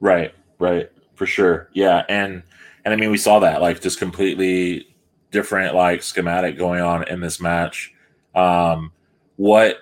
Right, 0.00 0.34
right, 0.58 0.90
for 1.14 1.24
sure. 1.24 1.70
Yeah, 1.72 2.04
and 2.10 2.42
and 2.84 2.92
I 2.92 2.96
mean 2.98 3.10
we 3.10 3.16
saw 3.16 3.38
that 3.38 3.62
like 3.62 3.80
just 3.80 3.98
completely 3.98 4.86
different 5.30 5.74
like 5.74 6.02
schematic 6.02 6.58
going 6.58 6.82
on 6.82 7.08
in 7.08 7.20
this 7.20 7.40
match. 7.40 7.94
Um 8.34 8.92
what 9.36 9.78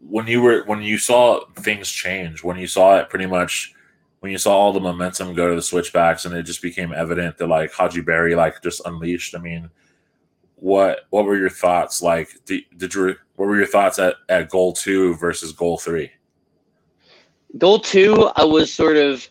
when 0.00 0.26
you 0.28 0.40
were 0.40 0.64
when 0.64 0.80
you 0.80 0.96
saw 0.96 1.44
things 1.56 1.90
change, 1.90 2.42
when 2.42 2.56
you 2.56 2.66
saw 2.66 2.98
it 3.00 3.10
pretty 3.10 3.26
much 3.26 3.74
when 4.22 4.30
you 4.30 4.38
saw 4.38 4.56
all 4.56 4.72
the 4.72 4.78
momentum 4.78 5.34
go 5.34 5.48
to 5.48 5.56
the 5.56 5.60
switchbacks 5.60 6.24
and 6.24 6.34
it 6.36 6.44
just 6.44 6.62
became 6.62 6.92
evident 6.92 7.36
that 7.38 7.48
like 7.48 7.74
Hadji 7.74 8.02
Barry 8.02 8.36
like 8.36 8.62
just 8.62 8.80
unleashed. 8.84 9.34
I 9.34 9.38
mean, 9.38 9.68
what 10.54 11.06
what 11.10 11.24
were 11.24 11.36
your 11.36 11.50
thoughts 11.50 12.00
like 12.00 12.30
did, 12.44 12.62
did 12.76 12.94
you 12.94 13.16
what 13.34 13.46
were 13.46 13.56
your 13.56 13.66
thoughts 13.66 13.98
at, 13.98 14.14
at 14.28 14.48
goal 14.48 14.74
two 14.74 15.16
versus 15.16 15.50
goal 15.50 15.76
three? 15.76 16.08
Goal 17.58 17.80
two, 17.80 18.30
I 18.36 18.44
was 18.44 18.72
sort 18.72 18.96
of 18.96 19.28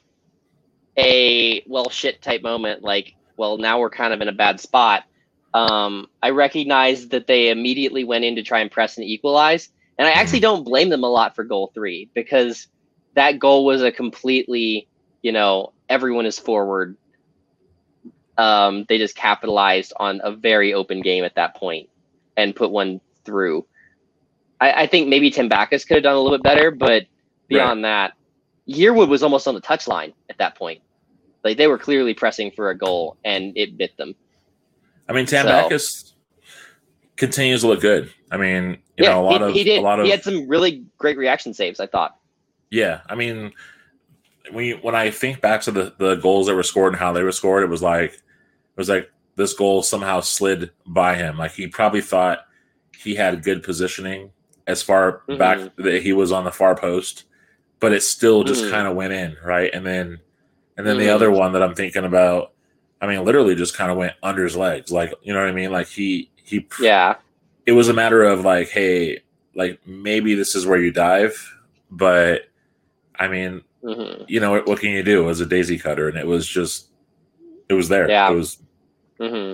a 0.97 1.63
well 1.67 1.89
shit 1.89 2.21
type 2.21 2.41
moment. 2.41 2.83
Like, 2.83 3.15
well, 3.37 3.57
now 3.57 3.79
we're 3.79 3.89
kind 3.89 4.13
of 4.13 4.19
in 4.19 4.27
a 4.27 4.33
bad 4.33 4.59
spot. 4.59 5.05
Um, 5.53 6.07
I 6.21 6.31
recognized 6.31 7.11
that 7.11 7.27
they 7.27 7.47
immediately 7.47 8.03
went 8.03 8.25
in 8.25 8.35
to 8.35 8.43
try 8.43 8.59
and 8.59 8.69
press 8.69 8.97
and 8.97 9.05
equalize, 9.05 9.69
and 9.97 10.05
I 10.05 10.11
actually 10.11 10.41
don't 10.41 10.65
blame 10.65 10.89
them 10.89 11.05
a 11.05 11.09
lot 11.09 11.33
for 11.33 11.45
goal 11.45 11.71
three 11.73 12.09
because 12.13 12.67
that 13.15 13.39
goal 13.39 13.65
was 13.65 13.81
a 13.81 13.91
completely, 13.91 14.87
you 15.21 15.31
know, 15.31 15.73
everyone 15.89 16.25
is 16.25 16.39
forward. 16.39 16.97
Um, 18.37 18.85
they 18.87 18.97
just 18.97 19.15
capitalized 19.15 19.93
on 19.97 20.21
a 20.23 20.31
very 20.31 20.73
open 20.73 21.01
game 21.01 21.23
at 21.23 21.35
that 21.35 21.55
point 21.55 21.89
and 22.37 22.55
put 22.55 22.71
one 22.71 23.01
through. 23.25 23.65
I, 24.59 24.83
I 24.83 24.87
think 24.87 25.09
maybe 25.09 25.31
Tambakis 25.31 25.87
could 25.87 25.95
have 25.95 26.03
done 26.03 26.15
a 26.15 26.19
little 26.19 26.37
bit 26.37 26.43
better, 26.43 26.71
but 26.71 27.05
beyond 27.47 27.83
that, 27.85 28.13
Yearwood 28.67 29.09
was 29.09 29.23
almost 29.23 29.47
on 29.47 29.55
the 29.55 29.61
touchline 29.61 30.13
at 30.29 30.37
that 30.37 30.55
point. 30.55 30.81
Like 31.43 31.57
they 31.57 31.67
were 31.67 31.77
clearly 31.77 32.13
pressing 32.13 32.51
for 32.51 32.69
a 32.69 32.77
goal, 32.77 33.17
and 33.25 33.57
it 33.57 33.77
bit 33.77 33.97
them. 33.97 34.15
I 35.09 35.13
mean, 35.13 35.25
Tim 35.25 35.43
So- 35.43 35.49
Backus 35.49 36.13
continues 37.17 37.61
to 37.61 37.67
look 37.67 37.81
good. 37.81 38.11
I 38.31 38.37
mean, 38.37 38.77
you 38.97 39.05
know, 39.05 39.21
a 39.21 39.23
lot 39.23 39.41
he, 39.41 39.47
of 39.47 39.53
he 39.53 39.63
did. 39.63 39.79
a 39.79 39.81
lot 39.81 39.99
of 39.99 40.05
he 40.05 40.11
had 40.11 40.23
some 40.23 40.47
really 40.47 40.85
great 40.97 41.17
reaction 41.17 41.53
saves. 41.53 41.79
I 41.79 41.87
thought. 41.87 42.17
Yeah. 42.71 43.01
I 43.07 43.15
mean, 43.15 43.51
when 44.51 44.77
when 44.81 44.95
I 44.95 45.11
think 45.11 45.41
back 45.41 45.61
to 45.61 45.71
the 45.71 45.93
the 45.97 46.15
goals 46.15 46.47
that 46.47 46.55
were 46.55 46.63
scored 46.63 46.93
and 46.93 46.99
how 46.99 47.11
they 47.13 47.23
were 47.23 47.31
scored, 47.31 47.63
it 47.63 47.69
was 47.69 47.83
like 47.83 48.13
it 48.13 48.21
was 48.77 48.89
like 48.89 49.11
this 49.35 49.53
goal 49.53 49.83
somehow 49.83 50.21
slid 50.21 50.71
by 50.87 51.15
him. 51.15 51.37
Like 51.37 51.51
he 51.51 51.67
probably 51.67 52.01
thought 52.01 52.39
he 52.97 53.15
had 53.15 53.43
good 53.43 53.63
positioning 53.63 54.31
as 54.67 54.81
far 54.83 55.21
Mhm. 55.27 55.37
back 55.37 55.59
that 55.77 56.01
he 56.03 56.13
was 56.13 56.31
on 56.31 56.43
the 56.45 56.51
far 56.51 56.75
post, 56.75 57.25
but 57.79 57.91
it 57.91 58.01
still 58.03 58.43
just 58.43 58.63
Mhm. 58.65 58.71
kind 58.71 58.87
of 58.87 58.95
went 58.95 59.13
in 59.13 59.37
right, 59.43 59.69
and 59.73 59.85
then 59.85 60.19
and 60.77 60.87
then 60.87 60.97
the 60.97 61.05
Mhm. 61.05 61.15
other 61.15 61.29
one 61.31 61.51
that 61.53 61.61
I'm 61.63 61.75
thinking 61.75 62.05
about. 62.05 62.53
I 63.01 63.07
mean, 63.07 63.23
literally 63.25 63.55
just 63.55 63.75
kind 63.75 63.89
of 63.91 63.97
went 63.97 64.13
under 64.21 64.43
his 64.43 64.55
legs. 64.55 64.91
Like, 64.91 65.13
you 65.23 65.33
know 65.33 65.39
what 65.39 65.49
I 65.49 65.53
mean? 65.53 65.71
Like 65.71 65.87
he 65.87 66.29
he 66.35 66.67
Yeah. 66.81 67.15
it 67.65 67.71
was 67.73 67.87
a 67.89 67.93
matter 67.93 68.23
of 68.23 68.43
like, 68.45 68.69
hey, 68.69 69.19
like 69.55 69.79
maybe 69.85 70.33
this 70.35 70.55
is 70.55 70.65
where 70.65 70.79
you 70.79 70.91
dive, 70.91 71.35
but 71.89 72.43
I 73.21 73.27
mean, 73.27 73.61
hmm 73.83 74.23
you 74.27 74.39
know, 74.39 74.61
what, 74.61 74.79
can 74.79 74.91
you 74.91 75.03
do 75.03 75.29
as 75.29 75.39
a 75.39 75.45
daisy 75.45 75.77
cutter? 75.77 76.09
And 76.09 76.17
it 76.17 76.27
was 76.27 76.47
just, 76.47 76.87
it 77.69 77.73
was 77.73 77.87
there. 77.89 78.09
Yeah. 78.09 78.31
It 78.31 78.35
was, 78.35 78.57
hmm 79.19 79.53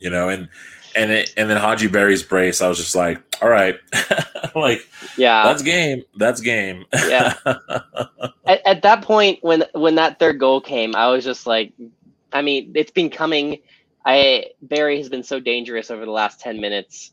you 0.00 0.10
know, 0.10 0.28
and 0.30 0.48
and 0.96 1.10
it, 1.10 1.32
and 1.36 1.48
then 1.48 1.56
Hadji 1.58 1.86
Barry's 1.88 2.22
brace, 2.22 2.60
I 2.60 2.68
was 2.68 2.76
just 2.78 2.94
like, 2.94 3.22
all 3.40 3.48
right, 3.48 3.76
like 4.54 4.86
Yeah. 5.16 5.44
that's 5.44 5.62
game, 5.62 6.02
that's 6.16 6.40
game. 6.40 6.84
Yeah. 6.92 7.34
at, 8.46 8.60
at 8.66 8.82
that 8.82 9.02
point 9.02 9.38
when 9.42 9.64
when 9.74 9.94
that 9.96 10.18
third 10.18 10.38
goal 10.38 10.60
came 10.60 10.94
i 10.96 11.06
was 11.08 11.24
just 11.24 11.46
like 11.46 11.72
i 12.32 12.42
mean 12.42 12.72
it's 12.74 12.90
been 12.90 13.10
coming 13.10 13.58
i 14.04 14.46
barry 14.62 14.98
has 14.98 15.08
been 15.08 15.22
so 15.22 15.38
dangerous 15.38 15.90
over 15.90 16.04
the 16.04 16.10
last 16.10 16.40
10 16.40 16.60
minutes 16.60 17.12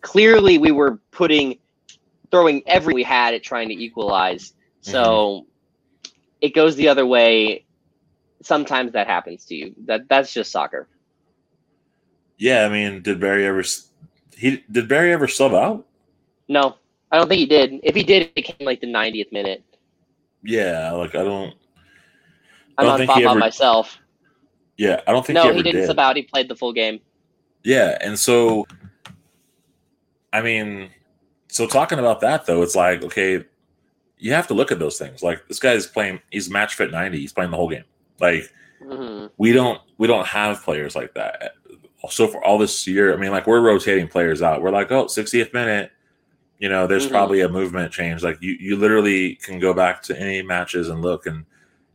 clearly 0.00 0.58
we 0.58 0.72
were 0.72 0.98
putting 1.10 1.58
throwing 2.30 2.62
every 2.66 2.92
we 2.94 3.02
had 3.02 3.34
at 3.34 3.42
trying 3.42 3.68
to 3.68 3.74
equalize 3.74 4.52
so 4.84 5.02
mm-hmm. 5.02 6.12
it 6.40 6.54
goes 6.54 6.76
the 6.76 6.88
other 6.88 7.06
way 7.06 7.64
sometimes 8.42 8.92
that 8.92 9.06
happens 9.06 9.44
to 9.46 9.54
you 9.54 9.74
that 9.86 10.08
that's 10.08 10.32
just 10.32 10.50
soccer 10.52 10.88
yeah, 12.36 12.66
I 12.66 12.68
mean, 12.68 13.00
did 13.00 13.20
Barry 13.20 13.46
ever? 13.46 13.62
He 14.36 14.64
did 14.68 14.88
Barry 14.88 15.12
ever 15.12 15.28
sub 15.28 15.54
out? 15.54 15.86
no 16.48 16.76
i 17.10 17.16
don't 17.16 17.28
think 17.28 17.38
he 17.38 17.46
did 17.46 17.80
if 17.82 17.94
he 17.94 18.02
did 18.02 18.30
it 18.36 18.42
came 18.42 18.66
like 18.66 18.80
the 18.80 18.86
90th 18.86 19.32
minute 19.32 19.62
Yeah, 20.42 20.90
like 20.92 21.14
I 21.14 21.22
don't. 21.24 21.54
i'm 22.76 22.98
Don't 22.98 23.08
on 23.08 23.22
ever- 23.22 23.38
myself 23.38 23.98
Yeah, 24.76 25.00
I 25.06 25.12
don't 25.12 25.24
think 25.24 25.36
no 25.36 25.48
he 25.50 25.56
he, 25.56 25.62
didn't 25.62 25.80
did. 25.82 25.86
sub 25.86 25.98
out 25.98 26.16
he 26.16 26.22
played 26.22 26.48
the 26.48 26.56
full 26.56 26.72
game 26.74 27.00
Yeah, 27.62 27.96
and 28.02 28.18
so 28.18 28.66
I 30.34 30.42
mean, 30.42 30.90
so 31.48 31.66
talking 31.68 32.00
about 32.00 32.20
that 32.20 32.44
though, 32.44 32.60
it's 32.62 32.74
like 32.74 33.04
okay, 33.04 33.44
you 34.24 34.32
have 34.32 34.46
to 34.46 34.54
look 34.54 34.72
at 34.72 34.78
those 34.78 34.96
things. 34.98 35.22
Like 35.22 35.46
this 35.48 35.58
guy 35.60 35.72
is 35.72 35.86
playing, 35.86 36.18
he's 36.30 36.48
match 36.48 36.74
fit 36.76 36.90
ninety. 36.90 37.18
He's 37.20 37.32
playing 37.32 37.50
the 37.50 37.58
whole 37.58 37.68
game. 37.68 37.84
Like 38.20 38.50
Mhm. 38.82 39.30
we 39.36 39.52
don't 39.52 39.80
we 39.98 40.06
don't 40.06 40.26
have 40.26 40.62
players 40.62 40.96
like 40.96 41.12
that. 41.14 41.52
So 42.10 42.26
for 42.28 42.42
all 42.44 42.56
this 42.58 42.86
year, 42.86 43.12
I 43.12 43.16
mean, 43.18 43.30
like 43.32 43.46
we're 43.46 43.60
rotating 43.60 44.08
players 44.08 44.40
out. 44.42 44.62
We're 44.62 44.70
like, 44.70 44.90
oh, 44.92 45.06
60th 45.06 45.52
minute, 45.54 45.90
you 46.58 46.68
know, 46.68 46.86
there's 46.86 47.06
Mhm. 47.06 47.10
probably 47.10 47.40
a 47.42 47.48
movement 47.48 47.92
change. 47.92 48.22
Like 48.22 48.38
you, 48.40 48.56
you 48.58 48.76
literally 48.76 49.34
can 49.36 49.58
go 49.58 49.72
back 49.74 50.02
to 50.04 50.18
any 50.18 50.40
matches 50.42 50.88
and 50.88 51.02
look 51.02 51.26
and 51.26 51.44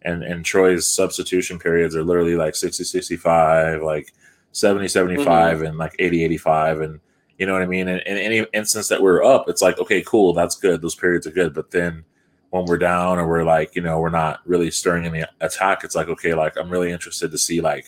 and 0.03 0.23
and 0.23 0.45
Troy's 0.45 0.85
substitution 0.87 1.57
periods 1.57 1.95
are 1.95 2.03
literally 2.03 2.35
like 2.35 2.55
60 2.55 2.83
65, 2.83 3.81
like 3.81 4.13
70 4.51 4.87
75 4.87 5.61
and 5.63 5.77
like 5.79 5.95
80 5.99 6.23
85 6.23 6.81
and 6.81 6.99
you 7.39 7.45
know 7.45 7.53
what 7.53 7.61
I 7.61 7.67
mean? 7.67 7.87
And 7.87 8.01
in 8.01 8.17
any 8.17 8.45
instance 8.53 8.87
that 8.89 9.01
we're 9.01 9.23
up, 9.23 9.47
it's 9.47 9.61
like, 9.61 9.79
okay, 9.79 10.01
cool, 10.03 10.33
that's 10.33 10.55
good. 10.57 10.81
Those 10.81 10.95
periods 10.95 11.25
are 11.25 11.31
good. 11.31 11.53
But 11.53 11.71
then 11.71 12.03
when 12.51 12.65
we're 12.65 12.77
down 12.77 13.19
or 13.19 13.27
we're 13.27 13.43
like, 13.43 13.75
you 13.75 13.81
know, 13.81 13.99
we're 13.99 14.09
not 14.09 14.39
really 14.45 14.71
stirring 14.71 15.05
any 15.05 15.23
attack, 15.41 15.83
it's 15.83 15.95
like, 15.95 16.07
okay, 16.09 16.33
like 16.33 16.57
I'm 16.57 16.69
really 16.69 16.91
interested 16.91 17.31
to 17.31 17.37
see 17.37 17.61
like 17.61 17.85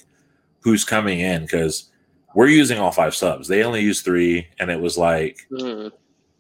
who's 0.62 0.84
coming 0.86 1.20
in 1.20 1.42
because 1.44 1.90
we're 2.36 2.48
using 2.48 2.78
all 2.80 2.92
five 2.92 3.16
subs. 3.16 3.48
They 3.48 3.64
only 3.64 3.82
use 3.82 4.02
three, 4.02 4.48
and 4.60 4.70
it 4.70 4.80
was 4.80 4.98
like 4.98 5.48
Mhm. 5.52 5.92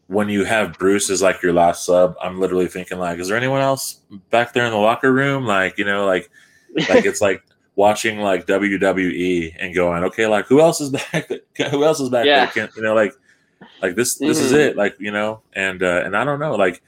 when 0.07 0.29
you 0.29 0.45
have 0.45 0.77
Bruce 0.77 1.09
as 1.09 1.21
like 1.21 1.41
your 1.41 1.53
last 1.53 1.83
sub, 1.85 2.15
I'm 2.21 2.39
literally 2.39 2.67
thinking 2.67 2.99
like, 2.99 3.19
is 3.19 3.27
there 3.27 3.37
anyone 3.37 3.61
else 3.61 4.01
back 4.29 4.53
there 4.53 4.65
in 4.65 4.71
the 4.71 4.77
locker 4.77 5.11
room? 5.11 5.45
Like, 5.45 5.77
you 5.77 5.85
know, 5.85 6.05
like 6.05 6.29
like 6.89 7.05
it's 7.05 7.21
like 7.21 7.43
watching 7.75 8.19
like 8.19 8.45
WWE 8.45 9.55
and 9.59 9.73
going, 9.73 10.03
okay, 10.03 10.27
like 10.27 10.45
who 10.45 10.61
else 10.61 10.79
is 10.81 10.89
back? 10.91 11.29
Who 11.71 11.83
else 11.83 11.99
is 11.99 12.09
back 12.09 12.25
Yeah. 12.25 12.45
there? 12.45 12.67
Can, 12.67 12.69
you 12.75 12.83
know, 12.83 12.93
like 12.93 13.13
like 13.81 13.95
this 13.95 14.15
this 14.15 14.39
is 14.39 14.51
Mhm. 14.53 14.59
it. 14.59 14.75
Like 14.77 14.95
you 14.99 15.11
know, 15.11 15.41
and 15.53 15.81
uh, 15.83 16.01
and 16.05 16.15
I 16.15 16.23
don't 16.23 16.39
know, 16.39 16.55
like 16.55 16.81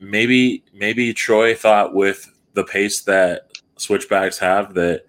maybe 0.00 0.64
maybe 0.72 1.12
Troy 1.12 1.54
thought 1.54 1.94
with 1.94 2.30
the 2.54 2.64
pace 2.64 3.02
that 3.02 3.50
switchbacks 3.76 4.38
have 4.38 4.74
that 4.74 5.04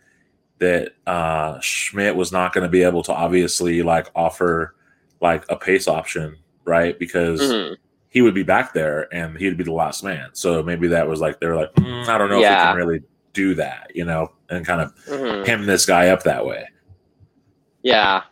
that 0.60 0.94
uh 1.08 1.60
Schmidt 1.62 2.16
was 2.16 2.32
not 2.32 2.54
going 2.54 2.64
to 2.64 2.70
be 2.70 2.84
able 2.84 3.04
to 3.04 3.14
obviously 3.14 3.82
like 3.82 4.08
offer 4.16 4.76
like 5.22 5.46
a 5.50 5.56
pace 5.56 5.88
option, 5.88 6.38
right? 6.66 6.98
Because 7.00 7.42
Mhm. 7.42 7.78
he 8.10 8.22
would 8.22 8.34
be 8.34 8.44
back 8.44 8.74
there 8.74 9.08
and 9.14 9.38
he'd 9.38 9.58
be 9.58 9.64
the 9.64 9.72
last 9.72 10.04
man. 10.04 10.30
So 10.34 10.64
maybe 10.64 10.88
that 10.90 11.08
was 11.08 11.22
like 11.22 11.40
they 11.40 11.48
were 11.48 11.56
like, 11.56 11.74
"Mm, 11.76 12.08
I 12.08 12.18
don't 12.18 12.30
know 12.30 12.38
if 12.38 12.42
Yeah. 12.42 12.66
we 12.66 12.68
can 12.68 12.76
really 12.88 13.04
do 13.34 13.54
that, 13.56 13.92
you 13.96 14.06
know, 14.06 14.34
and 14.50 14.66
kind 14.66 14.82
of 14.82 14.94
Mhm. 15.06 15.46
hem 15.46 15.66
this 15.66 15.86
guy 15.86 16.10
up 16.10 16.24
that 16.24 16.46
way. 16.46 16.68
Yeah, 17.84 18.24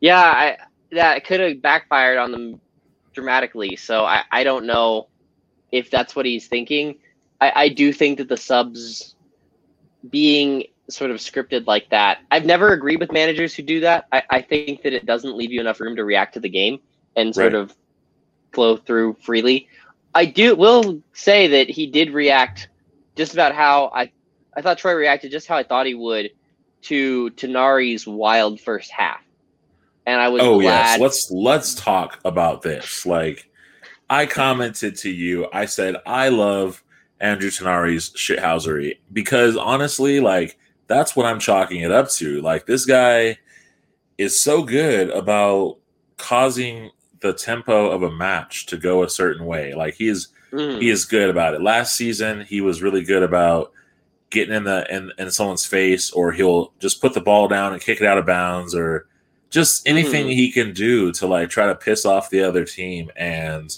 yeah. 0.00 0.20
I 0.20 0.56
that 0.92 1.24
could 1.24 1.40
have 1.40 1.60
backfired 1.60 2.18
on 2.18 2.30
them 2.30 2.60
dramatically. 3.12 3.74
So 3.76 4.04
I 4.04 4.22
I 4.30 4.44
don't 4.44 4.66
know 4.66 5.08
if 5.74 5.90
that's 5.90 6.14
what 6.16 6.24
he's 6.26 6.46
thinking. 6.48 6.98
I 7.40 7.52
I 7.64 7.68
do 7.68 7.92
think 7.92 8.18
that 8.18 8.28
the 8.28 8.36
subs 8.36 9.14
being 10.08 10.64
sort 10.90 11.10
of 11.10 11.16
scripted 11.18 11.66
like 11.66 11.88
that. 11.90 12.18
I've 12.30 12.44
never 12.44 12.72
agreed 12.72 13.00
with 13.00 13.10
managers 13.12 13.54
who 13.54 13.62
do 13.62 13.80
that. 13.80 14.06
I, 14.12 14.22
I 14.30 14.42
think 14.42 14.82
that 14.82 14.92
it 14.92 15.06
doesn't 15.06 15.36
leave 15.36 15.50
you 15.50 15.60
enough 15.60 15.80
room 15.80 15.96
to 15.96 16.04
react 16.04 16.34
to 16.34 16.40
the 16.40 16.48
game 16.50 16.78
and 17.16 17.34
sort 17.34 17.54
Right. 17.54 17.54
of 17.54 17.74
flow 18.52 18.76
through 18.76 19.14
freely. 19.22 19.68
I 20.14 20.26
do 20.26 20.54
will 20.54 21.02
say 21.14 21.46
that 21.48 21.70
he 21.70 21.86
did 21.86 22.10
react 22.12 22.68
just 23.16 23.32
about 23.32 23.54
how 23.54 23.90
I 23.94 24.12
I 24.56 24.62
thought 24.62 24.78
Troy 24.78 24.94
reacted 24.94 25.32
just 25.32 25.48
how 25.48 25.56
I 25.56 25.64
thought 25.64 25.86
he 25.86 25.94
would 25.94 26.30
to 26.82 27.30
Tinari's 27.30 28.06
wild 28.06 28.60
first 28.60 28.90
half. 28.92 29.20
And 30.06 30.20
I 30.20 30.28
was 30.28 30.42
Oh 30.42 30.58
glad 30.60 31.00
yes, 31.00 31.00
let's 31.00 31.30
let's 31.30 31.74
talk 31.74 32.20
about 32.24 32.62
this. 32.62 33.06
Like 33.06 33.50
I 34.14 34.26
commented 34.26 34.94
to 34.98 35.10
you, 35.10 35.48
I 35.52 35.64
said 35.66 35.96
I 36.06 36.28
love 36.28 36.82
Andrew 37.20 37.50
Tinari's 37.50 38.10
shithousery 38.10 38.98
because 39.12 39.56
honestly, 39.56 40.20
like 40.20 40.56
that's 40.86 41.16
what 41.16 41.26
I'm 41.26 41.40
chalking 41.40 41.80
it 41.80 41.90
up 41.90 42.08
to. 42.12 42.40
Like 42.40 42.66
this 42.66 42.84
guy 42.84 43.38
is 44.16 44.38
so 44.38 44.62
good 44.62 45.10
about 45.10 45.78
causing 46.16 46.90
the 47.20 47.32
tempo 47.32 47.90
of 47.90 48.04
a 48.04 48.10
match 48.12 48.66
to 48.66 48.76
go 48.76 49.02
a 49.02 49.08
certain 49.10 49.46
way. 49.46 49.74
Like 49.74 49.94
he 49.94 50.06
is 50.08 50.28
Mhm. 50.52 50.80
he 50.80 50.90
is 50.90 51.04
good 51.04 51.28
about 51.30 51.54
it. 51.54 51.62
Last 51.62 51.96
season, 51.96 52.42
he 52.42 52.60
was 52.60 52.82
really 52.82 53.02
good 53.02 53.24
about 53.24 53.72
getting 54.30 54.54
in 54.54 54.62
the 54.64 54.86
in, 54.94 55.10
in 55.18 55.30
someone's 55.32 55.66
face, 55.66 56.12
or 56.12 56.30
he'll 56.30 56.72
just 56.78 57.00
put 57.00 57.14
the 57.14 57.20
ball 57.20 57.48
down 57.48 57.72
and 57.72 57.82
kick 57.82 58.00
it 58.00 58.06
out 58.06 58.18
of 58.18 58.26
bounds, 58.26 58.74
or 58.76 59.06
just 59.50 59.88
anything 59.88 60.26
Mhm. 60.28 60.34
he 60.34 60.52
can 60.52 60.72
do 60.72 61.10
to 61.12 61.26
like 61.26 61.50
try 61.50 61.66
to 61.66 61.74
piss 61.74 62.04
off 62.04 62.30
the 62.30 62.42
other 62.42 62.64
team. 62.64 63.10
And 63.16 63.76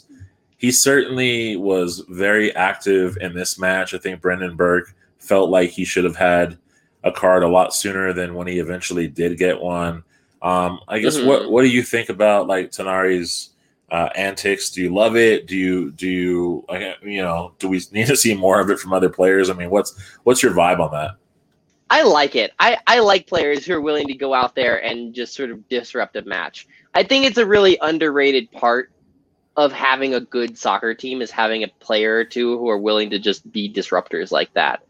he 0.57 0.73
certainly 0.73 1.57
was 1.57 2.05
very 2.09 2.55
active 2.55 3.19
in 3.21 3.35
this 3.35 3.59
match. 3.59 3.95
I 3.95 3.99
think 3.99 4.21
Brendan 4.21 4.57
Burke 4.57 4.95
felt 5.19 5.51
like 5.51 5.71
he 5.71 5.85
should 5.85 6.05
have 6.05 6.17
had 6.17 6.57
a 7.05 7.13
card 7.13 7.43
a 7.43 7.49
lot 7.49 7.75
sooner 7.75 8.13
than 8.13 8.35
when 8.35 8.47
he 8.47 8.59
eventually 8.59 9.07
did 9.07 9.39
get 9.39 9.61
one. 9.61 10.03
Um, 10.43 10.81
I 10.89 10.99
guess 10.99 11.17
Mhm. 11.17 11.27
what 11.27 11.51
what 11.51 11.63
do 11.63 11.69
you 11.69 11.83
think 11.83 12.09
about 12.09 12.47
like 12.47 12.71
Tinari's 12.71 13.51
uh, 13.91 14.09
antics? 14.17 14.71
Do 14.71 14.83
you 14.83 14.93
love 14.93 15.17
it? 15.17 15.47
Do 15.47 15.57
you 15.57 15.93
do 15.93 16.09
you 16.09 16.67
you 17.03 17.23
know? 17.23 17.53
Do 17.59 17.69
we 17.69 17.81
need 17.93 18.07
to 18.09 18.17
see 18.17 18.35
more 18.35 18.61
of 18.61 18.69
it 18.71 18.79
from 18.79 18.93
other 18.93 19.09
players? 19.09 19.49
I 19.51 19.55
mean, 19.55 19.71
what's 19.71 19.95
what's 20.25 20.43
your 20.43 20.53
vibe 20.53 20.81
on 20.81 20.91
that? 20.93 21.13
I 21.89 22.03
like 22.03 22.35
it. 22.35 22.51
I, 22.59 22.79
I 22.89 22.99
like 22.99 23.29
players 23.29 23.65
who 23.65 23.73
are 23.75 23.81
willing 23.81 24.09
to 24.09 24.15
go 24.15 24.35
out 24.35 24.57
there 24.57 24.83
and 24.85 25.15
just 25.15 25.35
sort 25.35 25.51
of 25.53 25.69
disrupt 25.69 26.17
a 26.17 26.23
match. 26.23 26.67
I 26.95 27.05
think 27.05 27.25
it's 27.25 27.39
a 27.39 27.47
really 27.47 27.79
underrated 27.81 28.51
part 28.51 28.91
of 29.57 29.73
having 29.73 30.15
a 30.15 30.21
good 30.21 30.59
soccer 30.59 30.95
team 30.95 31.23
is 31.23 31.31
having 31.31 31.63
a 31.63 31.69
player 31.69 32.17
or 32.17 32.25
two 32.25 32.59
who 32.59 32.69
are 32.69 32.79
willing 32.79 33.11
to 33.11 33.19
just 33.19 33.51
be 33.51 33.73
disruptors 33.73 34.31
like 34.31 34.53
that. 34.55 34.83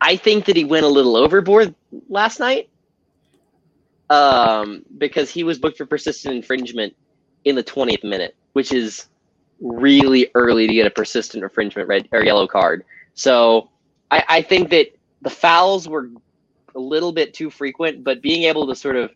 I 0.00 0.16
think 0.16 0.44
that 0.46 0.56
he 0.56 0.64
went 0.64 0.84
a 0.84 0.88
little 0.88 1.16
overboard 1.16 1.74
last 2.08 2.38
night 2.38 2.68
um, 4.10 4.84
because 4.98 5.30
he 5.30 5.44
was 5.44 5.58
booked 5.58 5.78
for 5.78 5.86
persistent 5.86 6.36
infringement 6.36 6.94
in 7.44 7.54
the 7.54 7.64
20th 7.64 8.04
minute, 8.04 8.36
which 8.52 8.72
is 8.72 9.06
really 9.60 10.30
early 10.34 10.66
to 10.66 10.74
get 10.74 10.86
a 10.86 10.90
persistent 10.90 11.42
infringement 11.42 11.88
red 11.88 12.06
or 12.12 12.22
yellow 12.22 12.46
card. 12.46 12.84
So 13.14 13.70
I, 14.10 14.24
I 14.28 14.42
think 14.42 14.68
that 14.70 14.88
the 15.22 15.30
fouls 15.30 15.88
were 15.88 16.10
a 16.74 16.78
little 16.78 17.12
bit 17.12 17.32
too 17.32 17.48
frequent, 17.48 18.04
but 18.04 18.20
being 18.20 18.42
able 18.42 18.66
to 18.66 18.74
sort 18.74 18.96
of 18.96 19.10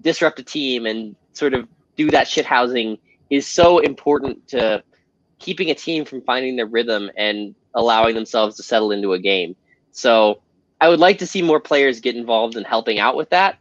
disrupt 0.00 0.38
a 0.38 0.42
team 0.42 0.86
and 0.86 1.14
sort 1.34 1.52
of 1.52 1.68
do 1.96 2.10
that 2.10 2.26
shit 2.26 2.46
housing 2.46 2.98
is 3.30 3.46
so 3.46 3.78
important 3.78 4.48
to 4.48 4.82
keeping 5.38 5.70
a 5.70 5.74
team 5.74 6.04
from 6.04 6.22
finding 6.22 6.56
their 6.56 6.66
rhythm 6.66 7.10
and 7.16 7.54
allowing 7.74 8.14
themselves 8.14 8.56
to 8.56 8.62
settle 8.62 8.90
into 8.90 9.12
a 9.12 9.18
game. 9.18 9.54
So 9.92 10.42
I 10.80 10.88
would 10.88 11.00
like 11.00 11.18
to 11.18 11.26
see 11.26 11.42
more 11.42 11.60
players 11.60 12.00
get 12.00 12.16
involved 12.16 12.56
in 12.56 12.64
helping 12.64 12.98
out 12.98 13.16
with 13.16 13.30
that. 13.30 13.58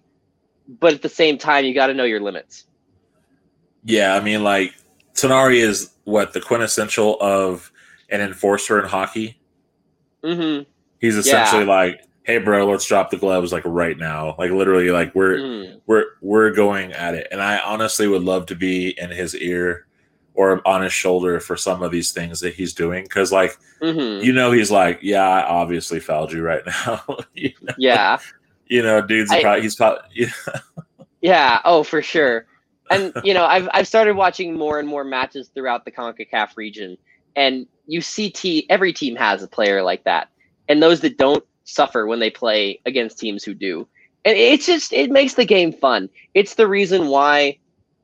But 0.67 0.93
at 0.93 1.01
the 1.01 1.09
same 1.09 1.37
time, 1.37 1.65
you 1.65 1.73
got 1.73 1.87
to 1.87 1.93
know 1.93 2.03
your 2.03 2.21
limits. 2.21 2.65
Yeah, 3.83 4.15
I 4.15 4.19
mean, 4.19 4.43
like 4.43 4.73
Tinari 5.13 5.57
is 5.57 5.91
what 6.05 6.33
the 6.33 6.41
quintessential 6.41 7.17
of 7.21 7.71
an 8.09 8.21
enforcer 8.21 8.79
in 8.79 8.87
hockey. 8.87 9.39
hmm 10.23 10.61
He's 10.99 11.17
essentially 11.17 11.65
like, 11.65 12.01
"Hey, 12.25 12.37
bro, 12.39 12.67
let's 12.69 12.85
drop 12.85 13.09
the 13.11 13.17
gloves 13.17 13.51
like 13.53 13.63
right 13.65 13.97
now." 13.97 14.35
Like 14.37 14.51
literally, 14.51 14.89
like 14.91 15.13
we're 15.15 15.37
Mm. 15.37 15.81
we're 15.85 16.05
we're 16.21 16.51
going 16.51 16.91
at 16.93 17.13
it. 17.15 17.27
And 17.31 17.41
I 17.41 17.59
honestly 17.59 18.07
would 18.07 18.23
love 18.23 18.45
to 18.47 18.55
be 18.55 18.89
in 18.99 19.09
his 19.11 19.35
ear 19.35 19.85
or 20.33 20.61
on 20.67 20.81
his 20.81 20.91
shoulder 20.91 21.39
for 21.39 21.55
some 21.55 21.81
of 21.81 21.91
these 21.91 22.11
things 22.11 22.41
that 22.41 22.53
he's 22.53 22.73
doing 22.73 23.03
because, 23.03 23.31
like, 23.31 23.57
hmm 23.81 24.19
you 24.21 24.33
know, 24.33 24.51
he's 24.51 24.69
like, 24.71 24.99
"Yeah, 25.01 25.25
I 25.27 25.47
obviously 25.47 25.99
fouled 25.99 26.33
you 26.33 26.41
right 26.41 26.63
now." 26.85 27.01
you, 27.33 27.51
know, 27.61 27.73
Yeah. 27.77 28.17
you 28.67 28.81
know, 28.83 29.01
dude's 29.01 29.31
I- 29.31 29.41
probably 29.41 29.61
he's 29.61 29.75
probably 29.75 30.01
yeah, 30.13 30.29
Yeah, 31.21 31.61
oh 31.65 31.83
for 31.83 32.01
sure. 32.01 32.45
And 32.91 33.13
you 33.23 33.33
know, 33.33 33.45
I've 33.45 33.67
I've 33.73 33.87
started 33.87 34.15
watching 34.15 34.53
more 34.57 34.77
and 34.79 34.87
more 34.87 35.03
matches 35.03 35.49
throughout 35.55 35.85
the 35.85 35.91
CONCACAF 35.91 36.55
region, 36.55 36.97
and 37.35 37.65
you 37.87 37.99
see 38.01 38.29
te- 38.29 38.67
every 38.69 38.93
team 38.93 39.15
has 39.15 39.41
a 39.41 39.47
player 39.47 39.81
like 39.81 40.03
that, 40.03 40.29
and 40.69 40.83
those 40.83 40.99
that 41.01 41.17
don't 41.17 41.43
suffer 41.65 42.07
when 42.07 42.19
they 42.19 42.29
play 42.29 42.79
against 42.85 43.19
teams 43.19 43.43
who 43.43 43.53
do. 43.53 43.87
And 44.23 44.37
it's 44.37 44.65
just 44.65 44.93
it 44.93 45.11
makes 45.11 45.33
the 45.33 45.45
game 45.45 45.73
fun. 45.73 46.09
It's 46.33 46.55
the 46.55 46.67
reason 46.67 47.07
why 47.07 47.59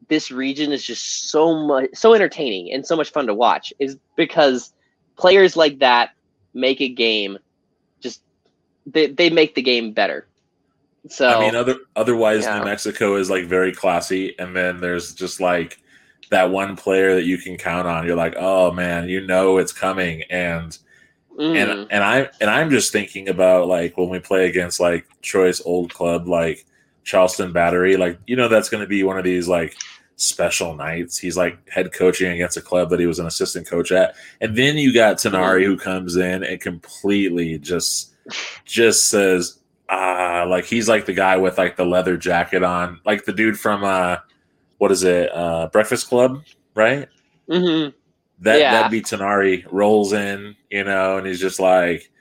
this 0.08 0.30
region 0.30 0.72
is 0.72 0.84
just 0.84 1.32
so 1.32 1.66
much 1.66 1.90
so 1.94 2.14
entertaining 2.14 2.72
and 2.74 2.86
so 2.86 2.96
much 2.96 3.12
fun 3.12 3.26
to 3.28 3.34
watch 3.34 3.72
is 3.80 3.98
because 4.18 4.74
players 5.16 5.56
like 5.56 5.80
that 5.80 6.12
make 6.54 6.82
a 6.82 6.90
game 6.90 7.38
just 8.02 8.22
they, 8.86 9.08
they 9.08 9.30
make 9.30 9.56
the 9.56 9.62
game 9.62 9.94
better. 9.94 10.28
So 11.08 11.28
I 11.28 11.40
mean, 11.40 11.56
other 11.56 11.78
otherwise, 11.96 12.44
Yeah. 12.44 12.60
New 12.60 12.66
Mexico 12.66 13.16
is 13.16 13.30
like 13.30 13.46
very 13.46 13.74
classy, 13.74 14.38
and 14.38 14.56
then 14.56 14.82
there's 14.82 15.14
just 15.14 15.40
like 15.40 15.80
that 16.30 16.52
one 16.52 16.76
player 16.76 17.16
that 17.16 17.24
you 17.24 17.38
can 17.38 17.58
count 17.58 17.88
on. 17.88 18.06
You're 18.06 18.16
like, 18.16 18.36
oh 18.38 18.72
man, 18.72 19.10
you 19.10 19.26
know 19.26 19.58
it's 19.58 19.74
coming, 19.74 20.24
and 20.30 20.78
mhm. 21.38 21.56
and 21.56 21.88
and 21.92 22.04
I 22.04 22.30
and 22.40 22.50
I'm 22.50 22.70
just 22.70 22.92
thinking 22.92 23.30
about 23.30 23.68
like 23.68 23.98
when 23.98 24.10
we 24.10 24.20
play 24.20 24.48
against 24.48 24.80
like 24.80 25.06
Troy's 25.22 25.62
old 25.62 25.94
club, 25.94 26.28
like 26.28 26.66
Charleston 27.04 27.52
Battery, 27.52 27.98
like 27.98 28.20
you 28.28 28.36
know 28.36 28.48
that's 28.48 28.70
going 28.70 28.82
to 28.84 28.88
be 28.88 29.04
one 29.04 29.18
of 29.18 29.24
these 29.24 29.48
like 29.48 29.76
special 30.16 30.76
nights. 30.76 31.18
He's 31.18 31.38
like 31.38 31.58
head 31.70 31.94
coaching 31.94 32.32
against 32.32 32.58
a 32.58 32.62
club 32.62 32.90
that 32.90 33.00
he 33.00 33.06
was 33.06 33.20
an 33.20 33.26
assistant 33.26 33.68
coach 33.68 33.92
at, 33.92 34.16
and 34.40 34.56
then 34.56 34.78
you 34.78 34.94
got 34.94 35.18
Tinari 35.18 35.66
who 35.66 35.78
comes 35.78 36.16
in 36.16 36.44
and 36.44 36.62
completely 36.62 37.58
just 37.58 38.14
just 38.66 39.10
says, 39.10 39.60
uh 39.90 40.46
like 40.48 40.66
he's 40.66 40.88
like 40.88 41.06
the 41.06 41.14
guy 41.14 41.38
with 41.38 41.58
like 41.58 41.76
the 41.76 41.86
leather 41.86 42.18
jacket 42.18 42.64
on, 42.64 43.00
like 43.06 43.26
the 43.26 43.34
dude 43.34 43.60
from 43.60 43.84
uh 43.84 44.18
what 44.78 44.92
is 44.92 45.04
it, 45.04 45.34
uh 45.36 45.68
Breakfast 45.72 46.08
Club, 46.08 46.44
right? 46.76 47.08
hmm 47.50 47.88
That 48.42 48.60
Yeah. 48.60 48.72
that'd 48.72 48.92
be 48.92 49.02
Tinari 49.02 49.66
rolls 49.72 50.14
in, 50.14 50.56
you 50.70 50.84
know, 50.84 51.18
and 51.18 51.28
he's 51.28 51.40
just 51.40 51.60
like 51.60 52.12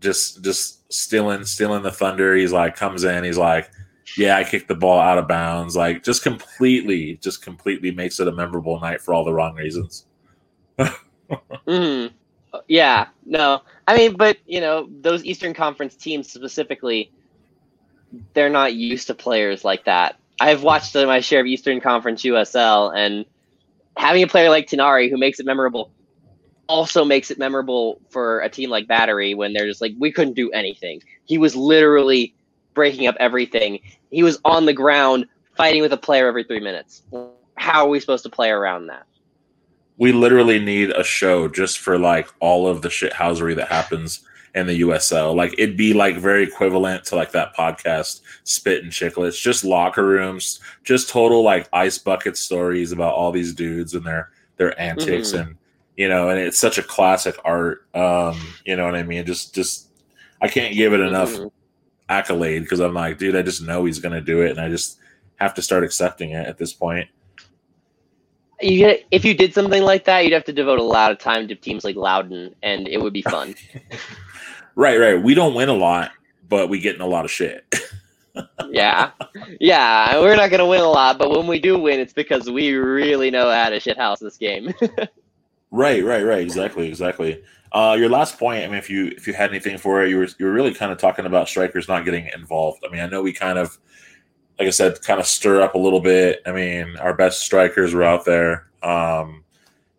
just 0.00 0.42
just 0.44 0.92
stealing 0.92 1.44
stealing 1.44 1.82
the 1.82 1.92
thunder. 1.92 2.34
He's 2.36 2.52
like 2.52 2.76
comes 2.76 3.04
in, 3.04 3.24
he's 3.24 3.38
like, 3.38 3.70
Yeah, 4.16 4.36
I 4.36 4.44
kicked 4.44 4.68
the 4.68 4.74
ball 4.74 4.98
out 5.00 5.18
of 5.18 5.28
bounds. 5.28 5.76
Like 5.76 6.02
just 6.04 6.22
completely, 6.22 7.16
just 7.22 7.42
completely 7.42 7.90
makes 7.92 8.20
it 8.20 8.28
a 8.28 8.32
memorable 8.32 8.80
night 8.80 9.00
for 9.00 9.14
all 9.14 9.24
the 9.24 9.32
wrong 9.34 9.54
reasons. 9.56 10.06
hmm 11.66 12.06
Yeah, 12.68 13.08
no. 13.24 13.62
I 13.86 13.96
mean, 13.96 14.16
but 14.16 14.38
you 14.46 14.60
know, 14.60 14.88
those 15.00 15.24
Eastern 15.24 15.54
Conference 15.54 15.96
teams 15.96 16.30
specifically, 16.32 17.10
they're 18.34 18.50
not 18.50 18.74
used 18.74 19.06
to 19.08 19.14
players 19.14 19.64
like 19.64 19.84
that. 19.84 20.16
I've 20.40 20.62
watched 20.62 20.94
my 20.94 21.20
share 21.20 21.40
of 21.40 21.46
Eastern 21.46 21.80
Conference 21.80 22.22
USL, 22.24 22.94
and 22.96 23.24
having 23.96 24.22
a 24.22 24.26
player 24.26 24.50
like 24.50 24.66
Tinari 24.66 25.10
who 25.10 25.18
makes 25.18 25.40
it 25.40 25.46
memorable 25.46 25.92
also 26.68 27.04
makes 27.04 27.30
it 27.30 27.38
memorable 27.38 28.00
for 28.08 28.40
a 28.40 28.48
team 28.48 28.70
like 28.70 28.86
Battery 28.86 29.34
when 29.34 29.52
they're 29.52 29.66
just 29.66 29.80
like, 29.80 29.92
we 29.98 30.10
couldn't 30.10 30.34
do 30.34 30.50
anything. 30.52 31.02
He 31.24 31.36
was 31.36 31.54
literally 31.54 32.34
breaking 32.72 33.06
up 33.06 33.16
everything. 33.20 33.80
He 34.10 34.22
was 34.22 34.38
on 34.44 34.64
the 34.64 34.72
ground 34.72 35.26
fighting 35.56 35.82
with 35.82 35.92
a 35.92 35.98
player 35.98 36.28
every 36.28 36.44
three 36.44 36.60
minutes. 36.60 37.02
How 37.56 37.84
are 37.84 37.88
we 37.88 38.00
supposed 38.00 38.22
to 38.24 38.30
play 38.30 38.48
around 38.48 38.86
that? 38.86 39.06
we 40.02 40.12
literally 40.12 40.58
need 40.58 40.90
a 40.90 41.04
show 41.04 41.48
just 41.48 41.78
for 41.78 41.98
like 41.98 42.28
all 42.40 42.66
of 42.66 42.82
the 42.82 42.88
shithousery 42.88 43.54
that 43.54 43.68
happens 43.68 44.20
in 44.54 44.66
the 44.66 44.80
USL. 44.82 45.34
Like 45.34 45.54
it'd 45.58 45.76
be 45.76 45.94
like 45.94 46.16
very 46.16 46.42
equivalent 46.42 47.04
to 47.06 47.16
like 47.16 47.32
that 47.32 47.54
podcast, 47.56 48.20
Spit 48.44 48.82
and 48.82 48.92
Chicklets, 48.92 49.40
just 49.40 49.64
locker 49.64 50.06
rooms, 50.06 50.60
just 50.84 51.08
total 51.08 51.42
like 51.42 51.68
ice 51.72 51.98
bucket 51.98 52.36
stories 52.36 52.92
about 52.92 53.14
all 53.14 53.32
these 53.32 53.54
dudes 53.54 53.94
and 53.94 54.04
their 54.04 54.30
their 54.56 54.78
antics 54.80 55.32
Mhm. 55.32 55.40
and 55.40 55.56
you 55.96 56.08
know, 56.08 56.28
and 56.30 56.38
it's 56.38 56.58
such 56.58 56.78
a 56.78 56.82
classic 56.82 57.36
art. 57.44 57.86
Um, 57.94 58.40
you 58.64 58.76
know 58.76 58.84
what 58.86 58.94
I 58.94 59.02
mean? 59.02 59.24
Just 59.26 59.54
just 59.54 59.88
I 60.40 60.48
can't 60.48 60.74
give 60.74 60.92
it 60.92 61.00
enough 61.00 61.30
Mhm. 61.30 61.50
accolade 62.08 62.62
because 62.62 62.80
I'm 62.80 62.94
like, 62.94 63.18
dude, 63.18 63.36
I 63.36 63.42
just 63.42 63.62
know 63.62 63.84
he's 63.84 63.98
gonna 64.00 64.20
do 64.20 64.42
it 64.42 64.50
and 64.50 64.60
I 64.60 64.68
just 64.68 64.98
have 65.36 65.54
to 65.54 65.62
start 65.62 65.82
accepting 65.84 66.30
it 66.30 66.46
at 66.46 66.58
this 66.58 66.72
point. 66.72 67.08
You 68.60 68.78
get, 68.78 69.04
if 69.10 69.24
you 69.24 69.34
did 69.34 69.52
something 69.54 69.82
like 69.82 70.04
that, 70.04 70.20
you'd 70.24 70.32
have 70.34 70.44
to 70.44 70.52
devote 70.52 70.78
a 70.78 70.84
lot 70.84 71.10
of 71.10 71.18
time 71.18 71.48
to 71.48 71.54
teams 71.56 71.82
like 71.84 71.96
Loudoun, 71.96 72.54
and 72.62 72.86
it 72.86 73.00
would 73.02 73.12
be 73.12 73.22
fun. 73.22 73.56
Right, 74.74 74.98
right. 74.98 75.22
We 75.22 75.34
don't 75.34 75.54
win 75.54 75.68
a 75.68 75.74
lot, 75.74 76.12
but 76.48 76.68
we 76.68 76.80
get 76.80 76.94
in 76.94 77.00
a 77.00 77.06
lot 77.06 77.24
of 77.24 77.30
shit. 77.30 77.64
yeah, 78.70 79.10
yeah. 79.60 80.18
We're 80.20 80.36
not 80.36 80.50
gonna 80.50 80.66
win 80.66 80.80
a 80.80 80.88
lot, 80.88 81.18
but 81.18 81.30
when 81.30 81.46
we 81.46 81.58
do 81.58 81.78
win, 81.78 82.00
it's 82.00 82.12
because 82.12 82.50
we 82.50 82.72
really 82.74 83.30
know 83.30 83.50
how 83.50 83.68
to 83.68 83.76
shithouse 83.76 84.18
this 84.18 84.38
game. 84.38 84.72
right, 85.70 86.04
right, 86.04 86.24
right. 86.24 86.40
Exactly, 86.40 86.88
exactly. 86.88 87.42
Uh, 87.72 87.96
your 87.98 88.10
last 88.10 88.38
point. 88.38 88.64
I 88.64 88.66
mean, 88.66 88.76
if 88.76 88.90
you 88.90 89.08
if 89.08 89.26
you 89.26 89.32
had 89.32 89.50
anything 89.50 89.78
for 89.78 90.04
it, 90.04 90.10
you 90.10 90.18
were 90.18 90.28
you 90.38 90.46
were 90.46 90.52
really 90.52 90.74
kind 90.74 90.92
of 90.92 90.98
talking 90.98 91.26
about 91.26 91.48
strikers 91.48 91.88
not 91.88 92.04
getting 92.04 92.28
involved. 92.34 92.84
I 92.86 92.90
mean, 92.90 93.00
I 93.00 93.06
know 93.06 93.22
we 93.22 93.32
kind 93.32 93.58
of, 93.58 93.78
like 94.58 94.68
I 94.68 94.70
said, 94.70 95.00
kind 95.02 95.20
of 95.20 95.26
stir 95.26 95.62
up 95.62 95.74
a 95.74 95.78
little 95.78 96.00
bit. 96.00 96.42
I 96.46 96.52
mean, 96.52 96.96
our 96.98 97.14
best 97.14 97.40
strikers 97.40 97.94
were 97.94 98.02
out 98.02 98.24
there. 98.24 98.68
Um, 98.82 99.44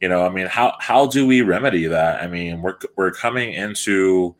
you 0.01 0.09
know, 0.09 0.25
I 0.25 0.29
mean, 0.29 0.47
how 0.47 0.75
how 0.79 1.07
do 1.07 1.25
we 1.25 1.41
remedy 1.41 1.87
that? 1.87 2.21
I 2.21 2.27
mean, 2.27 2.61
we're 2.61 2.77
we're 2.95 3.11
coming 3.11 3.53
into 3.53 4.35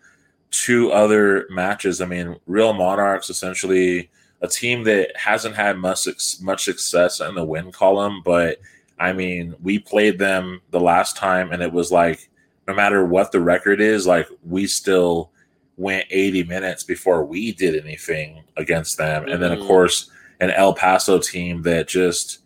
two 0.54 0.92
other 0.92 1.48
matches. 1.50 2.00
I 2.00 2.06
mean, 2.06 2.38
Real 2.46 2.74
Monarchs 2.74 3.30
essentially 3.30 4.10
a 4.42 4.48
team 4.48 4.84
that 4.84 5.16
hasn't 5.18 5.56
had 5.56 5.78
much 5.78 6.08
much 6.42 6.64
success 6.64 7.20
in 7.20 7.34
the 7.36 7.44
win 7.44 7.72
column, 7.72 8.22
but 8.24 8.60
I 9.00 9.12
mean, 9.14 9.56
we 9.64 9.80
played 9.80 10.20
them 10.20 10.62
the 10.70 10.80
last 10.80 11.18
time, 11.18 11.52
and 11.52 11.62
it 11.64 11.74
was 11.74 11.92
like 11.92 12.30
no 12.68 12.74
matter 12.74 13.04
what 13.04 13.32
the 13.32 13.42
record 13.42 13.82
is, 13.82 14.06
like 14.08 14.28
we 14.48 14.68
still 14.68 15.32
went 15.76 16.06
80 16.12 16.44
minutes 16.44 16.84
before 16.84 17.26
we 17.26 17.52
did 17.52 17.84
anything 17.84 18.44
against 18.56 18.98
them. 18.98 19.28
And 19.28 19.42
then, 19.42 19.52
of 19.52 19.60
Mhm. 19.60 19.68
course, 19.68 20.12
an 20.40 20.52
El 20.52 20.74
Paso 20.74 21.18
team 21.18 21.64
that 21.64 21.88
just 21.88 22.40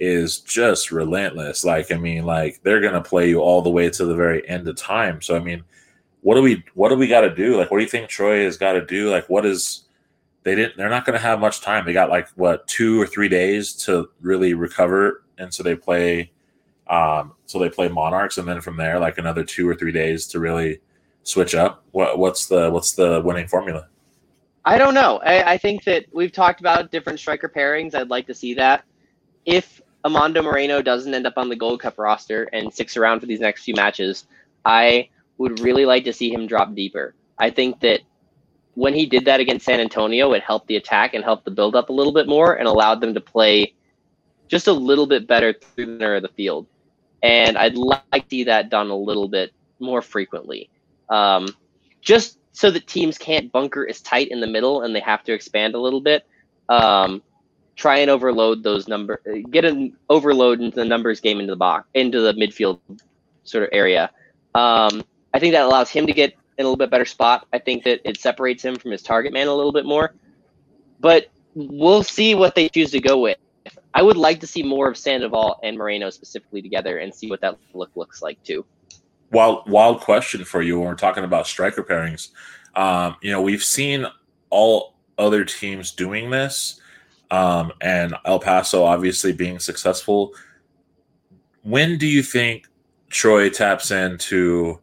is 0.00 0.38
just 0.40 0.90
relentless. 0.90 1.64
Like, 1.64 1.92
I 1.92 1.96
mean, 1.96 2.24
like 2.26 2.60
they're 2.62 2.80
gonna 2.80 3.00
play 3.00 3.28
you 3.28 3.40
all 3.40 3.62
the 3.62 3.70
way 3.70 3.88
to 3.90 4.04
the 4.04 4.14
very 4.14 4.46
end 4.48 4.66
of 4.66 4.76
time. 4.76 5.22
So, 5.22 5.36
I 5.36 5.38
mean, 5.38 5.62
what 6.24 6.36
do 6.36 6.42
we 6.42 6.64
what 6.72 6.88
do 6.88 6.96
we 6.96 7.06
got 7.06 7.20
to 7.20 7.34
do? 7.34 7.58
Like, 7.58 7.70
what 7.70 7.76
do 7.76 7.84
you 7.84 7.88
think 7.88 8.08
Troy 8.08 8.44
has 8.44 8.56
got 8.56 8.72
to 8.72 8.84
do? 8.84 9.10
Like, 9.10 9.28
what 9.28 9.44
is 9.44 9.84
they 10.42 10.54
didn't 10.54 10.78
they're 10.78 10.88
not 10.88 11.04
going 11.04 11.18
to 11.18 11.22
have 11.22 11.38
much 11.38 11.60
time. 11.60 11.84
They 11.84 11.92
got 11.92 12.08
like 12.08 12.28
what 12.30 12.66
two 12.66 13.00
or 13.00 13.06
three 13.06 13.28
days 13.28 13.74
to 13.84 14.08
really 14.22 14.54
recover, 14.54 15.22
and 15.38 15.52
so 15.52 15.62
they 15.62 15.76
play. 15.76 16.32
Um, 16.88 17.32
so 17.46 17.58
they 17.58 17.68
play 17.68 17.88
Monarchs, 17.88 18.38
and 18.38 18.48
then 18.48 18.62
from 18.62 18.76
there, 18.76 18.98
like 18.98 19.18
another 19.18 19.44
two 19.44 19.68
or 19.68 19.74
three 19.74 19.92
days 19.92 20.26
to 20.28 20.40
really 20.40 20.80
switch 21.24 21.54
up. 21.54 21.84
What 21.92 22.18
what's 22.18 22.46
the 22.46 22.70
what's 22.70 22.92
the 22.92 23.20
winning 23.22 23.46
formula? 23.46 23.88
I 24.64 24.78
don't 24.78 24.94
know. 24.94 25.18
I, 25.18 25.52
I 25.52 25.58
think 25.58 25.84
that 25.84 26.06
we've 26.14 26.32
talked 26.32 26.60
about 26.60 26.90
different 26.90 27.18
striker 27.18 27.50
pairings. 27.54 27.94
I'd 27.94 28.08
like 28.08 28.26
to 28.28 28.34
see 28.34 28.54
that. 28.54 28.84
If 29.44 29.82
Amando 30.06 30.42
Moreno 30.42 30.80
doesn't 30.80 31.12
end 31.12 31.26
up 31.26 31.34
on 31.36 31.50
the 31.50 31.56
Gold 31.56 31.80
Cup 31.80 31.98
roster 31.98 32.44
and 32.54 32.72
sticks 32.72 32.96
around 32.96 33.20
for 33.20 33.26
these 33.26 33.40
next 33.40 33.64
few 33.64 33.74
matches, 33.74 34.26
I 34.64 35.10
would 35.38 35.60
really 35.60 35.84
like 35.84 36.04
to 36.04 36.12
see 36.12 36.32
him 36.32 36.46
drop 36.46 36.74
deeper. 36.74 37.14
I 37.38 37.50
think 37.50 37.80
that 37.80 38.00
when 38.74 38.94
he 38.94 39.06
did 39.06 39.24
that 39.26 39.40
against 39.40 39.64
San 39.64 39.80
Antonio, 39.80 40.32
it 40.32 40.42
helped 40.42 40.66
the 40.66 40.76
attack 40.76 41.14
and 41.14 41.24
helped 41.24 41.44
the 41.44 41.50
build 41.50 41.76
up 41.76 41.88
a 41.88 41.92
little 41.92 42.12
bit 42.12 42.28
more 42.28 42.54
and 42.54 42.66
allowed 42.66 43.00
them 43.00 43.14
to 43.14 43.20
play 43.20 43.74
just 44.48 44.66
a 44.66 44.72
little 44.72 45.06
bit 45.06 45.26
better 45.26 45.52
through 45.52 45.86
the 45.86 45.92
center 45.92 46.16
of 46.16 46.22
the 46.22 46.28
field. 46.28 46.66
And 47.22 47.56
I'd 47.56 47.76
like 47.76 48.10
to 48.12 48.30
see 48.30 48.44
that 48.44 48.70
done 48.70 48.90
a 48.90 48.96
little 48.96 49.28
bit 49.28 49.52
more 49.78 50.02
frequently. 50.02 50.68
Um, 51.08 51.48
just 52.00 52.38
so 52.52 52.70
that 52.70 52.86
teams 52.86 53.18
can't 53.18 53.50
bunker 53.50 53.86
as 53.88 54.00
tight 54.00 54.28
in 54.28 54.40
the 54.40 54.46
middle 54.46 54.82
and 54.82 54.94
they 54.94 55.00
have 55.00 55.24
to 55.24 55.32
expand 55.32 55.74
a 55.74 55.78
little 55.78 56.00
bit. 56.00 56.26
Um, 56.68 57.22
try 57.76 57.98
and 57.98 58.10
overload 58.10 58.62
those 58.62 58.86
number, 58.86 59.20
get 59.50 59.64
an 59.64 59.96
overload 60.08 60.60
into 60.60 60.76
the 60.76 60.84
numbers 60.84 61.20
game 61.20 61.40
into 61.40 61.52
the 61.52 61.56
box, 61.56 61.88
into 61.94 62.20
the 62.20 62.32
midfield 62.34 62.78
sort 63.44 63.64
of 63.64 63.70
area. 63.72 64.10
Um, 64.54 65.02
I 65.34 65.40
think 65.40 65.52
that 65.52 65.64
allows 65.64 65.90
him 65.90 66.06
to 66.06 66.12
get 66.12 66.32
in 66.56 66.64
a 66.64 66.68
little 66.68 66.76
bit 66.76 66.90
better 66.90 67.04
spot. 67.04 67.46
I 67.52 67.58
think 67.58 67.82
that 67.84 68.00
it 68.08 68.18
separates 68.18 68.64
him 68.64 68.76
from 68.76 68.92
his 68.92 69.02
target 69.02 69.32
man 69.32 69.48
a 69.48 69.54
little 69.54 69.72
bit 69.72 69.84
more. 69.84 70.14
But 71.00 71.26
we'll 71.54 72.04
see 72.04 72.36
what 72.36 72.54
they 72.54 72.68
choose 72.68 72.92
to 72.92 73.00
go 73.00 73.20
with. 73.20 73.36
I 73.92 74.02
would 74.02 74.16
like 74.16 74.40
to 74.40 74.46
see 74.46 74.62
more 74.62 74.88
of 74.88 74.96
Sandoval 74.96 75.58
and 75.62 75.76
Moreno 75.76 76.10
specifically 76.10 76.62
together 76.62 76.98
and 76.98 77.12
see 77.12 77.28
what 77.28 77.40
that 77.40 77.58
look 77.74 77.90
looks 77.96 78.22
like 78.22 78.42
too. 78.44 78.64
Wild 79.32 79.68
wild 79.68 80.00
question 80.00 80.44
for 80.44 80.62
you 80.62 80.78
when 80.78 80.88
we're 80.88 80.94
talking 80.94 81.24
about 81.24 81.46
striker 81.46 81.82
pairings. 81.82 82.30
Um, 82.76 83.16
you 83.20 83.32
know, 83.32 83.42
we've 83.42 83.62
seen 83.62 84.06
all 84.50 84.94
other 85.18 85.44
teams 85.44 85.92
doing 85.92 86.30
this, 86.30 86.80
um, 87.30 87.72
and 87.80 88.14
El 88.24 88.38
Paso 88.38 88.84
obviously 88.84 89.32
being 89.32 89.58
successful. 89.58 90.32
When 91.62 91.98
do 91.98 92.06
you 92.06 92.22
think 92.22 92.68
Troy 93.10 93.48
taps 93.48 93.90
into 93.90 94.80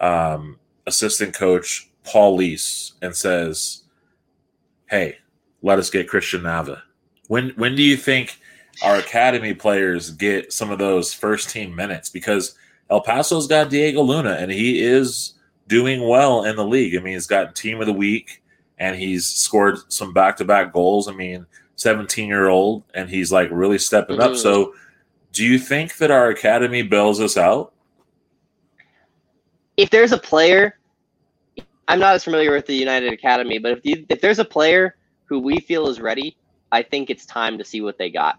um, 0.00 0.58
assistant 0.86 1.34
coach 1.34 1.88
Paul 2.04 2.38
Leese 2.38 2.92
and 3.02 3.14
says, 3.14 3.82
"Hey, 4.88 5.18
let 5.62 5.78
us 5.78 5.90
get 5.90 6.08
Christian 6.08 6.42
Nava"? 6.42 6.82
When 7.28 7.50
when 7.50 7.76
do 7.76 7.82
you 7.82 7.96
think 7.96 8.38
our 8.82 8.96
academy 8.96 9.54
players 9.54 10.10
get 10.10 10.52
some 10.52 10.70
of 10.70 10.78
those 10.78 11.12
first 11.12 11.50
team 11.50 11.74
minutes? 11.74 12.08
Because 12.08 12.54
El 12.90 13.02
Paso's 13.02 13.46
got 13.46 13.70
Diego 13.70 14.02
Luna, 14.02 14.32
and 14.32 14.50
he 14.50 14.82
is 14.82 15.34
doing 15.68 16.06
well 16.08 16.44
in 16.44 16.56
the 16.56 16.64
league. 16.64 16.96
I 16.96 16.98
mean, 16.98 17.14
he's 17.14 17.26
got 17.28 17.54
team 17.54 17.80
of 17.80 17.86
the 17.86 17.92
week, 17.92 18.42
and 18.78 18.96
he's 18.96 19.26
scored 19.26 19.78
some 19.88 20.12
back 20.12 20.36
to 20.38 20.44
back 20.44 20.72
goals. 20.72 21.06
I 21.06 21.12
mean, 21.12 21.46
17 21.76 22.26
year 22.26 22.48
old, 22.48 22.82
and 22.94 23.08
he's 23.08 23.30
like 23.30 23.48
really 23.52 23.78
stepping 23.78 24.20
up. 24.20 24.32
Mhm. 24.32 24.36
So, 24.38 24.74
do 25.32 25.44
you 25.44 25.58
think 25.58 25.98
that 25.98 26.10
our 26.10 26.28
academy 26.28 26.82
bails 26.82 27.20
us 27.20 27.36
out? 27.36 27.72
If 29.80 29.88
there's 29.88 30.12
a 30.12 30.18
player, 30.18 30.78
I'm 31.88 31.98
not 31.98 32.14
as 32.14 32.22
familiar 32.24 32.52
with 32.52 32.66
the 32.66 32.74
United 32.74 33.12
Academy, 33.12 33.58
but 33.58 33.72
if 33.72 33.80
you, 33.84 34.04
if 34.10 34.20
there's 34.20 34.38
a 34.38 34.44
player 34.44 34.96
who 35.24 35.38
we 35.40 35.58
feel 35.58 35.88
is 35.88 36.00
ready, 36.00 36.36
I 36.70 36.82
think 36.82 37.08
it's 37.08 37.24
time 37.24 37.56
to 37.56 37.64
see 37.64 37.80
what 37.80 37.96
they 37.96 38.10
got. 38.10 38.34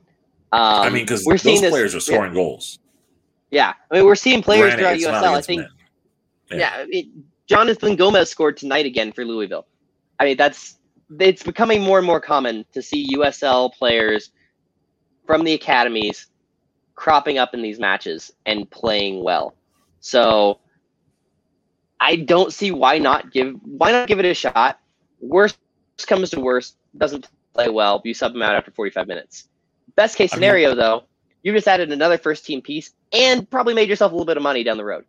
Um, 0.54 0.62
I 0.62 0.90
mean, 0.90 1.04
because 1.04 1.26
we're 1.26 1.34
those 1.34 1.42
seeing 1.42 1.62
this- 1.62 1.72
players 1.72 1.96
are 1.96 2.00
scoring 2.00 2.34
goals. 2.34 2.78
Yeah, 3.50 3.74
I 3.90 3.96
mean, 3.98 4.06
we're 4.06 4.16
seeing 4.16 4.42
players 4.42 4.76
Granted, 4.76 5.02
throughout 5.02 5.24
USL. 5.24 5.34
I 5.34 5.42
think, 5.42 5.62
men. 6.52 6.60
yeah, 6.60 6.86
it, 6.88 7.08
Jonathan 7.48 7.98
Gomez 7.98 8.30
scored 8.30 8.56
tonight 8.56 8.86
again 8.86 9.12
for 9.12 9.26
Louisville. 9.26 9.68
I 10.22 10.26
mean, 10.26 10.38
that's 10.38 10.78
it's 11.20 11.44
becoming 11.44 11.82
more 11.82 11.98
and 11.98 12.08
more 12.08 12.22
common 12.22 12.64
to 12.72 12.82
see 12.82 13.14
USL 13.18 13.74
players 13.74 14.32
from 15.26 15.44
the 15.44 15.52
academies 15.52 16.28
cropping 16.96 17.38
up 17.40 17.54
in 17.54 17.62
these 17.62 17.78
matches 17.78 18.32
and 18.46 18.70
playing 18.72 19.22
well. 19.22 19.56
So 20.00 20.60
I 22.02 22.16
don't 22.18 22.52
see 22.52 22.72
why 22.72 22.98
not 22.98 23.32
give 23.32 23.56
why 23.64 23.92
not 23.92 24.08
give 24.08 24.20
it 24.20 24.26
a 24.26 24.34
shot. 24.34 24.80
Worst 25.22 25.58
comes 26.08 26.32
to 26.32 26.40
worst, 26.40 26.76
doesn't 26.98 27.30
play 27.54 27.70
well, 27.70 28.02
you 28.04 28.14
sub 28.14 28.36
him 28.36 28.42
out 28.42 28.56
after 28.56 28.72
45 28.72 29.08
minutes. 29.08 29.48
Best 29.96 30.18
case 30.18 30.32
scenario, 30.32 30.70
I 30.70 30.72
mean, 30.72 30.80
though, 30.80 31.04
you 31.44 31.54
just 31.54 31.68
added 31.68 31.92
another 31.92 32.18
first 32.18 32.44
team 32.44 32.62
piece 32.62 32.94
and 33.14 33.48
probably 33.50 33.76
made 33.76 33.88
yourself 33.88 34.12
a 34.12 34.16
little 34.16 34.26
bit 34.26 34.38
of 34.38 34.44
money 34.44 34.64
down 34.64 34.78
the 34.78 34.86
road. 34.86 35.06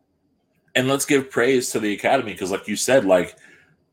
And 0.75 0.87
let's 0.87 1.07
give 1.07 1.31
praise 1.31 1.71
to 1.71 1.81
the 1.81 1.95
academy 1.95 2.33
because, 2.33 2.51
like 2.51 2.69
you 2.69 2.77
said, 2.77 3.07
like 3.07 3.37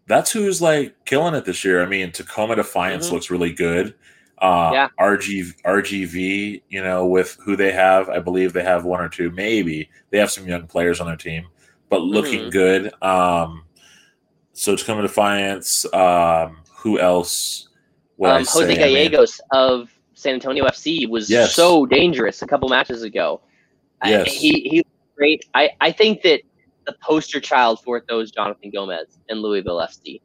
that's 0.08 0.32
who's 0.32 0.62
like 0.62 1.06
killing 1.06 1.36
it 1.36 1.46
this 1.46 1.64
year. 1.64 1.82
I 1.82 1.86
mean, 1.86 2.12
Tacoma 2.12 2.56
Defiance 2.56 3.06
mm-hmm. 3.06 3.16
looks 3.16 3.30
really 3.30 3.54
good. 3.54 3.96
Uh, 4.40 4.72
yeah. 4.74 4.88
RG, 5.00 5.62
RGV, 5.64 6.62
you 6.70 6.82
know, 6.82 7.06
with 7.06 7.38
who 7.44 7.56
they 7.56 7.72
have, 7.72 8.10
I 8.10 8.20
believe 8.20 8.54
they 8.54 8.64
have 8.64 8.86
one 8.86 9.02
or 9.02 9.10
two, 9.10 9.30
maybe 9.32 9.90
they 10.10 10.18
have 10.18 10.32
some 10.32 10.48
young 10.48 10.66
players 10.66 11.02
on 11.02 11.08
their 11.08 11.18
team, 11.18 11.48
but 11.90 12.02
looking 12.02 12.42
mm-hmm. 12.42 12.50
good. 12.50 12.94
Um, 13.04 13.64
so 14.54 14.76
Tacoma 14.76 15.02
Defiance, 15.02 15.86
um, 15.94 16.58
who 16.78 17.00
else? 17.00 17.70
Um, 18.22 18.44
Jose 18.46 18.76
Gallegos 18.76 19.40
I 19.54 19.58
mean, 19.58 19.70
of 19.82 20.00
San 20.14 20.34
Antonio 20.34 20.66
FC 20.66 21.08
was 21.10 21.30
yes. 21.30 21.56
so 21.56 21.86
dangerous 21.86 22.42
a 22.42 22.48
couple 22.48 22.68
matches 22.68 23.04
ago. 23.04 23.42
Yes. 24.04 24.28
I, 24.28 24.30
he 24.30 24.52
he 24.70 24.86
great. 25.16 25.46
I, 25.54 25.70
I 25.80 25.92
think 25.92 26.22
that 26.24 26.42
the 26.86 26.96
poster 27.02 27.40
child 27.40 27.82
for 27.84 27.98
it 27.98 28.06
those 28.08 28.32
Jonathan 28.32 28.72
Gomez 28.72 29.20
and 29.30 29.42
Louisville 29.42 29.78
FC. 29.78 30.22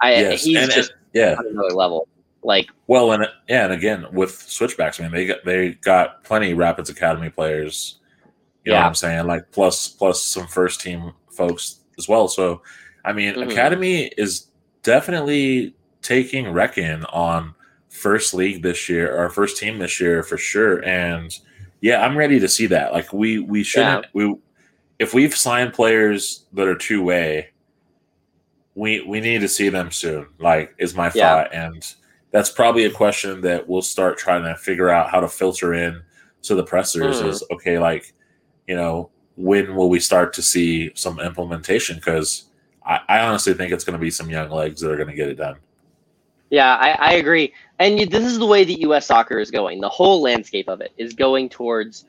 I 0.00 0.12
yes. 0.12 0.44
he's 0.44 0.56
and, 0.56 0.70
just 0.70 0.90
and, 0.90 1.00
yeah 1.12 1.36
another 1.38 1.74
level. 1.74 2.08
Like 2.42 2.70
well, 2.86 3.12
and 3.12 3.26
yeah, 3.48 3.64
and 3.64 3.72
again 3.72 4.06
with 4.12 4.40
switchbacks, 4.40 5.00
I 5.00 5.02
mean 5.02 5.12
they 5.12 5.26
got 5.26 5.44
they 5.44 5.72
got 5.72 6.24
plenty 6.24 6.54
Rapids 6.54 6.88
Academy 6.88 7.30
players. 7.30 7.98
You 8.68 8.74
know 8.74 8.80
yeah. 8.80 8.82
what 8.82 8.88
I'm 8.88 8.94
saying? 8.96 9.26
Like 9.26 9.50
plus 9.50 9.88
plus 9.88 10.22
some 10.22 10.46
first 10.46 10.82
team 10.82 11.14
folks 11.30 11.80
as 11.96 12.06
well. 12.06 12.28
So 12.28 12.60
I 13.02 13.14
mean, 13.14 13.32
mm-hmm. 13.32 13.48
Academy 13.48 14.12
is 14.18 14.48
definitely 14.82 15.74
taking 16.02 16.52
reckon 16.52 17.06
on 17.06 17.54
first 17.88 18.34
league 18.34 18.62
this 18.62 18.86
year, 18.86 19.16
our 19.16 19.30
first 19.30 19.56
team 19.56 19.78
this 19.78 19.98
year 19.98 20.22
for 20.22 20.36
sure. 20.36 20.84
And 20.84 21.34
yeah, 21.80 22.04
I'm 22.04 22.14
ready 22.14 22.38
to 22.40 22.46
see 22.46 22.66
that. 22.66 22.92
Like 22.92 23.10
we 23.10 23.38
we 23.38 23.62
shouldn't 23.62 24.04
yeah. 24.04 24.10
we 24.12 24.36
if 24.98 25.14
we've 25.14 25.34
signed 25.34 25.72
players 25.72 26.44
that 26.52 26.68
are 26.68 26.76
two 26.76 27.02
way, 27.02 27.48
we 28.74 29.00
we 29.00 29.18
need 29.18 29.40
to 29.40 29.48
see 29.48 29.70
them 29.70 29.90
soon. 29.90 30.26
Like 30.38 30.74
is 30.76 30.94
my 30.94 31.10
yeah. 31.14 31.44
thought, 31.44 31.54
and 31.54 31.94
that's 32.32 32.50
probably 32.50 32.84
a 32.84 32.90
question 32.90 33.40
that 33.40 33.66
we'll 33.66 33.80
start 33.80 34.18
trying 34.18 34.44
to 34.44 34.54
figure 34.56 34.90
out 34.90 35.08
how 35.08 35.20
to 35.20 35.28
filter 35.28 35.72
in 35.72 36.02
to 36.42 36.54
the 36.54 36.64
pressers. 36.64 37.22
Mm. 37.22 37.28
Is 37.28 37.44
okay, 37.50 37.78
like 37.78 38.12
you 38.68 38.76
know 38.76 39.10
when 39.36 39.74
will 39.74 39.88
we 39.88 39.98
start 39.98 40.32
to 40.34 40.42
see 40.42 40.92
some 40.94 41.18
implementation? 41.18 41.96
Because 41.96 42.44
I, 42.84 43.00
I 43.08 43.18
honestly 43.20 43.54
think 43.54 43.72
it's 43.72 43.84
going 43.84 43.98
to 43.98 44.00
be 44.00 44.10
some 44.10 44.30
young 44.30 44.50
legs 44.50 44.80
that 44.80 44.90
are 44.90 44.96
going 44.96 45.08
to 45.08 45.14
get 45.14 45.28
it 45.28 45.36
done. 45.36 45.56
Yeah, 46.50 46.76
I, 46.76 46.90
I 46.90 47.12
agree. 47.14 47.52
And 47.78 47.98
this 48.10 48.24
is 48.24 48.38
the 48.38 48.46
way 48.46 48.64
that 48.64 48.80
U.S. 48.80 49.06
soccer 49.06 49.38
is 49.38 49.50
going. 49.50 49.80
The 49.80 49.88
whole 49.88 50.22
landscape 50.22 50.68
of 50.68 50.80
it 50.80 50.92
is 50.96 51.12
going 51.12 51.48
towards 51.48 52.06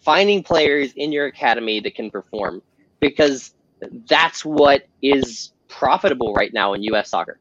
finding 0.00 0.42
players 0.42 0.92
in 0.94 1.10
your 1.10 1.26
academy 1.26 1.80
that 1.80 1.94
can 1.94 2.10
perform 2.10 2.62
because 3.00 3.54
that's 4.08 4.44
what 4.44 4.86
is 5.02 5.52
profitable 5.68 6.34
right 6.34 6.52
now 6.52 6.74
in 6.74 6.82
U.S. 6.84 7.10
soccer. 7.10 7.38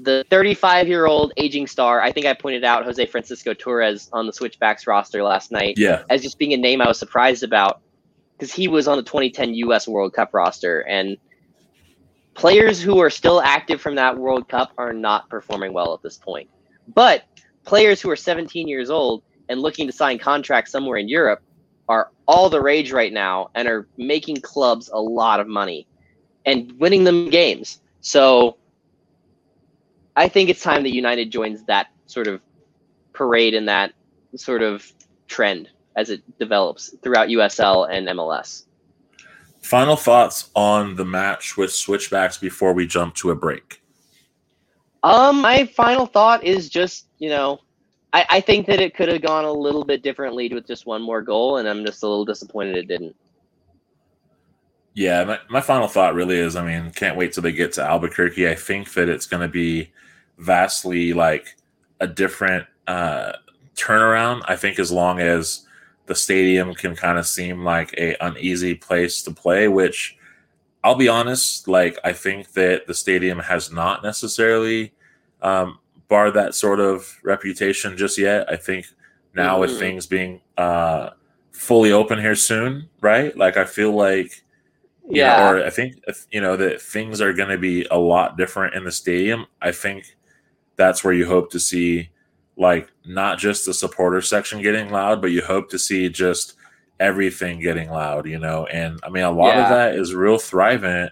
The 0.00 0.24
35 0.30 0.88
year 0.88 1.06
old 1.06 1.32
aging 1.36 1.66
star, 1.66 2.00
I 2.00 2.12
think 2.12 2.26
I 2.26 2.34
pointed 2.34 2.64
out 2.64 2.84
Jose 2.84 3.04
Francisco 3.06 3.54
Torres 3.54 4.08
on 4.12 4.26
the 4.26 4.32
Switchbacks 4.32 4.86
roster 4.86 5.22
last 5.22 5.52
night 5.52 5.74
yeah. 5.78 6.02
as 6.10 6.22
just 6.22 6.38
being 6.38 6.52
a 6.52 6.56
name 6.56 6.80
I 6.80 6.88
was 6.88 6.98
surprised 6.98 7.42
about 7.42 7.80
because 8.36 8.52
he 8.52 8.68
was 8.68 8.88
on 8.88 8.96
the 8.96 9.02
2010 9.02 9.54
U.S. 9.54 9.86
World 9.86 10.12
Cup 10.12 10.34
roster. 10.34 10.80
And 10.80 11.16
players 12.34 12.82
who 12.82 12.98
are 12.98 13.10
still 13.10 13.40
active 13.40 13.80
from 13.80 13.94
that 13.96 14.18
World 14.18 14.48
Cup 14.48 14.72
are 14.78 14.92
not 14.92 15.28
performing 15.28 15.72
well 15.72 15.94
at 15.94 16.02
this 16.02 16.16
point. 16.16 16.48
But 16.94 17.24
players 17.64 18.00
who 18.00 18.10
are 18.10 18.16
17 18.16 18.66
years 18.66 18.90
old 18.90 19.22
and 19.48 19.60
looking 19.60 19.86
to 19.86 19.92
sign 19.92 20.18
contracts 20.18 20.72
somewhere 20.72 20.98
in 20.98 21.08
Europe 21.08 21.42
are 21.88 22.10
all 22.26 22.48
the 22.48 22.60
rage 22.60 22.92
right 22.92 23.12
now 23.12 23.50
and 23.54 23.68
are 23.68 23.86
making 23.96 24.36
clubs 24.36 24.88
a 24.92 25.00
lot 25.00 25.40
of 25.40 25.46
money 25.46 25.86
and 26.46 26.72
winning 26.78 27.04
them 27.04 27.30
games. 27.30 27.80
So 28.00 28.56
I 30.16 30.28
think 30.28 30.50
it's 30.50 30.62
time 30.62 30.82
that 30.82 30.94
United 30.94 31.30
joins 31.30 31.64
that 31.64 31.88
sort 32.06 32.26
of 32.26 32.40
parade 33.12 33.54
and 33.54 33.68
that 33.68 33.92
sort 34.36 34.62
of 34.62 34.90
trend 35.28 35.68
as 35.96 36.10
it 36.10 36.22
develops 36.38 36.94
throughout 37.02 37.28
USL 37.28 37.88
and 37.90 38.08
MLS. 38.08 38.64
Final 39.62 39.96
thoughts 39.96 40.50
on 40.54 40.96
the 40.96 41.04
match 41.04 41.56
with 41.56 41.72
switchbacks 41.72 42.36
before 42.36 42.72
we 42.72 42.86
jump 42.86 43.14
to 43.16 43.30
a 43.30 43.34
break. 43.34 43.82
Um, 45.02 45.40
my 45.40 45.66
final 45.66 46.06
thought 46.06 46.44
is 46.44 46.68
just 46.68 47.06
you 47.22 47.28
know, 47.28 47.60
I, 48.12 48.26
I 48.28 48.40
think 48.40 48.66
that 48.66 48.80
it 48.80 48.96
could 48.96 49.08
have 49.08 49.22
gone 49.22 49.44
a 49.44 49.52
little 49.52 49.84
bit 49.84 50.02
differently 50.02 50.52
with 50.52 50.66
just 50.66 50.86
one 50.86 51.00
more 51.00 51.22
goal, 51.22 51.58
and 51.58 51.68
I'm 51.68 51.86
just 51.86 52.02
a 52.02 52.08
little 52.08 52.24
disappointed 52.24 52.76
it 52.76 52.88
didn't. 52.88 53.14
Yeah, 54.94 55.24
my, 55.24 55.38
my 55.48 55.60
final 55.60 55.88
thought 55.88 56.14
really 56.14 56.36
is 56.36 56.56
I 56.56 56.64
mean, 56.64 56.90
can't 56.92 57.16
wait 57.16 57.32
till 57.32 57.42
they 57.42 57.52
get 57.52 57.72
to 57.74 57.82
Albuquerque. 57.82 58.48
I 58.48 58.54
think 58.54 58.92
that 58.94 59.08
it's 59.08 59.26
going 59.26 59.40
to 59.40 59.48
be 59.48 59.90
vastly 60.38 61.12
like 61.12 61.56
a 62.00 62.06
different 62.06 62.66
uh, 62.86 63.32
turnaround. 63.74 64.42
I 64.46 64.56
think 64.56 64.78
as 64.78 64.92
long 64.92 65.20
as 65.20 65.66
the 66.06 66.14
stadium 66.14 66.74
can 66.74 66.94
kind 66.94 67.18
of 67.18 67.26
seem 67.26 67.64
like 67.64 67.94
a 67.96 68.16
uneasy 68.20 68.74
place 68.74 69.22
to 69.22 69.30
play, 69.30 69.68
which 69.68 70.16
I'll 70.84 70.96
be 70.96 71.08
honest, 71.08 71.68
like 71.68 71.98
I 72.04 72.12
think 72.12 72.52
that 72.52 72.86
the 72.86 72.94
stadium 72.94 73.38
has 73.38 73.70
not 73.70 74.02
necessarily 74.02 74.92
um, 75.40 75.78
barred 76.08 76.34
that 76.34 76.54
sort 76.54 76.80
of 76.80 77.18
reputation 77.22 77.96
just 77.96 78.18
yet. 78.18 78.50
I 78.50 78.56
think 78.56 78.86
now 79.34 79.52
mm-hmm. 79.52 79.60
with 79.60 79.78
things 79.78 80.06
being 80.06 80.40
uh, 80.58 81.10
fully 81.52 81.92
open 81.92 82.18
here 82.18 82.34
soon, 82.34 82.88
right? 83.00 83.36
Like 83.36 83.56
I 83.56 83.64
feel 83.64 83.92
like 83.92 84.44
yeah, 85.08 85.36
know, 85.38 85.52
or 85.52 85.64
I 85.64 85.70
think 85.70 85.96
you 86.30 86.40
know 86.40 86.56
that 86.56 86.80
things 86.80 87.20
are 87.20 87.32
going 87.32 87.48
to 87.48 87.58
be 87.58 87.86
a 87.90 87.98
lot 87.98 88.36
different 88.36 88.74
in 88.74 88.84
the 88.84 88.92
stadium. 88.92 89.46
I 89.60 89.72
think 89.72 90.16
that's 90.76 91.04
where 91.04 91.14
you 91.14 91.26
hope 91.26 91.50
to 91.52 91.60
see 91.60 92.10
like 92.56 92.88
not 93.04 93.38
just 93.38 93.66
the 93.66 93.74
supporter 93.74 94.20
section 94.20 94.62
getting 94.62 94.90
loud, 94.90 95.20
but 95.20 95.30
you 95.30 95.42
hope 95.42 95.70
to 95.70 95.78
see 95.78 96.08
just 96.08 96.54
everything 97.00 97.60
getting 97.60 97.90
loud, 97.90 98.26
you 98.26 98.38
know. 98.38 98.66
And 98.66 99.00
I 99.02 99.08
mean, 99.08 99.24
a 99.24 99.30
lot 99.30 99.54
yeah. 99.54 99.64
of 99.64 99.70
that 99.70 99.94
is 99.96 100.14
real 100.14 100.38
thriving 100.38 101.08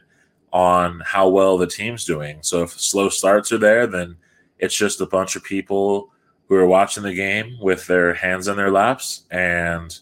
on 0.53 1.01
how 1.05 1.29
well 1.29 1.59
the 1.59 1.67
team's 1.67 2.05
doing. 2.05 2.39
So 2.43 2.63
if 2.63 2.73
slow 2.73 3.09
starts 3.09 3.53
are 3.53 3.59
there, 3.59 3.87
then 3.87 4.17
it's 4.59 4.75
just 4.75 5.01
a 5.01 5.07
bunch 5.07 5.37
of 5.37 5.45
people 5.45 6.11
who 6.49 6.57
are 6.57 6.67
watching 6.67 7.03
the 7.03 7.15
game 7.15 7.57
with 7.61 7.87
their 7.87 8.15
hands 8.15 8.49
in 8.49 8.57
their 8.57 8.73
laps 8.73 9.23
and 9.31 9.99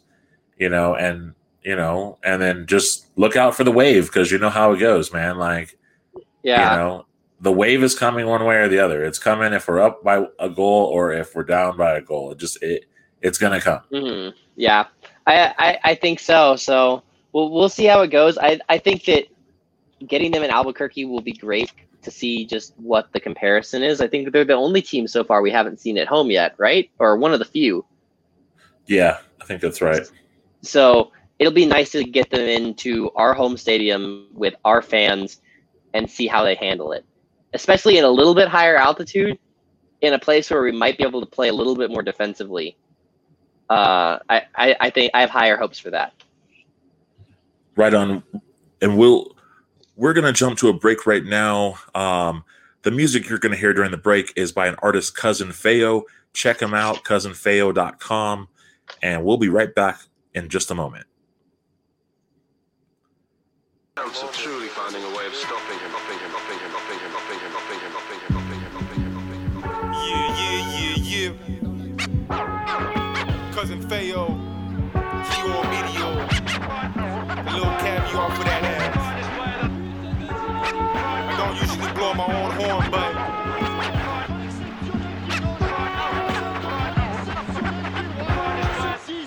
you 0.56 0.68
know 0.68 0.94
and 0.94 1.34
you 1.62 1.76
know 1.76 2.18
and 2.24 2.40
then 2.40 2.66
just 2.66 3.06
look 3.16 3.36
out 3.36 3.54
for 3.54 3.64
the 3.64 3.72
wave 3.72 4.06
because 4.06 4.30
you 4.30 4.38
know 4.38 4.50
how 4.50 4.72
it 4.72 4.78
goes 4.78 5.12
man 5.12 5.38
like 5.38 5.76
yeah 6.42 6.72
you 6.72 6.78
know 6.78 7.06
the 7.40 7.52
wave 7.52 7.82
is 7.82 7.96
coming 7.96 8.26
one 8.26 8.44
way 8.44 8.56
or 8.56 8.68
the 8.68 8.78
other. 8.78 9.04
It's 9.04 9.18
coming 9.18 9.52
if 9.52 9.68
we're 9.68 9.80
up 9.80 10.02
by 10.02 10.26
a 10.38 10.48
goal 10.48 10.86
or 10.86 11.12
if 11.12 11.34
we're 11.34 11.44
down 11.44 11.76
by 11.76 11.96
a 11.96 12.00
goal. 12.00 12.32
It 12.32 12.38
just 12.38 12.62
it 12.62 12.86
it's 13.22 13.38
gonna 13.38 13.60
come. 13.60 13.80
Mm-hmm. 13.92 14.36
Yeah, 14.56 14.86
I, 15.26 15.54
I 15.58 15.78
I 15.84 15.94
think 15.94 16.20
so. 16.20 16.56
So 16.56 17.02
we'll 17.32 17.50
we'll 17.50 17.68
see 17.68 17.84
how 17.84 18.00
it 18.02 18.08
goes. 18.08 18.38
I 18.38 18.60
I 18.68 18.78
think 18.78 19.04
that 19.04 19.26
getting 20.06 20.30
them 20.32 20.42
in 20.42 20.50
Albuquerque 20.50 21.04
will 21.04 21.20
be 21.20 21.32
great 21.32 21.72
to 22.02 22.10
see 22.10 22.44
just 22.44 22.74
what 22.76 23.12
the 23.12 23.20
comparison 23.20 23.82
is. 23.82 24.00
I 24.00 24.08
think 24.08 24.24
that 24.24 24.32
they're 24.32 24.44
the 24.44 24.54
only 24.54 24.82
team 24.82 25.06
so 25.06 25.24
far 25.24 25.42
we 25.42 25.50
haven't 25.50 25.80
seen 25.80 25.98
at 25.98 26.06
home 26.08 26.30
yet, 26.30 26.54
right? 26.58 26.90
Or 26.98 27.16
one 27.16 27.32
of 27.32 27.38
the 27.38 27.44
few. 27.44 27.84
Yeah, 28.86 29.18
I 29.40 29.44
think 29.44 29.60
that's 29.60 29.80
right. 29.80 30.02
So 30.62 31.12
it'll 31.38 31.52
be 31.52 31.66
nice 31.66 31.90
to 31.92 32.04
get 32.04 32.30
them 32.30 32.40
into 32.40 33.10
our 33.14 33.34
home 33.34 33.56
stadium 33.56 34.28
with 34.32 34.54
our 34.64 34.82
fans 34.82 35.40
and 35.94 36.10
see 36.10 36.26
how 36.26 36.44
they 36.44 36.54
handle 36.54 36.92
it 36.92 37.04
especially 37.54 37.98
in 37.98 38.04
a 38.04 38.10
little 38.10 38.34
bit 38.34 38.48
higher 38.48 38.76
altitude, 38.76 39.38
in 40.00 40.14
a 40.14 40.18
place 40.18 40.50
where 40.50 40.62
we 40.62 40.72
might 40.72 40.96
be 40.96 41.04
able 41.04 41.20
to 41.20 41.26
play 41.26 41.48
a 41.48 41.52
little 41.52 41.74
bit 41.74 41.90
more 41.90 42.02
defensively. 42.02 42.76
Uh, 43.68 44.18
I, 44.28 44.42
I, 44.54 44.76
I 44.80 44.90
think 44.90 45.10
I 45.14 45.20
have 45.20 45.30
higher 45.30 45.56
hopes 45.56 45.78
for 45.78 45.90
that. 45.90 46.14
Right 47.76 47.94
on, 47.94 48.22
and 48.80 48.96
we'll 48.96 49.36
we're 49.96 50.12
gonna 50.12 50.32
jump 50.32 50.58
to 50.58 50.68
a 50.68 50.72
break 50.72 51.06
right 51.06 51.24
now. 51.24 51.78
Um, 51.94 52.44
the 52.82 52.90
music 52.90 53.28
you're 53.28 53.38
gonna 53.38 53.56
hear 53.56 53.72
during 53.72 53.90
the 53.90 53.96
break 53.96 54.32
is 54.36 54.52
by 54.52 54.66
an 54.66 54.76
artist, 54.82 55.16
Cousin 55.16 55.52
Feo. 55.52 56.04
Check 56.32 56.60
him 56.60 56.74
out, 56.74 57.04
cousinfeo.com, 57.04 58.48
and 59.02 59.24
we'll 59.24 59.36
be 59.36 59.48
right 59.48 59.74
back 59.74 60.00
in 60.34 60.48
just 60.48 60.70
a 60.70 60.74
moment 60.74 61.06
chance 63.98 64.22
of 64.22 64.32
truly 64.32 64.68
finding 64.68 65.02
a 65.02 65.08
way 65.16 65.26
of 65.26 65.34
stopping 65.34 65.78
him, 65.78 65.92
upping 65.94 66.18
him, 66.18 66.34
upping 66.34 66.58
him, 66.58 66.70
upping 66.76 66.98
him, 66.98 67.16
upping 67.18 67.40
him, 67.40 67.56
upping 67.58 67.80
him, 67.80 67.96
upping 67.96 68.20
him, 68.20 68.36
upping 68.38 68.60
him, 68.60 68.60
upping 68.60 68.60
him, 68.60 68.76
upping 68.78 69.00
him, 69.00 69.16
upping 69.18 69.80
him. 69.80 69.92
Yeah, 70.06 70.28
yeah, 70.38 70.60
yeah, 70.78 71.02
yeah. 71.12 71.32
Cousin 73.52 73.80
Feo, 73.88 74.22
he 75.34 75.42
on 75.42 75.66
A 77.38 77.52
little 77.52 77.74
cab 77.82 78.02
for 78.36 78.44
that 78.44 78.62
ass. 78.62 79.04
I 81.26 81.34
don't 81.36 81.56
usually 81.60 81.92
blow 81.94 82.12
my 82.14 82.26
own 82.40 82.50
horn, 82.60 82.84
but. 82.90 83.12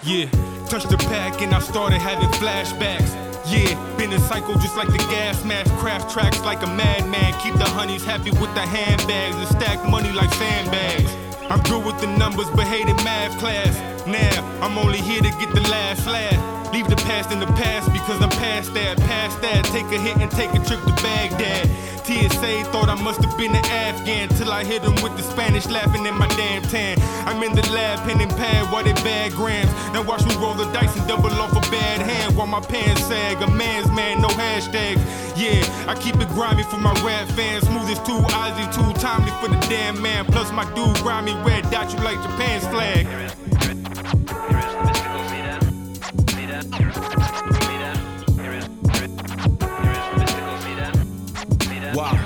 Yeah, 0.03 0.27
touched 0.67 0.89
the 0.89 0.97
pack 0.97 1.41
and 1.41 1.53
I 1.53 1.59
started 1.59 1.99
having 1.99 2.29
flashbacks. 2.29 3.30
Yeah, 3.51 3.75
been 3.97 4.13
a 4.13 4.19
cycle 4.19 4.53
just 4.55 4.77
like 4.77 4.87
the 4.87 5.03
gas 5.11 5.43
mask. 5.43 5.69
Craft 5.75 6.09
tracks 6.09 6.39
like 6.39 6.63
a 6.63 6.67
madman. 6.67 7.33
Keep 7.41 7.55
the 7.55 7.67
honeys 7.67 8.05
happy 8.05 8.31
with 8.31 8.53
the 8.55 8.61
handbags 8.61 9.35
and 9.35 9.47
stack 9.47 9.85
money 9.89 10.09
like 10.13 10.33
sandbags. 10.33 11.11
I'm 11.49 11.59
good 11.63 11.85
with 11.85 11.99
the 11.99 12.07
numbers, 12.07 12.49
but 12.51 12.65
hated 12.65 12.95
math 13.03 13.37
class. 13.39 13.75
Now, 14.07 14.31
I'm 14.61 14.77
only 14.77 14.99
here 14.99 15.21
to 15.21 15.31
get 15.31 15.53
the 15.53 15.67
last 15.69 16.07
laugh. 16.07 16.60
Leave 16.73 16.87
the 16.87 16.95
past 17.07 17.31
in 17.31 17.39
the 17.39 17.51
past 17.59 17.91
because 17.91 18.21
I'm 18.21 18.29
past 18.29 18.73
that, 18.73 18.97
past 18.99 19.41
that. 19.41 19.65
Take 19.65 19.87
a 19.91 19.99
hit 19.99 20.15
and 20.17 20.31
take 20.31 20.51
a 20.51 20.63
trip 20.63 20.79
to 20.87 20.93
Baghdad. 21.03 21.67
TSA 22.07 22.63
thought 22.71 22.87
I 22.87 22.95
must 22.95 23.23
have 23.23 23.37
been 23.37 23.51
an 23.53 23.65
Afghan 23.65 24.29
till 24.29 24.51
I 24.51 24.63
hit 24.63 24.81
him 24.81 24.95
with 25.03 25.15
the 25.17 25.23
Spanish 25.23 25.67
laughing 25.67 26.05
in 26.05 26.15
my 26.17 26.27
damn 26.29 26.61
tan. 26.63 26.97
I'm 27.27 27.43
in 27.43 27.53
the 27.55 27.61
lab, 27.71 27.99
pen 28.07 28.21
and 28.21 28.31
pad, 28.31 28.71
while 28.71 28.83
they 28.83 28.93
bad 29.03 29.33
grams. 29.33 29.69
Now 29.93 30.03
watch 30.03 30.25
me 30.25 30.33
roll 30.35 30.53
the 30.53 30.65
dice 30.71 30.95
and 30.95 31.07
double 31.07 31.29
off 31.43 31.51
a 31.51 31.61
bad 31.69 32.01
hand 32.01 32.35
while 32.37 32.47
my 32.47 32.61
pants 32.61 33.05
sag. 33.05 33.41
A 33.41 33.47
man's 33.47 33.91
man, 33.91 34.21
no 34.21 34.29
hashtags. 34.29 35.03
Yeah, 35.35 35.61
I 35.91 35.95
keep 35.95 36.15
it 36.15 36.29
grimy 36.29 36.63
for 36.63 36.77
my 36.77 36.93
rap 37.03 37.27
fans. 37.29 37.67
Smooth 37.67 37.89
as 37.89 37.99
two 37.99 38.19
Ozzy, 38.31 38.65
too 38.71 38.99
timely 38.99 39.31
for 39.41 39.49
the 39.49 39.59
damn 39.67 40.01
man. 40.01 40.25
Plus 40.25 40.51
my 40.51 40.65
dude 40.73 40.95
grimy 41.03 41.33
red 41.43 41.69
dot 41.69 41.91
you 41.93 41.99
like 41.99 42.21
Japan's 42.23 42.65
flag. 42.67 43.07
Wow. 51.93 52.20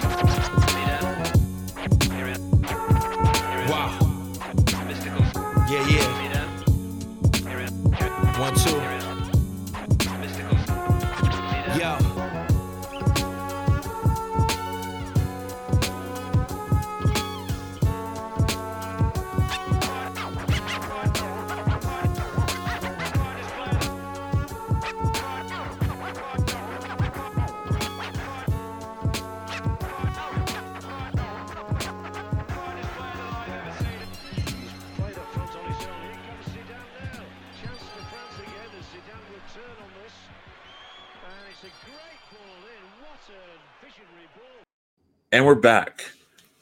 And 45.36 45.46
we're 45.46 45.56
back. 45.56 46.06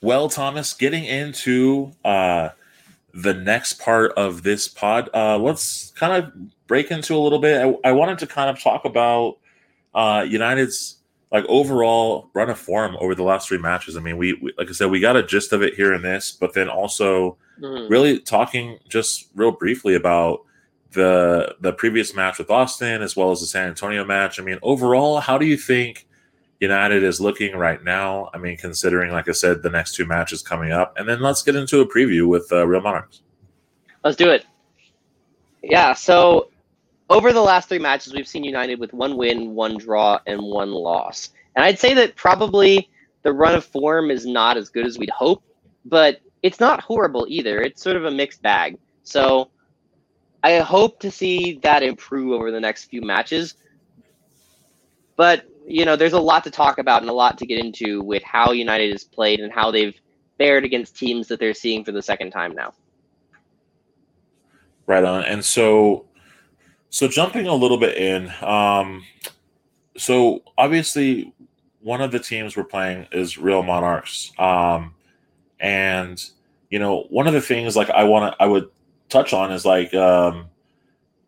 Well, 0.02 0.30
Thomas, 0.30 0.74
getting 0.74 1.06
into 1.06 1.92
uh, 2.04 2.50
the 3.14 3.36
next 3.36 3.74
part 3.74 4.14
of 4.14 4.42
this 4.42 4.68
pod, 4.68 5.12
uh, 5.14 5.38
let's 5.38 5.92
kind 5.92 6.12
of 6.24 6.34
break 6.66 6.90
into 6.90 7.16
a 7.16 7.20
little 7.20 7.38
bit. 7.38 7.62
I, 7.62 7.90
I 7.90 7.92
wanted 7.92 8.18
to 8.18 8.26
kind 8.26 8.50
of 8.50 8.60
talk 8.60 8.84
about 8.86 9.38
uh, 9.94 10.26
United's 10.28 10.98
like 11.32 11.46
overall 11.48 12.32
run 12.34 12.50
of 12.50 12.58
form 12.58 12.98
over 13.00 13.14
the 13.14 13.22
last 13.22 13.48
three 13.48 13.60
matches. 13.60 13.96
I 13.96 14.00
mean, 14.00 14.18
we, 14.18 14.34
we 14.42 14.52
like 14.58 14.70
I 14.70 14.72
said, 14.72 14.90
we 14.90 15.00
got 15.00 15.16
a 15.16 15.22
gist 15.22 15.54
of 15.54 15.62
it 15.62 15.76
here 15.76 15.94
in 15.94 16.02
this, 16.02 16.32
but 16.32 16.54
then 16.56 16.68
also 16.68 17.38
Mhm. 17.62 17.88
really 17.92 18.18
talking 18.22 18.80
just 18.90 19.28
real 19.36 19.52
briefly 19.52 19.94
about 19.94 20.42
the 20.94 21.56
the 21.62 21.74
previous 21.74 22.16
match 22.16 22.40
with 22.40 22.50
Austin 22.50 23.04
as 23.04 23.16
well 23.16 23.30
as 23.30 23.40
the 23.42 23.46
San 23.46 23.68
Antonio 23.68 24.04
match. 24.04 24.40
I 24.40 24.44
mean, 24.44 24.58
overall, 24.64 25.20
how 25.20 25.38
do 25.38 25.46
you 25.46 25.58
think 25.58 26.08
United 26.64 27.04
is 27.04 27.22
looking 27.22 27.56
right 27.56 27.84
now? 27.84 28.30
I 28.34 28.38
mean, 28.38 28.58
considering, 28.58 29.12
like 29.12 29.30
I 29.30 29.34
said, 29.34 29.62
the 29.62 29.70
next 29.70 29.96
two 29.96 30.06
matches 30.06 30.42
coming 30.42 30.72
up, 30.72 30.98
and 30.98 31.08
then 31.08 31.22
let's 31.22 31.44
get 31.44 31.56
into 31.56 31.82
a 31.82 31.88
preview 31.88 32.28
with 32.28 32.52
uh, 32.52 32.66
Real 32.68 32.82
Monarchs. 32.82 33.22
Let's 34.04 34.18
do 34.18 34.30
it. 34.30 34.46
Yeah, 35.62 35.94
so 35.94 36.50
over 37.10 37.32
the 37.32 37.42
last 37.42 37.70
three 37.70 37.80
matches, 37.80 38.14
we've 38.14 38.28
seen 38.28 38.44
United 38.44 38.80
with 38.80 38.94
one 38.94 39.16
win, 39.16 39.56
one 39.56 39.78
draw, 39.78 40.20
and 40.26 40.42
one 40.42 40.72
loss. 40.72 41.30
And 41.56 41.64
I'd 41.64 41.80
say 41.80 41.94
that 41.94 42.16
probably 42.16 42.90
the 43.24 43.32
run 43.32 43.56
of 43.56 43.64
form 43.64 44.12
is 44.12 44.26
not 44.26 44.58
as 44.58 44.70
good 44.70 44.86
as 44.86 44.98
we'd 44.98 45.10
hope, 45.10 45.44
but 45.86 46.22
it's 46.42 46.60
not 46.60 46.82
horrible 46.82 47.26
either. 47.30 47.62
It's 47.62 47.82
sort 47.82 47.96
of 47.96 48.06
a 48.06 48.12
mixed 48.12 48.42
bag. 48.42 48.78
So 49.04 49.50
I 50.44 50.60
hope 50.60 51.00
to 51.02 51.12
see 51.12 51.60
that 51.64 51.84
improve 51.84 52.34
over 52.34 52.52
the 52.52 52.60
next 52.60 52.86
few 52.86 53.02
matches. 53.02 53.56
But, 55.16 55.46
you 55.66 55.86
know, 55.86 55.96
there's 55.96 56.14
a 56.14 56.20
lot 56.20 56.44
to 56.44 56.52
talk 56.52 56.78
about 56.78 57.02
and 57.02 57.10
a 57.10 57.14
lot 57.14 57.38
to 57.38 57.46
get 57.46 57.64
into 57.64 58.02
with 58.02 58.24
how 58.24 58.52
United 58.52 58.92
has 58.92 59.04
played 59.04 59.40
and 59.40 59.52
how 59.52 59.72
they've 59.72 60.00
fared 60.38 60.66
against 60.66 60.98
teams 60.98 61.28
that 61.28 61.40
they're 61.40 61.54
seeing 61.54 61.84
for 61.84 61.92
the 61.92 62.02
second 62.02 62.32
time 62.32 62.54
now. 62.54 62.74
Right 64.86 65.04
on. 65.04 65.24
And 65.24 65.44
so, 65.44 66.06
so 66.90 67.08
jumping 67.08 67.48
a 67.48 67.54
little 67.54 67.78
bit 67.78 67.98
in, 67.98 68.32
um, 68.42 69.04
so 69.98 70.44
obviously 70.58 71.34
one 71.82 72.02
of 72.02 72.12
the 72.12 72.20
teams 72.20 72.56
we're 72.56 72.64
playing 72.64 73.08
is 73.12 73.38
Real 73.38 73.62
Monarchs, 73.62 74.32
um, 74.40 74.96
and 75.60 76.24
you 76.70 76.80
know 76.80 77.04
one 77.10 77.28
of 77.28 77.34
the 77.34 77.42
things 77.42 77.76
like 77.76 77.90
I 77.90 78.04
want 78.06 78.34
to 78.34 78.44
I 78.44 78.48
would 78.48 78.70
touch 79.10 79.34
on 79.34 79.52
is 79.52 79.66
like 79.66 79.94
um, 79.94 80.48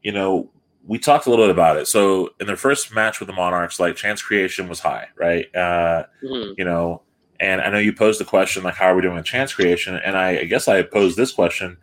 you 0.02 0.12
know 0.12 0.50
we 0.88 1.00
talked 1.00 1.26
a 1.26 1.30
little 1.30 1.46
bit 1.46 1.52
about 1.52 1.78
it. 1.78 1.88
So 1.88 2.34
in 2.40 2.48
their 2.48 2.58
first 2.58 2.94
match 2.94 3.20
with 3.20 3.28
the 3.28 3.34
Monarchs, 3.34 3.80
like 3.80 3.96
chance 3.96 4.22
creation 4.22 4.68
was 4.70 4.80
high, 4.80 5.08
right? 5.16 5.54
Uh, 5.56 6.06
Mhm. 6.24 6.56
you 6.58 6.66
know, 6.66 7.02
and 7.40 7.60
I 7.62 7.70
know 7.70 7.80
you 7.80 7.92
posed 7.92 8.20
the 8.20 8.26
question 8.26 8.64
like, 8.64 8.76
how 8.76 8.88
are 8.88 8.96
we 8.96 9.02
doing 9.02 9.16
with 9.16 9.26
chance 9.26 9.54
creation? 9.54 9.96
And 9.96 10.16
I, 10.16 10.40
I 10.40 10.44
guess 10.46 10.68
I 10.68 10.84
posed 10.84 11.18
this 11.18 11.32
question 11.32 11.78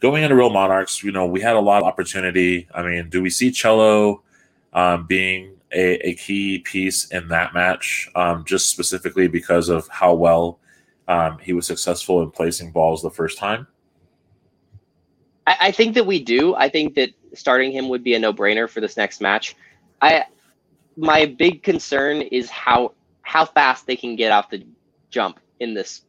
going 0.00 0.22
into 0.22 0.36
Real 0.36 0.50
Monarchs. 0.50 1.02
You 1.02 1.12
know, 1.12 1.26
we 1.26 1.40
had 1.40 1.56
a 1.56 1.60
lot 1.60 1.82
of 1.82 1.88
opportunity. 1.88 2.68
I 2.74 2.82
mean, 2.82 3.08
do 3.10 3.20
we 3.22 3.30
see 3.30 3.50
Cello 3.50 4.22
um, 4.72 5.06
being 5.06 5.56
a, 5.72 6.08
a 6.08 6.14
key 6.14 6.60
piece 6.60 7.06
in 7.06 7.28
that 7.28 7.54
match, 7.54 8.08
um, 8.14 8.44
just 8.46 8.70
specifically 8.70 9.28
because 9.28 9.68
of 9.68 9.88
how 9.88 10.14
well 10.14 10.58
um, 11.08 11.38
he 11.38 11.52
was 11.52 11.66
successful 11.66 12.22
in 12.22 12.30
placing 12.30 12.70
balls 12.70 13.02
the 13.02 13.10
first 13.10 13.36
time? 13.36 13.66
I, 15.46 15.56
I 15.60 15.70
think 15.72 15.94
that 15.94 16.06
we 16.06 16.22
do. 16.22 16.54
I 16.54 16.68
think 16.68 16.94
that 16.94 17.10
starting 17.34 17.72
him 17.72 17.88
would 17.88 18.04
be 18.04 18.14
a 18.14 18.18
no-brainer 18.18 18.68
for 18.68 18.80
this 18.80 18.96
next 18.96 19.20
match. 19.20 19.56
I 20.00 20.24
my 20.96 21.26
big 21.26 21.62
concern 21.62 22.22
is 22.22 22.50
how 22.50 22.92
how 23.22 23.44
fast 23.44 23.86
they 23.86 23.96
can 23.96 24.16
get 24.16 24.32
off 24.32 24.50
the 24.50 24.64
jump 25.10 25.40
in 25.60 25.74
this 25.74 26.02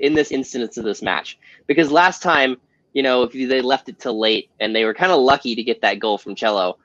in 0.00 0.14
this 0.14 0.30
instance 0.30 0.76
of 0.76 0.84
this 0.84 1.02
match. 1.02 1.38
Because 1.66 1.90
last 1.90 2.22
time, 2.22 2.56
you 2.92 3.02
know, 3.02 3.22
if 3.22 3.32
they 3.32 3.60
left 3.60 3.88
it 3.88 3.98
till 3.98 4.18
late 4.18 4.50
and 4.60 4.74
they 4.74 4.84
were 4.84 4.94
kind 4.94 5.12
of 5.12 5.20
lucky 5.20 5.54
to 5.54 5.62
get 5.62 5.82
that 5.82 5.98
goal 5.98 6.18
from 6.18 6.34
Cello, 6.34 6.78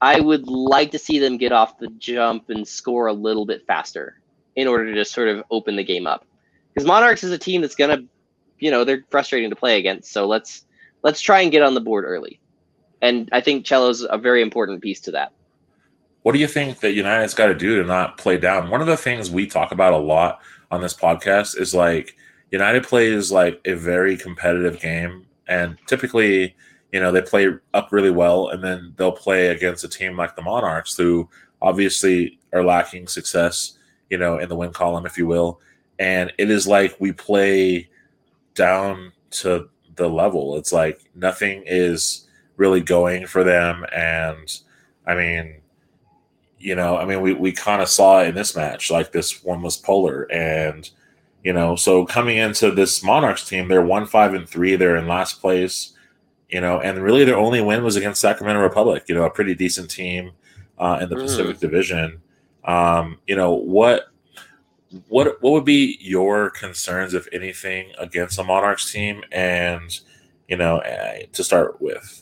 I 0.00 0.20
would 0.20 0.48
like 0.48 0.90
to 0.90 0.98
see 0.98 1.18
them 1.18 1.36
get 1.38 1.52
off 1.52 1.78
the 1.78 1.88
jump 1.98 2.50
and 2.50 2.66
score 2.66 3.06
a 3.06 3.12
little 3.12 3.46
bit 3.46 3.66
faster 3.66 4.20
in 4.56 4.66
order 4.68 4.86
to 4.86 4.94
just 4.94 5.12
sort 5.12 5.28
of 5.28 5.44
open 5.50 5.76
the 5.76 5.84
game 5.84 6.06
up. 6.06 6.26
Because 6.72 6.86
Monarchs 6.86 7.24
is 7.24 7.32
a 7.32 7.38
team 7.38 7.60
that's 7.60 7.74
gonna, 7.74 8.04
you 8.58 8.70
know, 8.70 8.84
they're 8.84 9.04
frustrating 9.10 9.50
to 9.50 9.56
play 9.56 9.78
against. 9.78 10.12
So 10.12 10.26
let's 10.26 10.66
let's 11.02 11.20
try 11.20 11.42
and 11.42 11.52
get 11.52 11.62
on 11.62 11.74
the 11.74 11.80
board 11.80 12.04
early. 12.04 12.40
And 13.02 13.28
I 13.32 13.40
think 13.40 13.66
Cello's 13.66 14.06
a 14.08 14.16
very 14.16 14.40
important 14.40 14.80
piece 14.80 15.00
to 15.00 15.10
that. 15.10 15.32
What 16.22 16.32
do 16.32 16.38
you 16.38 16.46
think 16.46 16.80
that 16.80 16.92
United's 16.92 17.34
got 17.34 17.46
to 17.46 17.54
do 17.54 17.82
to 17.82 17.86
not 17.86 18.16
play 18.16 18.38
down? 18.38 18.70
One 18.70 18.80
of 18.80 18.86
the 18.86 18.96
things 18.96 19.30
we 19.30 19.46
talk 19.46 19.72
about 19.72 19.92
a 19.92 19.98
lot 19.98 20.40
on 20.70 20.80
this 20.80 20.94
podcast 20.94 21.60
is 21.60 21.74
like 21.74 22.16
United 22.52 22.84
plays 22.84 23.32
like 23.32 23.60
a 23.64 23.74
very 23.74 24.16
competitive 24.16 24.80
game, 24.80 25.26
and 25.48 25.76
typically, 25.86 26.54
you 26.92 27.00
know, 27.00 27.10
they 27.10 27.22
play 27.22 27.48
up 27.74 27.90
really 27.90 28.10
well, 28.10 28.48
and 28.50 28.62
then 28.62 28.94
they'll 28.96 29.10
play 29.10 29.48
against 29.48 29.82
a 29.82 29.88
team 29.88 30.16
like 30.16 30.36
the 30.36 30.42
Monarchs, 30.42 30.96
who 30.96 31.28
obviously 31.60 32.38
are 32.52 32.62
lacking 32.62 33.08
success, 33.08 33.78
you 34.10 34.18
know, 34.18 34.38
in 34.38 34.48
the 34.48 34.56
win 34.56 34.72
column, 34.72 35.06
if 35.06 35.18
you 35.18 35.26
will. 35.26 35.60
And 35.98 36.32
it 36.38 36.50
is 36.50 36.68
like 36.68 36.94
we 37.00 37.12
play 37.12 37.88
down 38.54 39.12
to 39.30 39.68
the 39.96 40.08
level. 40.08 40.56
It's 40.56 40.72
like 40.72 41.00
nothing 41.14 41.64
is 41.66 42.28
really 42.56 42.80
going 42.80 43.26
for 43.26 43.44
them, 43.44 43.84
and 43.92 44.60
I 45.06 45.14
mean 45.14 45.56
you 46.58 46.76
know, 46.76 46.96
I 46.96 47.04
mean, 47.04 47.20
we, 47.20 47.32
we 47.34 47.50
kind 47.50 47.82
of 47.82 47.88
saw 47.88 48.22
in 48.22 48.36
this 48.36 48.54
match. 48.54 48.88
Like 48.88 49.10
this 49.10 49.42
one 49.42 49.62
was 49.62 49.76
polar, 49.76 50.30
and 50.30 50.88
you 51.42 51.52
know, 51.52 51.74
so 51.74 52.06
coming 52.06 52.36
into 52.36 52.70
this 52.70 53.02
Monarchs 53.02 53.48
team, 53.48 53.66
they're 53.66 53.82
one 53.84 54.06
five 54.06 54.32
and 54.34 54.48
three. 54.48 54.76
They're 54.76 54.96
in 54.96 55.08
last 55.08 55.40
place, 55.40 55.94
you 56.50 56.60
know, 56.60 56.78
and 56.80 57.02
really 57.02 57.24
their 57.24 57.36
only 57.36 57.60
win 57.60 57.82
was 57.82 57.96
against 57.96 58.20
Sacramento 58.20 58.60
Republic. 58.62 59.02
You 59.08 59.16
know, 59.16 59.24
a 59.24 59.30
pretty 59.30 59.56
decent 59.56 59.90
team 59.90 60.30
uh, 60.78 61.00
in 61.02 61.08
the 61.08 61.16
Mhm. 61.16 61.22
Pacific 61.22 61.58
Division. 61.58 62.22
Um, 62.64 63.18
you 63.26 63.34
know 63.34 63.54
what? 63.54 64.04
What 65.08 65.42
what 65.42 65.50
would 65.50 65.64
be 65.64 65.98
your 66.00 66.50
concerns, 66.50 67.12
if 67.12 67.26
anything, 67.32 67.90
against 67.98 68.36
the 68.36 68.44
Monarchs 68.44 68.92
team? 68.92 69.24
And 69.32 69.98
you 70.46 70.56
know, 70.56 70.76
uh, 70.78 71.26
to 71.32 71.42
start 71.42 71.80
with, 71.82 72.21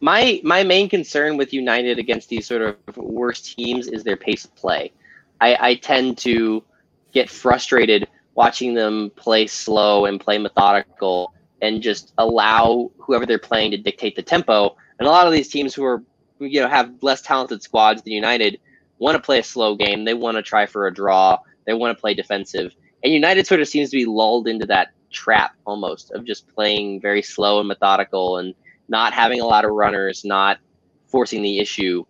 My 0.00 0.40
my 0.44 0.62
main 0.62 0.88
concern 0.88 1.36
with 1.36 1.52
United 1.52 1.98
against 1.98 2.28
these 2.28 2.46
sort 2.46 2.62
of 2.62 2.96
worst 2.96 3.56
teams 3.56 3.88
is 3.88 4.04
their 4.04 4.16
pace 4.16 4.44
of 4.44 4.54
play. 4.54 4.92
I, 5.40 5.56
I 5.60 5.74
tend 5.76 6.18
to 6.18 6.62
get 7.12 7.30
frustrated 7.30 8.08
watching 8.34 8.74
them 8.74 9.10
play 9.16 9.46
slow 9.46 10.04
and 10.04 10.20
play 10.20 10.38
methodical 10.38 11.32
and 11.62 11.82
just 11.82 12.12
allow 12.18 12.90
whoever 12.98 13.24
they're 13.24 13.38
playing 13.38 13.70
to 13.70 13.78
dictate 13.78 14.14
the 14.14 14.22
tempo. 14.22 14.76
And 14.98 15.08
a 15.08 15.10
lot 15.10 15.26
of 15.26 15.32
these 15.32 15.48
teams 15.48 15.74
who 15.74 15.84
are 15.84 16.02
you 16.38 16.60
know 16.60 16.68
have 16.68 16.92
less 17.02 17.22
talented 17.22 17.62
squads 17.62 18.02
than 18.02 18.12
United 18.12 18.60
want 18.98 19.16
to 19.16 19.22
play 19.22 19.38
a 19.38 19.42
slow 19.42 19.76
game. 19.76 20.04
They 20.04 20.14
want 20.14 20.36
to 20.36 20.42
try 20.42 20.66
for 20.66 20.86
a 20.86 20.94
draw. 20.94 21.38
They 21.66 21.74
want 21.74 21.96
to 21.96 22.00
play 22.00 22.14
defensive. 22.14 22.72
And 23.02 23.12
United 23.12 23.46
sort 23.46 23.60
of 23.60 23.68
seems 23.68 23.90
to 23.90 23.96
be 23.96 24.06
lulled 24.06 24.48
into 24.48 24.66
that 24.66 24.88
trap 25.10 25.52
almost 25.64 26.10
of 26.12 26.24
just 26.24 26.48
playing 26.54 27.00
very 27.00 27.22
slow 27.22 27.58
and 27.58 27.68
methodical 27.68 28.38
and 28.38 28.54
not 28.88 29.12
having 29.12 29.40
a 29.40 29.44
lot 29.44 29.64
of 29.64 29.72
runners, 29.72 30.24
not 30.24 30.58
forcing 31.08 31.42
the 31.42 31.58
issue. 31.58 32.04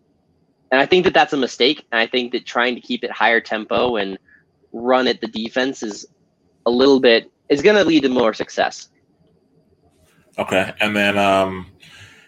And 0.71 0.81
I 0.81 0.87
think 0.87 1.05
that 1.05 1.15
that's 1.15 1.33
a 1.33 1.37
mistake. 1.37 1.87
And 1.93 2.01
I 2.01 2.07
think 2.07 2.33
that 2.33 2.45
trying 2.45 2.75
to 2.75 2.81
keep 2.81 3.05
it 3.05 3.11
higher 3.11 3.41
tempo 3.41 3.97
and 3.97 4.19
run 4.73 5.07
at 5.09 5.21
the 5.21 5.29
defense 5.29 5.83
is 5.83 6.07
a 6.67 6.71
little 6.71 7.01
bit 7.01 7.31
is 7.49 7.63
going 7.63 7.77
to 7.77 7.85
lead 7.85 8.03
to 8.03 8.09
more 8.09 8.35
success. 8.35 8.89
Okay, 10.39 10.73
and 10.81 10.95
then 10.95 11.17
um, 11.17 11.67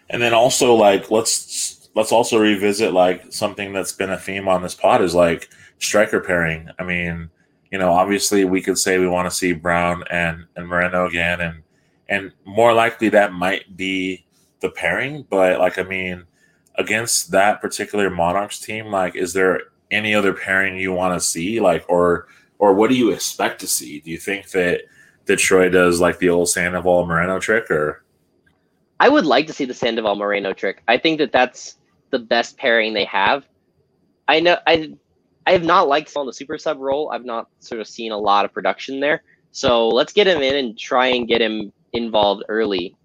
and 0.08 0.22
then 0.22 0.32
also 0.32 0.74
like 0.74 1.10
let's 1.10 1.90
let's 1.94 2.12
also 2.12 2.38
revisit 2.38 2.92
like 2.92 3.30
something 3.30 3.72
that's 3.72 3.92
been 3.92 4.10
a 4.10 4.18
theme 4.18 4.48
on 4.48 4.62
this 4.62 4.74
pod 4.74 5.02
is 5.02 5.14
like 5.14 5.50
striker 5.78 6.20
pairing. 6.20 6.70
I 6.78 6.84
mean, 6.84 7.28
you 7.70 7.78
know, 7.78 7.92
obviously 7.92 8.44
we 8.44 8.62
could 8.62 8.78
say 8.78 8.98
we 8.98 9.08
want 9.08 9.28
to 9.28 9.36
see 9.36 9.52
Brown 9.52 10.04
and 10.10 10.46
and 10.56 10.68
Moreno 10.68 11.06
again, 11.06 11.40
and 11.40 11.62
and 12.08 12.32
more 12.46 12.72
likely 12.72 13.10
that 13.10 13.32
might 13.32 13.76
be 13.76 14.24
the 14.60 14.70
pairing. 14.70 15.26
But 15.28 15.59
like, 15.59 15.78
I 15.78 15.82
mean, 15.82 16.24
against 16.76 17.30
that 17.32 17.60
particular 17.60 18.10
Monarchs 18.10 18.60
team, 18.60 18.86
like, 18.86 19.16
is 19.16 19.32
there 19.32 19.62
any 19.90 20.14
other 20.14 20.32
pairing 20.32 20.76
you 20.76 20.93
want 20.93 21.18
to 21.18 21.26
see, 21.26 21.60
like, 21.60 21.85
or 21.89 22.28
or 22.59 22.74
what 22.74 22.90
do 22.90 22.97
you 22.97 23.10
expect 23.10 23.60
to 23.60 23.68
see? 23.68 24.01
Do 24.01 24.10
you 24.10 24.18
think 24.18 24.51
that 24.51 24.82
Detroit 25.28 25.72
does 25.72 26.01
like 26.01 26.18
the 26.18 26.30
old 26.30 26.48
Sandoval 26.48 27.06
Moreno 27.06 27.39
trick, 27.39 27.70
or 27.70 28.02
I 28.98 29.10
would 29.10 29.26
like 29.26 29.47
to 29.47 29.52
see 29.52 29.66
the 29.66 29.74
Sandoval 29.74 30.16
Moreno 30.16 30.55
trick. 30.55 30.82
I 30.89 30.97
think 30.97 31.18
that 31.18 31.32
that's 31.32 31.76
the 32.10 32.18
best 32.18 32.56
pairing 32.56 32.94
they 32.94 33.05
have. 33.05 33.44
I 34.26 34.40
know 34.40 34.56
I 34.66 34.94
I 35.47 35.52
have 35.52 35.64
not 35.64 35.86
liked 35.86 36.16
on 36.16 36.26
the 36.26 36.32
super 36.32 36.56
sub 36.56 36.78
role. 36.78 37.10
I've 37.12 37.26
not 37.26 37.48
sort 37.60 37.80
of 37.80 37.86
seen 37.86 38.10
a 38.10 38.18
lot 38.18 38.47
of 38.47 38.52
production 38.55 39.01
there. 39.01 39.22
So 39.51 39.89
let's 39.89 40.14
get 40.14 40.26
him 40.26 40.43
in 40.43 40.56
and 40.56 40.78
try 40.78 41.09
and 41.09 41.28
get 41.28 41.43
him 41.43 41.72
involved 41.93 42.44
early. 42.48 42.97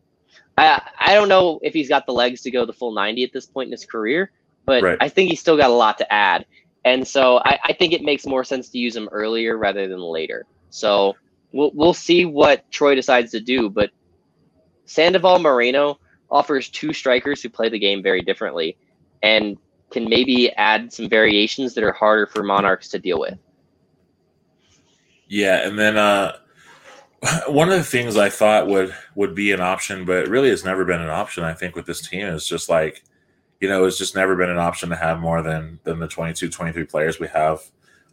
I 0.58 0.82
I 1.00 1.14
don't 1.14 1.30
know 1.30 1.60
if 1.64 1.74
he's 1.74 1.90
got 1.90 2.06
the 2.06 2.14
legs 2.14 2.42
to 2.42 2.52
go 2.52 2.66
the 2.66 2.74
full 2.74 2.94
90 2.94 3.24
at 3.24 3.34
this 3.34 3.46
point 3.46 3.68
in 3.68 3.72
his 3.72 3.86
career, 3.86 4.32
but 4.66 4.84
Right. 4.84 4.98
I 5.02 5.10
think 5.10 5.30
he's 5.30 5.40
still 5.40 5.58
got 5.58 5.70
a 5.70 5.74
lot 5.74 5.98
to 6.00 6.14
add. 6.14 6.46
And 6.86 7.08
so 7.08 7.38
I, 7.40 7.60
I 7.64 7.74
think 7.74 7.94
it 7.94 8.02
makes 8.02 8.26
more 8.26 8.44
sense 8.44 8.70
to 8.70 8.78
use 8.78 8.96
him 8.96 9.08
earlier 9.12 9.58
rather 9.58 9.88
than 9.88 10.00
later. 10.00 10.46
So 10.70 11.16
we'll 11.52 11.72
we'll 11.74 11.94
see 11.94 12.26
what 12.26 12.70
Troy 12.72 12.96
decides 12.96 13.32
to 13.32 13.40
do, 13.40 13.70
but 13.70 13.92
Sandoval 14.86 15.40
Moreno 15.40 16.00
offers 16.30 16.70
two 16.70 16.94
strikers 16.94 17.42
who 17.42 17.50
play 17.50 17.70
the 17.70 17.80
game 17.80 18.04
very 18.04 18.22
differently 18.22 18.76
and 19.22 19.58
can 19.92 20.10
maybe 20.10 20.52
add 20.54 20.92
some 20.92 21.08
variations 21.08 21.74
that 21.76 21.84
are 21.84 21.92
harder 21.92 22.26
for 22.26 22.44
Monarchs 22.44 22.90
to 22.90 23.00
deal 23.00 23.20
with. 23.20 23.38
Yeah, 25.28 25.68
and 25.68 25.78
then 25.80 25.98
uh, 25.98 26.38
one 27.48 27.70
of 27.70 27.78
the 27.78 27.84
things 27.84 28.18
I 28.18 28.30
thought 28.30 28.68
would 28.68 28.94
would 29.16 29.36
be 29.36 29.52
an 29.52 29.62
option, 29.62 30.06
but 30.06 30.28
really 30.28 30.50
has 30.50 30.64
never 30.66 30.86
been 30.86 31.02
an 31.02 31.10
option. 31.10 31.44
I 31.44 31.54
think 31.54 31.76
with 31.76 31.86
this 31.86 32.08
team 32.08 32.28
is 32.28 32.48
just 32.48 32.70
like, 32.70 33.04
you 33.60 33.70
know, 33.70 33.86
it's 33.86 33.98
just 33.98 34.16
never 34.16 34.36
been 34.36 34.50
an 34.50 34.58
option 34.58 34.90
to 34.90 34.96
have 34.96 35.20
more 35.20 35.42
than 35.42 35.80
than 35.84 36.00
the 36.00 36.08
22, 36.08 36.50
23 36.50 36.84
players 36.86 37.20
we 37.20 37.28
have 37.30 37.62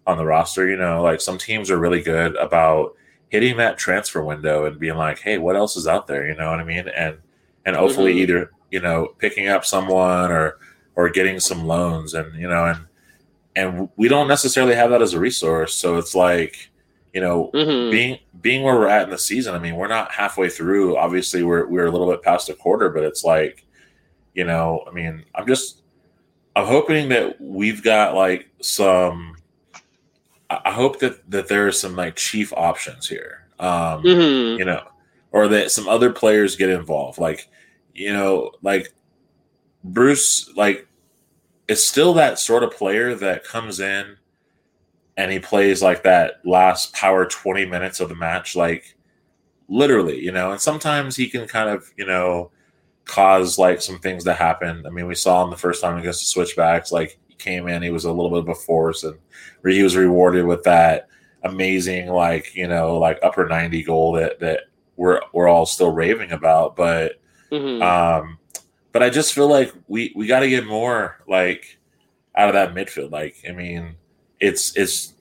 on 0.06 0.16
the 0.16 0.24
roster. 0.24 0.68
You 0.68 0.76
know, 0.76 1.02
like 1.02 1.20
some 1.20 1.38
teams 1.38 1.70
are 1.70 1.78
really 1.78 2.02
good 2.02 2.36
about 2.36 2.94
hitting 3.30 3.56
that 3.58 3.78
transfer 3.78 4.22
window 4.22 4.64
and 4.64 4.78
being 4.78 4.96
like, 4.96 5.20
hey, 5.20 5.38
what 5.38 5.56
else 5.56 5.76
is 5.76 5.86
out 5.86 6.06
there? 6.06 6.26
You 6.26 6.34
know 6.36 6.50
what 6.50 6.60
I 6.60 6.64
mean? 6.64 6.88
And 6.88 7.18
and 7.66 7.76
hopefully 7.76 8.14
Mhm. 8.14 8.18
either 8.18 8.50
you 8.70 8.80
know 8.80 9.08
picking 9.18 9.48
up 9.48 9.64
someone 9.64 10.30
or 10.30 10.58
or 10.96 11.08
getting 11.10 11.40
some 11.40 11.64
loans 11.66 12.14
and 12.14 12.34
you 12.40 12.48
know 12.48 12.66
and 12.66 12.86
and 13.56 13.88
we 13.96 14.08
don't 14.08 14.28
necessarily 14.28 14.74
have 14.76 14.90
that 14.90 15.02
as 15.02 15.12
a 15.14 15.18
resource. 15.20 15.74
So 15.74 15.98
it's 15.98 16.14
like, 16.14 16.69
you 17.12 17.20
know, 17.20 17.50
hmm 17.52 17.90
being 17.90 18.18
being 18.40 18.62
where 18.62 18.76
we're 18.76 18.88
at 18.88 19.04
in 19.04 19.10
the 19.10 19.18
season, 19.18 19.54
I 19.54 19.58
mean, 19.58 19.76
we're 19.76 19.88
not 19.88 20.12
halfway 20.12 20.48
through. 20.48 20.96
Obviously, 20.96 21.42
we're 21.42 21.66
we're 21.66 21.86
a 21.86 21.90
little 21.90 22.10
bit 22.10 22.22
past 22.22 22.48
a 22.48 22.54
quarter, 22.54 22.88
but 22.88 23.02
it's 23.02 23.24
like, 23.24 23.66
you 24.34 24.44
know, 24.44 24.84
I 24.88 24.92
mean, 24.92 25.24
I'm 25.34 25.46
just 25.46 25.82
I'm 26.56 26.66
hoping 26.66 27.08
that 27.10 27.40
we've 27.40 27.82
got 27.82 28.14
like 28.14 28.48
some. 28.60 29.36
I 30.50 30.72
hope 30.72 30.98
that 30.98 31.30
that 31.30 31.46
there 31.46 31.68
are 31.68 31.72
some 31.72 31.94
like 31.94 32.16
chief 32.16 32.52
options 32.52 33.08
here. 33.08 33.46
Um, 33.58 34.02
hmm 34.02 34.58
you 34.58 34.64
know, 34.64 34.82
or 35.32 35.48
that 35.48 35.70
some 35.70 35.88
other 35.88 36.10
players 36.12 36.56
get 36.56 36.70
involved. 36.70 37.18
Like, 37.18 37.48
you 37.94 38.12
know, 38.12 38.52
like 38.62 38.92
Bruce, 39.84 40.50
like, 40.56 40.86
is 41.68 41.86
still 41.86 42.14
that 42.14 42.38
sort 42.38 42.64
of 42.64 42.72
player 42.72 43.14
that 43.14 43.44
comes 43.44 43.80
in 43.80 44.16
and 45.20 45.30
he 45.30 45.38
plays 45.38 45.82
like 45.82 46.02
that 46.04 46.40
last 46.46 46.94
power 46.94 47.26
20 47.26 47.66
minutes 47.66 48.00
of 48.00 48.08
the 48.08 48.14
match, 48.14 48.56
like 48.56 48.96
literally, 49.68 50.18
you 50.18 50.32
know, 50.32 50.52
and 50.52 50.60
sometimes 50.60 51.14
he 51.14 51.28
can 51.28 51.46
kind 51.46 51.68
of, 51.68 51.92
you 51.98 52.06
know, 52.06 52.50
cause 53.04 53.58
like 53.58 53.82
some 53.82 53.98
things 53.98 54.24
to 54.24 54.32
happen. 54.32 54.82
I 54.86 54.88
mean, 54.88 55.06
we 55.06 55.14
saw 55.14 55.44
him 55.44 55.50
the 55.50 55.58
first 55.58 55.82
time 55.82 55.98
against 55.98 56.20
the 56.20 56.26
switchbacks, 56.26 56.90
like 56.90 57.18
he 57.28 57.34
came 57.34 57.68
in, 57.68 57.82
he 57.82 57.90
was 57.90 58.06
a 58.06 58.12
little 58.12 58.30
bit 58.30 58.48
of 58.48 58.48
a 58.48 58.54
force 58.54 59.04
and 59.04 59.18
he 59.62 59.82
was 59.82 59.94
rewarded 59.94 60.46
with 60.46 60.62
that 60.64 61.08
amazing, 61.44 62.08
like, 62.08 62.54
you 62.54 62.66
know, 62.66 62.96
like 62.98 63.18
upper 63.22 63.46
90 63.46 63.82
goal 63.82 64.12
that, 64.12 64.40
that 64.40 64.62
we're, 64.96 65.20
we're 65.34 65.48
all 65.48 65.66
still 65.66 65.92
raving 65.92 66.32
about. 66.32 66.76
But, 66.76 67.20
hmm 67.52 67.82
um, 67.82 68.38
but 68.92 69.02
I 69.02 69.10
just 69.10 69.34
feel 69.34 69.48
like 69.48 69.72
we 69.86 70.12
we 70.16 70.26
got 70.26 70.40
to 70.40 70.48
get 70.48 70.66
more 70.66 71.22
like 71.28 71.78
out 72.34 72.48
of 72.48 72.54
that 72.54 72.74
midfield. 72.74 73.12
Like, 73.12 73.36
I 73.48 73.52
mean, 73.52 73.96
it's 74.40 74.76
it's 74.76 75.14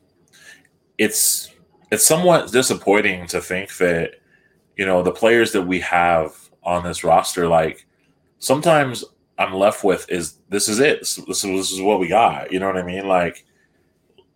it's 0.98 1.52
it's 1.91 2.06
somewhat 2.06 2.52
disappointing 2.52 3.28
to 3.28 3.41
think 3.41 3.76
that 3.78 4.16
you 4.78 4.86
know 4.86 5.02
the 5.04 5.12
players 5.12 5.52
that 5.54 5.64
we 5.64 5.80
have 5.82 6.36
on 6.64 6.84
this 6.84 7.04
roster, 7.04 7.48
like 7.48 7.86
sometimes 8.40 9.04
I'm 9.38 9.54
left 9.54 9.84
with 9.84 10.10
is 10.10 10.40
this 10.50 10.68
is 10.68 10.80
it. 10.80 11.00
This, 11.00 11.16
this, 11.16 11.44
is- 11.44 11.52
this 11.52 11.72
is 11.72 11.82
what 11.82 12.00
we 12.00 12.08
got. 12.08 12.52
You 12.52 12.60
know 12.60 12.68
what 12.68 12.78
I 12.78 12.84
mean? 12.84 13.08
Like 13.08 13.46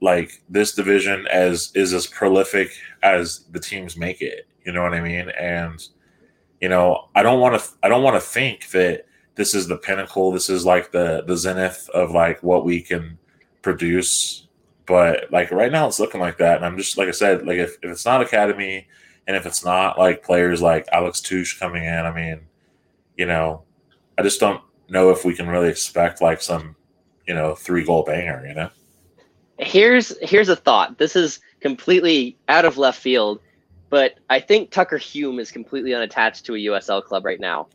like 0.01 0.41
this 0.49 0.73
division 0.73 1.27
as 1.27 1.71
is 1.75 1.93
as 1.93 2.07
prolific 2.07 2.71
as 3.03 3.45
the 3.51 3.59
teams 3.59 3.97
make 3.97 4.21
it. 4.21 4.47
You 4.65 4.71
know 4.73 4.81
what 4.83 4.93
I 4.93 5.01
mean? 5.01 5.29
And 5.29 5.85
you 6.61 6.69
know, 6.69 7.09
I 7.15 7.23
don't 7.23 7.39
want 7.41 7.59
to 7.61 7.69
I 7.83 7.89
don't 7.89 8.03
want 8.03 8.15
to 8.15 8.21
think 8.21 8.69
that 8.71 9.05
this 9.35 9.53
is 9.55 9.67
the 9.67 9.77
pinnacle. 9.77 10.31
This 10.31 10.49
is 10.49 10.65
like 10.65 10.91
the 10.91 11.23
the 11.27 11.35
zenith 11.37 11.89
of 11.93 12.11
like 12.11 12.41
what 12.43 12.65
we 12.65 12.81
can 12.81 13.17
produce. 13.61 14.42
But 14.93 15.31
like 15.31 15.49
right 15.49 15.71
now, 15.71 15.87
it's 15.87 15.99
looking 15.99 16.21
like 16.21 16.37
that, 16.37 16.57
and 16.57 16.63
I'm 16.63 16.77
just 16.77 16.99
like 16.99 17.07
I 17.07 17.11
said, 17.13 17.47
like 17.47 17.57
if, 17.57 17.77
if 17.81 17.89
it's 17.89 18.05
not 18.05 18.21
academy, 18.21 18.87
and 19.25 19.35
if 19.35 19.47
it's 19.47 19.65
not 19.65 19.97
like 19.97 20.21
players 20.21 20.61
like 20.61 20.87
Alex 20.91 21.19
Touche 21.19 21.57
coming 21.57 21.83
in, 21.83 22.05
I 22.05 22.13
mean, 22.13 22.41
you 23.17 23.25
know, 23.25 23.63
I 24.19 24.21
just 24.21 24.39
don't 24.39 24.61
know 24.89 25.09
if 25.09 25.25
we 25.25 25.33
can 25.33 25.47
really 25.47 25.69
expect 25.69 26.21
like 26.21 26.43
some, 26.43 26.75
you 27.27 27.33
know, 27.33 27.55
three 27.55 27.83
goal 27.83 28.03
banger. 28.03 28.45
You 28.45 28.53
know, 28.53 28.69
Here's 29.57 30.15
here's 30.21 30.49
a 30.49 30.55
thought. 30.55 30.99
This 30.99 31.15
is 31.15 31.39
completely 31.59 32.37
out 32.47 32.63
of 32.63 32.77
left 32.77 33.01
field, 33.01 33.39
but 33.89 34.19
I 34.29 34.39
think 34.39 34.69
Tucker 34.69 34.99
Hume 34.99 35.39
is 35.39 35.51
completely 35.51 35.95
unattached 35.95 36.45
to 36.45 36.53
a 36.53 36.59
USL 36.59 37.03
club 37.03 37.25
right 37.25 37.39
now, 37.39 37.67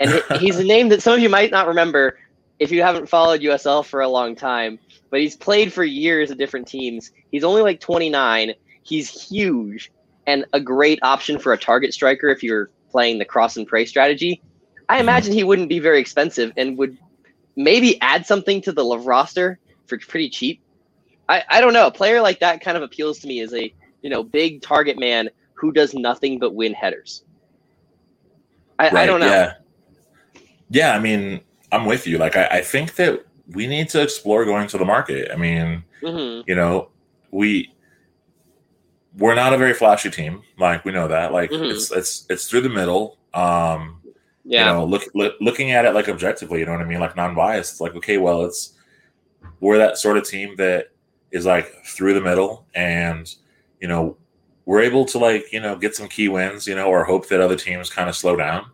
and 0.00 0.20
he's 0.40 0.58
a 0.58 0.64
name 0.74 0.88
that 0.88 1.00
some 1.00 1.14
of 1.14 1.20
you 1.20 1.28
might 1.28 1.52
not 1.52 1.68
remember 1.68 2.18
if 2.58 2.72
you 2.72 2.82
haven't 2.82 3.08
followed 3.08 3.40
USL 3.40 3.84
for 3.84 4.00
a 4.00 4.08
long 4.08 4.34
time. 4.34 4.80
But 5.14 5.20
he's 5.20 5.36
played 5.36 5.72
for 5.72 5.84
years 5.84 6.32
at 6.32 6.38
different 6.38 6.66
teams. 6.66 7.12
He's 7.30 7.44
only 7.44 7.62
like 7.62 7.78
29. 7.78 8.52
He's 8.82 9.28
huge 9.28 9.92
and 10.26 10.44
a 10.52 10.58
great 10.58 10.98
option 11.02 11.38
for 11.38 11.52
a 11.52 11.56
target 11.56 11.94
striker 11.94 12.30
if 12.30 12.42
you're 12.42 12.68
playing 12.90 13.20
the 13.20 13.24
cross 13.24 13.56
and 13.56 13.64
pray 13.64 13.84
strategy. 13.84 14.42
I 14.88 14.98
imagine 14.98 15.32
he 15.32 15.44
wouldn't 15.44 15.68
be 15.68 15.78
very 15.78 16.00
expensive 16.00 16.50
and 16.56 16.76
would 16.78 16.98
maybe 17.54 17.96
add 18.00 18.26
something 18.26 18.60
to 18.62 18.72
the 18.72 18.84
roster 18.84 19.60
for 19.86 19.98
pretty 19.98 20.30
cheap. 20.30 20.60
I, 21.28 21.44
I 21.48 21.60
don't 21.60 21.74
know. 21.74 21.86
A 21.86 21.92
player 21.92 22.20
like 22.20 22.40
that 22.40 22.60
kind 22.60 22.76
of 22.76 22.82
appeals 22.82 23.20
to 23.20 23.28
me 23.28 23.38
as 23.38 23.54
a 23.54 23.72
you 24.02 24.10
know 24.10 24.24
big 24.24 24.62
target 24.62 24.98
man 24.98 25.30
who 25.52 25.70
does 25.70 25.94
nothing 25.94 26.40
but 26.40 26.56
win 26.56 26.74
headers. 26.74 27.22
I, 28.80 28.88
I 28.88 29.06
don't 29.06 29.20
know. 29.20 29.26
Yeah, 29.26 29.52
yeah. 30.70 30.96
I 30.96 30.98
mean, 30.98 31.40
I'm 31.70 31.86
with 31.86 32.04
you. 32.04 32.18
Like, 32.18 32.34
I, 32.34 32.46
I 32.46 32.60
think 32.62 32.96
that 32.96 33.24
we 33.52 33.66
need 33.66 33.88
to 33.90 34.02
explore 34.02 34.44
going 34.44 34.66
to 34.68 34.78
the 34.78 34.84
market. 34.84 35.30
I 35.32 35.36
mean, 35.36 35.84
hmm 36.02 36.40
you 36.46 36.54
know, 36.54 36.88
we 37.30 37.70
we're 39.18 39.34
not 39.34 39.52
a 39.52 39.58
very 39.58 39.74
flashy 39.74 40.10
team. 40.10 40.42
Like 40.58 40.84
we 40.84 40.92
know 40.92 41.08
that. 41.08 41.32
Like 41.32 41.50
Mhm. 41.50 41.70
it's 41.70 41.90
it's 41.92 42.26
it's 42.30 42.48
through 42.48 42.62
the 42.62 42.68
middle. 42.68 43.18
Um, 43.32 44.00
Yeah. 44.44 44.60
you 44.60 44.72
know, 44.72 44.84
look, 44.84 45.02
look 45.14 45.34
looking 45.40 45.70
at 45.72 45.84
it 45.84 45.94
like 45.94 46.08
objectively, 46.08 46.60
you 46.60 46.66
know 46.66 46.72
what 46.72 46.80
I 46.80 46.84
mean, 46.84 47.00
like 47.00 47.16
non-biased. 47.16 47.72
It's 47.72 47.80
like, 47.80 47.94
okay, 47.96 48.18
well, 48.18 48.44
it's 48.44 48.74
we're 49.60 49.78
that 49.78 49.98
sort 49.98 50.16
of 50.16 50.24
team 50.28 50.56
that 50.56 50.88
is 51.30 51.46
like 51.46 51.66
through 51.86 52.14
the 52.14 52.20
middle, 52.20 52.66
and 52.74 53.32
you 53.80 53.88
know, 53.88 54.16
we're 54.66 54.80
able 54.82 55.04
to 55.06 55.18
like 55.18 55.52
you 55.52 55.60
know 55.60 55.76
get 55.76 55.94
some 55.94 56.08
key 56.08 56.28
wins, 56.28 56.66
you 56.66 56.74
know, 56.74 56.86
or 56.86 57.04
hope 57.04 57.28
that 57.28 57.40
other 57.40 57.56
teams 57.56 57.90
kind 57.90 58.08
of 58.08 58.16
slow 58.16 58.36
down. 58.36 58.66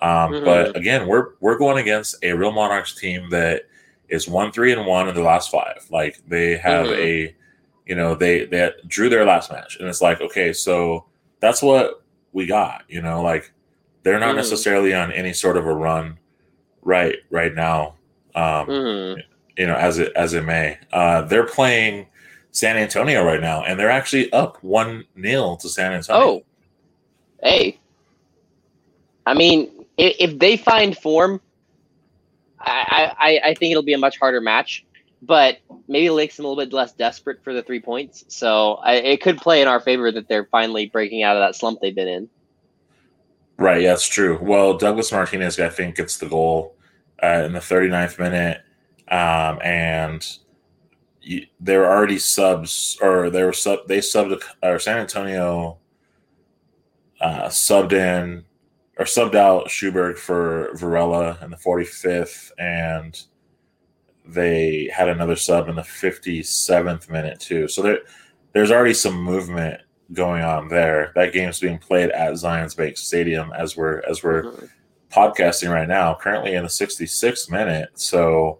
Um, 0.00 0.32
Mhm. 0.32 0.44
But 0.44 0.76
again, 0.76 1.06
we're 1.06 1.30
we're 1.40 1.58
going 1.58 1.78
against 1.78 2.16
a 2.22 2.32
real 2.32 2.52
Monarchs 2.52 2.94
team 2.94 3.28
that 3.30 3.62
is 4.10 4.28
one 4.28 4.52
three 4.52 4.72
and 4.72 4.86
one 4.86 5.08
in 5.08 5.14
the 5.14 5.22
last 5.22 5.50
five. 5.50 5.86
Like 5.90 6.20
they 6.28 6.56
have 6.56 6.86
Mhm. 6.86 6.98
a, 6.98 7.34
you 7.86 7.94
know, 7.94 8.14
they 8.14 8.44
they 8.44 8.70
drew 8.86 9.08
their 9.08 9.24
last 9.24 9.50
match, 9.50 9.76
and 9.78 9.88
it's 9.88 10.02
like, 10.02 10.20
okay, 10.20 10.52
so 10.52 11.06
that's 11.40 11.62
what 11.62 12.02
we 12.32 12.46
got. 12.46 12.82
You 12.88 13.00
know, 13.02 13.22
like 13.22 13.52
they're 14.02 14.18
not 14.20 14.32
Mhm. 14.34 14.36
necessarily 14.36 14.94
on 14.94 15.12
any 15.12 15.32
sort 15.32 15.56
of 15.56 15.66
a 15.66 15.74
run 15.74 16.18
right 16.82 17.16
right 17.30 17.54
now. 17.54 17.94
Um, 18.34 18.66
Mhm. 18.66 19.22
you 19.56 19.66
know, 19.66 19.74
as 19.74 19.98
it 19.98 20.12
as 20.16 20.34
it 20.34 20.44
may. 20.44 20.78
Uh, 20.92 21.22
they're 21.22 21.46
playing 21.46 22.06
San 22.52 22.76
Antonio 22.76 23.24
right 23.24 23.40
now, 23.40 23.62
and 23.62 23.78
they're 23.78 23.90
actually 23.90 24.32
up 24.32 24.62
one 24.62 25.04
0 25.20 25.56
to 25.60 25.68
San 25.68 25.92
Antonio. 25.92 26.22
Oh, 26.26 26.42
hey. 27.42 27.78
I 29.26 29.34
mean, 29.34 29.70
if, 29.96 30.16
if 30.18 30.38
they 30.38 30.56
find 30.56 30.96
form, 30.96 31.40
I, 32.60 33.12
I, 33.18 33.40
I 33.50 33.54
think 33.54 33.70
it'll 33.70 33.82
be 33.82 33.94
a 33.94 33.98
much 33.98 34.18
harder 34.18 34.40
match. 34.40 34.84
But 35.22 35.58
maybe 35.86 36.08
them 36.08 36.46
a 36.46 36.48
little 36.48 36.56
bit 36.56 36.72
less 36.72 36.92
desperate 36.92 37.44
for 37.44 37.52
the 37.52 37.62
three 37.62 37.80
points. 37.80 38.24
So 38.28 38.74
I, 38.76 38.94
it 38.94 39.20
could 39.20 39.36
play 39.36 39.60
in 39.60 39.68
our 39.68 39.80
favor 39.80 40.10
that 40.10 40.28
they're 40.28 40.46
finally 40.46 40.86
breaking 40.86 41.22
out 41.22 41.36
of 41.36 41.40
that 41.40 41.54
slump 41.54 41.80
they've 41.80 41.94
been 41.94 42.08
in. 42.08 42.28
Right, 43.58 43.82
yeah, 43.82 43.90
that's 43.90 44.08
true. 44.08 44.38
Well, 44.40 44.78
Douglas 44.78 45.12
Martinez, 45.12 45.60
I 45.60 45.68
think, 45.68 45.96
gets 45.96 46.16
the 46.16 46.26
goal 46.26 46.74
uh, 47.22 47.42
in 47.44 47.52
the 47.52 47.58
39th 47.58 48.18
minute, 48.18 48.62
um, 49.08 49.58
and 49.62 50.26
you, 51.20 51.46
they 51.60 51.76
were 51.76 51.86
already 51.86 52.18
subs, 52.18 52.96
or 53.02 53.28
they 53.28 53.42
were 53.42 53.52
sub. 53.52 53.80
They 53.86 53.98
subbed, 53.98 54.42
or 54.62 54.78
San 54.78 54.96
Antonio 54.96 55.76
uh, 57.20 57.48
subbed 57.48 57.92
in 57.92 58.46
or 59.00 59.06
subbed 59.06 59.34
out 59.34 59.68
Schuberg 59.68 60.18
for 60.18 60.70
Varela 60.74 61.38
in 61.42 61.50
the 61.50 61.56
45th, 61.56 62.52
and 62.58 63.18
they 64.26 64.90
had 64.94 65.08
another 65.08 65.36
sub 65.36 65.70
in 65.70 65.74
the 65.76 65.82
57th 65.82 67.08
minute 67.08 67.40
too. 67.40 67.66
So 67.66 67.80
there, 67.80 68.00
there's 68.52 68.70
already 68.70 68.92
some 68.92 69.16
movement 69.20 69.80
going 70.12 70.42
on 70.42 70.68
there. 70.68 71.12
That 71.14 71.32
game's 71.32 71.58
being 71.60 71.78
played 71.78 72.10
at 72.10 72.34
Zions 72.34 72.76
Bank 72.76 72.98
Stadium 72.98 73.52
as 73.56 73.74
we're 73.74 74.02
as 74.08 74.22
we're 74.22 74.42
Mhm. 74.42 74.68
podcasting 75.10 75.72
right 75.72 75.88
now, 75.88 76.14
currently 76.20 76.54
in 76.54 76.62
the 76.62 76.68
66th 76.68 77.50
minute. 77.50 77.88
So, 77.94 78.58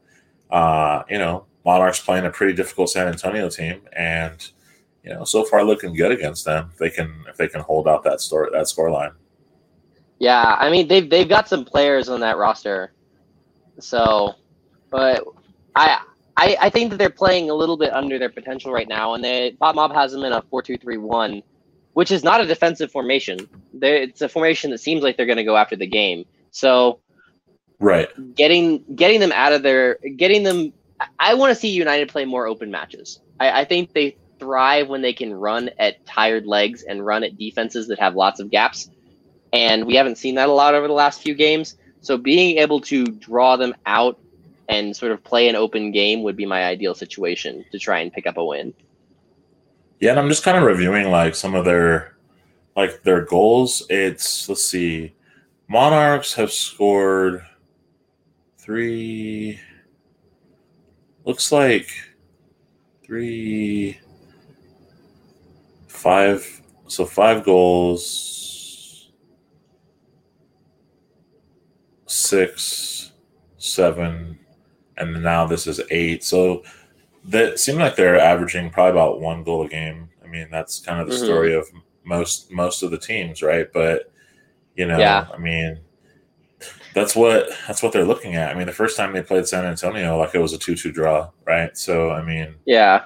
uh, 0.51 1.03
you 1.11 1.19
know, 1.19 1.45
Monarchs 1.67 2.01
playing 2.01 2.25
a 2.25 2.31
pretty 2.31 2.55
difficult 2.55 2.89
San 2.89 3.09
Antonio 3.09 3.51
team, 3.51 3.83
and 3.93 4.49
you 5.05 5.12
know, 5.12 5.25
so 5.25 5.45
far 5.45 5.65
looking 5.65 5.95
good 5.95 6.12
against 6.12 6.47
them. 6.47 6.71
If 6.73 6.79
they 6.79 6.89
can 6.91 7.25
if 7.29 7.37
they 7.37 7.49
can 7.49 7.61
hold 7.61 7.87
out 7.87 8.05
that 8.05 8.23
store 8.23 8.49
that 8.53 8.69
score 8.69 8.91
line. 8.91 9.12
Yeah, 10.21 10.57
I 10.61 10.71
mean 10.71 10.89
they've 10.89 11.11
they've 11.11 11.29
got 11.31 11.49
some 11.49 11.67
players 11.67 12.11
on 12.11 12.21
that 12.23 12.39
roster, 12.39 12.95
so, 13.81 14.35
but 14.91 15.25
I 15.77 16.01
I, 16.37 16.57
I 16.63 16.71
think 16.71 16.91
that 16.91 16.99
they're 16.99 17.11
playing 17.11 17.51
a 17.51 17.55
little 17.55 17.79
bit 17.79 17.93
under 17.95 18.19
their 18.19 18.31
potential 18.31 18.73
right 18.73 18.89
now, 18.89 19.15
and 19.15 19.25
they 19.25 19.57
FotMob 19.63 19.95
has 19.95 20.13
them 20.13 20.25
in 20.25 20.33
a 20.33 20.43
four 20.51 20.63
two 20.63 20.79
three 20.79 20.99
one, 20.99 21.43
which 21.95 22.13
is 22.13 22.25
not 22.25 22.43
a 22.43 22.47
defensive 22.47 22.93
formation. 22.93 23.49
they 23.75 24.05
it's 24.05 24.23
a 24.23 24.29
formation 24.31 24.73
that 24.73 24.81
seems 24.81 25.03
like 25.03 25.17
they're 25.17 25.27
going 25.27 25.39
to 25.39 25.45
go 25.45 25.57
after 25.57 25.77
the 25.77 25.89
game. 25.89 26.25
So 26.53 27.01
Right. 27.81 28.09
getting 28.35 28.85
getting 28.95 29.21
them 29.21 29.33
out 29.33 29.53
of 29.53 29.63
their 29.63 29.99
getting 30.17 30.45
them, 30.45 30.73
I- 31.01 31.07
I 31.33 31.35
want 31.35 31.53
to 31.53 31.55
see 31.57 31.71
United 31.71 32.09
play 32.11 32.25
more 32.27 32.47
open 32.47 32.71
matches. 32.71 33.21
I, 33.41 33.63
I 33.63 33.67
think 33.67 33.93
they 33.95 34.19
thrive 34.41 34.89
when 34.89 35.03
they 35.03 35.15
can 35.15 35.35
run 35.35 35.71
at 35.79 35.97
tired 36.07 36.47
legs 36.47 36.85
and 36.89 37.05
run 37.07 37.25
at 37.25 37.39
defenses 37.39 37.89
that 37.89 38.01
have 38.01 38.17
lots 38.17 38.41
of 38.41 38.51
gaps 38.51 38.89
and 39.53 39.87
we 39.87 39.95
haven't 39.95 40.19
seen 40.19 40.35
that 40.37 40.49
a 40.49 40.53
lot 40.53 40.75
over 40.75 40.87
the 40.87 40.95
last 40.95 41.23
few 41.23 41.35
games. 41.35 41.77
So 42.01 42.17
being 42.17 42.59
able 42.59 42.81
to 42.83 43.05
draw 43.05 43.57
them 43.57 43.75
out 43.87 44.19
and 44.69 44.97
sort 44.97 45.13
of 45.13 45.23
play 45.25 45.49
an 45.49 45.57
open 45.57 45.91
game 45.91 46.23
would 46.23 46.37
be 46.37 46.47
my 46.47 46.65
ideal 46.65 46.95
situation 46.95 47.65
to 47.73 47.79
try 47.79 48.01
and 48.01 48.13
pick 48.13 48.27
up 48.27 48.37
a 48.37 48.45
win. 48.45 48.73
Yeah, 49.99 50.11
and 50.11 50.21
I'm 50.21 50.29
just 50.29 50.45
kind 50.45 50.57
of 50.57 50.65
reviewing 50.65 51.11
like 51.11 51.35
some 51.35 51.55
of 51.55 51.65
their 51.65 52.17
like 52.77 53.03
their 53.03 53.25
goals. 53.25 53.85
It's 53.91 54.49
let's 54.49 54.65
see. 54.65 55.15
Monarchs 55.69 56.35
have 56.35 56.53
scored 56.53 57.45
three 58.57 59.59
looks 61.25 61.53
like 61.53 61.91
three 63.05 63.99
five 65.87 66.63
so 66.87 67.05
five 67.05 67.45
goals 67.45 68.40
six 72.11 73.12
seven 73.59 74.39
and 74.97 75.23
now 75.23 75.47
this 75.47 75.66
is 75.66 75.81
eight 75.91 76.24
so 76.24 76.62
that 77.24 77.59
seemed 77.61 77.78
like 77.78 77.95
they're 77.97 78.19
averaging 78.19 78.70
probably 78.70 78.91
about 78.93 79.20
one 79.20 79.45
goal 79.45 79.66
a 79.66 79.69
game. 79.69 80.09
I 80.24 80.27
mean, 80.27 80.49
that's 80.51 80.81
kind 80.81 81.01
of 81.01 81.07
the 81.07 81.15
Mhm. 81.15 81.24
story 81.24 81.55
of 81.55 81.69
most 82.05 82.51
most 82.51 82.82
of 82.82 82.91
the 82.91 82.97
teams, 82.99 83.43
right? 83.43 83.70
But 83.73 84.11
you 84.74 84.87
know, 84.87 84.99
Yeah. 84.99 85.27
I 85.32 85.37
mean, 85.37 85.81
that's 86.95 87.15
what 87.15 87.51
that's 87.66 87.82
what 87.82 87.93
they're 87.93 88.05
looking 88.07 88.37
at. 88.37 88.51
I 88.51 88.55
mean, 88.55 88.66
the 88.66 88.73
first 88.73 88.97
time 88.97 89.12
they 89.12 89.23
played 89.23 89.47
San 89.47 89.66
Antonio, 89.66 90.16
like 90.19 90.35
it 90.35 90.39
was 90.39 90.55
a 90.55 90.59
two-two 90.59 90.93
draw, 90.93 91.28
right? 91.45 91.77
So, 91.77 92.11
I 92.11 92.23
mean, 92.23 92.55
Yeah. 92.65 93.05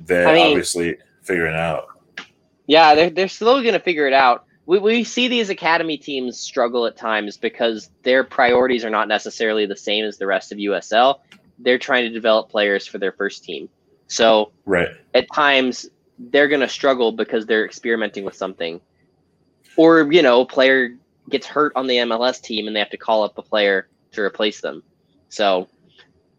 they're 0.00 0.26
I 0.28 0.32
mean- 0.34 0.46
obviously 0.48 0.96
figuring 1.22 1.54
out. 1.54 1.86
Yeah, 2.66 2.94
they're, 2.94 3.10
they're 3.10 3.28
slowly 3.28 3.62
going 3.62 3.74
to 3.74 3.80
figure 3.80 4.06
it 4.08 4.12
out. 4.14 4.45
We, 4.66 4.78
we 4.78 5.04
see 5.04 5.28
these 5.28 5.48
academy 5.48 5.96
teams 5.96 6.38
struggle 6.38 6.86
at 6.86 6.96
times 6.96 7.36
because 7.36 7.90
their 8.02 8.24
priorities 8.24 8.84
are 8.84 8.90
not 8.90 9.08
necessarily 9.08 9.66
the 9.66 9.76
same 9.76 10.04
as 10.04 10.18
the 10.18 10.26
rest 10.26 10.52
of 10.52 10.58
USL. 10.58 11.20
They're 11.58 11.78
trying 11.78 12.04
to 12.04 12.10
develop 12.10 12.50
players 12.50 12.86
for 12.86 12.98
their 12.98 13.12
first 13.12 13.44
team. 13.44 13.68
So 14.08 14.52
Right. 14.64 14.88
at 15.14 15.26
times 15.32 15.88
they're 16.18 16.48
going 16.48 16.60
to 16.60 16.68
struggle 16.68 17.12
because 17.12 17.46
they're 17.46 17.64
experimenting 17.64 18.24
with 18.24 18.34
something. 18.34 18.80
Or, 19.76 20.10
you 20.12 20.22
know, 20.22 20.42
a 20.42 20.46
player 20.46 20.96
gets 21.30 21.46
hurt 21.46 21.72
on 21.76 21.86
the 21.86 21.96
MLS 21.96 22.40
team 22.40 22.66
and 22.66 22.74
they 22.74 22.80
have 22.80 22.90
to 22.90 22.96
call 22.96 23.22
up 23.22 23.38
a 23.38 23.42
player 23.42 23.88
to 24.12 24.22
replace 24.22 24.60
them. 24.60 24.82
So 25.28 25.68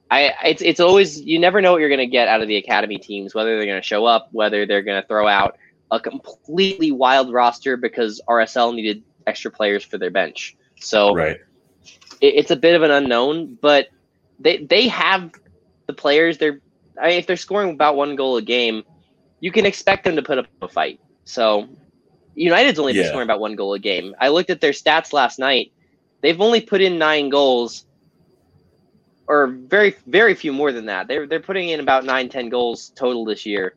I 0.09 0.33
it's 0.45 0.61
it's 0.61 0.79
always 0.79 1.19
you 1.21 1.37
never 1.39 1.61
know 1.61 1.73
what 1.73 1.81
you're 1.81 1.89
going 1.89 1.99
to 1.99 2.07
get 2.07 2.27
out 2.27 2.41
of 2.41 2.47
the 2.47 2.55
academy 2.55 2.97
teams 2.97 3.35
whether 3.35 3.57
they're 3.57 3.65
going 3.65 3.81
to 3.81 3.85
show 3.87 4.05
up, 4.05 4.29
whether 4.31 4.65
they're 4.65 4.81
going 4.81 5.01
to 5.01 5.07
throw 5.07 5.27
out 5.27 5.57
a 5.91 5.99
completely 5.99 6.91
wild 6.91 7.31
roster 7.31 7.77
because 7.77 8.21
RSL 8.27 8.73
needed 8.73 9.03
extra 9.25 9.51
players 9.51 9.83
for 9.83 9.97
their 9.97 10.11
bench. 10.11 10.55
So 10.79 11.13
Right. 11.13 11.37
it, 12.21 12.33
it's 12.35 12.51
a 12.51 12.55
bit 12.55 12.75
of 12.75 12.83
an 12.83 12.91
unknown, 12.91 13.57
but 13.61 13.87
they 14.39 14.57
they 14.65 14.87
have 14.89 15.31
the 15.87 15.93
players. 15.93 16.37
They're 16.37 16.61
I 17.01 17.09
mean, 17.09 17.19
if 17.19 17.27
they're 17.27 17.37
scoring 17.37 17.71
about 17.71 17.95
one 17.95 18.15
goal 18.15 18.37
a 18.37 18.41
game, 18.41 18.83
you 19.41 19.51
can 19.51 19.65
expect 19.65 20.03
them 20.05 20.15
to 20.17 20.23
put 20.23 20.39
up 20.39 20.47
a 20.47 20.53
fight. 20.55 20.83
So 21.11 21.51
United's 22.21 22.65
only 22.65 22.81
been 22.81 22.91
Yeah. 22.93 23.03
scoring 23.03 23.17
about 23.17 23.39
one 23.39 23.55
goal 23.55 23.73
a 23.73 23.79
game. 23.79 24.13
I 24.19 24.29
looked 24.29 24.49
at 24.49 24.59
their 24.61 24.71
stats 24.71 25.13
last 25.13 25.39
night. 25.39 25.71
They've 26.21 26.39
only 26.41 26.61
put 26.61 26.81
in 26.81 26.97
nine 26.97 27.29
goals, 27.29 27.85
or 29.27 29.47
very 29.47 29.95
very 30.07 30.33
few 30.35 30.51
more 30.53 30.71
than 30.71 30.85
that. 30.87 31.07
They're 31.07 31.27
they're 31.27 31.39
putting 31.39 31.69
in 31.69 31.79
about 31.79 32.05
nine 32.05 32.29
ten 32.29 32.49
goals 32.49 32.91
total 32.97 33.25
this 33.25 33.45
year, 33.45 33.75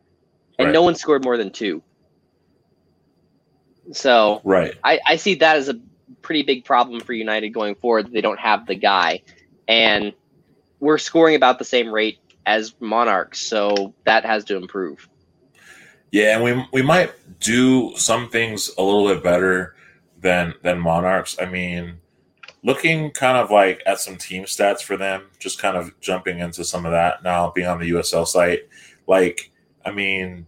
and 0.58 0.68
Right. 0.68 0.72
no 0.72 0.82
one 0.82 0.94
scored 0.94 1.24
more 1.24 1.36
than 1.36 1.50
two. 1.50 1.82
So 3.92 4.40
Right. 4.44 4.74
I, 4.84 5.00
I 5.06 5.16
see 5.16 5.34
that 5.36 5.56
as 5.56 5.68
a 5.68 5.78
pretty 6.22 6.42
big 6.42 6.64
problem 6.64 7.00
for 7.00 7.12
United 7.12 7.50
going 7.50 7.74
forward. 7.74 8.12
They 8.12 8.20
don't 8.20 8.40
have 8.40 8.66
the 8.66 8.74
guy, 8.74 9.22
and 9.68 10.12
we're 10.80 10.98
scoring 10.98 11.34
about 11.34 11.58
the 11.58 11.64
same 11.64 11.92
rate 11.92 12.18
as 12.46 12.74
Monarchs, 12.80 13.40
so 13.40 13.94
that 14.04 14.24
has 14.24 14.44
to 14.44 14.56
improve. 14.56 15.08
Yeah, 16.10 16.34
and 16.34 16.44
we 16.44 16.66
we 16.72 16.82
might 16.82 17.12
do 17.40 17.92
some 17.96 18.28
things 18.28 18.70
a 18.76 18.82
little 18.82 19.06
bit 19.06 19.22
better 19.22 19.76
than 20.20 20.54
than 20.62 20.80
Monarchs. 20.80 21.36
I 21.40 21.46
mean, 21.46 22.00
looking 22.62 23.10
kind 23.12 23.36
of 23.36 23.50
like 23.50 23.82
at 23.86 24.00
some 24.00 24.16
team 24.16 24.44
stats 24.44 24.80
for 24.80 24.96
them, 24.96 25.26
just 25.38 25.60
kind 25.60 25.76
of 25.76 25.98
jumping 26.00 26.40
into 26.40 26.64
some 26.64 26.84
of 26.84 26.92
that 26.92 27.22
now, 27.22 27.50
being 27.50 27.68
on 27.68 27.78
the 27.78 27.90
USL 27.90 28.26
site. 28.26 28.68
Like, 29.06 29.50
I 29.84 29.90
mean, 29.92 30.46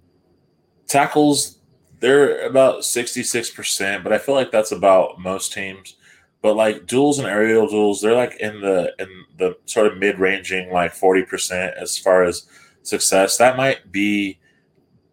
tackles 0.86 1.58
they're 2.02 2.44
about 2.46 2.84
sixty 2.84 3.22
six 3.22 3.48
percent, 3.50 4.04
but 4.04 4.12
I 4.12 4.18
feel 4.18 4.34
like 4.34 4.50
that's 4.50 4.72
about 4.72 5.18
most 5.18 5.54
teams. 5.54 5.96
But 6.42 6.56
like 6.56 6.86
duels 6.86 7.18
and 7.18 7.26
aerial 7.28 7.66
duels, 7.68 8.02
they're 8.02 8.14
like 8.16 8.36
in 8.40 8.60
the 8.60 8.92
in 8.98 9.08
the 9.38 9.56
sort 9.64 9.86
of 9.86 9.96
mid 9.98 10.18
ranging 10.18 10.70
like 10.70 10.92
forty 10.92 11.22
percent 11.22 11.74
as 11.80 11.96
far 11.96 12.24
as 12.24 12.46
success. 12.82 13.38
That 13.38 13.56
might 13.56 13.90
be 13.90 14.38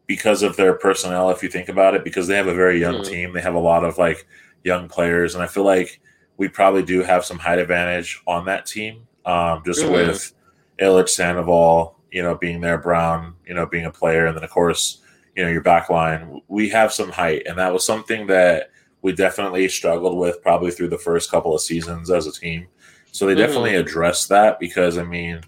because 0.07 0.41
of 0.41 0.57
their 0.57 0.73
personnel 0.73 1.29
if 1.29 1.43
you 1.43 1.49
think 1.49 1.69
about 1.69 1.93
it 1.93 2.03
because 2.03 2.27
they 2.27 2.35
have 2.35 2.47
a 2.47 2.53
very 2.53 2.79
young 2.79 2.95
Mhm. 2.97 3.03
team 3.07 3.31
they 3.33 3.41
have 3.41 3.53
a 3.53 3.59
lot 3.59 3.83
of 3.83 3.99
like 3.99 4.25
young 4.63 4.87
players 4.89 5.35
and 5.35 5.43
i 5.43 5.47
feel 5.47 5.63
like 5.63 6.01
we 6.37 6.47
probably 6.47 6.81
do 6.81 7.03
have 7.03 7.23
some 7.23 7.37
height 7.37 7.59
advantage 7.59 8.19
on 8.25 8.45
that 8.45 8.65
team, 8.65 9.05
um, 9.25 9.61
just 9.65 9.83
Mhm. 9.83 9.91
with 9.93 10.33
Ilic, 10.79 11.09
Sandoval, 11.09 11.99
you 12.11 12.23
know, 12.23 12.33
being 12.33 12.61
there, 12.61 12.77
Brown, 12.77 13.35
you 13.45 13.53
know, 13.53 13.65
being 13.65 13.85
a 13.85 13.91
player, 13.91 14.25
and 14.25 14.37
then 14.37 14.43
of 14.45 14.49
course, 14.49 15.01
you 15.35 15.43
know, 15.43 15.49
your 15.49 15.61
back 15.61 15.89
line. 15.89 16.41
We 16.47 16.69
have 16.69 16.93
some 16.93 17.09
height, 17.09 17.43
and 17.47 17.57
that 17.57 17.73
was 17.73 17.85
something 17.85 18.27
that 18.27 18.71
we 19.01 19.13
definitely 19.13 19.67
struggled 19.69 20.17
with 20.17 20.41
probably 20.41 20.71
through 20.71 20.89
the 20.89 20.97
first 20.97 21.31
couple 21.31 21.55
of 21.55 21.61
seasons 21.61 22.09
as 22.11 22.27
a 22.27 22.31
team. 22.31 22.67
So 23.11 23.25
they 23.25 23.33
Mhm. 23.33 23.37
definitely 23.37 23.75
addressed 23.75 24.29
that 24.29 24.59
because 24.59 24.97
I 24.97 25.03
mean, 25.03 25.41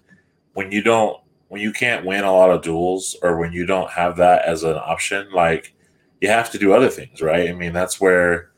when 0.54 0.72
you 0.72 0.82
don't, 0.82 1.18
when 1.48 1.60
you 1.60 1.72
can't 1.72 2.06
win 2.06 2.24
a 2.24 2.32
lot 2.32 2.50
of 2.50 2.62
duels, 2.62 3.16
or 3.22 3.38
when 3.38 3.52
you 3.52 3.66
don't 3.66 3.90
have 3.90 4.16
that 4.16 4.44
as 4.46 4.62
an 4.64 4.76
option, 4.76 5.30
like 5.32 5.74
you 6.20 6.28
have 6.28 6.50
to 6.52 6.58
do 6.58 6.72
other 6.72 6.88
things, 6.88 7.20
right? 7.20 7.48
I 7.48 7.52
mean, 7.52 7.72
that's 7.72 8.00
where 8.00 8.50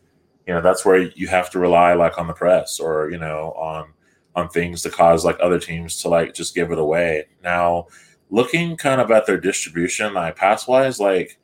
you 0.47 0.55
know 0.55 0.61
that's 0.61 0.85
where 0.85 0.99
you 0.99 1.27
have 1.29 1.51
to 1.51 1.59
rely 1.59 1.95
like 1.95 2.19
on 2.19 2.27
the 2.27 2.35
press 2.35 2.79
or 2.81 3.11
you 3.11 3.19
know 3.19 3.53
on 3.57 3.93
on 4.37 4.49
things 4.49 4.83
to 4.83 4.91
cause 4.91 5.25
like 5.25 5.39
other 5.41 5.59
teams 5.61 6.03
to 6.03 6.09
like 6.09 6.35
just 6.35 6.55
give 6.55 6.71
it 6.73 6.79
away. 6.79 7.27
Now, 7.43 7.87
looking 8.35 8.77
kind 8.77 9.01
of 9.01 9.11
at 9.13 9.27
their 9.27 9.39
distribution, 9.39 10.13
like 10.15 10.35
pass 10.37 10.67
wise, 10.67 10.99
like 10.99 11.39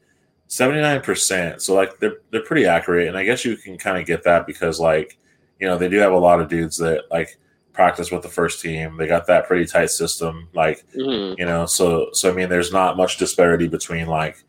seventy 0.48 0.80
nine 0.80 1.00
percent. 1.00 1.62
So 1.62 1.74
like 1.74 1.98
they're 2.00 2.18
they're 2.30 2.42
pretty 2.42 2.66
accurate, 2.66 3.08
and 3.08 3.16
I 3.16 3.24
guess 3.24 3.44
you 3.44 3.56
can 3.56 3.78
kind 3.78 3.98
of 3.98 4.06
get 4.06 4.24
that 4.24 4.46
because 4.46 4.80
like 4.80 5.16
you 5.60 5.66
know 5.68 5.78
they 5.78 5.88
do 5.88 5.98
have 5.98 6.12
a 6.12 6.18
lot 6.18 6.40
of 6.40 6.48
dudes 6.48 6.76
that 6.78 7.04
like 7.10 7.38
practice 7.72 8.10
with 8.10 8.22
the 8.22 8.28
first 8.28 8.60
team. 8.60 8.96
They 8.96 9.06
got 9.06 9.26
that 9.28 9.46
pretty 9.46 9.64
tight 9.66 9.90
system, 9.90 10.48
like 10.54 10.84
Mhm. 10.96 11.38
you 11.38 11.46
know. 11.46 11.66
So 11.66 12.08
so 12.12 12.30
I 12.30 12.34
mean, 12.34 12.48
there's 12.48 12.72
not 12.72 12.96
much 12.96 13.16
disparity 13.18 13.68
between 13.68 14.06
like 14.08 14.42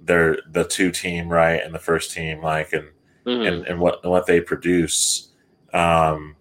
their 0.00 0.38
the 0.52 0.64
two 0.64 0.90
team 0.90 1.28
right 1.28 1.62
and 1.64 1.74
the 1.74 1.78
first 1.78 2.12
team, 2.12 2.42
like 2.42 2.72
and 2.74 2.88
Mhm. 3.26 3.48
and, 3.48 3.66
and 3.66 3.80
what 3.80 4.04
what 4.04 4.26
they 4.26 4.40
produce. 4.40 5.28
Um, 5.72 6.36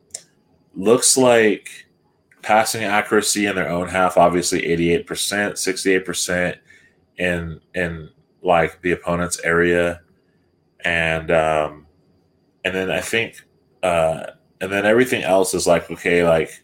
looks 0.75 1.15
like 1.17 1.69
passing 2.49 2.83
accuracy 2.83 3.45
in 3.45 3.53
their 3.53 3.69
own 3.69 3.87
half, 3.87 4.17
obviously 4.17 4.65
eighty 4.65 4.91
eight 4.91 5.05
percent, 5.05 5.59
sixty 5.59 5.93
eight 5.93 6.03
percent 6.03 6.57
in 7.19 7.61
in 7.75 8.09
like 8.41 8.81
the 8.81 8.91
opponent's 8.91 9.39
area, 9.41 10.01
and 10.83 11.29
um, 11.29 11.85
and 12.65 12.73
then 12.73 12.89
I 12.89 13.01
think 13.01 13.45
uh, 13.83 14.31
and 14.59 14.71
then 14.71 14.83
everything 14.83 15.21
else 15.21 15.53
is 15.53 15.67
like 15.67 15.91
okay, 15.91 16.27
like 16.27 16.63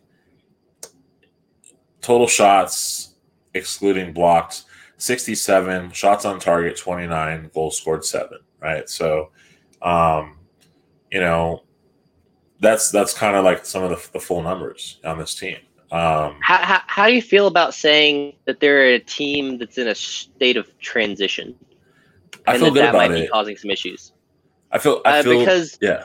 total 2.02 2.28
shots 2.28 3.14
excluding 3.54 4.12
blocked 4.12 4.64
67 4.98 5.92
shots 5.92 6.26
on 6.26 6.40
target 6.40 6.78
29 6.78 7.50
goals 7.54 7.78
scored 7.78 8.06
7 8.06 8.38
right? 8.62 8.88
So 8.88 9.32
um 9.82 10.38
you 11.10 11.20
know 11.20 11.64
that's 12.60 12.92
that's 12.92 13.14
kind 13.14 13.36
of 13.36 13.44
like 13.44 13.66
some 13.66 13.82
of 13.82 13.90
the, 13.90 14.10
the 14.12 14.20
full 14.20 14.44
numbers 14.44 15.00
on 15.04 15.18
this 15.18 15.34
team 15.34 15.58
um 15.92 16.36
How, 16.42 16.58
how, 16.58 16.82
how 16.88 17.08
do 17.08 17.14
you 17.14 17.22
feel 17.22 17.48
about 17.48 17.74
saying 17.74 18.34
that 18.46 18.60
they're 18.60 18.96
a 18.96 19.00
team 19.00 19.58
that's 19.58 19.78
in 19.78 19.88
a 19.88 19.96
state 19.96 20.58
of 20.58 20.68
transition? 20.80 21.56
i 22.48 22.54
and 22.54 22.60
feel 22.60 22.70
that 22.70 22.74
good 22.74 22.84
that 22.84 22.90
about 22.92 23.10
might 23.10 23.16
be 23.16 23.22
it 23.22 23.32
causing 23.32 23.56
some 23.58 23.72
issues. 23.72 24.12
i 24.72 24.78
feel 24.78 25.02
i 25.06 25.20
Uh, 25.20 25.24
because 25.40 25.78
yeah 25.82 26.04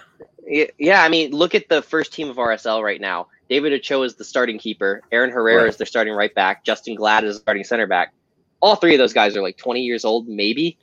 Yeah, 0.78 1.02
I 1.04 1.08
mean, 1.08 1.30
look 1.32 1.54
at 1.54 1.68
the 1.68 1.80
first 1.82 2.12
team 2.12 2.28
of 2.28 2.36
RSL 2.36 2.82
right 2.82 3.00
now. 3.00 3.28
David 3.48 3.72
Ochoa 3.72 4.04
is 4.04 4.16
the 4.16 4.24
starting 4.24 4.58
keeper. 4.58 5.02
Aaron 5.12 5.30
Herrera 5.30 5.62
Right. 5.62 5.68
is 5.68 5.76
their 5.76 5.86
starting 5.86 6.14
right 6.14 6.34
back. 6.34 6.64
Justen 6.64 6.96
Glad 6.96 7.24
is 7.24 7.36
starting 7.36 7.62
center 7.64 7.86
back. 7.86 8.12
All 8.60 8.74
three 8.76 8.94
of 8.94 8.98
those 8.98 9.12
guys 9.12 9.36
are 9.36 9.42
like 9.42 9.56
20 9.56 9.80
years 9.82 10.04
old, 10.04 10.26
maybe. 10.28 10.76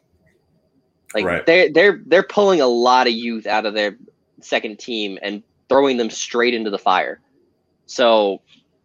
Like 1.13 1.25
Right. 1.25 1.45
they're 1.45 1.69
they're 1.71 2.01
they're 2.05 2.23
pulling 2.23 2.61
a 2.61 2.67
lot 2.67 3.07
of 3.07 3.13
youth 3.13 3.45
out 3.45 3.65
of 3.65 3.73
their 3.73 3.97
second 4.41 4.79
team 4.79 5.17
and 5.21 5.43
throwing 5.69 5.97
them 5.97 6.09
straight 6.09 6.53
into 6.53 6.69
the 6.69 6.77
fire. 6.79 7.19
So 7.87 8.41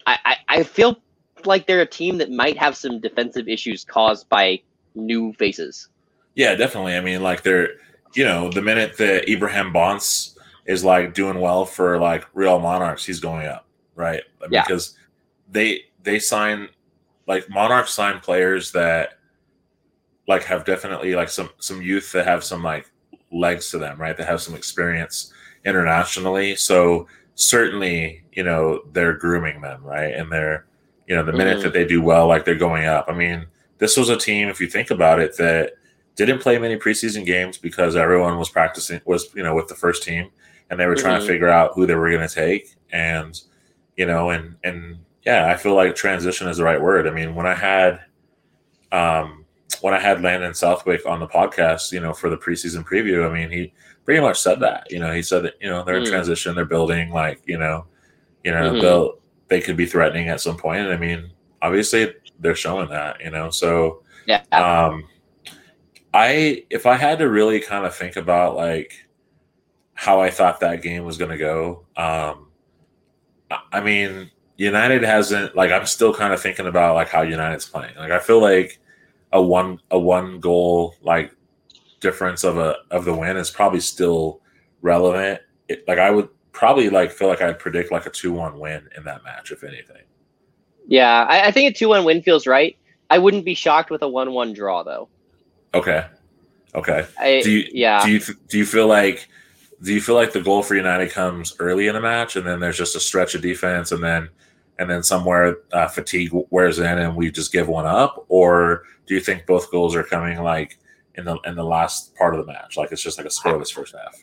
I, 0.07 0.19
I, 0.25 0.37
I 0.49 0.63
feel 0.63 0.99
like 1.45 1.67
they're 1.67 1.81
a 1.81 1.87
team 1.87 2.19
that 2.19 2.31
might 2.31 2.57
have 2.59 2.77
some 2.77 3.01
defensive 3.01 3.49
issues 3.49 3.85
caused 3.85 4.29
by 4.29 4.61
new 4.95 5.33
faces. 5.35 5.89
Yeah, 6.35 6.55
definitely. 6.55 6.97
I 6.97 7.01
mean, 7.01 7.23
like 7.23 7.43
they're, 7.43 7.71
you 8.15 8.25
know, 8.25 8.51
the 8.51 8.63
minute 8.63 8.97
that 8.99 9.29
Ibrahim 9.29 9.73
Bonds 9.73 10.39
is 10.67 10.85
like 10.85 11.15
doing 11.15 11.41
well 11.41 11.65
for 11.65 11.99
like 11.99 12.27
Real 12.35 12.59
Monarchs, 12.59 13.05
he's 13.05 13.21
going 13.21 13.47
up, 13.47 13.67
right? 13.95 14.23
Yeah. 14.51 14.63
Because 14.63 14.97
they 15.51 15.83
they 16.03 16.19
sign 16.19 16.69
like 17.27 17.49
Monarchs 17.49 17.93
sign 17.93 18.21
players 18.21 18.73
that 18.73 19.19
like 20.29 20.45
have 20.45 20.65
definitely 20.65 21.15
like 21.15 21.29
some 21.29 21.51
some 21.59 21.83
youth 21.83 22.13
that 22.13 22.27
have 22.27 22.45
some 22.45 22.63
like 22.63 22.91
legs 23.31 23.71
to 23.71 23.79
them, 23.79 24.01
right? 24.01 24.17
That 24.17 24.29
have 24.29 24.41
some 24.41 24.55
experience 24.55 25.33
internationally. 25.65 26.57
So 26.57 27.07
certainly, 27.43 28.23
you 28.33 28.43
know, 28.43 28.83
they're 28.93 29.13
grooming 29.15 29.61
them, 29.61 29.83
right? 29.85 30.15
And 30.15 30.31
they're, 30.31 30.67
you 31.07 31.15
know, 31.17 31.25
the 31.25 31.33
minute 31.33 31.59
Mhm. 31.59 31.63
that 31.65 31.73
they 31.73 31.85
do 31.85 32.01
well, 32.03 32.27
like 32.27 32.45
they're 32.45 32.55
going 32.55 32.87
up. 32.87 33.07
I 33.09 33.13
mean, 33.15 33.47
this 33.79 33.97
was 33.97 34.09
a 34.09 34.17
team, 34.17 34.49
if 34.49 34.61
you 34.61 34.67
think 34.69 34.91
about 34.91 35.19
it, 35.21 35.37
that 35.39 35.73
didn't 36.15 36.41
play 36.41 36.59
many 36.59 36.77
preseason 36.77 37.25
games 37.27 37.59
because 37.59 37.97
everyone 37.97 38.39
was 38.39 38.51
practicing 38.51 39.01
was 39.07 39.31
you 39.35 39.43
know 39.43 39.55
with 39.55 39.67
the 39.67 39.75
first 39.75 40.03
team 40.03 40.29
and 40.71 40.79
they 40.79 40.87
were 40.87 40.95
trying 40.95 41.19
to 41.19 41.25
Mhm. 41.25 41.29
figure 41.29 41.49
out 41.49 41.73
who 41.75 41.87
they 41.87 41.95
were 41.95 42.11
going 42.11 42.27
to 42.29 42.33
take 42.35 42.75
and 42.93 43.41
you 43.97 44.05
know 44.05 44.29
and 44.29 44.57
and 44.63 44.99
yeah 45.25 45.47
i 45.51 45.57
feel 45.57 45.75
like 45.75 45.95
transition 45.95 46.49
is 46.49 46.59
the 46.59 46.65
right 46.65 46.81
word 46.83 47.07
i 47.09 47.11
mean 47.11 47.35
when 47.35 47.47
i 47.47 47.55
had 47.55 48.01
um 48.93 49.42
when 49.81 49.95
i 49.95 49.99
had 49.99 50.23
landon 50.23 50.55
southwick 50.55 51.05
on 51.07 51.19
the 51.21 51.27
podcast 51.27 51.93
you 51.93 52.01
know 52.01 52.13
for 52.13 52.29
the 52.29 52.37
preseason 52.37 52.85
preview 52.85 53.29
i 53.29 53.33
mean 53.33 53.51
he 53.51 53.73
pretty 54.05 54.21
much 54.21 54.39
said 54.41 54.61
that 54.61 54.87
you 54.91 54.99
know 54.99 55.13
he 55.13 55.23
said 55.23 55.43
that 55.45 55.55
you 55.61 55.69
know 55.69 55.83
they're 55.85 55.97
in 55.97 56.05
Mm. 56.05 56.11
transition 56.11 56.55
they're 56.55 56.65
building 56.65 57.11
like 57.11 57.41
you 57.47 57.59
know 57.59 57.87
you 58.45 58.51
know 58.51 58.73
Mhm. 58.73 58.81
they'll 58.81 59.19
they 59.49 59.61
could 59.61 59.77
be 59.77 59.87
threatening 59.87 60.29
at 60.29 60.41
some 60.41 60.57
point 60.57 60.81
and 60.81 60.93
i 60.93 60.97
mean 60.97 61.31
obviously 61.63 62.13
they're 62.41 62.55
showing 62.55 62.89
that 62.91 63.21
you 63.21 63.31
know 63.31 63.51
so 63.51 64.03
Yeah. 64.27 64.43
um 64.53 65.05
i 66.15 66.65
if 66.71 66.87
i 66.87 66.97
had 66.97 67.19
to 67.21 67.29
really 67.29 67.61
kind 67.61 67.87
of 67.87 67.95
think 67.95 68.17
about 68.17 68.57
like 68.57 69.07
how 69.95 70.21
i 70.21 70.31
thought 70.31 70.61
that 70.61 70.83
game 70.83 71.05
was 71.05 71.17
going 71.19 71.31
to 71.31 71.39
go 71.39 71.85
um 71.97 72.49
i 73.73 73.81
mean 73.81 74.31
united 74.57 75.03
hasn't 75.03 75.55
like 75.55 75.71
i'm 75.71 75.87
still 75.87 76.13
kind 76.15 76.33
of 76.33 76.41
thinking 76.41 76.67
about 76.67 76.95
like 76.95 77.09
how 77.09 77.23
united's 77.23 77.67
playing 77.69 77.95
like 77.97 78.11
i 78.11 78.19
feel 78.19 78.41
like 78.41 78.79
a 79.33 79.43
one 79.43 79.79
a 79.91 79.99
one 79.99 80.41
goal 80.41 80.95
like 81.03 81.35
difference 82.01 82.45
of 82.45 82.59
a 82.59 82.77
of 82.91 83.05
the 83.05 83.15
win 83.15 83.37
is 83.37 83.51
probably 83.51 83.81
still 83.81 84.41
relevant 84.83 85.41
it, 85.69 85.87
like 85.87 85.99
i 85.99 86.11
would 86.11 86.29
probably 86.53 86.91
like 86.91 87.11
feel 87.11 87.29
like 87.29 87.41
i'd 87.41 87.59
predict 87.59 87.91
like 87.91 88.07
a 88.07 88.11
2-1 88.11 88.59
win 88.59 88.89
in 88.97 89.05
that 89.05 89.23
match 89.25 89.51
if 89.53 89.65
anything 89.65 90.03
Yeah, 90.87 91.25
I, 91.29 91.47
I 91.49 91.51
think 91.53 91.71
a 91.71 91.79
2 91.79 91.89
1 91.89 92.05
win 92.05 92.23
feels 92.23 92.47
right. 92.47 92.77
I 93.09 93.19
wouldn't 93.19 93.45
be 93.45 93.55
shocked 93.55 93.91
with 93.91 94.03
a 94.03 94.09
1 94.09 94.33
1 94.33 94.53
draw, 94.53 94.83
though. 94.83 95.09
okay 95.75 96.07
okay 96.75 97.07
I, 97.19 97.41
do 97.43 97.51
you 97.51 97.69
yeah. 97.73 98.05
do 98.05 98.11
you 98.11 98.21
do 98.49 98.59
you 98.59 98.67
feel 98.67 98.87
like 98.87 99.29
do 99.83 99.93
you 99.93 100.01
feel 100.01 100.15
like 100.15 100.33
the 100.33 100.41
goal 100.41 100.63
for 100.63 100.75
United 100.75 101.11
comes 101.11 101.55
early 101.59 101.87
in 101.87 101.95
the 101.95 102.01
match 102.01 102.37
and 102.37 102.47
then 102.47 102.61
there's 102.61 102.79
just 102.79 102.97
a 102.97 103.01
stretch 103.01 103.35
of 103.35 103.43
defense 103.43 103.93
and 103.93 104.03
then 104.03 104.29
and 104.79 104.89
then 104.91 105.03
somewhere 105.03 105.57
uh, 105.73 105.87
fatigue 105.87 106.33
wears 106.51 106.79
in 106.79 106.99
and 106.99 107.15
we 107.15 107.31
just 107.31 107.53
give 107.53 107.69
one 107.69 107.87
up 107.87 108.25
or 108.29 108.85
do 109.13 109.17
you 109.17 109.21
think 109.21 109.45
both 109.45 109.71
goals 109.71 109.95
are 109.95 110.03
coming 110.03 110.43
like 110.43 110.79
in 111.17 111.25
the 111.27 111.37
in 111.45 111.55
the 111.55 111.63
last 111.65 112.15
part 112.15 112.35
of 112.35 112.41
the 112.41 112.51
match 112.51 112.79
like 112.79 112.91
it's 112.91 113.03
just 113.03 113.19
like 113.19 113.27
a 113.27 113.31
scoreless 113.31 113.71
first 113.71 113.95
half 113.95 114.17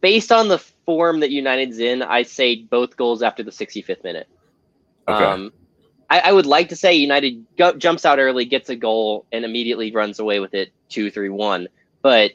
Based 0.00 0.32
on 0.32 0.48
the 0.48 0.58
form 0.58 1.20
that 1.20 1.30
United's 1.30 1.78
in, 1.78 2.02
I 2.02 2.22
say 2.22 2.56
both 2.56 2.96
goals 2.96 3.22
after 3.22 3.44
the 3.44 3.52
65th 3.52 4.02
minute. 4.02 4.28
okay 5.06 5.24
Um, 5.24 5.52
I, 6.08 6.18
I 6.18 6.32
would 6.32 6.46
like 6.46 6.68
to 6.70 6.76
say 6.76 6.94
United 6.94 7.46
go, 7.56 7.72
jumps 7.74 8.04
out 8.04 8.18
early, 8.18 8.44
gets 8.44 8.68
a 8.68 8.76
goal, 8.76 9.26
and 9.30 9.44
immediately 9.44 9.92
runs 9.92 10.18
away 10.18 10.40
with 10.40 10.54
it 10.54 10.72
two, 10.88 11.10
three, 11.10 11.28
one. 11.28 11.68
But 12.02 12.32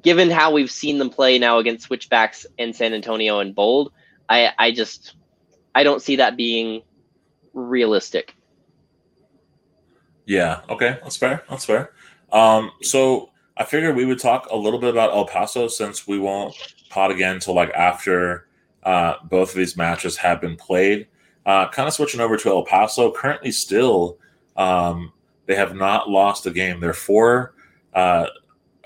given 0.00 0.30
how 0.30 0.52
we've 0.52 0.70
seen 0.70 0.98
them 0.98 1.10
play 1.10 1.38
now 1.38 1.58
against 1.58 1.86
switchbacks 1.86 2.46
in 2.56 2.72
San 2.72 2.94
Antonio 2.94 3.40
and 3.40 3.52
Bold, 3.54 3.92
I, 4.28 4.52
I 4.58 4.70
just 4.70 5.16
I 5.74 5.82
don't 5.82 6.00
see 6.00 6.16
that 6.16 6.36
being 6.36 6.82
realistic. 7.52 8.36
Yeah. 10.28 10.60
Okay. 10.68 10.98
That's 11.02 11.16
fair. 11.16 11.42
That's 11.48 11.64
fair. 11.64 11.90
Um, 12.30 12.70
so 12.82 13.30
I 13.56 13.64
figured 13.64 13.96
we 13.96 14.04
would 14.04 14.20
talk 14.20 14.46
a 14.50 14.56
little 14.56 14.78
bit 14.78 14.90
about 14.90 15.10
El 15.10 15.24
Paso 15.24 15.68
since 15.68 16.06
we 16.06 16.18
won't 16.18 16.54
pot 16.90 17.10
again 17.10 17.36
until 17.36 17.54
like 17.54 17.70
after 17.70 18.46
uh, 18.84 19.14
both 19.24 19.50
of 19.50 19.56
these 19.56 19.76
matches 19.76 20.16
have 20.18 20.40
been 20.40 20.54
played. 20.54 21.08
Uh, 21.46 21.66
kind 21.70 21.88
of 21.88 21.94
switching 21.94 22.20
over 22.20 22.36
to 22.36 22.50
El 22.50 22.62
Paso. 22.64 23.10
Currently, 23.10 23.50
still, 23.50 24.18
um, 24.58 25.12
they 25.46 25.54
have 25.54 25.74
not 25.74 26.10
lost 26.10 26.44
a 26.44 26.50
game. 26.50 26.78
They're 26.78 26.92
four, 26.92 27.54
uh, 27.94 28.26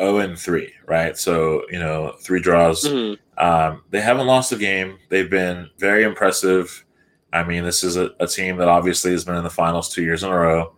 zero 0.00 0.18
and 0.18 0.38
three. 0.38 0.72
Right. 0.86 1.18
So 1.18 1.64
you 1.72 1.80
know, 1.80 2.14
three 2.20 2.40
draws. 2.40 2.84
Mhm. 2.84 3.18
Um, 3.38 3.82
they 3.90 4.00
haven't 4.00 4.28
lost 4.28 4.52
a 4.52 4.56
game. 4.56 4.96
They've 5.08 5.28
been 5.28 5.68
very 5.78 6.04
impressive. 6.04 6.84
I 7.32 7.42
mean, 7.42 7.64
this 7.64 7.82
is 7.82 7.96
a, 7.96 8.10
a 8.20 8.28
team 8.28 8.58
that 8.58 8.68
obviously 8.68 9.10
has 9.10 9.24
been 9.24 9.34
in 9.34 9.42
the 9.42 9.50
finals 9.50 9.92
two 9.92 10.04
years 10.04 10.22
in 10.22 10.30
a 10.30 10.38
row. 10.38 10.76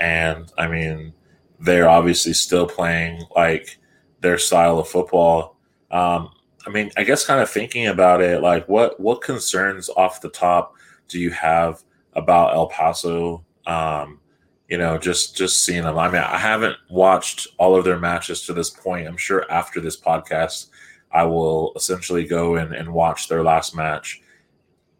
And 0.00 0.50
I 0.58 0.66
mean, 0.66 1.12
they're 1.60 1.88
obviously 1.88 2.32
still 2.32 2.66
playing 2.66 3.22
like 3.34 3.78
their 4.20 4.38
style 4.38 4.78
of 4.78 4.88
football. 4.88 5.56
Um, 5.90 6.30
I 6.66 6.70
mean, 6.70 6.90
I 6.96 7.04
guess 7.04 7.26
kind 7.26 7.40
of 7.40 7.50
thinking 7.50 7.86
about 7.88 8.20
it, 8.20 8.42
like 8.42 8.68
what 8.68 8.98
what 9.00 9.22
concerns 9.22 9.88
off 9.90 10.20
the 10.20 10.30
top 10.30 10.74
do 11.08 11.18
you 11.18 11.30
have 11.30 11.82
about 12.14 12.54
El 12.54 12.68
Paso? 12.68 13.44
Um, 13.66 14.20
you 14.68 14.78
know, 14.78 14.96
just 14.96 15.36
just 15.36 15.64
seeing 15.64 15.82
them. 15.82 15.98
I 15.98 16.08
mean, 16.08 16.22
I 16.22 16.38
haven't 16.38 16.76
watched 16.88 17.48
all 17.58 17.76
of 17.76 17.84
their 17.84 17.98
matches 17.98 18.46
to 18.46 18.52
this 18.52 18.70
point. 18.70 19.06
I'm 19.06 19.16
sure 19.16 19.44
after 19.50 19.80
this 19.80 20.00
podcast, 20.00 20.68
I 21.10 21.24
will 21.24 21.72
essentially 21.76 22.24
go 22.26 22.56
in 22.56 22.72
and 22.72 22.92
watch 22.92 23.28
their 23.28 23.42
last 23.42 23.76
match 23.76 24.22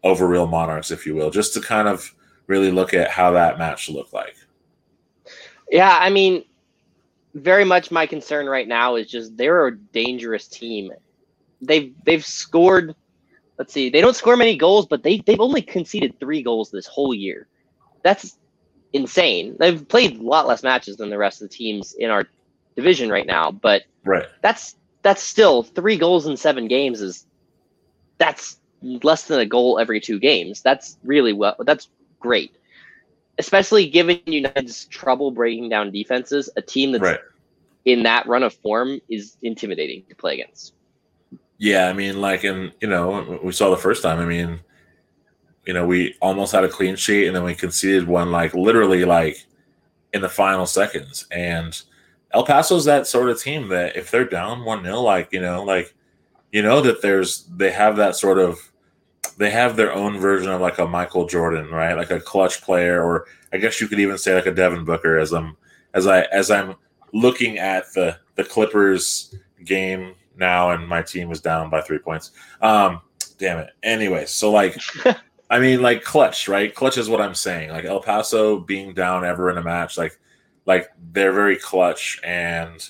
over 0.04 0.26
Real 0.26 0.46
Monarchs, 0.46 0.90
if 0.90 1.06
you 1.06 1.14
will, 1.14 1.30
just 1.30 1.54
to 1.54 1.60
kind 1.60 1.88
of 1.88 2.14
really 2.48 2.70
look 2.70 2.92
at 2.92 3.10
how 3.10 3.30
that 3.32 3.58
match 3.58 3.88
looked 3.88 4.12
like. 4.12 4.36
Yeah, 5.72 5.98
I 6.00 6.10
mean, 6.10 6.44
very 7.34 7.64
much 7.64 7.92
my 7.92 8.06
concern 8.06 8.46
right 8.46 8.68
now 8.68 8.96
is 8.96 9.08
just 9.10 9.36
they're 9.38 9.68
a 9.68 9.78
dangerous 9.78 10.48
team. 10.48 10.92
They've 11.62 11.94
they've 12.04 12.24
scored. 12.24 12.94
Let's 13.58 13.74
see, 13.74 13.90
they 13.90 14.02
don't 14.02 14.16
score 14.16 14.36
many 14.36 14.56
goals, 14.56 14.86
but 14.86 15.04
they 15.04 15.18
they've 15.26 15.40
only 15.40 15.62
conceded 15.62 16.18
three 16.20 16.42
goals 16.42 16.70
this 16.72 16.86
whole 16.86 17.14
year. 17.14 17.48
That's 18.04 18.38
insane. 18.94 19.56
They've 19.60 19.86
played 19.88 20.18
a 20.18 20.22
lot 20.24 20.48
less 20.48 20.64
matches 20.64 20.98
than 20.98 21.10
the 21.10 21.18
rest 21.18 21.42
of 21.42 21.50
the 21.50 21.56
teams 21.56 21.94
in 21.98 22.10
our 22.10 22.26
division 22.76 23.10
right 23.10 23.26
now, 23.26 23.52
but 23.52 23.84
Right. 24.04 24.26
that's 24.42 24.76
that's 25.02 25.22
still 25.22 25.64
three 25.64 25.98
goals 25.98 26.26
in 26.26 26.36
seven 26.38 26.68
games 26.68 27.02
is 27.02 27.26
that's 28.18 28.58
less 28.82 29.26
than 29.26 29.40
a 29.40 29.46
goal 29.46 29.78
every 29.80 30.00
two 30.00 30.20
games. 30.20 30.62
That's 30.62 30.98
really 31.04 31.34
well. 31.34 31.56
That's 31.66 31.88
great, 32.20 32.56
especially 33.38 33.88
given 33.88 34.20
United's 34.26 34.86
trouble 34.86 35.30
breaking 35.30 35.68
down 35.68 35.90
defenses. 35.90 36.50
A 36.56 36.62
team 36.62 36.92
that's 36.92 37.02
Right. 37.02 37.20
in 37.84 38.02
that 38.04 38.26
run 38.26 38.42
of 38.42 38.54
form 38.54 39.00
is 39.08 39.36
intimidating 39.42 40.04
to 40.08 40.14
play 40.14 40.34
against. 40.34 40.74
Yeah, 41.58 41.88
I 41.88 41.92
mean, 41.92 42.20
like, 42.20 42.44
and 42.44 42.72
you 42.80 42.88
know, 42.88 43.38
we 43.42 43.52
saw 43.52 43.70
the 43.70 43.76
first 43.76 44.02
time. 44.02 44.18
I 44.18 44.24
mean, 44.24 44.60
you 45.64 45.72
know, 45.72 45.86
we 45.86 46.16
almost 46.20 46.52
had 46.52 46.64
a 46.64 46.68
clean 46.68 46.96
sheet, 46.96 47.26
and 47.26 47.36
then 47.36 47.44
we 47.44 47.54
conceded 47.54 48.08
one, 48.08 48.32
like 48.32 48.52
literally, 48.54 49.04
like 49.04 49.46
in 50.12 50.20
the 50.22 50.28
final 50.28 50.66
seconds. 50.66 51.26
And 51.30 51.80
El 52.32 52.44
Paso's 52.44 52.84
that 52.86 53.06
sort 53.06 53.30
of 53.30 53.40
team 53.40 53.68
that 53.68 53.96
if 53.96 54.10
they're 54.10 54.24
down 54.24 54.64
one 54.64 54.82
0 54.82 55.00
like 55.02 55.32
you 55.32 55.40
know, 55.40 55.62
like 55.62 55.94
you 56.50 56.62
know 56.62 56.80
that 56.80 57.00
there's 57.00 57.44
they 57.44 57.70
have 57.70 57.96
that 57.96 58.16
sort 58.16 58.38
of 58.38 58.71
they 59.38 59.50
have 59.50 59.76
their 59.76 59.92
own 59.92 60.18
version 60.18 60.50
of 60.50 60.60
like 60.60 60.78
a 60.78 60.86
Michael 60.86 61.26
Jordan, 61.26 61.68
right? 61.70 61.94
Like 61.94 62.10
a 62.10 62.20
clutch 62.20 62.62
player, 62.62 63.02
or 63.02 63.26
I 63.52 63.58
guess 63.58 63.80
you 63.80 63.88
could 63.88 64.00
even 64.00 64.18
say 64.18 64.34
like 64.34 64.46
a 64.46 64.54
Devin 64.54 64.84
Booker. 64.84 65.18
As 65.18 65.32
I'm 65.32 65.56
as 65.94 66.06
I 66.06 66.22
as 66.32 66.50
I'm 66.50 66.74
looking 67.12 67.58
at 67.58 67.92
the 67.94 68.18
the 68.34 68.44
Clippers 68.44 69.34
game 69.64 70.14
now, 70.36 70.70
and 70.70 70.86
my 70.86 71.02
team 71.02 71.30
is 71.30 71.40
down 71.40 71.70
by 71.70 71.80
three 71.80 71.98
points. 71.98 72.32
Um, 72.60 73.00
damn 73.38 73.58
it. 73.58 73.70
Anyway, 73.82 74.24
so 74.26 74.50
like, 74.50 74.78
I 75.50 75.58
mean, 75.58 75.82
like 75.82 76.02
clutch, 76.02 76.48
right? 76.48 76.74
Clutch 76.74 76.98
is 76.98 77.08
what 77.08 77.20
I'm 77.20 77.34
saying. 77.34 77.70
Like 77.70 77.84
El 77.84 78.00
Paso 78.00 78.58
being 78.58 78.94
down 78.94 79.24
ever 79.24 79.50
in 79.50 79.58
a 79.58 79.62
match, 79.62 79.98
like, 79.98 80.18
like 80.66 80.88
they're 81.12 81.32
very 81.32 81.56
clutch, 81.56 82.20
and 82.24 82.88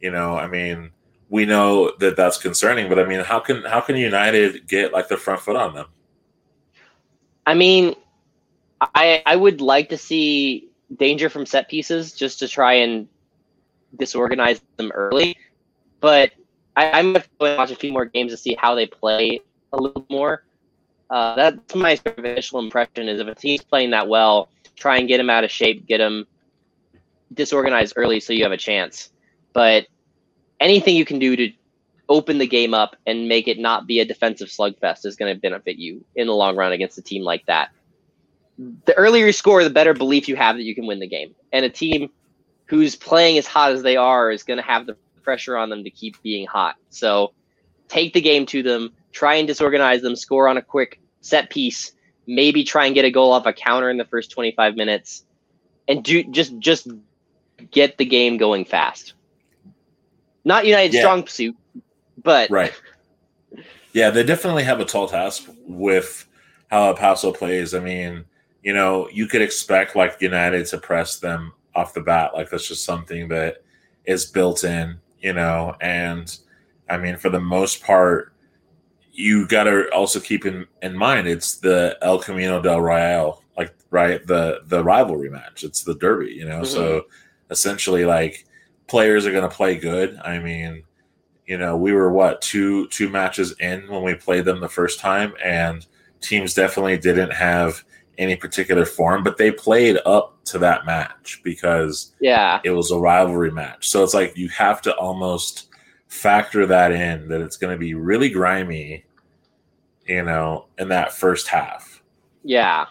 you 0.00 0.10
know, 0.10 0.36
I 0.36 0.46
mean, 0.46 0.90
we 1.28 1.46
know 1.46 1.92
that 1.98 2.16
that's 2.16 2.38
concerning. 2.38 2.88
But 2.88 2.98
I 2.98 3.04
mean, 3.04 3.20
how 3.20 3.40
can 3.40 3.64
how 3.64 3.80
can 3.80 3.96
United 3.96 4.66
get 4.66 4.92
like 4.92 5.08
the 5.08 5.16
front 5.16 5.40
foot 5.40 5.56
on 5.56 5.74
them? 5.74 5.86
I 7.46 7.54
mean, 7.54 7.94
I 8.80 9.22
I 9.26 9.36
would 9.36 9.60
like 9.60 9.88
to 9.90 9.98
see 9.98 10.68
danger 10.96 11.28
from 11.28 11.46
set 11.46 11.68
pieces 11.68 12.12
just 12.12 12.38
to 12.40 12.48
try 12.48 12.74
and 12.74 13.08
disorganize 13.96 14.60
them 14.76 14.90
early, 14.92 15.36
but 16.00 16.32
I, 16.76 16.90
I'm 16.90 17.12
going 17.12 17.22
to 17.22 17.56
watch 17.56 17.70
a 17.70 17.76
few 17.76 17.92
more 17.92 18.04
games 18.04 18.32
to 18.32 18.36
see 18.36 18.56
how 18.58 18.74
they 18.74 18.86
play 18.86 19.40
a 19.72 19.76
little 19.76 20.06
more. 20.10 20.44
Uh, 21.10 21.34
that's 21.36 21.74
my 21.74 21.98
initial 22.16 22.58
impression 22.58 23.08
is 23.08 23.20
if 23.20 23.26
a 23.28 23.34
team's 23.34 23.62
playing 23.62 23.90
that 23.90 24.08
well, 24.08 24.48
try 24.74 24.98
and 24.98 25.08
get 25.08 25.18
them 25.18 25.30
out 25.30 25.44
of 25.44 25.50
shape, 25.50 25.86
get 25.86 25.98
them 25.98 26.26
disorganized 27.32 27.94
early 27.96 28.20
so 28.20 28.32
you 28.32 28.42
have 28.42 28.52
a 28.52 28.56
chance. 28.56 29.10
But 29.52 29.86
anything 30.64 30.96
you 30.96 31.04
can 31.04 31.18
do 31.18 31.36
to 31.36 31.52
open 32.08 32.38
the 32.38 32.46
game 32.46 32.74
up 32.74 32.96
and 33.06 33.28
make 33.28 33.46
it 33.46 33.58
not 33.58 33.86
be 33.86 34.00
a 34.00 34.04
defensive 34.04 34.48
slugfest 34.48 35.06
is 35.06 35.16
going 35.16 35.32
to 35.32 35.40
benefit 35.40 35.76
you 35.76 36.04
in 36.16 36.26
the 36.26 36.34
long 36.34 36.56
run 36.56 36.72
against 36.72 36.98
a 36.98 37.02
team 37.02 37.22
like 37.22 37.44
that. 37.46 37.70
The 38.58 38.94
earlier 38.94 39.26
you 39.26 39.32
score, 39.32 39.62
the 39.62 39.70
better 39.70 39.94
belief 39.94 40.28
you 40.28 40.36
have 40.36 40.56
that 40.56 40.62
you 40.62 40.74
can 40.74 40.86
win 40.86 41.00
the 41.00 41.06
game. 41.06 41.34
And 41.52 41.64
a 41.64 41.70
team 41.70 42.10
who's 42.66 42.96
playing 42.96 43.38
as 43.38 43.46
hot 43.46 43.72
as 43.72 43.82
they 43.82 43.96
are 43.96 44.30
is 44.30 44.42
going 44.42 44.56
to 44.56 44.62
have 44.62 44.86
the 44.86 44.96
pressure 45.22 45.56
on 45.56 45.70
them 45.70 45.84
to 45.84 45.90
keep 45.90 46.20
being 46.22 46.46
hot. 46.46 46.76
So 46.90 47.32
take 47.88 48.14
the 48.14 48.20
game 48.20 48.46
to 48.46 48.62
them, 48.62 48.92
try 49.12 49.34
and 49.34 49.46
disorganize 49.46 50.02
them, 50.02 50.16
score 50.16 50.48
on 50.48 50.56
a 50.56 50.62
quick 50.62 51.00
set 51.20 51.50
piece, 51.50 51.92
maybe 52.26 52.64
try 52.64 52.86
and 52.86 52.94
get 52.94 53.04
a 53.04 53.10
goal 53.10 53.32
off 53.32 53.46
a 53.46 53.52
counter 53.52 53.90
in 53.90 53.98
the 53.98 54.04
first 54.04 54.30
25 54.30 54.76
minutes 54.76 55.24
and 55.88 56.02
do 56.02 56.24
just 56.24 56.58
just 56.58 56.88
get 57.70 57.98
the 57.98 58.04
game 58.04 58.36
going 58.36 58.64
fast. 58.64 59.14
Not 60.44 60.66
United 60.66 60.92
Yeah. 60.94 61.00
strong 61.00 61.26
suit, 61.26 61.56
but 62.22 62.50
Right. 62.50 62.72
Yeah, 63.92 64.10
they 64.10 64.24
definitely 64.24 64.64
have 64.64 64.80
a 64.80 64.84
tall 64.84 65.08
task 65.08 65.48
with 65.66 66.26
how 66.68 66.88
El 66.88 66.94
Paso 66.94 67.32
plays. 67.32 67.74
I 67.74 67.78
mean, 67.78 68.24
you 68.62 68.72
know, 68.72 69.08
you 69.10 69.26
could 69.26 69.42
expect 69.42 69.94
like 69.94 70.20
United 70.20 70.66
to 70.66 70.78
press 70.78 71.18
them 71.18 71.52
off 71.74 71.94
the 71.94 72.00
bat. 72.00 72.34
Like 72.34 72.50
that's 72.50 72.66
just 72.66 72.84
something 72.84 73.28
that 73.28 73.62
is 74.04 74.26
built 74.26 74.64
in, 74.64 74.98
you 75.20 75.32
know, 75.32 75.76
and 75.80 76.36
I 76.88 76.98
mean, 76.98 77.16
for 77.16 77.30
the 77.30 77.40
most 77.40 77.82
part, 77.82 78.32
you 79.12 79.46
got 79.46 79.64
to 79.64 79.88
also 79.90 80.18
keep 80.18 80.44
in, 80.44 80.66
in 80.82 80.96
mind 80.96 81.28
it's 81.28 81.58
the 81.58 81.96
El 82.02 82.18
Camino 82.18 82.60
del 82.60 82.80
Real, 82.80 83.42
like 83.56 83.72
right 83.90 84.26
the 84.26 84.62
the 84.66 84.82
rivalry 84.82 85.30
match. 85.30 85.62
It's 85.62 85.82
the 85.82 85.94
derby, 85.94 86.32
you 86.32 86.44
know. 86.46 86.62
Mm-hmm. 86.62 86.64
So 86.64 87.06
essentially, 87.50 88.04
like 88.04 88.44
players 88.86 89.26
are 89.26 89.32
going 89.32 89.48
to 89.48 89.54
play 89.54 89.76
good. 89.76 90.18
I 90.22 90.38
mean, 90.38 90.84
you 91.46 91.58
know, 91.58 91.76
we 91.76 91.92
were 91.92 92.10
what 92.10 92.40
two 92.40 92.88
two 92.88 93.08
matches 93.08 93.54
in 93.60 93.88
when 93.88 94.02
we 94.02 94.14
played 94.14 94.44
them 94.44 94.60
the 94.60 94.68
first 94.68 95.00
time, 95.00 95.34
and 95.42 95.86
teams 96.20 96.54
definitely 96.54 96.98
didn't 96.98 97.32
have 97.32 97.84
any 98.18 98.36
particular 98.36 98.84
form, 98.84 99.22
but 99.22 99.36
they 99.36 99.50
played 99.50 99.98
up 100.06 100.42
to 100.44 100.58
that 100.58 100.86
match 100.86 101.40
because 101.42 102.12
yeah. 102.20 102.60
it 102.64 102.70
was 102.70 102.90
a 102.90 102.98
rivalry 102.98 103.50
match. 103.50 103.88
So 103.88 104.02
it's 104.04 104.14
like 104.14 104.36
you 104.36 104.48
have 104.50 104.80
to 104.82 104.94
almost 104.96 105.68
factor 106.08 106.64
that 106.66 106.92
in 106.92 107.28
that 107.28 107.40
it's 107.40 107.56
going 107.56 107.74
to 107.74 107.78
be 107.78 107.94
really 107.94 108.28
grimy, 108.28 109.04
you 110.06 110.22
know, 110.22 110.66
in 110.78 110.88
that 110.88 111.12
first 111.12 111.48
half. 111.48 112.02
Yeah. 112.44 112.86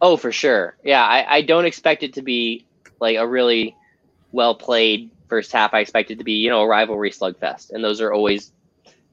Oh, 0.00 0.16
for 0.16 0.32
sure. 0.32 0.76
Yeah, 0.82 1.04
I, 1.04 1.36
I 1.36 1.42
don't 1.42 1.66
expect 1.66 2.02
it 2.02 2.14
to 2.14 2.22
be 2.22 2.64
like 3.00 3.16
a 3.16 3.26
really 3.26 3.76
well 4.32 4.54
played 4.54 5.10
first 5.28 5.52
half. 5.52 5.74
I 5.74 5.80
expect 5.80 6.10
it 6.10 6.18
to 6.18 6.24
be, 6.24 6.32
you 6.34 6.50
know, 6.50 6.60
a 6.60 6.66
rivalry 6.66 7.10
slugfest. 7.10 7.70
And 7.70 7.82
those 7.82 8.00
are 8.00 8.12
always, 8.12 8.52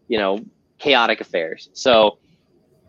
you 0.07 0.18
know, 0.18 0.44
chaotic 0.80 1.22
affairs. 1.22 1.69
So 1.73 2.18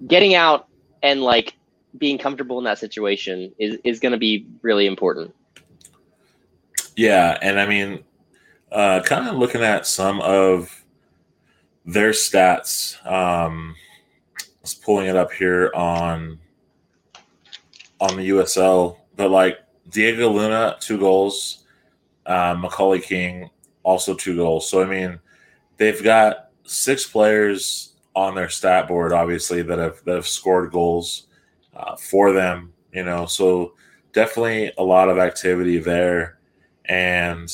getting 0.06 0.34
out 0.34 0.68
and 1.02 1.22
like 1.22 1.54
being 1.96 2.18
comfortable 2.18 2.58
in 2.58 2.64
that 2.64 2.78
situation 2.78 3.52
is, 3.58 3.78
is 3.84 4.00
going 4.00 4.12
to 4.12 4.18
be 4.18 4.46
really 4.62 4.86
important. 4.86 5.34
Yeah, 6.96 7.38
and 7.40 7.60
I 7.60 7.66
mean, 7.66 8.02
uh, 8.72 9.02
kind 9.04 9.28
of 9.28 9.36
looking 9.36 9.62
at 9.62 9.86
some 9.86 10.20
of 10.20 10.84
their 11.86 12.10
stats. 12.10 12.94
Um, 13.06 13.76
I 14.36 14.44
was 14.62 14.74
pulling 14.74 15.06
it 15.06 15.16
up 15.16 15.32
here 15.32 15.70
on 15.74 16.40
on 18.00 18.16
the 18.16 18.28
USL, 18.30 18.96
but 19.16 19.30
like 19.30 19.58
Diego 19.88 20.28
Luna, 20.30 20.76
two 20.80 20.98
goals. 20.98 21.64
Uh, 22.28 22.54
Macaulay 22.58 23.00
King, 23.00 23.50
also 23.82 24.14
two 24.14 24.36
goals. 24.36 24.70
So 24.70 24.82
I 24.82 24.86
mean, 24.86 25.18
they've 25.78 26.02
got 26.02 26.50
six 26.64 27.06
players 27.06 27.94
on 28.14 28.34
their 28.34 28.48
stat 28.48 28.86
board, 28.86 29.12
obviously 29.12 29.62
that 29.62 29.78
have 29.78 30.04
that 30.04 30.14
have 30.16 30.28
scored 30.28 30.70
goals 30.70 31.26
uh, 31.74 31.96
for 31.96 32.32
them. 32.32 32.72
You 32.92 33.04
know, 33.04 33.26
so 33.26 33.74
definitely 34.12 34.72
a 34.78 34.82
lot 34.82 35.08
of 35.08 35.18
activity 35.18 35.78
there. 35.78 36.38
And 36.84 37.52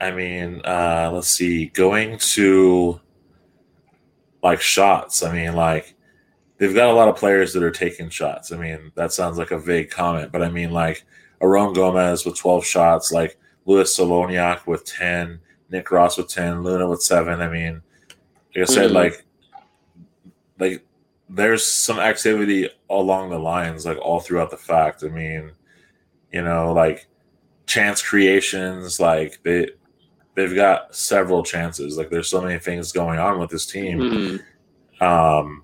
I 0.00 0.10
mean, 0.10 0.60
uh, 0.64 1.10
let's 1.12 1.28
see, 1.28 1.66
going 1.66 2.18
to 2.18 3.00
like 4.42 4.60
shots. 4.60 5.22
I 5.22 5.32
mean, 5.32 5.54
like 5.54 5.94
they've 6.58 6.74
got 6.74 6.90
a 6.90 6.92
lot 6.92 7.08
of 7.08 7.16
players 7.16 7.52
that 7.52 7.62
are 7.62 7.70
taking 7.70 8.10
shots. 8.10 8.52
I 8.52 8.56
mean, 8.56 8.92
that 8.94 9.12
sounds 9.12 9.38
like 9.38 9.50
a 9.50 9.58
vague 9.58 9.90
comment, 9.90 10.32
but 10.32 10.42
I 10.42 10.50
mean, 10.50 10.70
like 10.70 11.04
Aaron 11.40 11.72
Gomez 11.72 12.24
with 12.24 12.36
12 12.36 12.64
shots, 12.64 13.12
like 13.12 13.36
Luis 13.66 13.96
Solignac 13.98 14.66
with 14.66 14.84
10, 14.84 15.40
Nick 15.70 15.90
Ross 15.90 16.16
with 16.18 16.28
10, 16.28 16.62
Luna 16.62 16.88
with 16.88 17.02
seven. 17.02 17.40
I 17.40 17.48
mean, 17.48 17.82
like 18.54 18.62
I 18.68 18.72
said, 18.72 18.90
Mhm. 18.90 18.94
like, 18.94 19.24
like 20.58 20.84
there's 21.28 21.66
some 21.66 21.98
activity 21.98 22.68
along 22.90 23.30
the 23.30 23.38
lines, 23.38 23.86
like 23.86 23.98
all 23.98 24.20
throughout 24.20 24.50
the 24.50 24.56
fact. 24.56 25.02
I 25.02 25.08
mean, 25.08 25.52
you 26.32 26.42
know, 26.42 26.72
like 26.72 27.06
chance 27.66 28.02
creations, 28.02 29.00
like 29.00 29.38
they, 29.42 29.70
they've 30.34 30.54
got 30.54 30.94
several 30.94 31.42
chances. 31.42 31.96
Like 31.96 32.10
there's 32.10 32.28
so 32.28 32.42
many 32.42 32.58
things 32.58 32.92
going 32.92 33.18
on 33.18 33.38
with 33.38 33.50
this 33.50 33.66
team. 33.66 33.98
Mhm. 35.00 35.02
Um, 35.02 35.62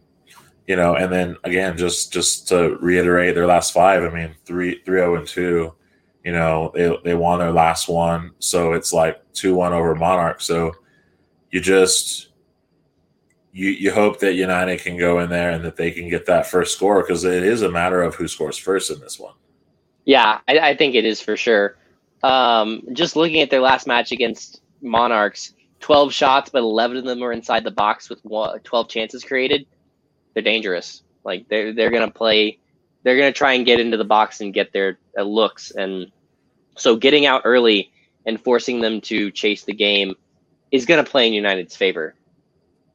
you 0.67 0.77
know, 0.77 0.95
and 0.95 1.13
then 1.13 1.37
again, 1.45 1.77
just 1.77 2.13
just 2.13 2.49
to 2.49 2.77
reiterate 2.81 3.35
their 3.35 3.47
last 3.47 3.73
five, 3.73 4.03
I 4.03 4.09
mean, 4.11 4.35
three 4.45 4.81
three 4.85 5.01
oh 5.03 5.17
and 5.17 5.27
two, 5.27 5.75
you 6.25 6.33
know, 6.33 6.71
they 6.75 6.97
they 7.05 7.15
won 7.15 7.39
their 7.39 7.53
last 7.53 7.89
one, 7.89 8.33
so 8.39 8.73
it's 8.75 8.93
like 8.93 9.21
two 9.33 9.55
one 9.55 9.73
over 9.73 9.95
Monarch. 9.95 10.41
So 10.41 10.73
you 11.51 11.61
just 11.61 12.29
you 13.53 13.71
you 13.71 13.93
hope 13.93 14.21
that 14.21 14.35
United 14.35 14.81
can 14.81 14.97
go 14.97 15.21
in 15.21 15.31
there 15.31 15.51
and 15.51 15.65
that 15.65 15.77
they 15.77 15.91
can 15.91 16.09
get 16.09 16.27
that 16.27 16.47
first 16.47 16.77
score 16.77 17.03
because 17.03 17.25
it 17.25 17.43
is 17.43 17.63
a 17.63 17.71
matter 17.71 18.03
of 18.03 18.15
who 18.15 18.29
scores 18.29 18.59
first 18.59 18.91
in 18.91 19.01
this 19.01 19.19
one. 19.19 19.35
Yeah, 20.05 20.41
I, 20.49 20.59
I 20.59 20.77
think 20.77 20.95
it 20.95 21.05
is 21.05 21.21
for 21.21 21.37
sure. 21.37 21.77
Um, 22.23 22.83
just 22.93 23.17
looking 23.17 23.41
at 23.41 23.51
their 23.51 23.61
last 23.61 23.87
match 23.87 24.13
against 24.13 24.63
Monarchs, 24.83 25.55
12 25.81 26.13
shots, 26.13 26.51
but 26.51 26.59
11 26.59 26.99
of 26.99 27.05
them 27.05 27.21
were 27.21 27.33
inside 27.33 27.65
the 27.65 27.71
box 27.71 28.11
with 28.11 28.21
12 28.23 28.89
chances 28.89 29.25
created. 29.25 29.67
They're 30.35 30.43
dangerous. 30.43 31.03
Like 31.25 31.49
they're 31.49 31.73
they're 31.73 31.91
gonna 31.91 32.11
play. 32.11 32.60
They're 33.03 33.17
gonna 33.17 33.33
try 33.33 33.55
and 33.55 33.65
get 33.65 33.81
into 33.81 33.97
the 33.97 34.05
box 34.05 34.41
and 34.41 34.53
get 34.53 34.73
their 34.73 34.99
uh, 35.19 35.23
looks, 35.23 35.71
and 35.71 36.11
so 36.77 36.97
getting 36.97 37.27
out 37.27 37.43
early 37.45 37.91
and 38.27 38.41
forcing 38.41 38.81
them 38.81 39.01
to 39.03 39.31
chase 39.31 39.65
the 39.65 39.73
game 39.73 40.15
is 40.71 40.87
gonna 40.87 41.05
play 41.05 41.27
in 41.27 41.33
United's 41.33 41.77
favor. 41.77 42.15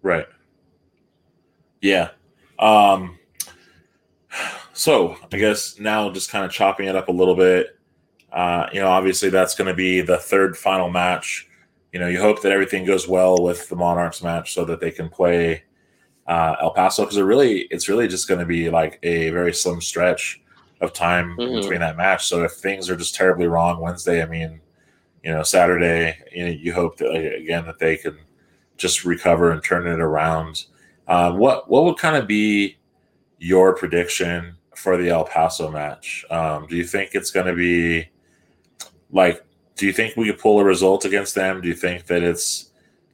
Right. 0.01 0.27
Yeah. 1.81 2.09
Um 2.59 3.17
so 4.73 5.15
I 5.31 5.37
guess 5.37 5.79
now 5.79 6.11
just 6.11 6.29
kind 6.29 6.45
of 6.45 6.51
chopping 6.51 6.87
it 6.87 6.95
up 6.95 7.07
a 7.07 7.11
little 7.11 7.35
bit. 7.35 7.79
Uh, 8.31 8.67
you 8.73 8.81
know, 8.81 8.89
obviously 8.89 9.29
that's 9.29 9.55
going 9.55 9.69
to 9.69 9.73
be 9.73 10.01
the 10.01 10.17
third 10.17 10.57
final 10.57 10.89
match. 10.89 11.47
You 11.93 11.99
know, 11.99 12.07
you 12.07 12.19
hope 12.19 12.41
that 12.41 12.51
everything 12.51 12.83
goes 12.83 13.07
well 13.07 13.41
with 13.41 13.69
the 13.69 13.77
Monarchs 13.77 14.21
match 14.21 14.53
so 14.53 14.65
that 14.65 14.81
they 14.81 14.91
can 14.91 15.07
play 15.07 15.63
uh, 16.27 16.55
El 16.61 16.71
Paso 16.71 17.03
because 17.03 17.17
it 17.17 17.23
really, 17.23 17.61
it's 17.71 17.87
really 17.89 18.07
just 18.07 18.27
going 18.27 18.39
to 18.39 18.45
be 18.45 18.69
like 18.69 18.99
a 19.03 19.29
very 19.29 19.53
slim 19.53 19.81
stretch 19.81 20.41
of 20.81 20.91
time 20.93 21.35
Mhm. 21.37 21.61
between 21.61 21.79
that 21.79 21.97
match. 21.97 22.25
So 22.27 22.43
if 22.43 22.53
things 22.53 22.89
are 22.89 22.95
just 22.95 23.15
terribly 23.15 23.47
wrong 23.47 23.79
Wednesday, 23.79 24.21
I 24.21 24.25
mean, 24.25 24.59
you 25.23 25.31
know, 25.31 25.43
Saturday, 25.43 26.17
you 26.31 26.45
know, 26.45 26.51
you 26.51 26.73
hope 26.73 26.97
that 26.97 27.11
again 27.11 27.65
that 27.65 27.79
they 27.79 27.97
can 27.97 28.17
just 28.77 29.05
recover 29.05 29.51
and 29.51 29.63
turn 29.63 29.87
it 29.87 29.99
around. 29.99 30.65
Uh, 31.07 31.31
what 31.31 31.69
what 31.69 31.83
would 31.85 31.97
kind 31.97 32.15
of 32.15 32.27
be 32.27 32.77
your 33.39 33.73
prediction 33.75 34.55
for 34.75 34.97
the 34.97 35.09
El 35.09 35.23
Paso 35.25 35.71
match? 35.71 36.25
Um, 36.29 36.67
do 36.67 36.75
you 36.75 36.83
think 36.83 37.11
it's 37.13 37.31
going 37.31 37.45
to 37.47 37.53
be 37.55 38.09
like? 39.11 39.43
Do 39.77 39.85
you 39.85 39.93
think 39.93 40.15
we 40.15 40.25
could 40.27 40.39
pull 40.39 40.59
a 40.59 40.63
result 40.63 41.03
against 41.05 41.35
them? 41.35 41.59
Do 41.61 41.67
you 41.67 41.73
think 41.73 42.05
that 42.07 42.23
it's 42.23 42.71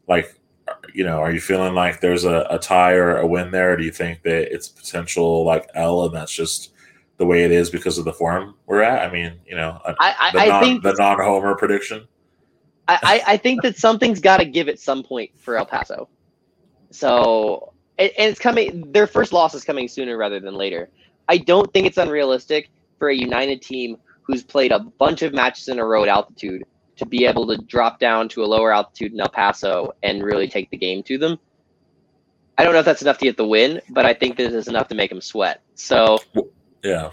like, 0.07 0.35
you 0.93 1.03
know, 1.03 1.19
are 1.19 1.31
you 1.31 1.41
feeling 1.41 1.73
like 1.73 2.01
there's 2.01 2.25
a, 2.25 2.45
a 2.49 2.59
tie 2.59 2.93
or 2.93 3.17
a 3.17 3.27
win 3.27 3.51
there? 3.51 3.75
Do 3.77 3.83
you 3.83 3.91
think 3.91 4.23
that 4.23 4.53
it's 4.53 4.67
potential 4.67 5.43
like 5.45 5.69
L 5.73 6.05
and 6.05 6.13
that's 6.13 6.31
just 6.31 6.73
the 7.17 7.25
way 7.25 7.43
it 7.43 7.51
is 7.51 7.69
because 7.69 7.97
of 7.97 8.05
the 8.05 8.13
form 8.13 8.55
we're 8.65 8.81
at? 8.81 9.07
I 9.07 9.11
mean, 9.11 9.39
you 9.45 9.55
know, 9.55 9.79
uh, 9.85 9.93
a- 9.99 10.03
I 10.03 10.31
the 10.31 10.39
I, 10.39 10.43
I 10.43 10.47
non 10.47 10.63
think 10.63 10.83
the 10.83 10.93
non 10.93 11.17
homer 11.19 11.55
prediction. 11.55 12.07
I, 12.87 12.99
I 13.03 13.33
I 13.33 13.37
think 13.37 13.61
that 13.63 13.77
something's 13.77 14.19
got 14.19 14.37
to 14.37 14.45
give 14.45 14.67
at 14.67 14.79
some 14.79 15.03
point 15.03 15.31
for 15.37 15.57
El 15.57 15.65
Paso. 15.65 16.09
So, 16.91 17.73
and, 17.97 18.11
and 18.17 18.29
it's 18.29 18.39
coming. 18.39 18.91
Their 18.91 19.07
first 19.07 19.33
loss 19.33 19.53
is 19.53 19.63
coming 19.63 19.87
sooner 19.87 20.17
rather 20.17 20.39
than 20.39 20.55
later. 20.55 20.89
I 21.27 21.37
don't 21.37 21.71
think 21.73 21.87
it's 21.87 21.97
unrealistic 21.97 22.69
for 22.99 23.09
a 23.09 23.15
United 23.15 23.61
team 23.61 23.97
who's 24.23 24.43
played 24.43 24.71
a 24.71 24.79
bunch 24.79 25.21
of 25.21 25.33
matches 25.33 25.67
in 25.67 25.79
a 25.79 25.85
row 25.85 26.03
at 26.03 26.09
altitude 26.09 26.63
to 27.01 27.07
be 27.07 27.25
able 27.25 27.47
to 27.47 27.57
drop 27.57 27.99
down 27.99 28.29
to 28.29 28.43
a 28.43 28.45
lower 28.45 28.71
altitude 28.71 29.11
in 29.11 29.19
El 29.19 29.27
Paso 29.27 29.91
and 30.03 30.23
really 30.23 30.47
take 30.47 30.69
the 30.69 30.77
game 30.77 31.01
to 31.03 31.17
them. 31.17 31.39
I 32.59 32.63
don't 32.63 32.73
know 32.73 32.79
if 32.79 32.85
that's 32.85 33.01
enough 33.01 33.17
to 33.17 33.25
get 33.25 33.37
the 33.37 33.47
win, 33.47 33.81
but 33.89 34.05
I 34.05 34.13
think 34.13 34.37
this 34.37 34.53
is 34.53 34.67
enough 34.67 34.87
to 34.89 34.95
make 34.95 35.09
them 35.09 35.19
sweat. 35.19 35.61
So, 35.73 36.19
Yeah. 36.83 37.09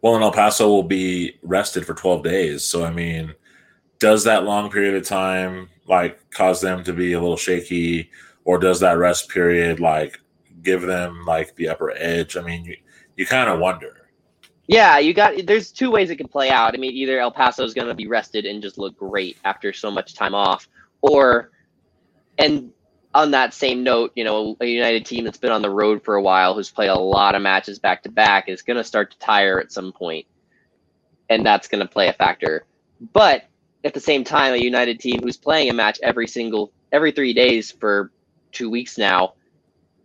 Well, 0.00 0.14
and 0.14 0.24
El 0.24 0.32
Paso 0.32 0.68
will 0.68 0.82
be 0.82 1.36
rested 1.42 1.84
for 1.84 1.92
12 1.92 2.24
days. 2.24 2.64
So, 2.64 2.82
I 2.82 2.90
mean, 2.90 3.34
does 3.98 4.24
that 4.24 4.44
long 4.44 4.70
period 4.70 4.94
of 4.94 5.04
time 5.04 5.68
like 5.86 6.18
cause 6.30 6.62
them 6.62 6.82
to 6.84 6.94
be 6.94 7.12
a 7.12 7.20
little 7.20 7.36
shaky, 7.36 8.10
or 8.44 8.58
does 8.58 8.80
that 8.80 8.96
rest 8.96 9.28
period 9.28 9.80
like 9.80 10.18
give 10.62 10.80
them 10.80 11.24
like 11.26 11.54
the 11.56 11.68
upper 11.68 11.90
edge? 11.90 12.38
I 12.38 12.40
mean, 12.40 12.64
you, 12.64 12.76
you 13.16 13.26
kind 13.26 13.50
of 13.50 13.60
wonder. 13.60 13.95
Yeah, 14.66 14.98
you 14.98 15.14
got. 15.14 15.34
There's 15.46 15.70
two 15.70 15.90
ways 15.90 16.10
it 16.10 16.16
can 16.16 16.28
play 16.28 16.50
out. 16.50 16.74
I 16.74 16.78
mean, 16.78 16.92
either 16.92 17.20
El 17.20 17.30
Paso 17.30 17.64
is 17.64 17.74
going 17.74 17.86
to 17.86 17.94
be 17.94 18.08
rested 18.08 18.46
and 18.46 18.62
just 18.62 18.78
look 18.78 18.96
great 18.96 19.36
after 19.44 19.72
so 19.72 19.90
much 19.90 20.14
time 20.14 20.34
off, 20.34 20.68
or, 21.00 21.50
and 22.36 22.72
on 23.14 23.30
that 23.30 23.54
same 23.54 23.84
note, 23.84 24.12
you 24.16 24.24
know, 24.24 24.56
a 24.60 24.66
United 24.66 25.06
team 25.06 25.24
that's 25.24 25.38
been 25.38 25.52
on 25.52 25.62
the 25.62 25.70
road 25.70 26.02
for 26.04 26.16
a 26.16 26.22
while, 26.22 26.54
who's 26.54 26.70
played 26.70 26.88
a 26.88 26.98
lot 26.98 27.36
of 27.36 27.42
matches 27.42 27.78
back 27.78 28.02
to 28.02 28.10
back, 28.10 28.48
is 28.48 28.62
going 28.62 28.76
to 28.76 28.84
start 28.84 29.12
to 29.12 29.18
tire 29.18 29.60
at 29.60 29.70
some 29.70 29.92
point, 29.92 30.26
and 31.30 31.46
that's 31.46 31.68
going 31.68 31.80
to 31.80 31.88
play 31.88 32.08
a 32.08 32.12
factor. 32.12 32.66
But 33.12 33.44
at 33.84 33.94
the 33.94 34.00
same 34.00 34.24
time, 34.24 34.52
a 34.52 34.58
United 34.58 34.98
team 34.98 35.20
who's 35.22 35.36
playing 35.36 35.70
a 35.70 35.74
match 35.74 36.00
every 36.02 36.26
single 36.26 36.72
every 36.90 37.12
three 37.12 37.34
days 37.34 37.70
for 37.70 38.10
two 38.50 38.68
weeks 38.68 38.98
now, 38.98 39.34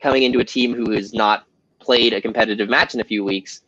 coming 0.03 0.21
into 0.21 0.39
a 0.39 0.45
team 0.45 0.75
who 0.75 0.91
has 0.91 1.13
not 1.13 1.45
played 1.79 2.13
a 2.13 2.21
competitive 2.21 2.69
match 2.69 2.93
in 2.93 3.01
a 3.01 3.03
few 3.03 3.23
weeks 3.23 3.61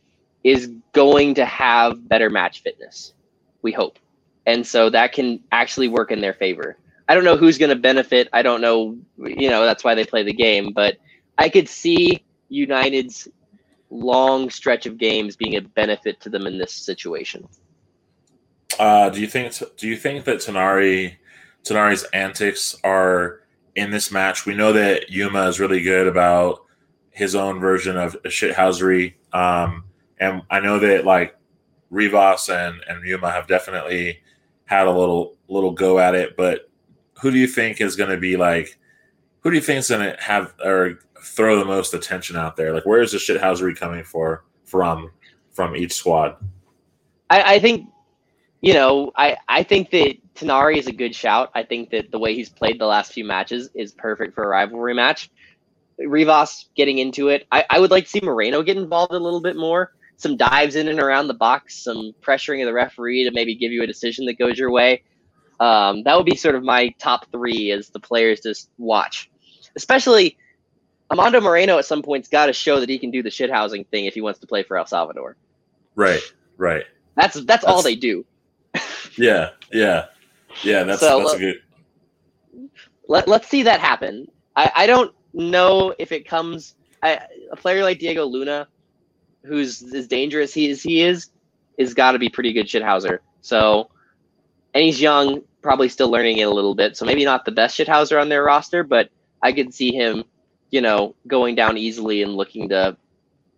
is 0.44 0.72
going 0.92 1.36
to 1.36 1.46
have 1.46 2.08
better 2.08 2.30
match 2.30 2.62
fitness. 2.62 3.14
We 3.62 3.72
hope. 3.72 3.98
And 4.46 4.66
so 4.66 4.90
that 4.90 5.14
can 5.14 5.42
actually 5.52 5.88
work 5.88 6.12
in 6.12 6.22
their 6.22 6.34
favor. 6.34 6.78
I 7.08 7.16
don't 7.16 7.24
know 7.24 7.38
who's 7.38 7.58
going 7.58 7.70
to 7.70 7.76
benefit. 7.76 8.30
I 8.34 8.42
don't 8.42 8.62
know, 8.62 8.98
you 9.18 9.50
know, 9.50 9.66
that's 9.66 9.84
why 9.84 9.96
they 9.96 10.06
play 10.06 10.24
the 10.24 10.34
game, 10.34 10.72
but 10.74 10.98
I 11.38 11.50
could 11.50 11.68
see 11.68 12.24
United's 12.50 13.28
long 13.90 14.50
stretch 14.50 14.86
of 14.86 14.98
games 14.98 15.36
being 15.36 15.56
a 15.56 15.62
benefit 15.62 16.20
to 16.22 16.30
them 16.30 16.48
in 16.48 16.58
this 16.58 16.74
situation. 16.74 17.48
Uh, 18.80 19.10
do 19.10 19.22
you 19.22 19.28
think 19.28 19.54
do 19.78 19.88
you 19.88 19.96
think 19.96 20.26
that 20.26 20.38
Tinari 20.38 21.18
Tinari's 21.64 22.04
antics 22.06 22.76
are 22.84 23.42
in 23.76 23.92
this 23.92 24.12
match? 24.12 24.46
We 24.46 24.56
know 24.56 24.74
that 24.74 25.12
Yuma 25.12 25.48
is 25.48 25.60
really 25.60 25.82
good 25.82 26.08
about 26.08 26.66
his 27.12 27.36
own 27.36 27.60
version 27.60 27.98
of 27.98 28.20
shithousery. 28.24 29.14
Um, 29.32 29.84
and 30.20 30.42
I 30.50 30.60
know 30.60 30.80
that 30.80 31.06
like 31.06 31.36
Rivas 31.90 32.50
and, 32.50 32.82
and 32.88 33.06
Yuma 33.06 33.32
have 33.32 33.48
definitely 33.48 34.20
had 34.66 34.88
a 34.88 34.92
little 34.92 35.36
little 35.48 35.72
go 35.72 36.00
at 36.00 36.16
it, 36.16 36.36
but 36.36 36.70
who 37.22 37.32
do 37.32 37.38
you 37.38 37.48
think 37.48 37.80
is 37.80 37.96
going 37.96 38.10
to 38.10 38.18
be 38.18 38.38
like? 38.38 38.80
Who 39.42 39.50
do 39.50 39.56
you 39.56 39.62
think 39.62 39.80
is 39.80 39.90
going 39.90 40.16
to 40.16 40.22
have 40.22 40.54
or 40.64 41.00
throw 41.22 41.58
the 41.58 41.66
most 41.66 41.94
attention 41.94 42.36
out 42.36 42.56
there? 42.56 42.74
Like, 42.74 42.86
where 42.86 43.02
is 43.02 43.12
the 43.12 43.18
shithousery 43.18 43.78
coming 43.78 44.04
for 44.04 44.44
from 44.64 45.12
from 45.52 45.76
each 45.76 45.94
squad? 45.94 46.36
I, 47.30 47.56
I 47.56 47.60
think, 47.60 47.88
you 48.62 48.74
know, 48.74 49.12
I, 49.16 49.38
I 49.48 49.64
think 49.64 49.92
that 49.92 50.18
Tinari 50.36 50.78
is 50.78 50.88
a 50.88 50.92
good 50.92 51.16
shout. 51.16 51.52
I 51.56 51.64
think 51.64 51.90
that 51.92 52.12
the 52.12 52.20
way 52.20 52.34
he's 52.34 52.50
played 52.50 52.80
the 52.80 52.86
last 52.86 53.14
few 53.14 53.26
matches 53.26 53.70
is 53.76 53.92
perfect 53.92 54.34
for 54.34 54.44
a 54.44 54.48
rivalry 54.48 54.94
match. 54.94 55.30
Rivas 56.00 56.70
getting 56.76 56.98
into 56.98 57.30
it. 57.30 57.46
I, 57.52 57.66
I 57.70 57.80
would 57.80 57.92
like 57.92 58.06
to 58.06 58.10
see 58.10 58.22
Moreno 58.22 58.64
get 58.64 58.78
involved 58.78 59.14
a 59.14 59.20
little 59.20 59.42
bit 59.42 59.56
more. 59.56 59.94
Some 60.24 60.38
dives 60.38 60.78
in 60.78 60.88
and 60.88 61.02
around 61.02 61.28
the 61.28 61.34
box, 61.34 61.76
some 61.76 62.14
pressuring 62.22 62.62
of 62.62 62.68
the 62.68 62.74
referee 62.74 63.26
to 63.26 63.32
maybe 63.32 63.56
give 63.56 63.74
you 63.74 63.84
a 63.84 63.88
decision 63.88 64.26
that 64.28 64.40
goes 64.40 64.58
your 64.58 64.72
way. 64.72 65.04
Um, 65.60 66.04
that 66.04 66.16
would 66.16 66.26
be 66.26 66.38
sort 66.38 66.56
of 66.56 66.64
my 66.64 66.96
top 66.98 67.30
three 67.30 67.72
as 67.72 67.90
the 67.90 68.00
players 68.00 68.40
just 68.40 68.70
watch. 68.78 69.30
Especially 69.76 70.38
Amando 71.12 71.44
Moreno 71.44 71.78
at 71.78 71.84
some 71.84 72.02
point's 72.02 72.30
got 72.30 72.46
to 72.46 72.54
show 72.54 72.80
that 72.80 72.88
he 72.88 72.98
can 72.98 73.12
do 73.12 73.22
the 73.22 73.30
shithousing 73.30 73.86
thing 73.88 74.06
if 74.06 74.14
he 74.14 74.22
wants 74.22 74.40
to 74.40 74.48
play 74.48 74.64
for 74.64 74.78
El 74.78 74.86
Salvador. 74.86 75.36
Right, 75.96 76.22
right. 76.56 76.86
That's 77.16 77.44
that's 77.44 77.66
all 77.66 77.82
they 77.82 77.96
do. 77.96 78.26
Yeah, 79.18 79.50
yeah, 79.72 80.06
yeah. 80.64 80.84
That's 80.84 81.02
So, 81.02 81.20
that's 81.20 81.34
a 81.34 81.36
uh, 81.36 81.40
good. 81.40 81.56
Let 83.10 83.28
let's 83.28 83.50
see 83.50 83.64
that 83.64 83.82
happen. 83.82 84.32
I, 84.56 84.72
I 84.74 84.88
don't 84.88 85.14
know 85.34 85.94
if 86.00 86.12
it 86.14 86.26
comes. 86.26 86.76
I, 87.04 87.20
a 87.52 87.56
player 87.58 87.84
like 87.84 88.00
Diego 88.00 88.26
Luna, 88.26 88.68
who's 89.44 89.82
as 89.94 90.08
dangerous 90.08 90.54
he 90.54 90.70
as 90.72 90.82
he 90.82 91.02
is, 91.02 91.30
is 91.78 91.94
got 91.94 92.12
to 92.14 92.20
be 92.20 92.30
pretty 92.30 92.54
good 92.54 92.68
shithouser. 92.68 93.20
So, 93.42 93.90
and 94.74 94.84
he's 94.84 95.02
young, 95.02 95.42
probably 95.62 95.90
still 95.90 96.10
learning 96.10 96.38
it 96.38 96.44
a 96.44 96.50
little 96.50 96.76
bit. 96.76 96.98
So 96.98 97.06
maybe 97.06 97.26
not 97.26 97.46
the 97.46 97.52
best 97.52 97.78
shithouser 97.78 98.20
on 98.22 98.30
their 98.30 98.44
roster, 98.44 98.84
but 98.84 99.10
I 99.42 99.52
could 99.52 99.74
see 99.74 99.94
him, 99.94 100.24
you 100.72 100.82
know, 100.82 101.16
going 101.28 101.56
down 101.56 101.78
easily 101.78 102.24
and 102.24 102.36
looking 102.36 102.70
to 102.70 102.98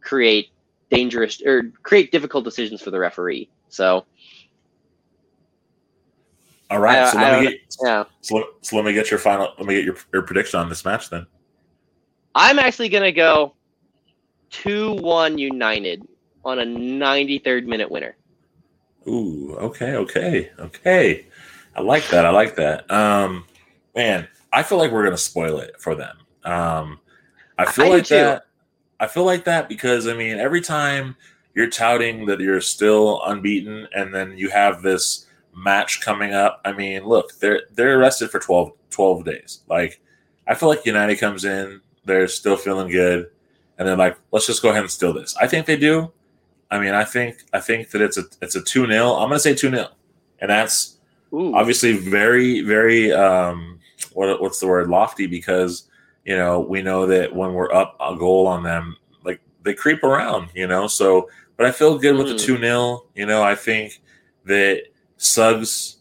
create 0.02 0.50
dangerous 0.92 1.42
or 1.46 1.72
create 1.84 2.12
difficult 2.12 2.44
decisions 2.44 2.82
for 2.82 2.92
the 2.92 3.00
referee. 3.00 3.50
So 3.70 4.06
All 6.70 6.80
right, 6.80 7.00
I- 7.08 7.12
so 7.12 7.18
let 7.20 7.40
me 7.40 7.50
get 7.50 7.60
yeah. 7.84 8.04
so, 8.22 8.44
so 8.62 8.76
let 8.76 8.86
me 8.86 8.94
get 8.94 9.12
your 9.12 9.20
final. 9.20 9.54
Let 9.58 9.68
me 9.68 9.76
get 9.76 9.86
your, 9.86 9.96
your 10.14 10.22
prediction 10.24 10.60
on 10.60 10.70
this 10.70 10.86
match 10.86 11.10
then. 11.10 11.26
I'm 12.34 12.60
actually 12.60 12.90
gonna 12.90 13.12
go 13.12 13.55
two 14.50 14.94
one 14.94 15.38
United 15.38 16.08
on 16.44 16.60
a 16.60 16.66
93rd 16.66 17.66
minute 17.66 17.90
winner. 17.90 18.16
Ooh, 19.08 19.56
okay, 19.60 19.96
okay, 19.96 20.52
okay. 20.60 21.28
I 21.76 21.82
like 21.82 22.08
that. 22.10 22.26
I 22.26 22.30
like 22.30 22.56
that. 22.56 22.90
Um, 22.92 23.46
man, 23.96 24.28
I 24.52 24.64
feel 24.64 24.78
like 24.78 24.92
we're 24.92 25.04
gonna 25.04 25.18
spoil 25.18 25.60
it 25.60 25.80
for 25.80 25.96
them. 25.96 26.18
Um, 26.44 27.00
I 27.58 27.66
feel 27.66 27.86
I 27.86 27.90
like 27.90 28.06
too. 28.06 28.16
that. 28.16 28.46
I 29.00 29.08
feel 29.08 29.26
like 29.26 29.44
that 29.46 29.68
because 29.68 30.08
I 30.08 30.14
mean, 30.14 30.38
every 30.38 30.62
time 30.62 31.16
you're 31.54 31.70
touting 31.70 32.26
that 32.26 32.40
you're 32.40 32.62
still 32.62 33.22
unbeaten, 33.26 33.88
and 33.94 34.14
then 34.14 34.38
you 34.38 34.50
have 34.50 34.82
this 34.82 35.26
match 35.56 36.02
coming 36.02 36.34
up. 36.34 36.62
I 36.66 36.74
mean, 36.74 37.06
look, 37.06 37.38
they're 37.40 37.64
they're 37.74 38.00
arrested 38.00 38.30
for 38.30 38.40
12, 38.40 38.72
12 38.90 39.26
days. 39.26 39.62
Like, 39.68 40.02
I 40.48 40.56
feel 40.56 40.70
like 40.70 40.86
United 40.86 41.18
comes 41.18 41.46
in, 41.46 41.82
they're 42.04 42.28
still 42.28 42.58
feeling 42.58 42.90
good, 42.90 43.30
and 43.78 43.88
they're 43.88 43.98
like, 43.98 44.18
let's 44.32 44.48
just 44.48 44.62
go 44.62 44.70
ahead 44.70 44.82
and 44.82 44.92
steal 44.92 45.14
this. 45.14 45.36
I 45.38 45.48
think 45.48 45.66
they 45.66 45.78
do. 45.78 46.12
I 46.72 46.80
mean, 46.80 46.94
I 46.94 47.04
think 47.04 47.44
I 47.54 47.60
think 47.60 47.92
that 47.92 48.02
it's 48.02 48.18
a 48.18 48.24
it's 48.42 48.56
a 48.56 48.62
two 48.62 48.88
0 48.88 49.14
I'm 49.14 49.30
gonna 49.30 49.40
say 49.40 49.54
two 49.54 49.70
0 49.70 49.88
and 50.40 50.50
that's 50.50 50.98
Ooh. 51.34 51.56
obviously 51.56 51.94
very 51.94 52.62
very 52.62 53.12
um 53.12 53.80
what 54.14 54.42
what's 54.42 54.60
the 54.60 54.68
word 54.68 54.90
lofty 54.90 55.28
because 55.28 55.90
you 56.26 56.36
know 56.36 56.60
we 56.60 56.82
know 56.82 57.06
that 57.06 57.34
when 57.34 57.54
we're 57.54 57.72
up 57.74 57.96
a 58.00 58.16
goal 58.16 58.48
on 58.48 58.64
them 58.64 58.98
like 59.24 59.40
they 59.64 59.74
creep 59.74 60.04
around 60.04 60.50
you 60.54 60.68
know 60.68 60.88
so 60.88 61.30
but 61.58 61.66
i 61.66 61.72
feel 61.72 61.98
good 61.98 62.16
with 62.18 62.28
the 62.28 62.34
Mm. 62.34 62.46
2 62.46 62.58
0 62.60 63.06
you 63.16 63.26
know 63.26 63.44
i 63.44 63.56
think 63.56 64.02
that 64.46 64.84
suggs 65.18 65.98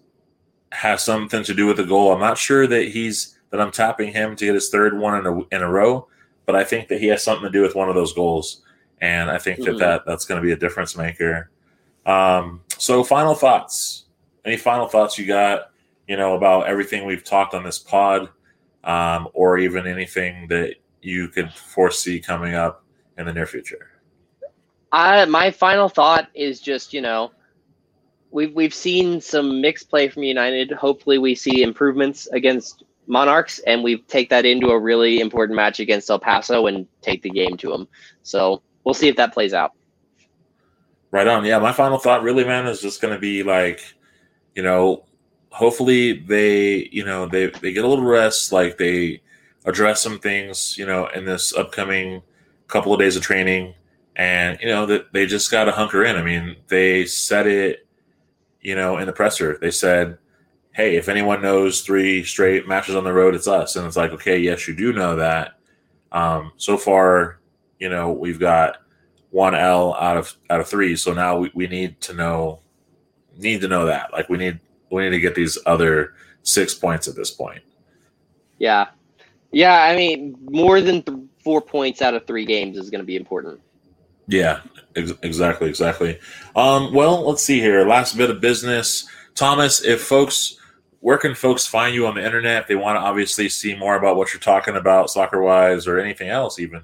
has 0.72 1.04
something 1.04 1.42
to 1.44 1.54
do 1.54 1.66
with 1.66 1.76
the 1.76 1.84
goal 1.84 2.12
i'm 2.12 2.20
not 2.20 2.38
sure 2.38 2.66
that 2.66 2.88
he's 2.88 3.38
that 3.50 3.60
i'm 3.60 3.70
tapping 3.70 4.12
him 4.12 4.34
to 4.36 4.46
get 4.46 4.54
his 4.54 4.70
third 4.70 4.98
one 4.98 5.18
in 5.18 5.26
a, 5.26 5.40
in 5.54 5.62
a 5.62 5.70
row 5.70 6.08
but 6.46 6.54
i 6.54 6.64
think 6.64 6.88
that 6.88 7.00
he 7.00 7.06
has 7.08 7.22
something 7.22 7.44
to 7.44 7.50
do 7.50 7.62
with 7.62 7.74
one 7.74 7.88
of 7.88 7.94
those 7.94 8.12
goals 8.12 8.62
and 9.00 9.30
i 9.30 9.38
think 9.38 9.58
that, 9.60 9.74
Mhm. 9.74 9.78
that 9.80 10.02
that's 10.06 10.24
going 10.24 10.40
to 10.40 10.44
be 10.46 10.52
a 10.52 10.56
difference 10.56 10.96
maker 10.96 11.50
um 12.06 12.60
so 12.78 13.02
final 13.04 13.34
thoughts 13.34 14.04
any 14.44 14.56
final 14.56 14.86
thoughts 14.86 15.18
you 15.18 15.26
got 15.26 15.70
you 16.06 16.16
know 16.16 16.34
about 16.34 16.66
everything 16.66 17.06
we've 17.06 17.24
talked 17.24 17.54
on 17.54 17.64
this 17.64 17.78
pod 17.78 18.28
um, 18.84 19.28
or 19.32 19.56
even 19.56 19.86
anything 19.86 20.46
that 20.48 20.74
you 21.00 21.28
could 21.28 21.50
foresee 21.52 22.20
coming 22.20 22.54
up 22.54 22.84
in 23.16 23.24
the 23.24 23.32
near 23.32 23.46
future 23.46 23.90
I 24.92 25.24
my 25.24 25.50
final 25.50 25.88
thought 25.88 26.28
is 26.34 26.60
just 26.60 26.94
you 26.94 27.00
know, 27.00 27.32
we've 28.30 28.54
we've 28.54 28.72
seen 28.74 29.20
some 29.20 29.60
mixed 29.60 29.90
play 29.90 30.08
from 30.08 30.22
United. 30.22 30.70
Hopefully, 30.70 31.18
we 31.18 31.34
see 31.34 31.62
improvements 31.62 32.28
against 32.28 32.84
Monarchs, 33.06 33.58
and 33.66 33.82
we 33.82 33.98
take 34.02 34.30
that 34.30 34.44
into 34.44 34.68
a 34.68 34.78
really 34.78 35.20
important 35.20 35.56
match 35.56 35.80
against 35.80 36.10
El 36.10 36.18
Paso 36.18 36.66
and 36.66 36.86
take 37.02 37.22
the 37.22 37.30
game 37.30 37.56
to 37.58 37.70
them. 37.70 37.88
So 38.22 38.62
we'll 38.84 38.94
see 38.94 39.08
if 39.08 39.16
that 39.16 39.32
plays 39.32 39.54
out. 39.54 39.72
right 41.10 41.26
on 41.26 41.44
yeah 41.44 41.58
my 41.58 41.72
final 41.72 41.98
thought 41.98 42.22
really 42.22 42.44
man 42.44 42.66
is 42.66 42.80
just 42.80 43.00
going 43.00 43.14
to 43.14 43.20
be 43.20 43.42
like 43.42 43.80
you 44.54 44.62
know 44.62 45.04
hopefully 45.50 46.18
they 46.18 46.88
you 46.90 47.04
know 47.04 47.26
they 47.26 47.46
they 47.62 47.72
get 47.72 47.84
a 47.84 47.88
little 47.88 48.04
rest 48.04 48.52
like 48.52 48.76
they 48.78 49.20
address 49.64 50.02
some 50.02 50.18
things 50.18 50.76
you 50.76 50.84
know 50.86 51.06
in 51.14 51.24
this 51.24 51.54
upcoming 51.54 52.20
couple 52.66 52.92
of 52.92 52.98
days 52.98 53.16
of 53.16 53.22
training 53.22 53.72
and 54.16 54.58
you 54.60 54.66
know 54.68 54.86
that 54.86 55.12
they 55.12 55.26
just 55.26 55.50
got 55.50 55.64
to 55.64 55.72
hunker 55.72 56.04
in 56.04 56.16
i 56.16 56.22
mean 56.22 56.56
they 56.68 57.06
said 57.06 57.46
it 57.46 57.86
you 58.60 58.74
know 58.74 58.98
in 58.98 59.06
the 59.06 59.12
presser 59.12 59.56
they 59.60 59.70
said 59.70 60.18
hey 60.74 60.96
if 60.96 61.08
anyone 61.08 61.42
knows 61.42 61.82
three 61.82 62.24
straight 62.24 62.68
matches 62.68 62.94
on 62.96 63.04
the 63.04 63.12
road 63.12 63.34
it's 63.34 63.48
us 63.48 63.76
and 63.76 63.86
it's 63.86 63.96
like 63.96 64.12
okay 64.12 64.38
yes 64.38 64.68
you 64.68 64.74
do 64.74 64.92
know 64.92 65.16
that 65.16 65.54
um 66.12 66.52
so 66.56 66.76
far 66.76 67.40
you 67.78 67.88
know 67.88 68.12
we've 68.12 68.40
got 68.40 68.78
one 69.30 69.54
l 69.54 69.94
out 69.94 70.16
of 70.16 70.34
out 70.50 70.60
of 70.60 70.68
three 70.68 70.96
so 70.96 71.12
now 71.12 71.38
we, 71.38 71.50
we 71.54 71.66
need 71.66 72.00
to 72.00 72.14
know 72.14 72.60
need 73.38 73.60
to 73.60 73.68
know 73.68 73.86
that 73.86 74.12
like 74.12 74.28
we 74.28 74.38
need 74.38 74.60
we 74.90 75.02
need 75.02 75.10
to 75.10 75.20
get 75.20 75.34
these 75.34 75.58
other 75.66 76.14
six 76.42 76.74
points 76.74 77.08
at 77.08 77.16
this 77.16 77.30
point 77.30 77.62
Yeah, 78.58 78.88
yeah. 79.52 79.82
I 79.82 79.96
mean, 79.96 80.36
more 80.50 80.80
than 80.80 81.02
th- 81.02 81.18
four 81.42 81.60
points 81.60 82.02
out 82.02 82.14
of 82.14 82.26
three 82.26 82.46
games 82.46 82.78
is 82.78 82.90
going 82.90 83.00
to 83.00 83.06
be 83.06 83.16
important. 83.16 83.60
Yeah, 84.28 84.60
ex- 84.96 85.12
exactly, 85.22 85.68
exactly. 85.68 86.18
Um, 86.56 86.94
well, 86.94 87.26
let's 87.28 87.42
see 87.42 87.60
here. 87.60 87.86
Last 87.86 88.16
bit 88.16 88.30
of 88.30 88.40
business, 88.40 89.06
Thomas. 89.34 89.84
If 89.84 90.02
folks, 90.02 90.58
where 91.04 91.18
can 91.18 91.34
folks 91.34 91.66
find 91.66 91.94
you 91.94 92.06
on 92.06 92.14
the 92.14 92.24
internet 92.24 92.62
if 92.62 92.66
they 92.66 92.74
want 92.74 92.96
to 92.96 93.00
obviously 93.00 93.46
see 93.46 93.74
more 93.74 93.94
about 93.94 94.16
what 94.16 94.32
you're 94.32 94.40
talking 94.40 94.74
about, 94.74 95.10
soccer 95.10 95.42
wise, 95.42 95.86
or 95.86 95.98
anything 95.98 96.30
else, 96.30 96.58
even? 96.58 96.80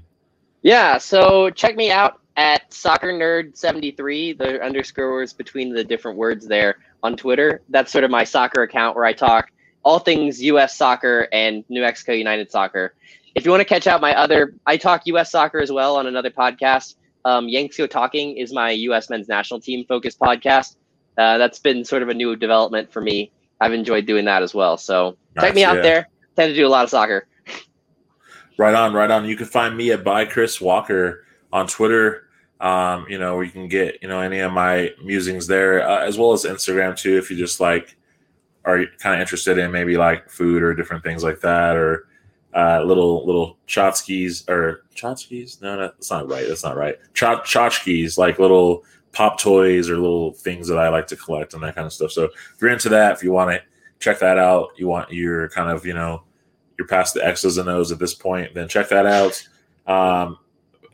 Yeah, 0.60 0.98
so 0.98 1.48
check 1.48 1.74
me 1.74 1.90
out 1.90 2.20
at 2.36 2.70
Soccer 2.70 3.14
Nerd 3.14 3.56
73 3.56 4.34
the 4.34 4.60
underscores 4.60 5.32
between 5.32 5.72
the 5.72 5.82
different 5.82 6.18
words 6.18 6.46
there 6.46 6.80
on 7.02 7.16
Twitter. 7.16 7.62
That's 7.70 7.90
sort 7.90 8.04
of 8.04 8.10
my 8.10 8.24
soccer 8.24 8.62
account 8.62 8.94
where 8.94 9.06
I 9.06 9.14
talk 9.14 9.50
all 9.84 9.98
things 9.98 10.42
US 10.42 10.76
soccer 10.76 11.26
and 11.32 11.64
New 11.70 11.80
Mexico 11.80 12.12
United 12.12 12.50
soccer. 12.50 12.92
If 13.34 13.46
you 13.46 13.50
want 13.50 13.62
to 13.62 13.64
catch 13.64 13.86
out 13.86 14.02
my 14.02 14.14
other, 14.14 14.54
I 14.66 14.76
talk 14.76 15.06
US 15.06 15.30
soccer 15.30 15.60
as 15.60 15.72
well 15.72 15.96
on 15.96 16.06
another 16.06 16.30
podcast. 16.30 16.96
Um, 17.24 17.46
Yanksco 17.46 17.88
Talking 17.88 18.36
is 18.36 18.52
my 18.52 18.72
US 18.72 19.08
men's 19.08 19.28
national 19.28 19.60
team 19.60 19.86
focused 19.86 20.18
podcast. 20.18 20.76
Uh, 21.16 21.38
that's 21.38 21.58
been 21.58 21.86
sort 21.86 22.02
of 22.02 22.10
a 22.10 22.14
new 22.14 22.36
development 22.36 22.92
for 22.92 23.00
me. 23.00 23.32
I've 23.60 23.72
enjoyed 23.72 24.06
doing 24.06 24.24
that 24.24 24.42
as 24.42 24.54
well. 24.54 24.76
So 24.76 25.16
check 25.38 25.54
me 25.54 25.64
out 25.64 25.76
yeah. 25.76 25.82
there. 25.82 26.08
Tend 26.36 26.50
to 26.50 26.54
do 26.54 26.66
a 26.66 26.68
lot 26.68 26.84
of 26.84 26.90
soccer. 26.90 27.26
Right 28.56 28.74
on, 28.74 28.92
right 28.92 29.10
on. 29.10 29.24
You 29.24 29.36
can 29.36 29.46
find 29.46 29.76
me 29.76 29.90
at 29.90 30.04
by 30.04 30.24
Chris 30.24 30.60
Walker 30.60 31.24
on 31.52 31.66
Twitter. 31.66 32.26
Um, 32.60 33.06
you 33.08 33.18
know, 33.18 33.36
where 33.36 33.44
you 33.44 33.50
can 33.50 33.68
get 33.68 34.02
you 34.02 34.08
know 34.08 34.20
any 34.20 34.40
of 34.40 34.52
my 34.52 34.90
musings 35.02 35.46
there, 35.46 35.88
uh, 35.88 36.04
as 36.04 36.18
well 36.18 36.32
as 36.32 36.44
Instagram 36.44 36.96
too. 36.96 37.16
If 37.16 37.30
you 37.30 37.36
just 37.38 37.58
like 37.58 37.96
are 38.66 38.84
kind 38.98 39.14
of 39.14 39.20
interested 39.20 39.56
in 39.56 39.72
maybe 39.72 39.96
like 39.96 40.28
food 40.28 40.62
or 40.62 40.74
different 40.74 41.02
things 41.02 41.24
like 41.24 41.40
that, 41.40 41.76
or 41.76 42.06
uh, 42.54 42.82
little 42.82 43.24
little 43.24 43.56
chotskis 43.66 44.48
or 44.48 44.84
chotskis. 44.94 45.62
No, 45.62 45.76
no, 45.76 45.82
that's 45.82 46.10
not 46.10 46.28
right. 46.28 46.46
That's 46.46 46.64
not 46.64 46.76
right. 46.76 46.96
Chot 47.14 47.44
tchotchkes, 47.44 48.18
like 48.18 48.38
little 48.38 48.84
pop 49.12 49.38
toys 49.40 49.90
or 49.90 49.96
little 49.98 50.32
things 50.32 50.68
that 50.68 50.78
I 50.78 50.88
like 50.88 51.06
to 51.08 51.16
collect 51.16 51.54
and 51.54 51.62
that 51.62 51.74
kind 51.74 51.86
of 51.86 51.92
stuff. 51.92 52.12
So 52.12 52.24
if 52.24 52.32
you're 52.60 52.70
into 52.70 52.88
that, 52.90 53.12
if 53.12 53.22
you 53.22 53.32
want 53.32 53.50
to 53.50 53.62
check 53.98 54.18
that 54.20 54.38
out, 54.38 54.70
you 54.76 54.86
want 54.86 55.12
you're 55.12 55.48
kind 55.48 55.70
of 55.70 55.84
you 55.84 55.94
know 55.94 56.22
you're 56.78 56.86
past 56.86 57.14
the 57.14 57.26
X's 57.26 57.58
and 57.58 57.68
O's 57.68 57.92
at 57.92 57.98
this 57.98 58.14
point, 58.14 58.54
then 58.54 58.68
check 58.68 58.88
that 58.88 59.06
out. 59.06 59.46
Um, 59.86 60.38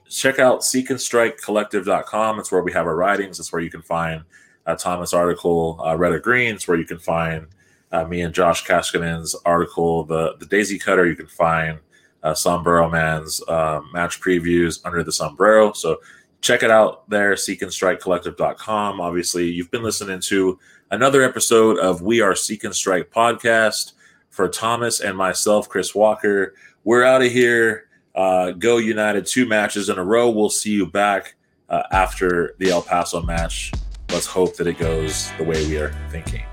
check 0.09 0.38
out 0.38 0.64
seek 0.64 0.90
and 0.90 1.01
strike 1.01 1.38
seekandstrikecollective.com. 1.40 2.40
It's 2.40 2.51
where 2.51 2.62
we 2.62 2.72
have 2.72 2.86
our 2.86 2.97
writings. 2.97 3.38
It's 3.38 3.52
where 3.52 3.62
you 3.62 3.70
can 3.70 3.82
find 3.82 4.22
uh, 4.66 4.76
Thomas' 4.76 5.12
article, 5.12 5.80
uh, 5.84 5.97
Red 5.97 6.12
or 6.12 6.20
Green. 6.20 6.55
It's 6.55 6.66
where 6.66 6.78
you 6.78 6.84
can 6.84 6.98
find 6.98 7.47
uh, 7.93 8.05
me 8.05 8.22
and 8.22 8.34
Josh 8.34 8.66
Kaskinen's 8.66 9.34
article, 9.44 10.05
the, 10.05 10.36
the 10.38 10.47
Daisy 10.47 10.78
Cutter. 10.78 11.06
You 11.06 11.16
can 11.16 11.28
find 11.28 11.78
uh, 12.22 12.34
Sombrero 12.34 12.90
Man's 12.90 13.40
uh, 13.47 13.80
match 13.93 14.20
previews 14.20 14.80
under 14.84 15.05
the 15.05 15.12
sombrero. 15.12 15.72
So 15.72 15.98
check 16.41 16.63
it 16.63 16.71
out 16.71 17.09
there, 17.09 17.35
seekandstrikecollective.com. 17.35 19.01
Obviously, 19.01 19.51
you've 19.51 19.71
been 19.71 19.83
listening 19.83 20.21
to 20.21 20.59
another 20.91 21.23
episode 21.23 21.79
of 21.79 22.03
We 22.03 22.21
Are 22.21 22.35
Seek 22.35 22.65
and 22.65 22.75
Strike 22.75 23.11
podcast 23.11 23.93
for 24.31 24.49
Thomas 24.49 25.01
and 25.01 25.17
myself, 25.17 25.69
Chris 25.69 25.95
Walker. 25.95 26.55
We're 26.85 27.05
out 27.05 27.23
of 27.23 27.33
here. 27.33 27.89
Uh, 28.15 28.53
go 28.53 28.79
United 28.79 29.27
two 29.27 29.47
matches 29.47 29.89
in 29.89 29.99
a 29.99 30.05
row. 30.05 30.31
We'll 30.31 30.51
see 30.51 30.71
you 30.71 30.87
back 30.87 31.35
uh, 31.69 31.83
after 31.93 32.55
the 32.59 32.71
El 32.71 32.83
Paso 32.83 33.23
match. 33.23 33.73
Let's 34.11 34.27
hope 34.27 34.57
that 34.57 34.67
it 34.67 34.79
goes 34.79 35.33
the 35.39 35.45
way 35.45 35.67
we 35.67 35.79
are 35.79 35.95
thinking. 36.11 36.45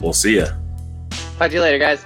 We'll 0.00 0.12
see 0.12 0.34
you. 0.34 0.46
Talk 1.38 1.48
to 1.48 1.54
you 1.54 1.60
later, 1.60 1.78
guys. 1.78 2.04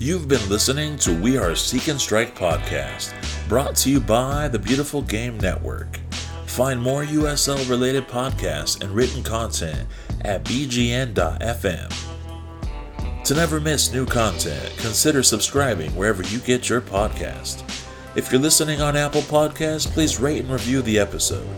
You've 0.00 0.28
been 0.28 0.48
listening 0.48 0.96
to 0.98 1.12
We 1.12 1.38
Are 1.38 1.56
Seek 1.56 1.88
and 1.88 2.00
Strike 2.00 2.38
podcast, 2.38 3.12
brought 3.48 3.74
to 3.78 3.90
you 3.90 3.98
by 3.98 4.46
the 4.46 4.56
Beautiful 4.58 5.02
Game 5.02 5.36
Network. 5.38 5.98
Find 6.46 6.80
more 6.80 7.02
USL 7.02 7.68
related 7.68 8.06
podcasts 8.06 8.80
and 8.80 8.92
written 8.92 9.24
content 9.24 9.88
at 10.20 10.44
bgn.fm. 10.44 11.92
To 13.24 13.34
never 13.34 13.58
miss 13.58 13.92
new 13.92 14.06
content, 14.06 14.72
consider 14.76 15.24
subscribing 15.24 15.90
wherever 15.96 16.22
you 16.22 16.38
get 16.38 16.68
your 16.68 16.80
podcast. 16.80 17.68
If 18.14 18.30
you're 18.30 18.40
listening 18.40 18.80
on 18.80 18.94
Apple 18.94 19.22
Podcasts, 19.22 19.88
please 19.88 20.20
rate 20.20 20.42
and 20.42 20.52
review 20.52 20.80
the 20.80 21.00
episode. 21.00 21.48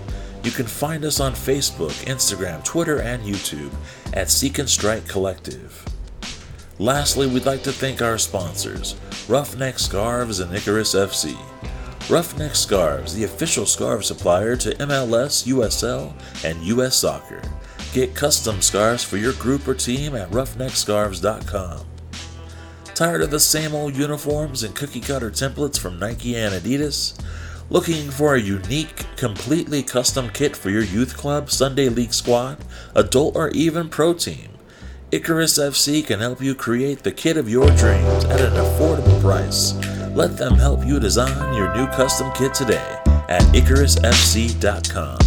You 0.43 0.51
can 0.51 0.67
find 0.67 1.05
us 1.05 1.21
on 1.21 1.35
Facebook, 1.35 1.93
Instagram, 2.07 2.65
Twitter, 2.65 3.03
and 3.03 3.23
YouTube 3.23 3.75
at 4.15 4.31
Seek 4.31 4.59
and 4.59 4.71
Strike 4.71 5.07
Collective. 5.07 5.85
Lastly, 6.81 7.27
we'd 7.27 7.45
like 7.45 7.63
to 7.65 7.73
thank 7.73 8.01
our 8.01 8.17
sponsors, 8.17 8.97
Roughneck 9.29 9.79
Scarves 9.79 10.41
and 10.41 10.51
Icarus 10.57 10.95
FC. 10.95 11.37
Roughneck 12.09 12.55
Scarves, 12.55 13.15
the 13.15 13.25
official 13.25 13.67
scarf 13.67 14.03
supplier 14.03 14.57
to 14.57 14.75
MLS, 14.77 15.47
USL, 15.47 16.15
and 16.43 16.59
US 16.63 16.97
Soccer. 16.97 17.43
Get 17.93 18.15
custom 18.15 18.63
scarves 18.63 19.05
for 19.05 19.19
your 19.19 19.35
group 19.35 19.69
or 19.69 19.75
team 19.75 20.17
at 20.17 20.31
roughneckscarves.com. 20.31 21.85
Tired 22.95 23.21
of 23.21 23.31
the 23.31 23.41
same 23.41 23.75
old 23.75 23.95
uniforms 23.95 24.63
and 24.63 24.75
cookie 24.75 25.01
cutter 25.01 25.31
templates 25.31 25.79
from 25.79 25.99
Nike 25.99 26.35
and 26.35 26.55
Adidas? 26.55 27.23
Looking 27.69 28.11
for 28.11 28.37
a 28.37 28.41
unique, 28.41 29.05
completely 29.17 29.83
custom 29.83 30.31
kit 30.31 30.57
for 30.57 30.71
your 30.71 30.85
youth 30.85 31.15
club, 31.15 31.51
Sunday 31.51 31.91
league 31.91 32.15
squad, 32.15 32.57
adult, 32.95 33.37
or 33.37 33.51
even 33.51 33.91
pro 33.91 34.15
team? 34.15 34.49
Icarus 35.13 35.59
FC 35.59 36.07
can 36.07 36.21
help 36.21 36.41
you 36.41 36.55
create 36.55 37.03
the 37.03 37.11
kit 37.11 37.37
of 37.37 37.49
your 37.49 37.67
dreams 37.73 38.25
at 38.27 38.41
an 38.41 38.53
affordable 38.53 39.21
price. 39.21 39.75
Let 40.15 40.37
them 40.37 40.55
help 40.55 40.87
you 40.87 41.01
design 41.01 41.53
your 41.55 41.75
new 41.75 41.89
custom 41.89 42.31
kit 42.33 42.55
today 42.55 42.97
at 43.29 43.43
IcarusFC.com. 43.53 45.19